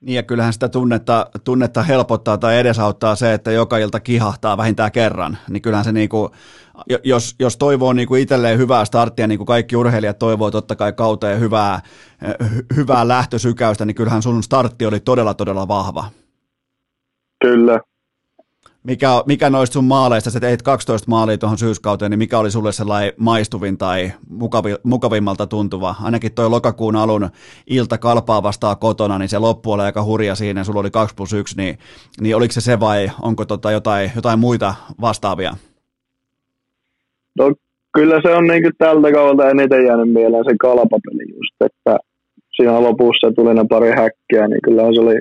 Niin 0.00 0.14
ja 0.14 0.22
kyllähän 0.22 0.52
sitä 0.52 0.68
tunnetta, 0.68 1.26
tunnetta 1.44 1.82
helpottaa 1.82 2.38
tai 2.38 2.58
edesauttaa 2.58 3.14
se, 3.16 3.32
että 3.32 3.50
joka 3.52 3.78
ilta 3.78 4.00
kihahtaa 4.00 4.56
vähintään 4.56 4.92
kerran. 4.92 5.38
Niin 5.50 5.62
kyllähän 5.62 5.84
se 5.84 5.92
niinku, 5.92 6.30
jos, 7.04 7.34
jos 7.38 7.56
toivoo 7.56 7.92
niinku 7.92 8.14
itselleen 8.14 8.58
hyvää 8.58 8.84
starttia, 8.84 9.26
niin 9.26 9.38
kuin 9.38 9.46
kaikki 9.46 9.76
urheilijat 9.76 10.18
toivoo 10.18 10.50
totta 10.50 10.76
kai 10.76 10.92
kauteen 10.92 11.40
hyvää, 11.40 11.80
hyvää 12.76 13.08
lähtösykäystä, 13.08 13.84
niin 13.84 13.94
kyllähän 13.94 14.22
sun 14.22 14.42
startti 14.42 14.86
oli 14.86 15.00
todella 15.00 15.34
todella 15.34 15.68
vahva. 15.68 16.04
Kyllä. 17.40 17.80
Mikä, 18.84 19.08
mikä 19.26 19.50
noista 19.50 19.74
sun 19.74 19.84
maaleista, 19.84 20.30
sä 20.30 20.40
teit 20.40 20.62
12 20.62 21.10
maalia 21.10 21.38
tuohon 21.38 21.58
syyskauteen, 21.58 22.10
niin 22.10 22.18
mikä 22.18 22.38
oli 22.38 22.50
sulle 22.50 22.72
sellainen 22.72 23.12
maistuvin 23.16 23.78
tai 23.78 24.12
mukavi, 24.30 24.74
mukavimmalta 24.82 25.46
tuntuva? 25.46 25.94
Ainakin 26.02 26.34
toi 26.34 26.50
lokakuun 26.50 26.96
alun 26.96 27.28
ilta 27.66 27.98
kalpaa 27.98 28.42
vastaa 28.42 28.76
kotona, 28.76 29.18
niin 29.18 29.28
se 29.28 29.38
loppu 29.38 29.72
oli 29.72 29.82
aika 29.82 30.04
hurja 30.04 30.34
siinä, 30.34 30.64
sulla 30.64 30.80
oli 30.80 30.90
2 30.90 31.14
plus 31.14 31.32
1, 31.32 31.56
niin, 31.56 31.78
niin 32.20 32.36
oliko 32.36 32.52
se 32.52 32.60
se 32.60 32.80
vai 32.80 33.10
onko 33.22 33.44
tota 33.44 33.70
jotain, 33.70 34.10
jotain 34.16 34.38
muita 34.38 34.74
vastaavia? 35.00 35.54
No 37.38 37.54
kyllä 37.94 38.20
se 38.22 38.34
on 38.34 38.44
niin 38.44 38.72
tältä 38.78 39.12
kaudelta 39.12 39.50
eniten 39.50 39.86
jäänyt 39.86 40.12
mieleen 40.12 40.44
se 40.44 40.56
kalpapeli 40.60 41.34
just, 41.36 41.54
että 41.64 41.98
siinä 42.56 42.82
lopussa 42.82 43.32
tuli 43.36 43.54
ne 43.54 43.64
pari 43.68 43.90
häkkiä, 43.90 44.48
niin 44.48 44.60
kyllä 44.64 44.82
se 44.82 45.00
oli 45.00 45.20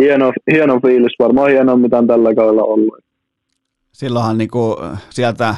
hieno, 0.00 0.32
hieno 0.52 0.80
fiilis, 0.80 1.12
varmaan 1.18 1.50
hieno 1.50 1.76
mitä 1.76 1.98
on 1.98 2.06
tällä 2.06 2.34
kaudella 2.34 2.62
ollut. 2.62 2.94
Silloinhan 3.92 4.38
niin 4.38 4.50
kuin 4.50 4.76
sieltä 5.10 5.54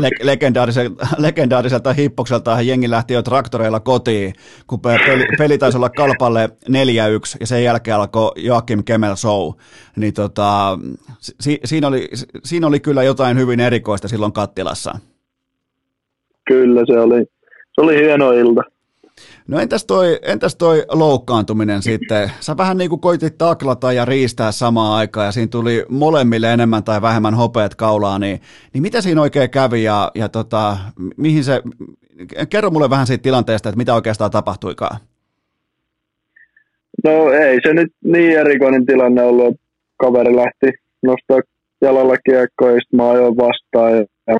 le- 0.00 0.08
legendaariselta, 0.22 1.06
legendaariselta 1.18 1.92
hippokselta 1.92 2.62
jengi 2.62 2.90
lähti 2.90 3.14
jo 3.14 3.22
traktoreilla 3.22 3.80
kotiin, 3.80 4.32
kun 4.66 4.80
peli, 4.80 5.26
peli 5.38 5.58
taisi 5.58 5.78
olla 5.78 5.90
kalpalle 5.90 6.50
4-1 6.68 6.72
ja 7.40 7.46
sen 7.46 7.64
jälkeen 7.64 7.96
alkoi 7.96 8.32
Joakim 8.36 8.84
Kemel 8.84 9.16
show. 9.16 9.52
Niin 9.96 10.14
tota, 10.14 10.78
si- 11.20 11.60
siinä, 11.64 11.88
oli, 11.88 12.08
siinä 12.44 12.66
oli 12.66 12.80
kyllä 12.80 13.02
jotain 13.02 13.38
hyvin 13.38 13.60
erikoista 13.60 14.08
silloin 14.08 14.32
kattilassa. 14.32 14.98
Kyllä, 16.48 16.80
se 16.86 17.00
oli, 17.00 17.24
se 17.74 17.80
oli 17.80 17.96
hieno 17.96 18.32
ilta. 18.32 18.60
No 19.48 19.60
entäs 19.60 19.84
toi, 19.86 20.18
entäs 20.22 20.56
toi 20.56 20.84
loukkaantuminen 20.92 21.82
sitten? 21.82 22.30
Sä 22.40 22.56
vähän 22.56 22.78
niin 22.78 22.90
kuin 22.90 23.00
koitit 23.00 23.38
taklata 23.38 23.92
ja 23.92 24.04
riistää 24.04 24.52
samaan 24.52 24.96
aikaan 24.98 25.26
ja 25.26 25.32
siinä 25.32 25.48
tuli 25.50 25.84
molemmille 25.88 26.52
enemmän 26.52 26.84
tai 26.84 27.02
vähemmän 27.02 27.34
hopeat 27.34 27.74
kaulaa, 27.74 28.18
niin, 28.18 28.40
niin 28.74 28.82
mitä 28.82 29.00
siinä 29.00 29.22
oikein 29.22 29.50
kävi 29.50 29.82
ja, 29.82 30.10
ja 30.14 30.28
tota, 30.28 30.76
mihin 31.16 31.44
se, 31.44 31.62
kerro 32.50 32.70
mulle 32.70 32.90
vähän 32.90 33.06
siitä 33.06 33.22
tilanteesta, 33.22 33.68
että 33.68 33.76
mitä 33.76 33.94
oikeastaan 33.94 34.30
tapahtuikaan? 34.30 35.00
No 37.04 37.30
ei 37.30 37.58
se 37.66 37.74
nyt 37.74 37.92
niin 38.04 38.38
erikoinen 38.38 38.86
tilanne 38.86 39.22
ollut, 39.22 39.46
että 39.46 39.62
kaveri 39.96 40.36
lähti 40.36 40.78
nostaa 41.02 41.40
jalalla 41.80 42.16
kiekkoa 42.16 42.70
ja 42.70 42.80
sitten 42.80 42.96
mä 42.96 43.10
ajoin 43.10 43.36
vastaan 43.36 43.92
ja, 43.92 44.04
ja 44.26 44.38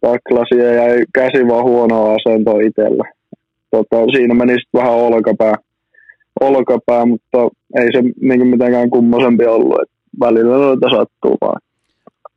taklasi 0.00 0.54
ja 0.54 0.72
jäi 0.72 1.04
käsi 1.14 1.48
vaan 1.48 1.64
huonoa 1.64 2.14
asentoa 2.14 2.60
itsellä 2.60 3.21
tota, 3.72 3.96
siinä 4.12 4.34
meni 4.34 4.52
sitten 4.52 4.80
vähän 4.80 4.92
olkapää, 4.92 5.54
olkapää, 6.40 7.06
mutta 7.06 7.38
ei 7.76 7.92
se 7.92 8.02
niin 8.20 8.46
mitenkään 8.46 8.90
kummosempi 8.90 9.46
ollut. 9.46 9.82
Et 9.82 9.90
välillä 10.20 10.56
noita 10.56 10.90
sattuu 10.90 11.36
vaan. 11.40 11.60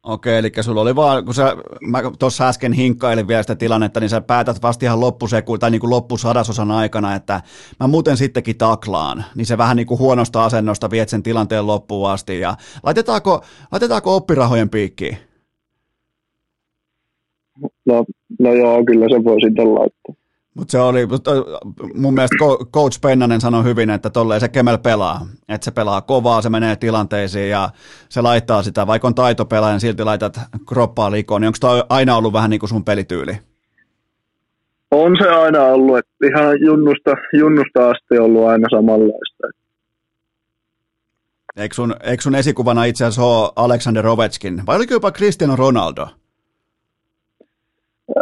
Okei, 0.03 0.37
eli 0.37 0.51
sulla 0.61 0.81
oli 0.81 0.95
vaan, 0.95 1.25
kun 1.25 1.33
sä, 1.33 1.55
mä 1.87 2.01
tuossa 2.19 2.47
äsken 2.47 2.73
hinkkailin 2.73 3.27
vielä 3.27 3.43
sitä 3.43 3.55
tilannetta, 3.55 3.99
niin 3.99 4.09
sä 4.09 4.21
päätät 4.21 4.61
vasta 4.61 4.85
ihan 4.85 4.99
loppuseku, 4.99 5.57
tai 5.57 5.71
niin 5.71 5.81
kuin 5.81 5.89
loppusadasosan 5.89 6.71
aikana, 6.71 7.15
että 7.15 7.41
mä 7.79 7.87
muuten 7.87 8.17
sittenkin 8.17 8.57
taklaan, 8.57 9.23
niin 9.35 9.45
se 9.45 9.57
vähän 9.57 9.77
niin 9.77 9.87
kuin 9.87 9.99
huonosta 9.99 10.45
asennosta 10.45 10.89
viet 10.89 11.09
sen 11.09 11.23
tilanteen 11.23 11.67
loppuun 11.67 12.09
asti, 12.09 12.39
ja 12.39 12.55
laitetaanko, 12.83 13.41
laitetaanko 13.71 14.15
oppirahojen 14.15 14.69
piikkiin? 14.69 15.17
No, 17.85 18.05
no 18.39 18.53
joo, 18.53 18.85
kyllä 18.85 19.05
se 19.09 19.23
voi 19.23 19.41
sitten 19.41 19.75
laittaa. 19.75 20.24
Mutta 20.55 20.71
se 20.71 20.79
oli, 20.79 21.07
mun 21.93 22.13
mielestä 22.13 22.35
coach 22.73 23.01
Pennanen 23.01 23.41
sanoi 23.41 23.63
hyvin, 23.63 23.89
että 23.89 24.09
tolleen 24.09 24.41
se 24.41 24.49
Kemel 24.49 24.77
pelaa. 24.77 25.27
Että 25.49 25.65
se 25.65 25.71
pelaa 25.71 26.01
kovaa, 26.01 26.41
se 26.41 26.49
menee 26.49 26.75
tilanteisiin 26.75 27.49
ja 27.49 27.69
se 28.09 28.21
laittaa 28.21 28.63
sitä, 28.63 28.87
vaikka 28.87 29.07
on 29.07 29.15
taitopelaaja, 29.15 29.73
niin 29.73 29.81
silti 29.81 30.03
laitat 30.03 30.39
kroppaa 30.69 31.11
likoon. 31.11 31.41
Niin 31.41 31.47
onko 31.47 31.57
toi 31.61 31.83
aina 31.89 32.15
ollut 32.15 32.33
vähän 32.33 32.49
niin 32.49 32.59
kuin 32.59 32.69
sun 32.69 32.85
pelityyli? 32.85 33.37
On 34.91 35.17
se 35.21 35.29
aina 35.29 35.61
ollut, 35.61 35.97
että 35.97 36.27
ihan 36.27 36.61
junnusta, 36.61 37.11
junnusta 37.33 37.89
asti 37.89 38.17
ollut 38.19 38.47
aina 38.47 38.67
samanlaista. 38.71 39.47
Eikö 41.57 41.75
sun, 41.75 41.95
eikö 42.03 42.23
sun 42.23 42.35
esikuvana 42.35 42.85
itse 42.85 43.05
asiassa 43.05 43.23
ole 43.23 43.51
Alexander 43.55 44.07
Ovechkin, 44.07 44.65
vai 44.65 44.75
oliko 44.75 44.93
jopa 44.93 45.11
Cristiano 45.11 45.55
Ronaldo? 45.55 46.07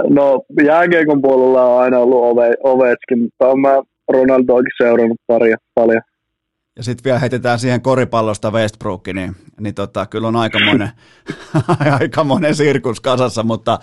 No 0.09 0.43
jääkiekon 0.65 1.21
puolella 1.21 1.63
on 1.65 1.81
aina 1.81 1.99
ollut 1.99 2.23
Ove, 2.23 2.53
Ovechkin, 2.63 3.19
mutta 3.19 3.47
on 3.47 3.59
mä 3.59 3.81
Ronaldoakin 4.13 4.71
seurannut 4.77 5.17
paria, 5.27 5.57
paljon. 5.75 6.01
Ja 6.77 6.83
sitten 6.83 7.03
vielä 7.03 7.19
heitetään 7.19 7.59
siihen 7.59 7.81
koripallosta 7.81 8.51
Westbrook, 8.51 9.07
niin, 9.07 9.35
niin 9.59 9.75
tota, 9.75 10.05
kyllä 10.05 10.27
on 10.27 10.35
aikamoinen, 10.35 10.89
aikamoinen 11.99 12.55
sirkus 12.55 12.99
kasassa, 12.99 13.43
mutta, 13.43 13.79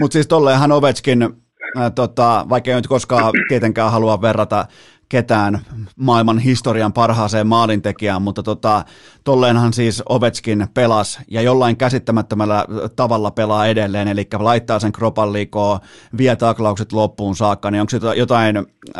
mutta 0.00 0.12
siis 0.12 0.26
tolleenhan 0.26 0.72
Ovechkin, 0.72 1.22
äh, 1.22 1.92
tota, 1.94 2.46
vaikka 2.48 2.70
ei 2.70 2.76
nyt 2.76 2.86
koskaan 2.86 3.32
tietenkään 3.48 3.92
halua 3.92 4.22
verrata 4.22 4.66
ketään 5.12 5.58
maailman 5.96 6.38
historian 6.38 6.92
parhaaseen 6.92 7.46
maalintekijään, 7.46 8.22
mutta 8.22 8.42
tota, 8.42 8.84
tolleenhan 9.24 9.72
siis 9.72 10.02
Ovechkin 10.08 10.66
pelas 10.74 11.20
ja 11.30 11.42
jollain 11.42 11.76
käsittämättömällä 11.76 12.64
tavalla 12.96 13.30
pelaa 13.30 13.66
edelleen, 13.66 14.08
eli 14.08 14.26
laittaa 14.38 14.78
sen 14.78 14.92
kropan 14.92 15.32
likoon, 15.32 15.78
vie 16.18 16.36
taklaukset 16.36 16.92
loppuun 16.92 17.36
saakka, 17.36 17.70
niin 17.70 17.80
onko 17.80 17.90
se 17.90 17.98
jotain 18.16 18.56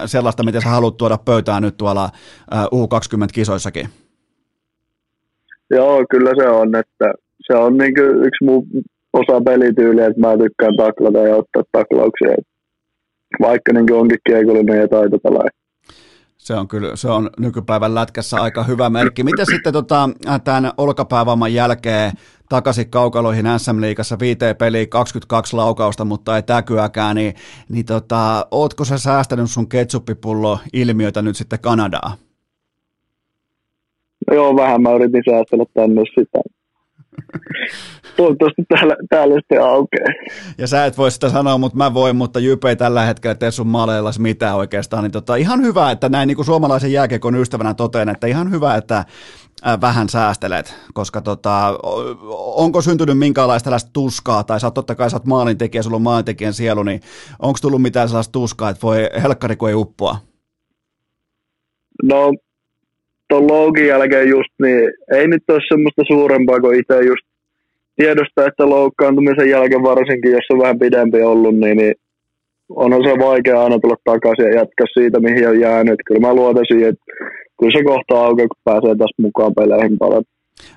sellaista, 0.06 0.42
mitä 0.42 0.60
sä 0.60 0.68
haluat 0.68 0.96
tuoda 0.96 1.18
pöytään 1.18 1.62
nyt 1.62 1.76
tuolla 1.76 2.10
U20-kisoissakin? 2.54 3.88
Joo, 5.70 6.04
kyllä 6.10 6.30
se 6.42 6.48
on, 6.48 6.76
että 6.76 7.12
se 7.46 7.56
on 7.56 7.78
niin 7.78 7.94
yksi 8.26 8.44
muu 8.44 8.66
osa 9.12 9.40
pelityyliä, 9.44 10.06
että 10.06 10.20
mä 10.20 10.38
tykkään 10.38 10.76
taklata 10.76 11.18
ja 11.18 11.36
ottaa 11.36 11.62
taklauksia, 11.72 12.34
vaikka 13.40 13.72
niin 13.72 13.92
onkin 13.92 14.18
kiekollinen 14.26 14.80
ja 14.80 14.88
taitopelaaja. 14.88 15.61
Se 16.42 16.54
on 16.54 16.68
kyllä, 16.68 16.96
se 16.96 17.08
on 17.08 17.30
nykypäivän 17.38 17.94
lätkässä 17.94 18.36
aika 18.36 18.64
hyvä 18.64 18.90
merkki. 18.90 19.22
Miten 19.22 19.46
sitten 19.46 19.72
tota, 19.72 20.10
tämän 20.44 20.72
olkapäävamman 20.76 21.54
jälkeen 21.54 22.12
takaisin 22.48 22.90
kaukaloihin 22.90 23.46
SM-liigassa 23.56 24.18
viiteen 24.18 24.56
peliin 24.56 24.88
22 24.88 25.56
laukausta, 25.56 26.04
mutta 26.04 26.36
ei 26.36 26.42
täkyäkään, 26.42 27.16
niin, 27.16 27.34
niin 27.68 27.86
tota, 27.86 28.46
ootko 28.50 28.84
sä 28.84 28.98
säästänyt 28.98 29.50
sun 29.50 29.68
ketsuppipullo 29.68 30.58
ilmiötä 30.72 31.22
nyt 31.22 31.36
sitten 31.36 31.60
Kanadaa? 31.60 32.16
No 34.26 34.34
joo, 34.34 34.56
vähän 34.56 34.82
mä 34.82 34.92
yritin 34.92 35.22
säästellä 35.30 35.64
tänne 35.74 36.02
sitä. 36.14 36.38
Toivottavasti 38.16 38.62
täällä, 38.68 38.96
täällä 39.10 39.34
sitten 39.34 39.64
aukeaa. 39.64 40.08
Ja 40.58 40.66
sä 40.66 40.86
et 40.86 40.98
voi 40.98 41.10
sitä 41.10 41.28
sanoa, 41.28 41.58
mutta 41.58 41.76
mä 41.76 41.94
voin, 41.94 42.16
mutta 42.16 42.40
Jype 42.40 42.68
ei 42.68 42.76
tällä 42.76 43.04
hetkellä 43.04 43.34
tee 43.34 43.50
sun 43.50 43.66
maaleillas 43.66 44.18
mitään 44.18 44.56
oikeastaan. 44.56 45.02
Niin 45.02 45.12
tota, 45.12 45.36
ihan 45.36 45.62
hyvä, 45.62 45.90
että 45.90 46.08
näin 46.08 46.26
niin 46.26 46.36
kuin 46.36 46.46
suomalaisen 46.46 46.92
jääkiekon 46.92 47.36
ystävänä 47.36 47.74
toteen, 47.74 48.08
että 48.08 48.26
ihan 48.26 48.50
hyvä, 48.50 48.76
että 48.76 49.04
vähän 49.80 50.08
säästelet, 50.08 50.74
koska 50.94 51.20
tota, 51.20 51.78
onko 52.32 52.80
syntynyt 52.80 53.18
minkäänlaista 53.18 53.64
tällaista 53.64 53.90
tuskaa, 53.92 54.44
tai 54.44 54.60
sä 54.60 54.66
oot, 54.66 54.74
totta 54.74 54.94
kai 54.94 55.10
sä 55.10 55.16
oot 55.16 55.26
maalintekijä, 55.26 55.82
sulla 55.82 55.96
on 55.96 56.02
maalintekijän 56.02 56.54
sielu, 56.54 56.82
niin 56.82 57.00
onko 57.38 57.58
tullut 57.62 57.82
mitään 57.82 58.08
sellaista 58.08 58.32
tuskaa, 58.32 58.70
että 58.70 58.82
voi 58.82 59.08
helkkari 59.22 59.56
kun 59.56 59.68
ei 59.68 59.74
uppoa? 59.74 60.16
No 62.02 62.32
tuon 63.32 63.46
lougin 63.46 63.86
jälkeen 63.86 64.28
just, 64.28 64.52
niin 64.62 64.80
ei 65.18 65.26
nyt 65.28 65.42
ole 65.48 65.60
semmoista 65.68 66.02
suurempaa 66.06 66.60
kuin 66.60 66.78
itse 66.80 66.96
just 67.10 67.26
tiedostaa, 67.96 68.46
että 68.46 68.68
loukkaantumisen 68.68 69.50
jälkeen 69.50 69.82
varsinkin, 69.82 70.32
jos 70.32 70.50
on 70.52 70.58
vähän 70.58 70.78
pidempi 70.78 71.22
ollut, 71.22 71.56
niin, 71.58 71.76
niin 71.76 71.94
on 72.68 72.92
se 72.92 73.24
vaikea 73.26 73.62
aina 73.62 73.78
tulla 73.78 73.96
takaisin 74.04 74.44
ja 74.44 74.54
jatkaa 74.60 74.86
siitä, 74.92 75.20
mihin 75.20 75.48
on 75.48 75.60
jäänyt. 75.60 76.00
Kyllä 76.06 76.20
mä 76.20 76.34
luotan 76.34 76.66
siihen, 76.68 76.88
että 76.88 77.04
kyllä 77.58 77.72
se 77.78 77.84
kohta 77.84 78.24
aukeaa, 78.24 78.48
kun 78.48 78.64
pääsee 78.64 78.94
taas 78.98 79.14
mukaan 79.18 79.54
peleihin 79.54 79.98
paljon. 79.98 80.24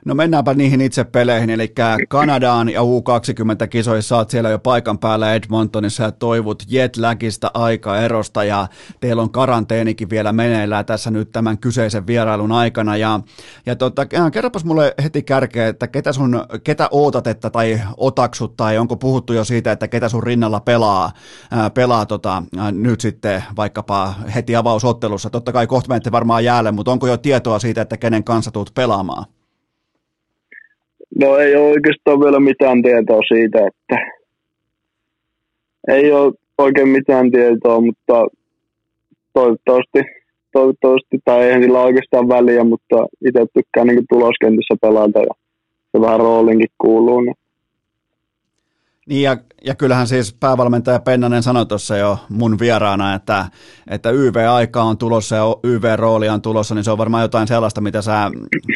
No 0.06 0.16
mennäänpä 0.16 0.54
niihin 0.54 0.82
itse 0.82 1.04
peleihin, 1.04 1.50
eli 1.50 1.74
Kanadaan 2.10 2.70
ja 2.70 2.82
U20-kisoissa 2.82 4.08
saat 4.08 4.30
siellä 4.30 4.50
jo 4.50 4.60
paikan 4.60 5.00
päällä 5.00 5.34
Edmontonissa 5.34 6.04
ja 6.04 6.12
toivut 6.12 6.64
jetlagista 6.68 7.52
aikaerosta 7.54 8.44
ja 8.44 8.68
teillä 9.00 9.22
on 9.22 9.32
karanteenikin 9.32 10.10
vielä 10.10 10.34
meneillään 10.34 10.86
tässä 10.86 11.12
nyt 11.12 11.32
tämän 11.32 11.58
kyseisen 11.58 12.08
vierailun 12.08 12.52
aikana 12.52 12.98
ja, 12.98 13.20
ja 13.66 13.76
tota, 13.76 14.06
kerropas 14.32 14.66
mulle 14.66 14.94
heti 15.04 15.24
kärkeä, 15.24 15.68
että 15.68 15.88
ketä, 15.88 16.14
sun, 16.14 16.44
ketä 16.64 16.88
ootat 16.92 17.28
että, 17.28 17.50
tai 17.50 17.82
otaksut 17.98 18.58
tai 18.58 18.78
onko 18.78 18.96
puhuttu 18.96 19.34
jo 19.34 19.44
siitä, 19.44 19.72
että 19.72 19.88
ketä 19.88 20.10
sun 20.10 20.24
rinnalla 20.24 20.60
pelaa, 20.60 21.12
ää, 21.52 21.70
pelaa 21.70 22.06
tota, 22.06 22.44
ää, 22.58 22.72
nyt 22.72 23.02
sitten 23.02 23.44
vaikkapa 23.56 24.14
heti 24.36 24.56
avausottelussa, 24.56 25.30
totta 25.30 25.52
kai 25.52 25.68
kohta 25.68 25.90
menette 25.90 26.12
varmaan 26.12 26.44
jäälle, 26.44 26.72
mutta 26.72 26.92
onko 26.92 27.08
jo 27.08 27.18
tietoa 27.18 27.60
siitä, 27.60 27.82
että 27.82 27.98
kenen 27.98 28.24
kanssa 28.24 28.52
tulet 28.52 28.72
pelaamaan? 28.74 29.35
No 31.22 31.38
ei 31.38 31.56
ole 31.56 31.72
oikeastaan 31.72 32.20
vielä 32.20 32.40
mitään 32.40 32.82
tietoa 32.84 33.22
siitä, 33.28 33.60
että 33.68 33.96
ei 35.88 36.12
ole 36.12 36.34
oikein 36.58 36.90
mitään 36.90 37.32
tietoa, 37.32 37.82
mutta 37.82 38.26
toivottavasti, 39.34 40.00
toivottavasti 40.54 41.20
tai 41.26 41.44
ei 41.44 41.62
sillä 41.62 41.82
oikeastaan 41.82 42.28
väliä, 42.28 42.64
mutta 42.64 43.06
itse 43.28 43.46
tykkään 43.54 43.88
niin 43.88 44.06
tuloskentissä 44.10 44.76
pelata 44.82 45.20
ja 45.20 45.34
se 45.92 46.02
vähän 46.02 46.20
roolinkin 46.20 46.70
kuuluu. 46.78 47.22
Niin. 47.22 47.36
Niin 49.10 49.24
ja, 49.24 49.38
ja 49.66 49.76
kyllähän 49.76 50.08
siis 50.08 50.34
päävalmentaja 50.34 51.00
Pennanen 51.00 51.44
sanoi 51.44 51.66
tuossa 51.66 51.98
jo 51.98 52.20
mun 52.30 52.60
vieraana, 52.60 53.14
että, 53.14 53.46
että 53.90 54.10
YV-aika 54.10 54.84
on 54.84 54.98
tulossa 54.98 55.36
ja 55.36 55.44
YV-rooli 55.64 56.30
on 56.30 56.42
tulossa, 56.42 56.76
niin 56.76 56.84
se 56.84 56.92
on 56.92 56.98
varmaan 56.98 57.24
jotain 57.24 57.48
sellaista, 57.48 57.82
mitä 57.82 58.02
sä, 58.02 58.32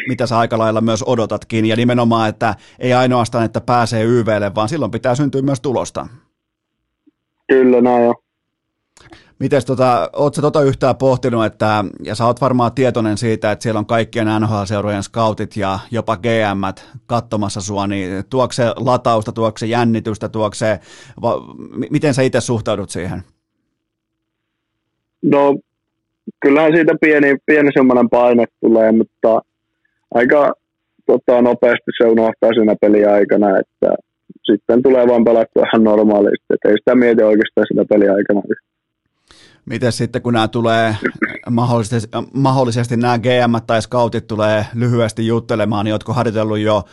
mitä 0.08 0.28
sä 0.28 0.38
aika 0.38 0.58
lailla 0.58 0.82
myös 0.82 1.04
odotatkin. 1.06 1.66
Ja 1.66 1.76
nimenomaan, 1.76 2.30
että 2.30 2.56
ei 2.80 2.94
ainoastaan, 2.94 3.46
että 3.46 3.62
pääsee 3.62 4.04
YVlle, 4.04 4.56
vaan 4.56 4.70
silloin 4.70 4.92
pitää 4.92 5.16
syntyä 5.16 5.42
myös 5.42 5.62
tulosta. 5.62 6.08
Kyllä, 7.48 7.82
näin 7.82 8.08
on. 8.10 8.16
Mites 9.40 9.66
tota, 9.66 10.10
oot 10.16 10.36
sä 10.36 10.42
tota 10.42 10.62
yhtään 10.62 10.96
pohtinut, 10.96 11.46
että, 11.46 11.86
ja 12.04 12.16
sä 12.16 12.26
oot 12.26 12.42
varmaan 12.42 12.72
tietoinen 12.72 13.18
siitä, 13.18 13.52
että 13.52 13.64
siellä 13.64 13.80
on 13.80 13.86
kaikkien 13.86 14.28
NHL-seurojen 14.28 15.04
scoutit 15.04 15.58
ja 15.58 15.80
jopa 15.92 16.18
GM 16.18 16.82
katsomassa 17.06 17.62
sua, 17.62 17.88
niin 17.88 18.24
tuokse 18.30 18.64
se 18.64 18.74
latausta, 18.76 19.32
tuokse 19.32 19.66
se 19.66 19.70
jännitystä, 19.70 20.30
tuokse 20.30 20.60
se, 20.66 20.80
va, 21.22 21.42
miten 21.90 22.14
sä 22.14 22.22
itse 22.22 22.42
suhtaudut 22.42 22.90
siihen? 22.90 23.24
No, 25.22 25.56
kyllähän 26.42 26.76
siitä 26.76 26.94
pieni, 27.02 27.36
pieni 27.46 27.70
semmoinen 27.74 28.10
paine 28.10 28.46
tulee, 28.62 28.92
mutta 28.92 29.42
aika 30.14 30.54
tota, 31.06 31.42
nopeasti 31.42 31.92
se 31.98 32.08
unohtaa 32.08 32.54
siinä 32.54 32.76
peliaikana, 32.82 33.60
että 33.60 33.96
sitten 34.44 34.84
tulee 34.84 35.08
vaan 35.08 35.24
pelattua 35.24 35.64
ihan 35.64 35.84
normaalisti, 35.84 36.54
että 36.54 36.70
ei 36.70 36.78
sitä 36.78 36.96
mieti 36.96 37.24
oikeastaan 37.24 37.68
siinä 37.68 37.86
peliaikana 37.90 38.42
yhtään. 38.50 38.69
Miten 39.70 39.92
sitten, 39.92 40.22
kun 40.22 40.34
nämä 40.34 40.48
tulee, 40.48 40.96
mahdollisesti, 41.50 42.10
mahdollisesti 42.34 42.98
nämä 42.98 43.20
GM 43.20 43.66
tai 43.68 43.82
scoutit 43.82 44.28
tulee 44.28 44.66
lyhyesti 44.74 45.28
juttelemaan, 45.28 45.86
niin 45.86 45.94
oletko 45.94 46.14
harjoitellut 46.14 46.60
jo 46.60 46.84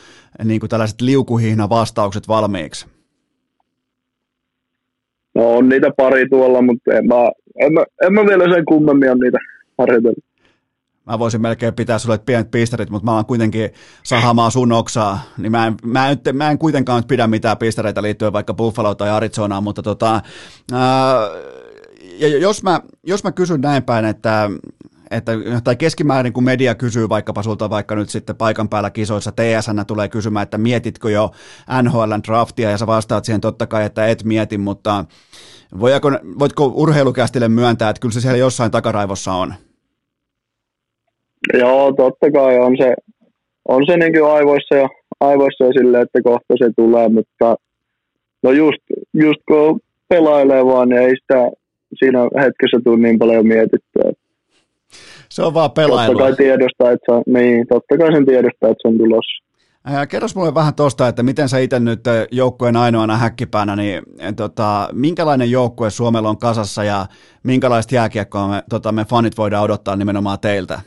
niin 0.44 0.61
kuin 0.61 0.70
tällaiset 0.70 1.01
liukuhihna 1.01 1.69
vastaukset 1.69 2.28
valmiiksi? 2.28 2.86
No 5.35 5.57
on 5.57 5.69
niitä 5.69 5.90
pari 5.97 6.28
tuolla, 6.28 6.62
mutta 6.62 6.93
en 6.93 7.07
mä, 7.07 7.15
en 7.61 7.73
mä, 7.73 7.85
en 8.03 8.12
mä 8.12 8.20
vielä 8.27 8.55
sen 8.55 8.65
kummemmin 8.65 9.11
ole 9.11 9.19
niitä 9.24 9.39
harjoitellut. 9.78 10.24
Mä 11.07 11.19
voisin 11.19 11.43
melkein 11.43 11.74
pitää 11.74 11.98
sulle 11.98 12.19
pienet 12.19 12.51
pisterit, 12.51 12.90
mutta 12.90 13.05
mä 13.05 13.15
oon 13.15 13.27
kuitenkin 13.27 13.70
sahamaa 14.03 14.51
sun 14.51 14.73
oksaa, 14.73 15.20
niin 15.39 15.53
mä 15.53 15.66
en, 15.66 15.74
mä 15.85 16.11
en, 16.11 16.19
mä 16.32 16.51
en 16.51 16.59
kuitenkaan 16.59 16.98
nyt 16.98 17.09
pidä 17.09 17.27
mitään 17.27 17.59
pistereitä 17.59 18.03
liittyen 18.03 18.32
vaikka 18.32 18.55
Buffalo 18.55 18.94
tai 18.94 19.11
Arizonaan, 19.11 19.62
mutta 19.62 19.82
tota, 19.82 20.20
ää, 20.73 21.16
ja 22.18 22.38
jos 22.38 22.62
mä, 22.62 22.80
jos 23.02 23.24
mä 23.24 23.32
kysyn 23.32 23.60
näin 23.60 23.82
päin, 23.82 24.05
että, 24.05 24.51
että, 25.10 25.32
tai 25.64 25.76
keskimäärin 25.76 26.32
kun 26.32 26.44
media 26.44 26.74
kysyy 26.74 27.09
vaikkapa 27.09 27.43
sulta 27.43 27.70
vaikka 27.70 27.94
nyt 27.94 28.09
sitten 28.09 28.36
paikan 28.36 28.68
päällä 28.68 28.90
kisoissa, 28.90 29.32
TSN 29.32 29.86
tulee 29.86 30.09
kysymään, 30.09 30.43
että 30.43 30.59
mietitkö 30.59 31.10
jo 31.10 31.30
NHLn 31.82 32.22
draftia, 32.26 32.70
ja 32.70 32.78
sä 32.78 32.86
vastaat 32.86 33.24
siihen 33.24 33.40
totta 33.40 33.66
kai, 33.66 33.84
että 33.84 34.06
et 34.06 34.24
mieti, 34.24 34.59
mutta 34.59 35.05
voitko, 35.80 36.10
voitko 36.38 36.72
urheilukästille 36.74 37.48
myöntää, 37.48 37.90
että 37.90 38.01
kyllä 38.01 38.12
se 38.12 38.20
siellä 38.20 38.38
jossain 38.38 38.70
takaraivossa 38.70 39.32
on? 39.32 39.55
Joo, 41.55 41.93
totta 41.93 42.30
kai 42.32 42.59
on 42.59 42.76
se, 42.76 42.94
on 43.68 43.86
se 43.86 43.97
niin 43.97 44.24
aivoissa 44.24 44.74
ja, 44.74 44.88
aivoissa 45.20 45.64
ja 45.64 45.72
silleen, 45.72 46.02
että 46.02 46.22
kohta 46.22 46.55
se 46.59 46.70
tulee, 46.76 47.09
mutta 47.09 47.56
no 48.43 48.51
just, 48.51 48.82
just 49.14 49.40
kun 49.48 49.80
pelailee 50.09 50.64
vaan, 50.66 50.88
niin 50.88 51.02
ei 51.02 51.14
sitä 51.16 51.51
siinä 51.98 52.18
hetkessä 52.18 52.81
tule 52.85 52.98
niin 52.98 53.18
paljon 53.18 53.47
mietittyä. 53.47 54.12
Se 55.28 55.43
on 55.43 55.55
vaan 55.55 55.70
pelailua. 55.70 56.06
Totta 56.06 56.24
kai 56.24 56.36
tiedostaa, 56.36 56.90
että 56.90 57.05
se 57.06 57.12
on, 57.12 57.23
niin, 57.27 57.66
totta 57.66 57.98
kai 57.98 58.12
sen 58.12 58.27
tiedostaa, 58.27 58.70
että 58.70 58.82
se 58.82 58.89
on 58.89 58.98
tulossa. 58.98 59.47
Kerros 60.09 60.36
mulle 60.36 60.55
vähän 60.55 60.74
tuosta, 60.74 61.09
että 61.09 61.23
miten 61.23 61.48
sä 61.48 61.59
itse 61.59 61.81
nyt 61.81 62.01
joukkueen 62.31 62.77
ainoana 62.77 63.16
häkkipäänä, 63.16 63.77
niin 63.77 64.02
tota, 64.36 64.89
minkälainen 64.93 65.51
joukkue 65.51 65.90
Suomella 65.90 66.28
on 66.28 66.39
kasassa 66.39 66.85
ja 66.85 67.06
minkälaista 67.44 67.94
jääkiekkoa 67.94 68.48
me, 68.48 68.62
tota, 68.70 68.93
me 68.93 69.05
fanit 69.05 69.39
voidaan 69.39 69.64
odottaa 69.64 69.97
nimenomaan 69.97 70.39
teiltä? 70.40 70.81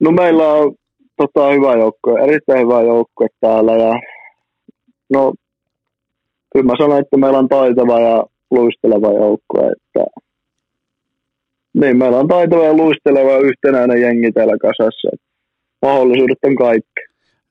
No 0.00 0.10
meillä 0.10 0.52
on 0.52 0.74
tota, 1.16 1.48
hyvä 1.52 1.76
joukkue, 1.76 2.20
erittäin 2.20 2.60
hyvä 2.60 2.82
joukkue 2.82 3.26
täällä 3.40 3.72
ja 3.72 4.00
no 5.12 5.32
kyllä 6.52 6.66
mä 6.66 6.72
sanon, 6.78 6.98
että 6.98 7.16
meillä 7.16 7.38
on 7.38 7.48
taitava 7.48 8.00
ja 8.00 8.24
luisteleva 8.50 9.12
joukkue. 9.12 9.72
Että, 9.72 10.04
niin, 11.74 11.96
meillä 11.96 12.18
on 12.18 12.28
taitava 12.28 12.64
ja 12.64 12.74
luisteleva 12.74 13.38
yhtenäinen 13.38 14.00
jengi 14.00 14.32
täällä 14.32 14.56
kasassa. 14.62 15.08
Mahdollisuudet 15.82 16.38
on 16.44 16.56
kaikki. 16.56 17.00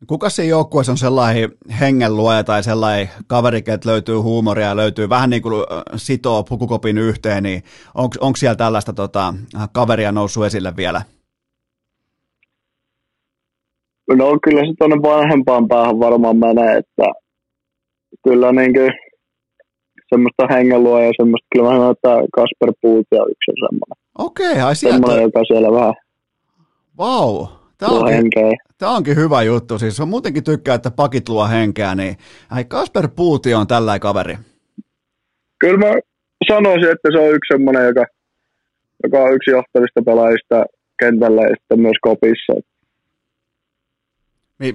Kuka 0.08 0.30
se 0.30 0.46
joukkueessa 0.46 0.92
on 0.92 0.98
sellainen 0.98 1.52
hengenluoja 1.80 2.44
tai 2.44 2.64
sellainen 2.64 3.10
kaveri, 3.28 3.58
että 3.58 3.90
löytyy 3.90 4.16
huumoria 4.16 4.68
ja 4.68 4.76
löytyy 4.76 5.10
vähän 5.10 5.30
niin 5.30 5.42
kuin 5.42 5.54
sitoo 5.96 6.44
pukukopin 6.44 6.98
yhteen, 6.98 7.44
niin 7.44 7.64
onko 7.96 8.36
siellä 8.38 8.56
tällaista 8.56 8.94
tota, 8.94 9.34
kaveria 9.74 10.12
noussut 10.12 10.46
esille 10.46 10.74
vielä? 10.78 11.02
No 14.18 14.40
kyllä 14.44 14.62
se 14.62 14.74
tuonne 14.80 14.96
vanhempaan 15.02 15.68
päähän 15.68 16.00
varmaan 16.00 16.38
menee, 16.38 16.78
että 16.78 17.04
kyllä 18.24 18.52
niin 18.52 18.74
kuin 18.74 18.92
semmoista 20.10 20.48
hengenluo 20.50 21.00
ja 21.00 21.12
semmoista, 21.18 21.48
kyllä 21.52 21.70
mä 21.70 21.76
sanon, 21.76 21.92
että 21.92 22.14
Kasper 22.36 22.74
ja 23.12 23.24
yksi 23.32 23.52
semmoinen. 23.66 23.98
Okei, 24.18 24.52
okay, 24.52 24.62
ai 24.62 24.76
sieltä. 24.76 24.96
Semmoinen, 24.96 25.24
joka 25.24 25.44
siellä 25.44 25.72
vähän 25.72 25.94
Vau, 26.98 27.38
wow. 27.38 27.60
Tämä 27.78 27.92
onkin, 27.92 28.30
tämä 28.78 28.96
onkin 28.96 29.16
hyvä 29.16 29.44
juttu. 29.44 29.80
Siis 29.80 30.00
on 30.00 30.08
muutenkin 30.08 30.44
tykkää, 30.44 30.76
että 30.76 30.92
pakit 30.92 31.30
luo 31.30 31.48
henkeä, 31.48 31.96
niin 31.96 32.16
ai 32.52 32.66
Kasper 32.66 33.08
Puuti 33.16 33.54
on 33.54 33.68
tällä 33.68 34.00
kaveri. 34.00 34.36
Kyllä 35.60 35.78
mä 35.78 35.94
sanoisin, 36.48 36.92
että 36.92 37.10
se 37.12 37.20
on 37.20 37.36
yksi 37.36 37.54
semmoinen, 37.54 37.86
joka, 37.86 38.06
joka 39.04 39.18
on 39.18 39.34
yksi 39.34 39.52
johtavista 39.52 40.02
pelaajista 40.06 40.66
kentällä 41.00 41.42
ja 41.42 41.56
sitten 41.60 41.80
myös 41.80 41.98
kopissa. 42.02 42.54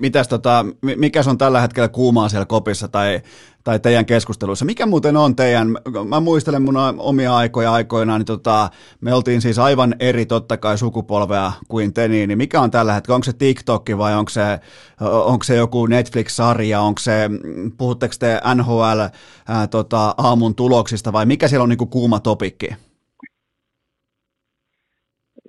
Mitäs 0.01 0.29
tota, 0.29 0.67
mikä 0.97 1.21
on 1.27 1.39
tällä 1.39 1.61
hetkellä 1.61 1.89
kuumaa 1.89 2.29
siellä 2.29 2.47
kopissa 2.47 2.89
tai, 2.89 3.21
tai 3.65 3.81
teidän 3.81 4.07
keskusteluissa? 4.07 4.65
Mikä 4.65 4.87
muuten 4.87 5.17
on 5.17 5.37
teidän, 5.37 5.69
mä 6.09 6.21
muistelen 6.21 6.63
mun 6.63 6.77
omia 6.99 7.37
aikoja 7.37 7.73
aikoinaan, 7.73 8.21
niin 8.21 8.27
tota, 8.27 8.71
me 9.01 9.15
oltiin 9.15 9.41
siis 9.41 9.59
aivan 9.59 9.95
eri 10.01 10.27
totta 10.27 10.57
kai 10.57 10.79
sukupolvea 10.79 11.53
kuin 11.69 11.95
te, 11.95 12.09
niin 12.09 12.39
mikä 12.39 12.61
on 12.61 12.71
tällä 12.71 12.93
hetkellä, 12.93 13.15
onko 13.15 13.25
se 13.25 13.33
TikTok 13.33 13.85
vai 13.99 14.15
onko 14.15 14.29
se, 14.29 14.61
onko 15.01 15.45
se 15.45 15.57
joku 15.57 15.87
Netflix-sarja, 15.87 16.81
onko 16.81 16.99
se, 16.99 17.31
puhutteko 17.79 18.15
te 18.19 18.41
NHL 18.55 19.01
ää, 19.49 19.67
tota, 19.67 20.15
aamun 20.19 20.55
tuloksista 20.55 21.13
vai 21.13 21.27
mikä 21.27 21.49
siellä 21.49 21.63
on 21.63 21.69
niinku 21.69 21.87
kuuma 21.87 22.21
topikki? 22.21 22.69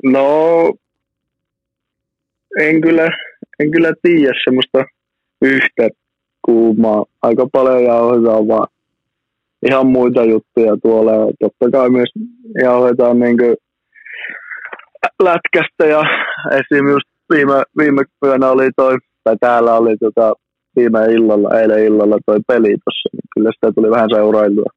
No, 0.03 0.27
en 2.59 2.81
kyllä, 2.81 3.09
en 3.59 3.71
kyllä 3.71 3.93
tiedä 4.01 4.33
semmoista 4.43 4.85
yhtä 5.41 5.89
kuumaa. 6.45 7.05
Aika 7.21 7.47
paljon 7.51 7.83
jauhetaan 7.83 8.47
vaan 8.47 8.67
ihan 9.65 9.87
muita 9.87 10.23
juttuja 10.23 10.77
tuolla. 10.83 11.11
Ja 11.11 11.27
totta 11.39 11.71
kai 11.71 11.89
myös 11.89 12.09
jauhetaan 12.63 13.19
niin 13.19 13.37
lätkästä 15.23 15.85
ja 15.85 16.01
esim. 16.51 16.87
just 16.87 17.07
viime, 17.33 17.63
viime 17.77 18.03
yönä 18.25 18.49
oli 18.49 18.69
toi, 18.75 18.97
tai 19.23 19.35
täällä 19.39 19.73
oli 19.73 19.97
tota, 19.97 20.33
viime 20.75 21.05
illalla, 21.05 21.59
eilen 21.59 21.83
illalla 21.83 22.17
toi 22.25 22.39
peli 22.47 22.75
tossa, 22.85 23.09
niin 23.13 23.29
kyllä 23.35 23.51
sitä 23.55 23.71
tuli 23.75 23.91
vähän 23.91 24.09
seurailtua. 24.09 24.69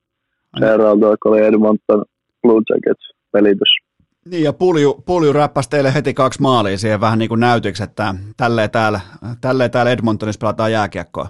Seurailtua, 0.58 1.16
kun 1.22 1.32
oli 1.32 1.44
Edmonton 1.44 2.04
Blue 2.42 2.62
Jackets 2.70 3.12
peli 3.32 3.54
tossa. 3.56 3.87
Niin 4.26 4.42
ja 4.44 4.52
Pulju, 4.52 5.02
Pulju 5.06 5.32
räppäsi 5.32 5.70
teille 5.70 5.94
heti 5.94 6.14
kaksi 6.14 6.40
maalia 6.42 6.78
siihen 6.78 7.00
vähän 7.00 7.18
niin 7.18 7.28
kuin 7.28 7.40
näytöksi, 7.40 7.82
että 7.82 8.14
tälleen 8.36 8.70
täällä, 8.70 9.00
tälleen 9.40 9.70
täällä 9.70 9.92
Edmontonissa 9.92 10.38
pelataan 10.38 10.72
jääkiekkoa. 10.72 11.28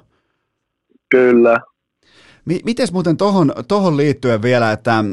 Kyllä. 1.10 1.58
M- 2.44 2.64
Miten 2.64 2.88
muuten 2.92 3.16
tohon, 3.16 3.52
tohon 3.68 3.96
liittyen 3.96 4.42
vielä, 4.42 4.72
että 4.72 5.04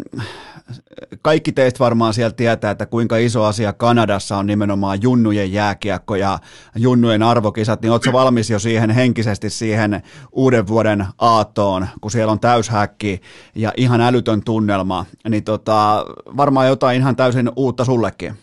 kaikki 1.21 1.51
teistä 1.51 1.79
varmaan 1.79 2.13
sieltä 2.13 2.35
tietää, 2.35 2.71
että 2.71 2.85
kuinka 2.85 3.17
iso 3.17 3.43
asia 3.43 3.73
Kanadassa 3.73 4.37
on 4.37 4.45
nimenomaan 4.45 5.01
junnujen 5.01 5.53
jääkiekko 5.53 6.15
ja 6.15 6.39
junnujen 6.75 7.23
arvokisat, 7.23 7.81
niin 7.81 7.91
ootko 7.91 8.13
valmis 8.13 8.49
jo 8.49 8.59
siihen 8.59 8.89
henkisesti 8.89 9.49
siihen 9.49 10.01
uuden 10.31 10.67
vuoden 10.67 11.05
aattoon, 11.21 11.87
kun 12.01 12.11
siellä 12.11 12.31
on 12.31 12.39
täyshäkki 12.39 13.21
ja 13.55 13.73
ihan 13.77 14.01
älytön 14.01 14.41
tunnelma, 14.45 15.05
niin 15.29 15.43
tota, 15.43 16.05
varmaan 16.37 16.67
jotain 16.67 16.97
ihan 16.97 17.15
täysin 17.15 17.51
uutta 17.55 17.85
sullekin. 17.85 18.33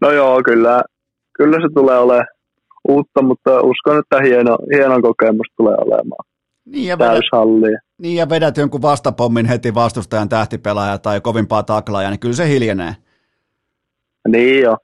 No 0.00 0.10
joo, 0.10 0.42
kyllä, 0.44 0.82
kyllä 1.32 1.56
se 1.56 1.74
tulee 1.74 1.98
olemaan 1.98 2.26
uutta, 2.88 3.22
mutta 3.22 3.60
uskon, 3.60 3.98
että 3.98 4.22
hieno, 4.22 4.58
hieno 4.76 5.02
kokemus 5.02 5.46
tulee 5.56 5.74
olemaan. 5.78 6.33
Niin 6.64 6.86
ja, 6.86 6.98
vedät, 6.98 7.24
niin 7.98 8.16
ja 8.16 8.28
vedät 8.28 8.56
jonkun 8.56 8.82
vastapommin 8.82 9.46
heti 9.46 9.74
vastustajan 9.74 10.28
tähtipelaaja 10.28 10.98
tai 10.98 11.20
kovimpaa 11.20 11.62
taklaajaa, 11.62 12.10
niin 12.10 12.20
kyllä 12.20 12.34
se 12.34 12.48
hiljenee. 12.48 12.96
Niin 14.28 14.62
jo. 14.62 14.76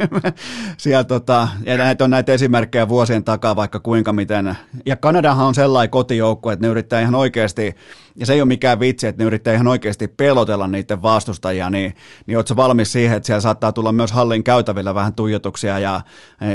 Siellä 0.76 1.04
tota, 1.04 1.48
ja 1.66 1.76
näitä 1.76 2.04
on 2.04 2.10
näitä 2.10 2.32
esimerkkejä 2.32 2.88
vuosien 2.88 3.24
takaa 3.24 3.56
vaikka 3.56 3.80
kuinka 3.80 4.12
miten. 4.12 4.56
Ja 4.86 4.96
Kanadahan 4.96 5.46
on 5.46 5.54
sellainen 5.54 5.90
kotijoukko, 5.90 6.50
että 6.50 6.66
ne 6.66 6.70
yrittää 6.70 7.00
ihan 7.00 7.14
oikeasti, 7.14 7.74
ja 8.16 8.26
se 8.26 8.32
ei 8.32 8.40
ole 8.40 8.48
mikään 8.48 8.80
vitsi, 8.80 9.06
että 9.06 9.22
ne 9.22 9.26
yrittää 9.26 9.54
ihan 9.54 9.68
oikeasti 9.68 10.08
pelotella 10.08 10.68
niiden 10.68 11.02
vastustajia, 11.02 11.70
niin, 11.70 11.94
niin 12.26 12.36
ootko 12.36 12.56
valmis 12.56 12.92
siihen, 12.92 13.16
että 13.16 13.26
siellä 13.26 13.40
saattaa 13.40 13.72
tulla 13.72 13.92
myös 13.92 14.12
hallin 14.12 14.44
käytävillä 14.44 14.94
vähän 14.94 15.14
tuijotuksia 15.14 15.78
ja, 15.78 16.00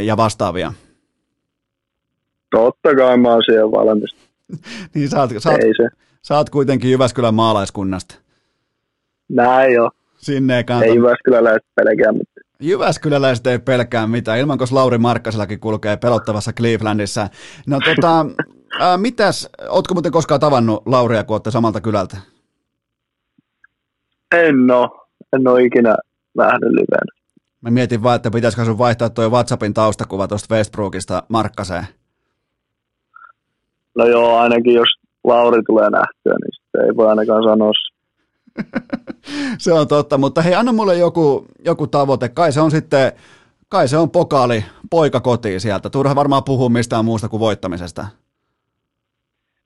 ja 0.03 0.17
vastaavia? 0.17 0.73
Totta 2.51 2.95
kai 2.95 3.17
mä 3.17 3.29
oon 3.29 3.43
siihen 3.45 3.71
valmis. 3.71 4.26
niin 4.93 5.09
sä 5.09 5.19
oot, 5.19 5.29
sä, 5.37 5.49
oot, 5.49 5.91
sä 6.21 6.37
oot 6.37 6.49
kuitenkin 6.49 6.91
Jyväskylän 6.91 7.33
maalaiskunnasta. 7.33 8.15
Näin 9.29 9.73
jo. 9.73 9.89
Sinne 10.17 10.57
ei 10.57 10.63
kannata. 10.63 10.85
Ei 10.85 10.95
Jyväskyläläiset 10.95 11.65
pelkää 11.75 12.11
mitään. 12.11 12.47
Jyväskyläläiset 12.59 13.47
ei 13.47 13.59
pelkää 13.59 14.07
mitään, 14.07 14.39
ilman 14.39 14.57
kun 14.57 14.67
Lauri 14.71 14.97
Markkasellakin 14.97 15.59
kulkee 15.59 15.97
pelottavassa 15.97 16.53
Clevelandissa. 16.53 17.29
No 17.67 17.79
tota, 17.85 18.25
ää, 18.79 18.97
mitäs, 18.97 19.49
ootko 19.69 19.93
muuten 19.93 20.11
koskaan 20.11 20.39
tavannut 20.39 20.83
Lauria, 20.85 21.23
kun 21.23 21.33
olette 21.33 21.51
samalta 21.51 21.81
kylältä? 21.81 22.17
En 24.35 24.71
oo. 24.71 25.07
En 25.33 25.47
oo 25.47 25.57
ikinä 25.57 25.95
nähnyt 26.37 26.71
livenä. 26.71 27.17
Mä 27.61 27.69
mietin 27.69 28.03
vaan, 28.03 28.15
että 28.15 28.31
pitäisikö 28.31 28.65
sun 28.65 28.77
vaihtaa 28.77 29.09
tuo 29.09 29.29
WhatsAppin 29.29 29.73
taustakuva 29.73 30.27
tuosta 30.27 30.55
Westbrookista 30.55 31.23
Markkaseen. 31.29 31.87
No 33.97 34.05
joo, 34.05 34.37
ainakin 34.37 34.73
jos 34.73 34.89
Lauri 35.23 35.61
tulee 35.63 35.89
nähtyä, 35.89 36.35
niin 36.43 36.53
sitten 36.53 36.85
ei 36.85 36.95
voi 36.95 37.07
ainakaan 37.07 37.43
sanoa 37.43 37.71
se. 39.59 39.73
on 39.73 39.87
totta, 39.87 40.17
mutta 40.17 40.41
hei, 40.41 40.55
anna 40.55 40.73
mulle 40.73 40.97
joku, 40.97 41.45
joku 41.65 41.87
tavoite. 41.87 42.29
Kai 42.29 42.51
se 42.51 42.61
on 42.61 42.71
sitten, 42.71 43.11
kai 43.69 43.87
se 43.87 43.97
on 43.97 44.11
pokaali 44.11 44.65
poika 44.89 45.19
kotiin 45.19 45.61
sieltä. 45.61 45.89
Turha 45.89 46.15
varmaan 46.15 46.43
puhua 46.43 46.69
mistään 46.69 47.05
muusta 47.05 47.29
kuin 47.29 47.39
voittamisesta. 47.39 48.07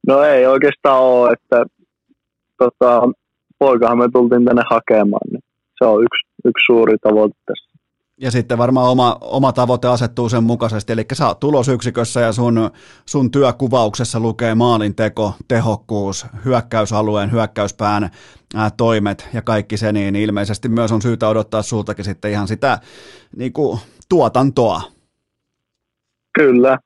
No 0.08 0.24
ei 0.24 0.46
oikeastaan 0.46 1.02
ole, 1.02 1.34
että 1.34 1.66
tota, 2.58 3.02
poikahan 3.60 3.98
me 3.98 4.10
tultiin 4.14 4.46
tänne 4.46 4.64
hakemaan, 4.70 5.28
niin 5.32 5.44
se 5.78 5.86
on 5.86 6.04
yksi, 6.04 6.28
yksi 6.46 6.66
suuri 6.66 6.98
tavoite 6.98 7.36
tässä. 7.46 7.71
Ja 8.22 8.32
sitten 8.32 8.58
varmaan 8.58 8.90
oma, 8.90 9.18
oma 9.22 9.54
tavoite 9.54 9.88
asettuu 9.88 10.30
sen 10.30 10.44
mukaisesti, 10.44 10.94
eli 10.94 11.06
sä 11.14 11.28
oot 11.28 11.40
tulosyksikössä 11.40 12.22
ja 12.22 12.34
sun, 12.34 12.72
sun 13.06 13.32
työkuvauksessa 13.32 14.20
lukee 14.20 14.56
maalinteko, 14.56 15.34
tehokkuus, 15.48 16.26
hyökkäysalueen, 16.46 17.32
hyökkäyspään 17.32 18.10
ää, 18.56 18.72
toimet 18.78 19.30
ja 19.34 19.42
kaikki 19.42 19.78
se, 19.78 19.92
niin 19.92 20.16
ilmeisesti 20.16 20.70
myös 20.70 20.92
on 20.92 21.02
syytä 21.02 21.28
odottaa 21.28 21.62
sultakin 21.62 22.06
sitten 22.06 22.32
ihan 22.32 22.48
sitä 22.48 22.80
niin 23.36 23.54
kuin, 23.54 23.80
tuotantoa. 24.10 24.82
Kyllä, 26.34 26.78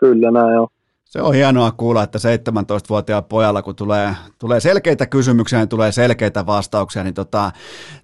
kyllä 0.00 0.30
näin 0.30 0.58
on. 0.58 0.75
Se 1.16 1.22
on 1.22 1.34
hienoa 1.34 1.72
kuulla, 1.72 2.02
että 2.02 2.18
17-vuotiaan 2.18 3.24
pojalla, 3.24 3.62
kun 3.62 3.76
tulee, 3.76 4.14
tulee 4.38 4.60
selkeitä 4.60 5.06
kysymyksiä, 5.06 5.58
niin 5.58 5.68
tulee 5.68 5.92
selkeitä 5.92 6.46
vastauksia, 6.46 7.04
niin 7.04 7.14
tota, 7.14 7.52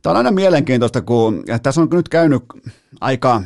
tämä 0.02 0.10
on 0.10 0.16
aina 0.16 0.30
mielenkiintoista, 0.30 1.02
kun 1.02 1.44
tässä 1.62 1.80
on 1.80 1.88
nyt 1.92 2.08
käynyt 2.08 2.42
aika 3.00 3.42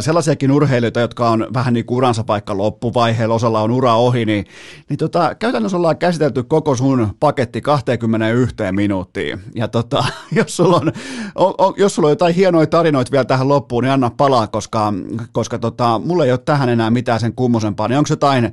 sellaisiakin 0.00 0.52
urheilijoita, 0.52 1.00
jotka 1.00 1.30
on 1.30 1.46
vähän 1.54 1.74
niin 1.74 1.86
kuin 1.86 1.96
uransa 1.96 2.24
paikka 2.24 2.56
loppuvaiheella, 2.56 3.34
osalla 3.34 3.60
on 3.60 3.70
ura 3.70 3.94
ohi, 3.94 4.24
niin, 4.24 4.46
niin 4.88 4.98
tota, 4.98 5.34
käytännössä 5.34 5.76
ollaan 5.76 5.98
käsitelty 5.98 6.42
koko 6.42 6.76
sun 6.76 7.08
paketti 7.20 7.60
21 7.60 8.56
minuuttiin. 8.72 9.40
Ja 9.54 9.68
tota, 9.68 10.04
jos, 10.36 10.56
sulla 10.56 10.76
on, 10.76 10.92
on, 11.34 11.54
on, 11.58 11.74
jos 11.76 11.94
sulla 11.94 12.06
on 12.06 12.12
jotain 12.12 12.34
hienoja 12.34 12.66
tarinoita 12.66 13.12
vielä 13.12 13.24
tähän 13.24 13.48
loppuun, 13.48 13.84
niin 13.84 13.92
anna 13.92 14.10
palaa, 14.16 14.46
koska, 14.46 14.92
koska 15.32 15.58
tota, 15.58 16.00
mulla 16.04 16.24
ei 16.24 16.30
ole 16.30 16.38
tähän 16.38 16.68
enää 16.68 16.90
mitään 16.90 17.20
sen 17.20 17.34
kummosempaa. 17.34 17.88
Niin 17.88 17.98
onko 17.98 18.08
jotain, 18.10 18.44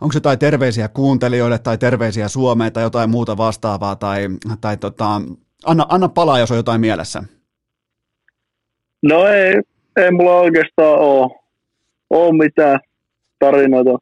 onko 0.00 0.14
jotain 0.14 0.38
terveisiä 0.38 0.88
kuuntelijoille 0.88 1.58
tai 1.58 1.78
terveisiä 1.78 2.28
Suomeen 2.28 2.72
tai 2.72 2.82
jotain 2.82 3.10
muuta 3.10 3.36
vastaavaa 3.36 3.96
tai, 3.96 4.28
tai 4.60 4.76
tota, 4.76 5.22
anna, 5.64 5.86
anna 5.88 6.08
palaa, 6.08 6.38
jos 6.38 6.50
on 6.50 6.56
jotain 6.56 6.80
mielessä. 6.80 7.22
No 9.02 9.26
ei, 9.26 9.54
ei 9.96 10.10
mulla 10.10 10.40
oikeastaan 10.40 10.98
ole, 10.98 11.30
ole 12.10 12.44
mitään 12.44 12.80
tarinoita, 13.38 13.98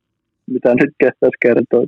mitä 0.47 0.75
nyt 0.75 0.91
kehtäisi 0.99 1.37
kertoa. 1.41 1.87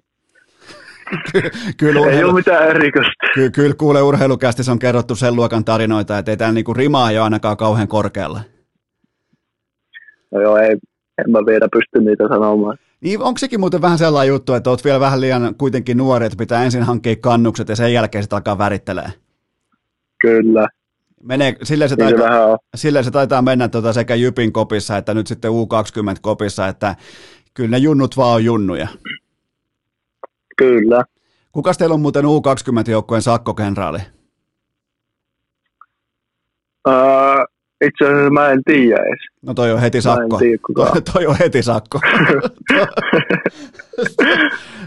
kyllä 1.81 2.01
urheilu... 2.01 2.19
Ei 2.19 2.25
ole 2.25 2.35
mitään 2.35 2.69
erikoista. 2.69 3.27
Kyllä, 3.35 3.51
kyllä 3.51 3.75
kuule 3.75 4.03
urheilukästi 4.03 4.71
on 4.71 4.79
kerrottu 4.79 5.15
sen 5.15 5.37
luokan 5.37 5.65
tarinoita, 5.65 6.19
että 6.19 6.31
ei 6.31 6.37
täällä 6.37 6.55
niinku 6.55 6.75
rimaa 6.75 7.11
ei 7.11 7.19
ole 7.19 7.25
ainakaan 7.25 7.57
kauhean 7.57 7.89
korkealla. 7.89 8.41
No 10.31 10.41
joo, 10.41 10.57
ei, 10.57 10.77
en 11.19 11.31
mä 11.31 11.39
vielä 11.39 11.69
pysty 11.73 12.01
niitä 12.01 12.29
sanomaan. 12.29 12.79
Niin, 13.01 13.23
onko 13.23 13.39
sekin 13.39 13.61
muuten 13.61 13.83
vähän 13.83 13.99
sellainen 13.99 14.29
juttu, 14.29 14.55
että 14.55 14.71
oot 14.71 14.85
vielä 14.85 15.01
vähän 15.01 15.21
liian 15.21 15.55
kuitenkin 15.59 15.97
nuori, 15.97 16.27
että 16.27 16.39
pitää 16.39 16.65
ensin 16.65 16.83
hankkia 16.83 17.17
kannukset 17.17 17.69
ja 17.69 17.77
sen 17.77 17.93
jälkeen 17.93 18.25
sitten 18.25 18.37
alkaa 18.37 18.59
värittelee? 18.59 19.13
Kyllä, 20.21 20.69
Menee, 21.27 21.57
silleen, 21.63 21.91
se 21.91 21.97
taitaa, 21.97 22.29
niin 22.29 22.59
se 22.75 22.81
silleen 22.81 23.05
se 23.05 23.11
taitaa 23.11 23.43
mennä 23.43 23.69
tuota 23.69 23.93
sekä 23.93 24.15
Jypin 24.15 24.53
kopissa 24.53 24.97
että 24.97 25.15
nyt 25.15 25.27
sitten 25.27 25.51
U20 25.51 26.17
kopissa, 26.21 26.69
että 26.69 26.97
kyllä 27.55 27.71
ne 27.71 27.79
junnut 27.79 28.17
vaan 28.17 28.35
on 28.35 28.45
junnuja. 28.45 28.89
Kyllä. 30.57 31.05
Kukas 31.53 31.79
teillä 31.79 31.95
on 31.95 32.01
muuten 32.01 32.25
U20-joukkueen 32.25 33.23
sakkokenraali? 33.23 33.99
Uh, 36.89 37.56
itse 37.85 38.05
asiassa 38.05 38.31
mä 38.31 38.49
en 38.49 38.63
tiedä 38.65 39.03
edes. 39.03 39.21
No 39.43 39.55
toi 39.55 39.73
on 39.73 39.81
heti 39.81 40.03
sakko. 40.03 40.39
Tiedä, 40.39 40.59
toi, 40.75 41.03
toi 41.13 41.27
on 41.27 41.37
heti 41.39 41.63
sakko. 41.63 42.01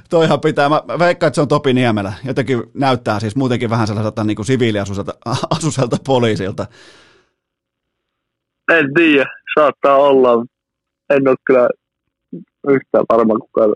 Toihan 0.10 0.40
pitää, 0.40 0.70
mä 0.70 0.82
veikkaan, 1.00 1.28
että 1.28 1.36
se 1.36 1.42
on 1.42 1.48
Topi 1.48 1.74
Niemelä. 1.74 2.14
Jotenkin 2.26 2.64
näyttää 2.74 3.20
siis 3.20 3.36
muutenkin 3.36 3.70
vähän 3.70 3.88
sellaiselta 3.88 4.24
niin 4.24 4.36
kuin 4.36 4.46
siviiliasuselta 4.46 5.98
poliisilta. 6.08 6.66
En 8.72 8.94
tiedä, 8.94 9.26
saattaa 9.60 9.96
olla. 9.96 10.46
En 11.10 11.28
ole 11.28 11.36
kyllä 11.46 11.70
yhtään 12.68 13.06
varma 13.10 13.40
kukaan. 13.40 13.76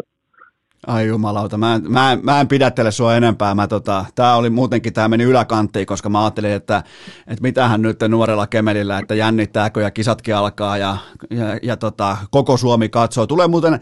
Ai 0.88 1.08
jumalauta, 1.08 1.58
mä 1.58 1.76
en, 1.76 1.92
mä, 1.92 2.12
en, 2.12 2.20
mä 2.24 2.40
en 2.42 2.48
pidättele 2.48 2.92
sua 2.92 3.16
enempää. 3.16 3.56
Mä 3.56 3.68
tota, 3.68 4.06
tää 4.16 4.36
oli 4.36 4.50
muutenkin, 4.50 4.94
tää 4.94 5.08
meni 5.08 5.24
yläkanttiin, 5.24 5.86
koska 5.86 6.10
mä 6.10 6.24
ajattelin, 6.24 6.52
että, 6.52 6.84
että 7.28 7.42
mitähän 7.42 7.82
nyt 7.82 8.00
nuorella 8.08 8.48
Kemelillä, 8.48 9.00
että 9.00 9.16
jännittääkö 9.16 9.82
ja 9.82 9.92
kisatkin 9.92 10.36
alkaa 10.36 10.78
ja, 10.78 10.98
ja, 11.30 11.60
ja 11.64 11.78
tota, 11.78 12.18
koko 12.32 12.58
Suomi 12.58 12.90
katsoo. 12.90 13.28
Tulee 13.28 13.48
muuten, 13.48 13.80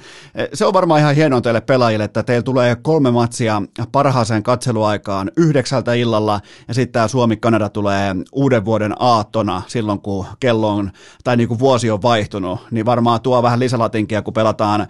se 0.53 0.65
on 0.65 0.73
varmaan 0.73 0.99
ihan 0.99 1.15
hienoa 1.15 1.41
teille 1.41 1.61
pelaajille, 1.61 2.03
että 2.03 2.23
teillä 2.23 2.43
tulee 2.43 2.75
kolme 2.75 3.11
matsia 3.11 3.61
parhaaseen 3.91 4.43
katseluaikaan 4.43 5.31
yhdeksältä 5.37 5.93
illalla 5.93 6.41
ja 6.67 6.73
sitten 6.73 6.93
tämä 6.93 7.07
Suomi-Kanada 7.07 7.69
tulee 7.69 8.15
uuden 8.31 8.65
vuoden 8.65 8.95
aattona 8.99 9.61
silloin, 9.67 10.01
kun 10.01 10.25
kello 10.39 10.69
on, 10.69 10.91
tai 11.23 11.37
niin 11.37 11.47
kuin 11.47 11.59
vuosi 11.59 11.91
on 11.91 12.01
vaihtunut, 12.01 12.59
niin 12.71 12.85
varmaan 12.85 13.21
tuo 13.21 13.43
vähän 13.43 13.59
lisälatinkia, 13.59 14.21
kun 14.21 14.33
pelataan 14.33 14.87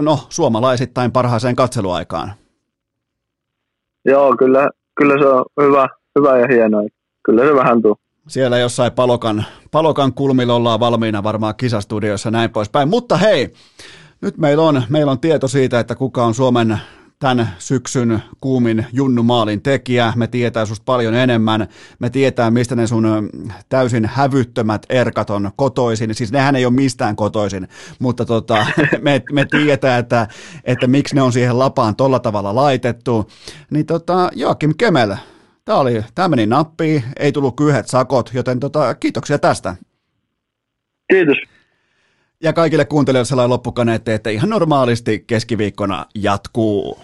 no, 0.00 0.18
suomalaisittain 0.28 1.12
parhaaseen 1.12 1.56
katseluaikaan. 1.56 2.32
Joo, 4.04 4.36
kyllä, 4.36 4.70
kyllä 4.94 5.14
se 5.18 5.28
on 5.28 5.44
hyvä, 5.62 5.88
hyvä 6.18 6.38
ja 6.38 6.46
hienoa. 6.50 6.82
Kyllä 7.22 7.46
se 7.46 7.54
vähän 7.54 7.82
tuu. 7.82 7.96
Siellä 8.28 8.58
jossain 8.58 8.92
palokan, 8.92 9.44
palokan 9.70 10.12
kulmilla 10.12 10.54
ollaan 10.54 10.80
valmiina 10.80 11.22
varmaan 11.22 11.56
kisastudioissa 11.56 12.30
näin 12.30 12.50
poispäin. 12.50 12.88
Mutta 12.88 13.16
hei, 13.16 13.52
nyt 14.20 14.38
meillä 14.38 14.62
on, 14.62 14.82
meillä 14.88 15.12
on 15.12 15.20
tieto 15.20 15.48
siitä, 15.48 15.80
että 15.80 15.94
kuka 15.94 16.24
on 16.24 16.34
Suomen 16.34 16.78
tämän 17.18 17.48
syksyn 17.58 18.22
kuumin 18.40 18.86
Junnu 18.92 19.22
Maalin 19.22 19.62
tekijä. 19.62 20.12
Me 20.16 20.26
tietää 20.26 20.66
susta 20.66 20.84
paljon 20.84 21.14
enemmän. 21.14 21.68
Me 21.98 22.10
tietää, 22.10 22.50
mistä 22.50 22.76
ne 22.76 22.86
sun 22.86 23.30
täysin 23.68 24.06
hävyttömät 24.06 24.86
erkat 24.88 25.30
on 25.30 25.50
kotoisin. 25.56 26.14
Siis 26.14 26.32
nehän 26.32 26.56
ei 26.56 26.66
ole 26.66 26.74
mistään 26.74 27.16
kotoisin, 27.16 27.68
mutta 27.98 28.24
tota, 28.24 28.66
me, 29.02 29.22
me 29.32 29.44
tietää, 29.44 29.98
että, 29.98 30.28
että 30.64 30.86
miksi 30.86 31.14
ne 31.14 31.22
on 31.22 31.32
siihen 31.32 31.58
lapaan 31.58 31.96
tolla 31.96 32.18
tavalla 32.18 32.54
laitettu. 32.54 33.30
Niin 33.70 33.86
tota, 33.86 34.30
Joakim 34.34 34.74
Kemel, 34.78 35.14
tämä, 35.64 35.78
oli, 35.78 36.04
tämä 36.14 36.28
meni 36.28 36.46
nappiin, 36.46 37.04
ei 37.18 37.32
tullut 37.32 37.56
kyhet 37.56 37.88
sakot, 37.88 38.30
joten 38.34 38.60
tota, 38.60 38.94
kiitoksia 38.94 39.38
tästä. 39.38 39.76
Kiitos. 41.12 41.57
Ja 42.42 42.52
kaikille 42.52 42.84
kuuntelijoille 42.84 43.28
sellainen 43.28 43.50
loppukaneetti, 43.50 44.10
että 44.12 44.30
ihan 44.30 44.50
normaalisti 44.50 45.24
keskiviikkona 45.26 46.06
jatkuu. 46.14 46.98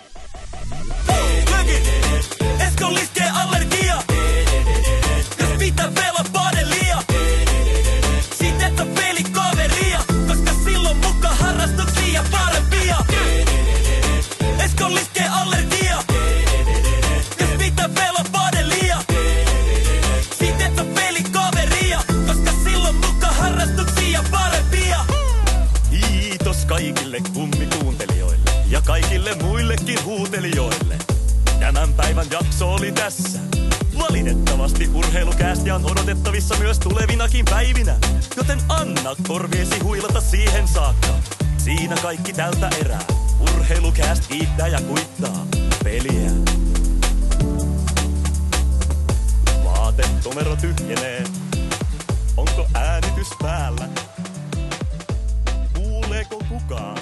kaikille 26.95 27.19
kummikuuntelijoille 27.35 28.51
ja 28.71 28.81
kaikille 28.81 29.35
muillekin 29.43 30.05
huutelijoille. 30.05 30.97
Tämän 31.61 31.93
päivän 31.93 32.27
jakso 32.31 32.75
oli 32.75 32.93
tässä. 32.93 33.39
Valitettavasti 33.99 34.91
urheilukäästi 34.95 35.71
on 35.71 35.91
odotettavissa 35.91 36.57
myös 36.59 36.79
tulevinakin 36.79 37.45
päivinä, 37.45 37.97
joten 38.37 38.59
anna 38.69 39.17
korviesi 39.29 39.79
huilata 39.79 40.21
siihen 40.21 40.69
saakka. 40.69 41.15
Siinä 41.57 41.97
kaikki 42.03 42.33
tältä 42.33 42.71
erää. 42.81 43.05
Urheilukäästi 43.41 44.27
kiittää 44.29 44.69
ja 44.69 44.81
kuittaa 44.81 45.47
peliä. 45.85 46.31
Vaatetomero 49.65 50.57
tyhjenee. 50.57 51.25
Onko 52.37 52.67
äänitys 52.75 53.29
päällä? 53.43 53.89
Kuuleeko 56.15 56.39
kukaan? 56.49 56.99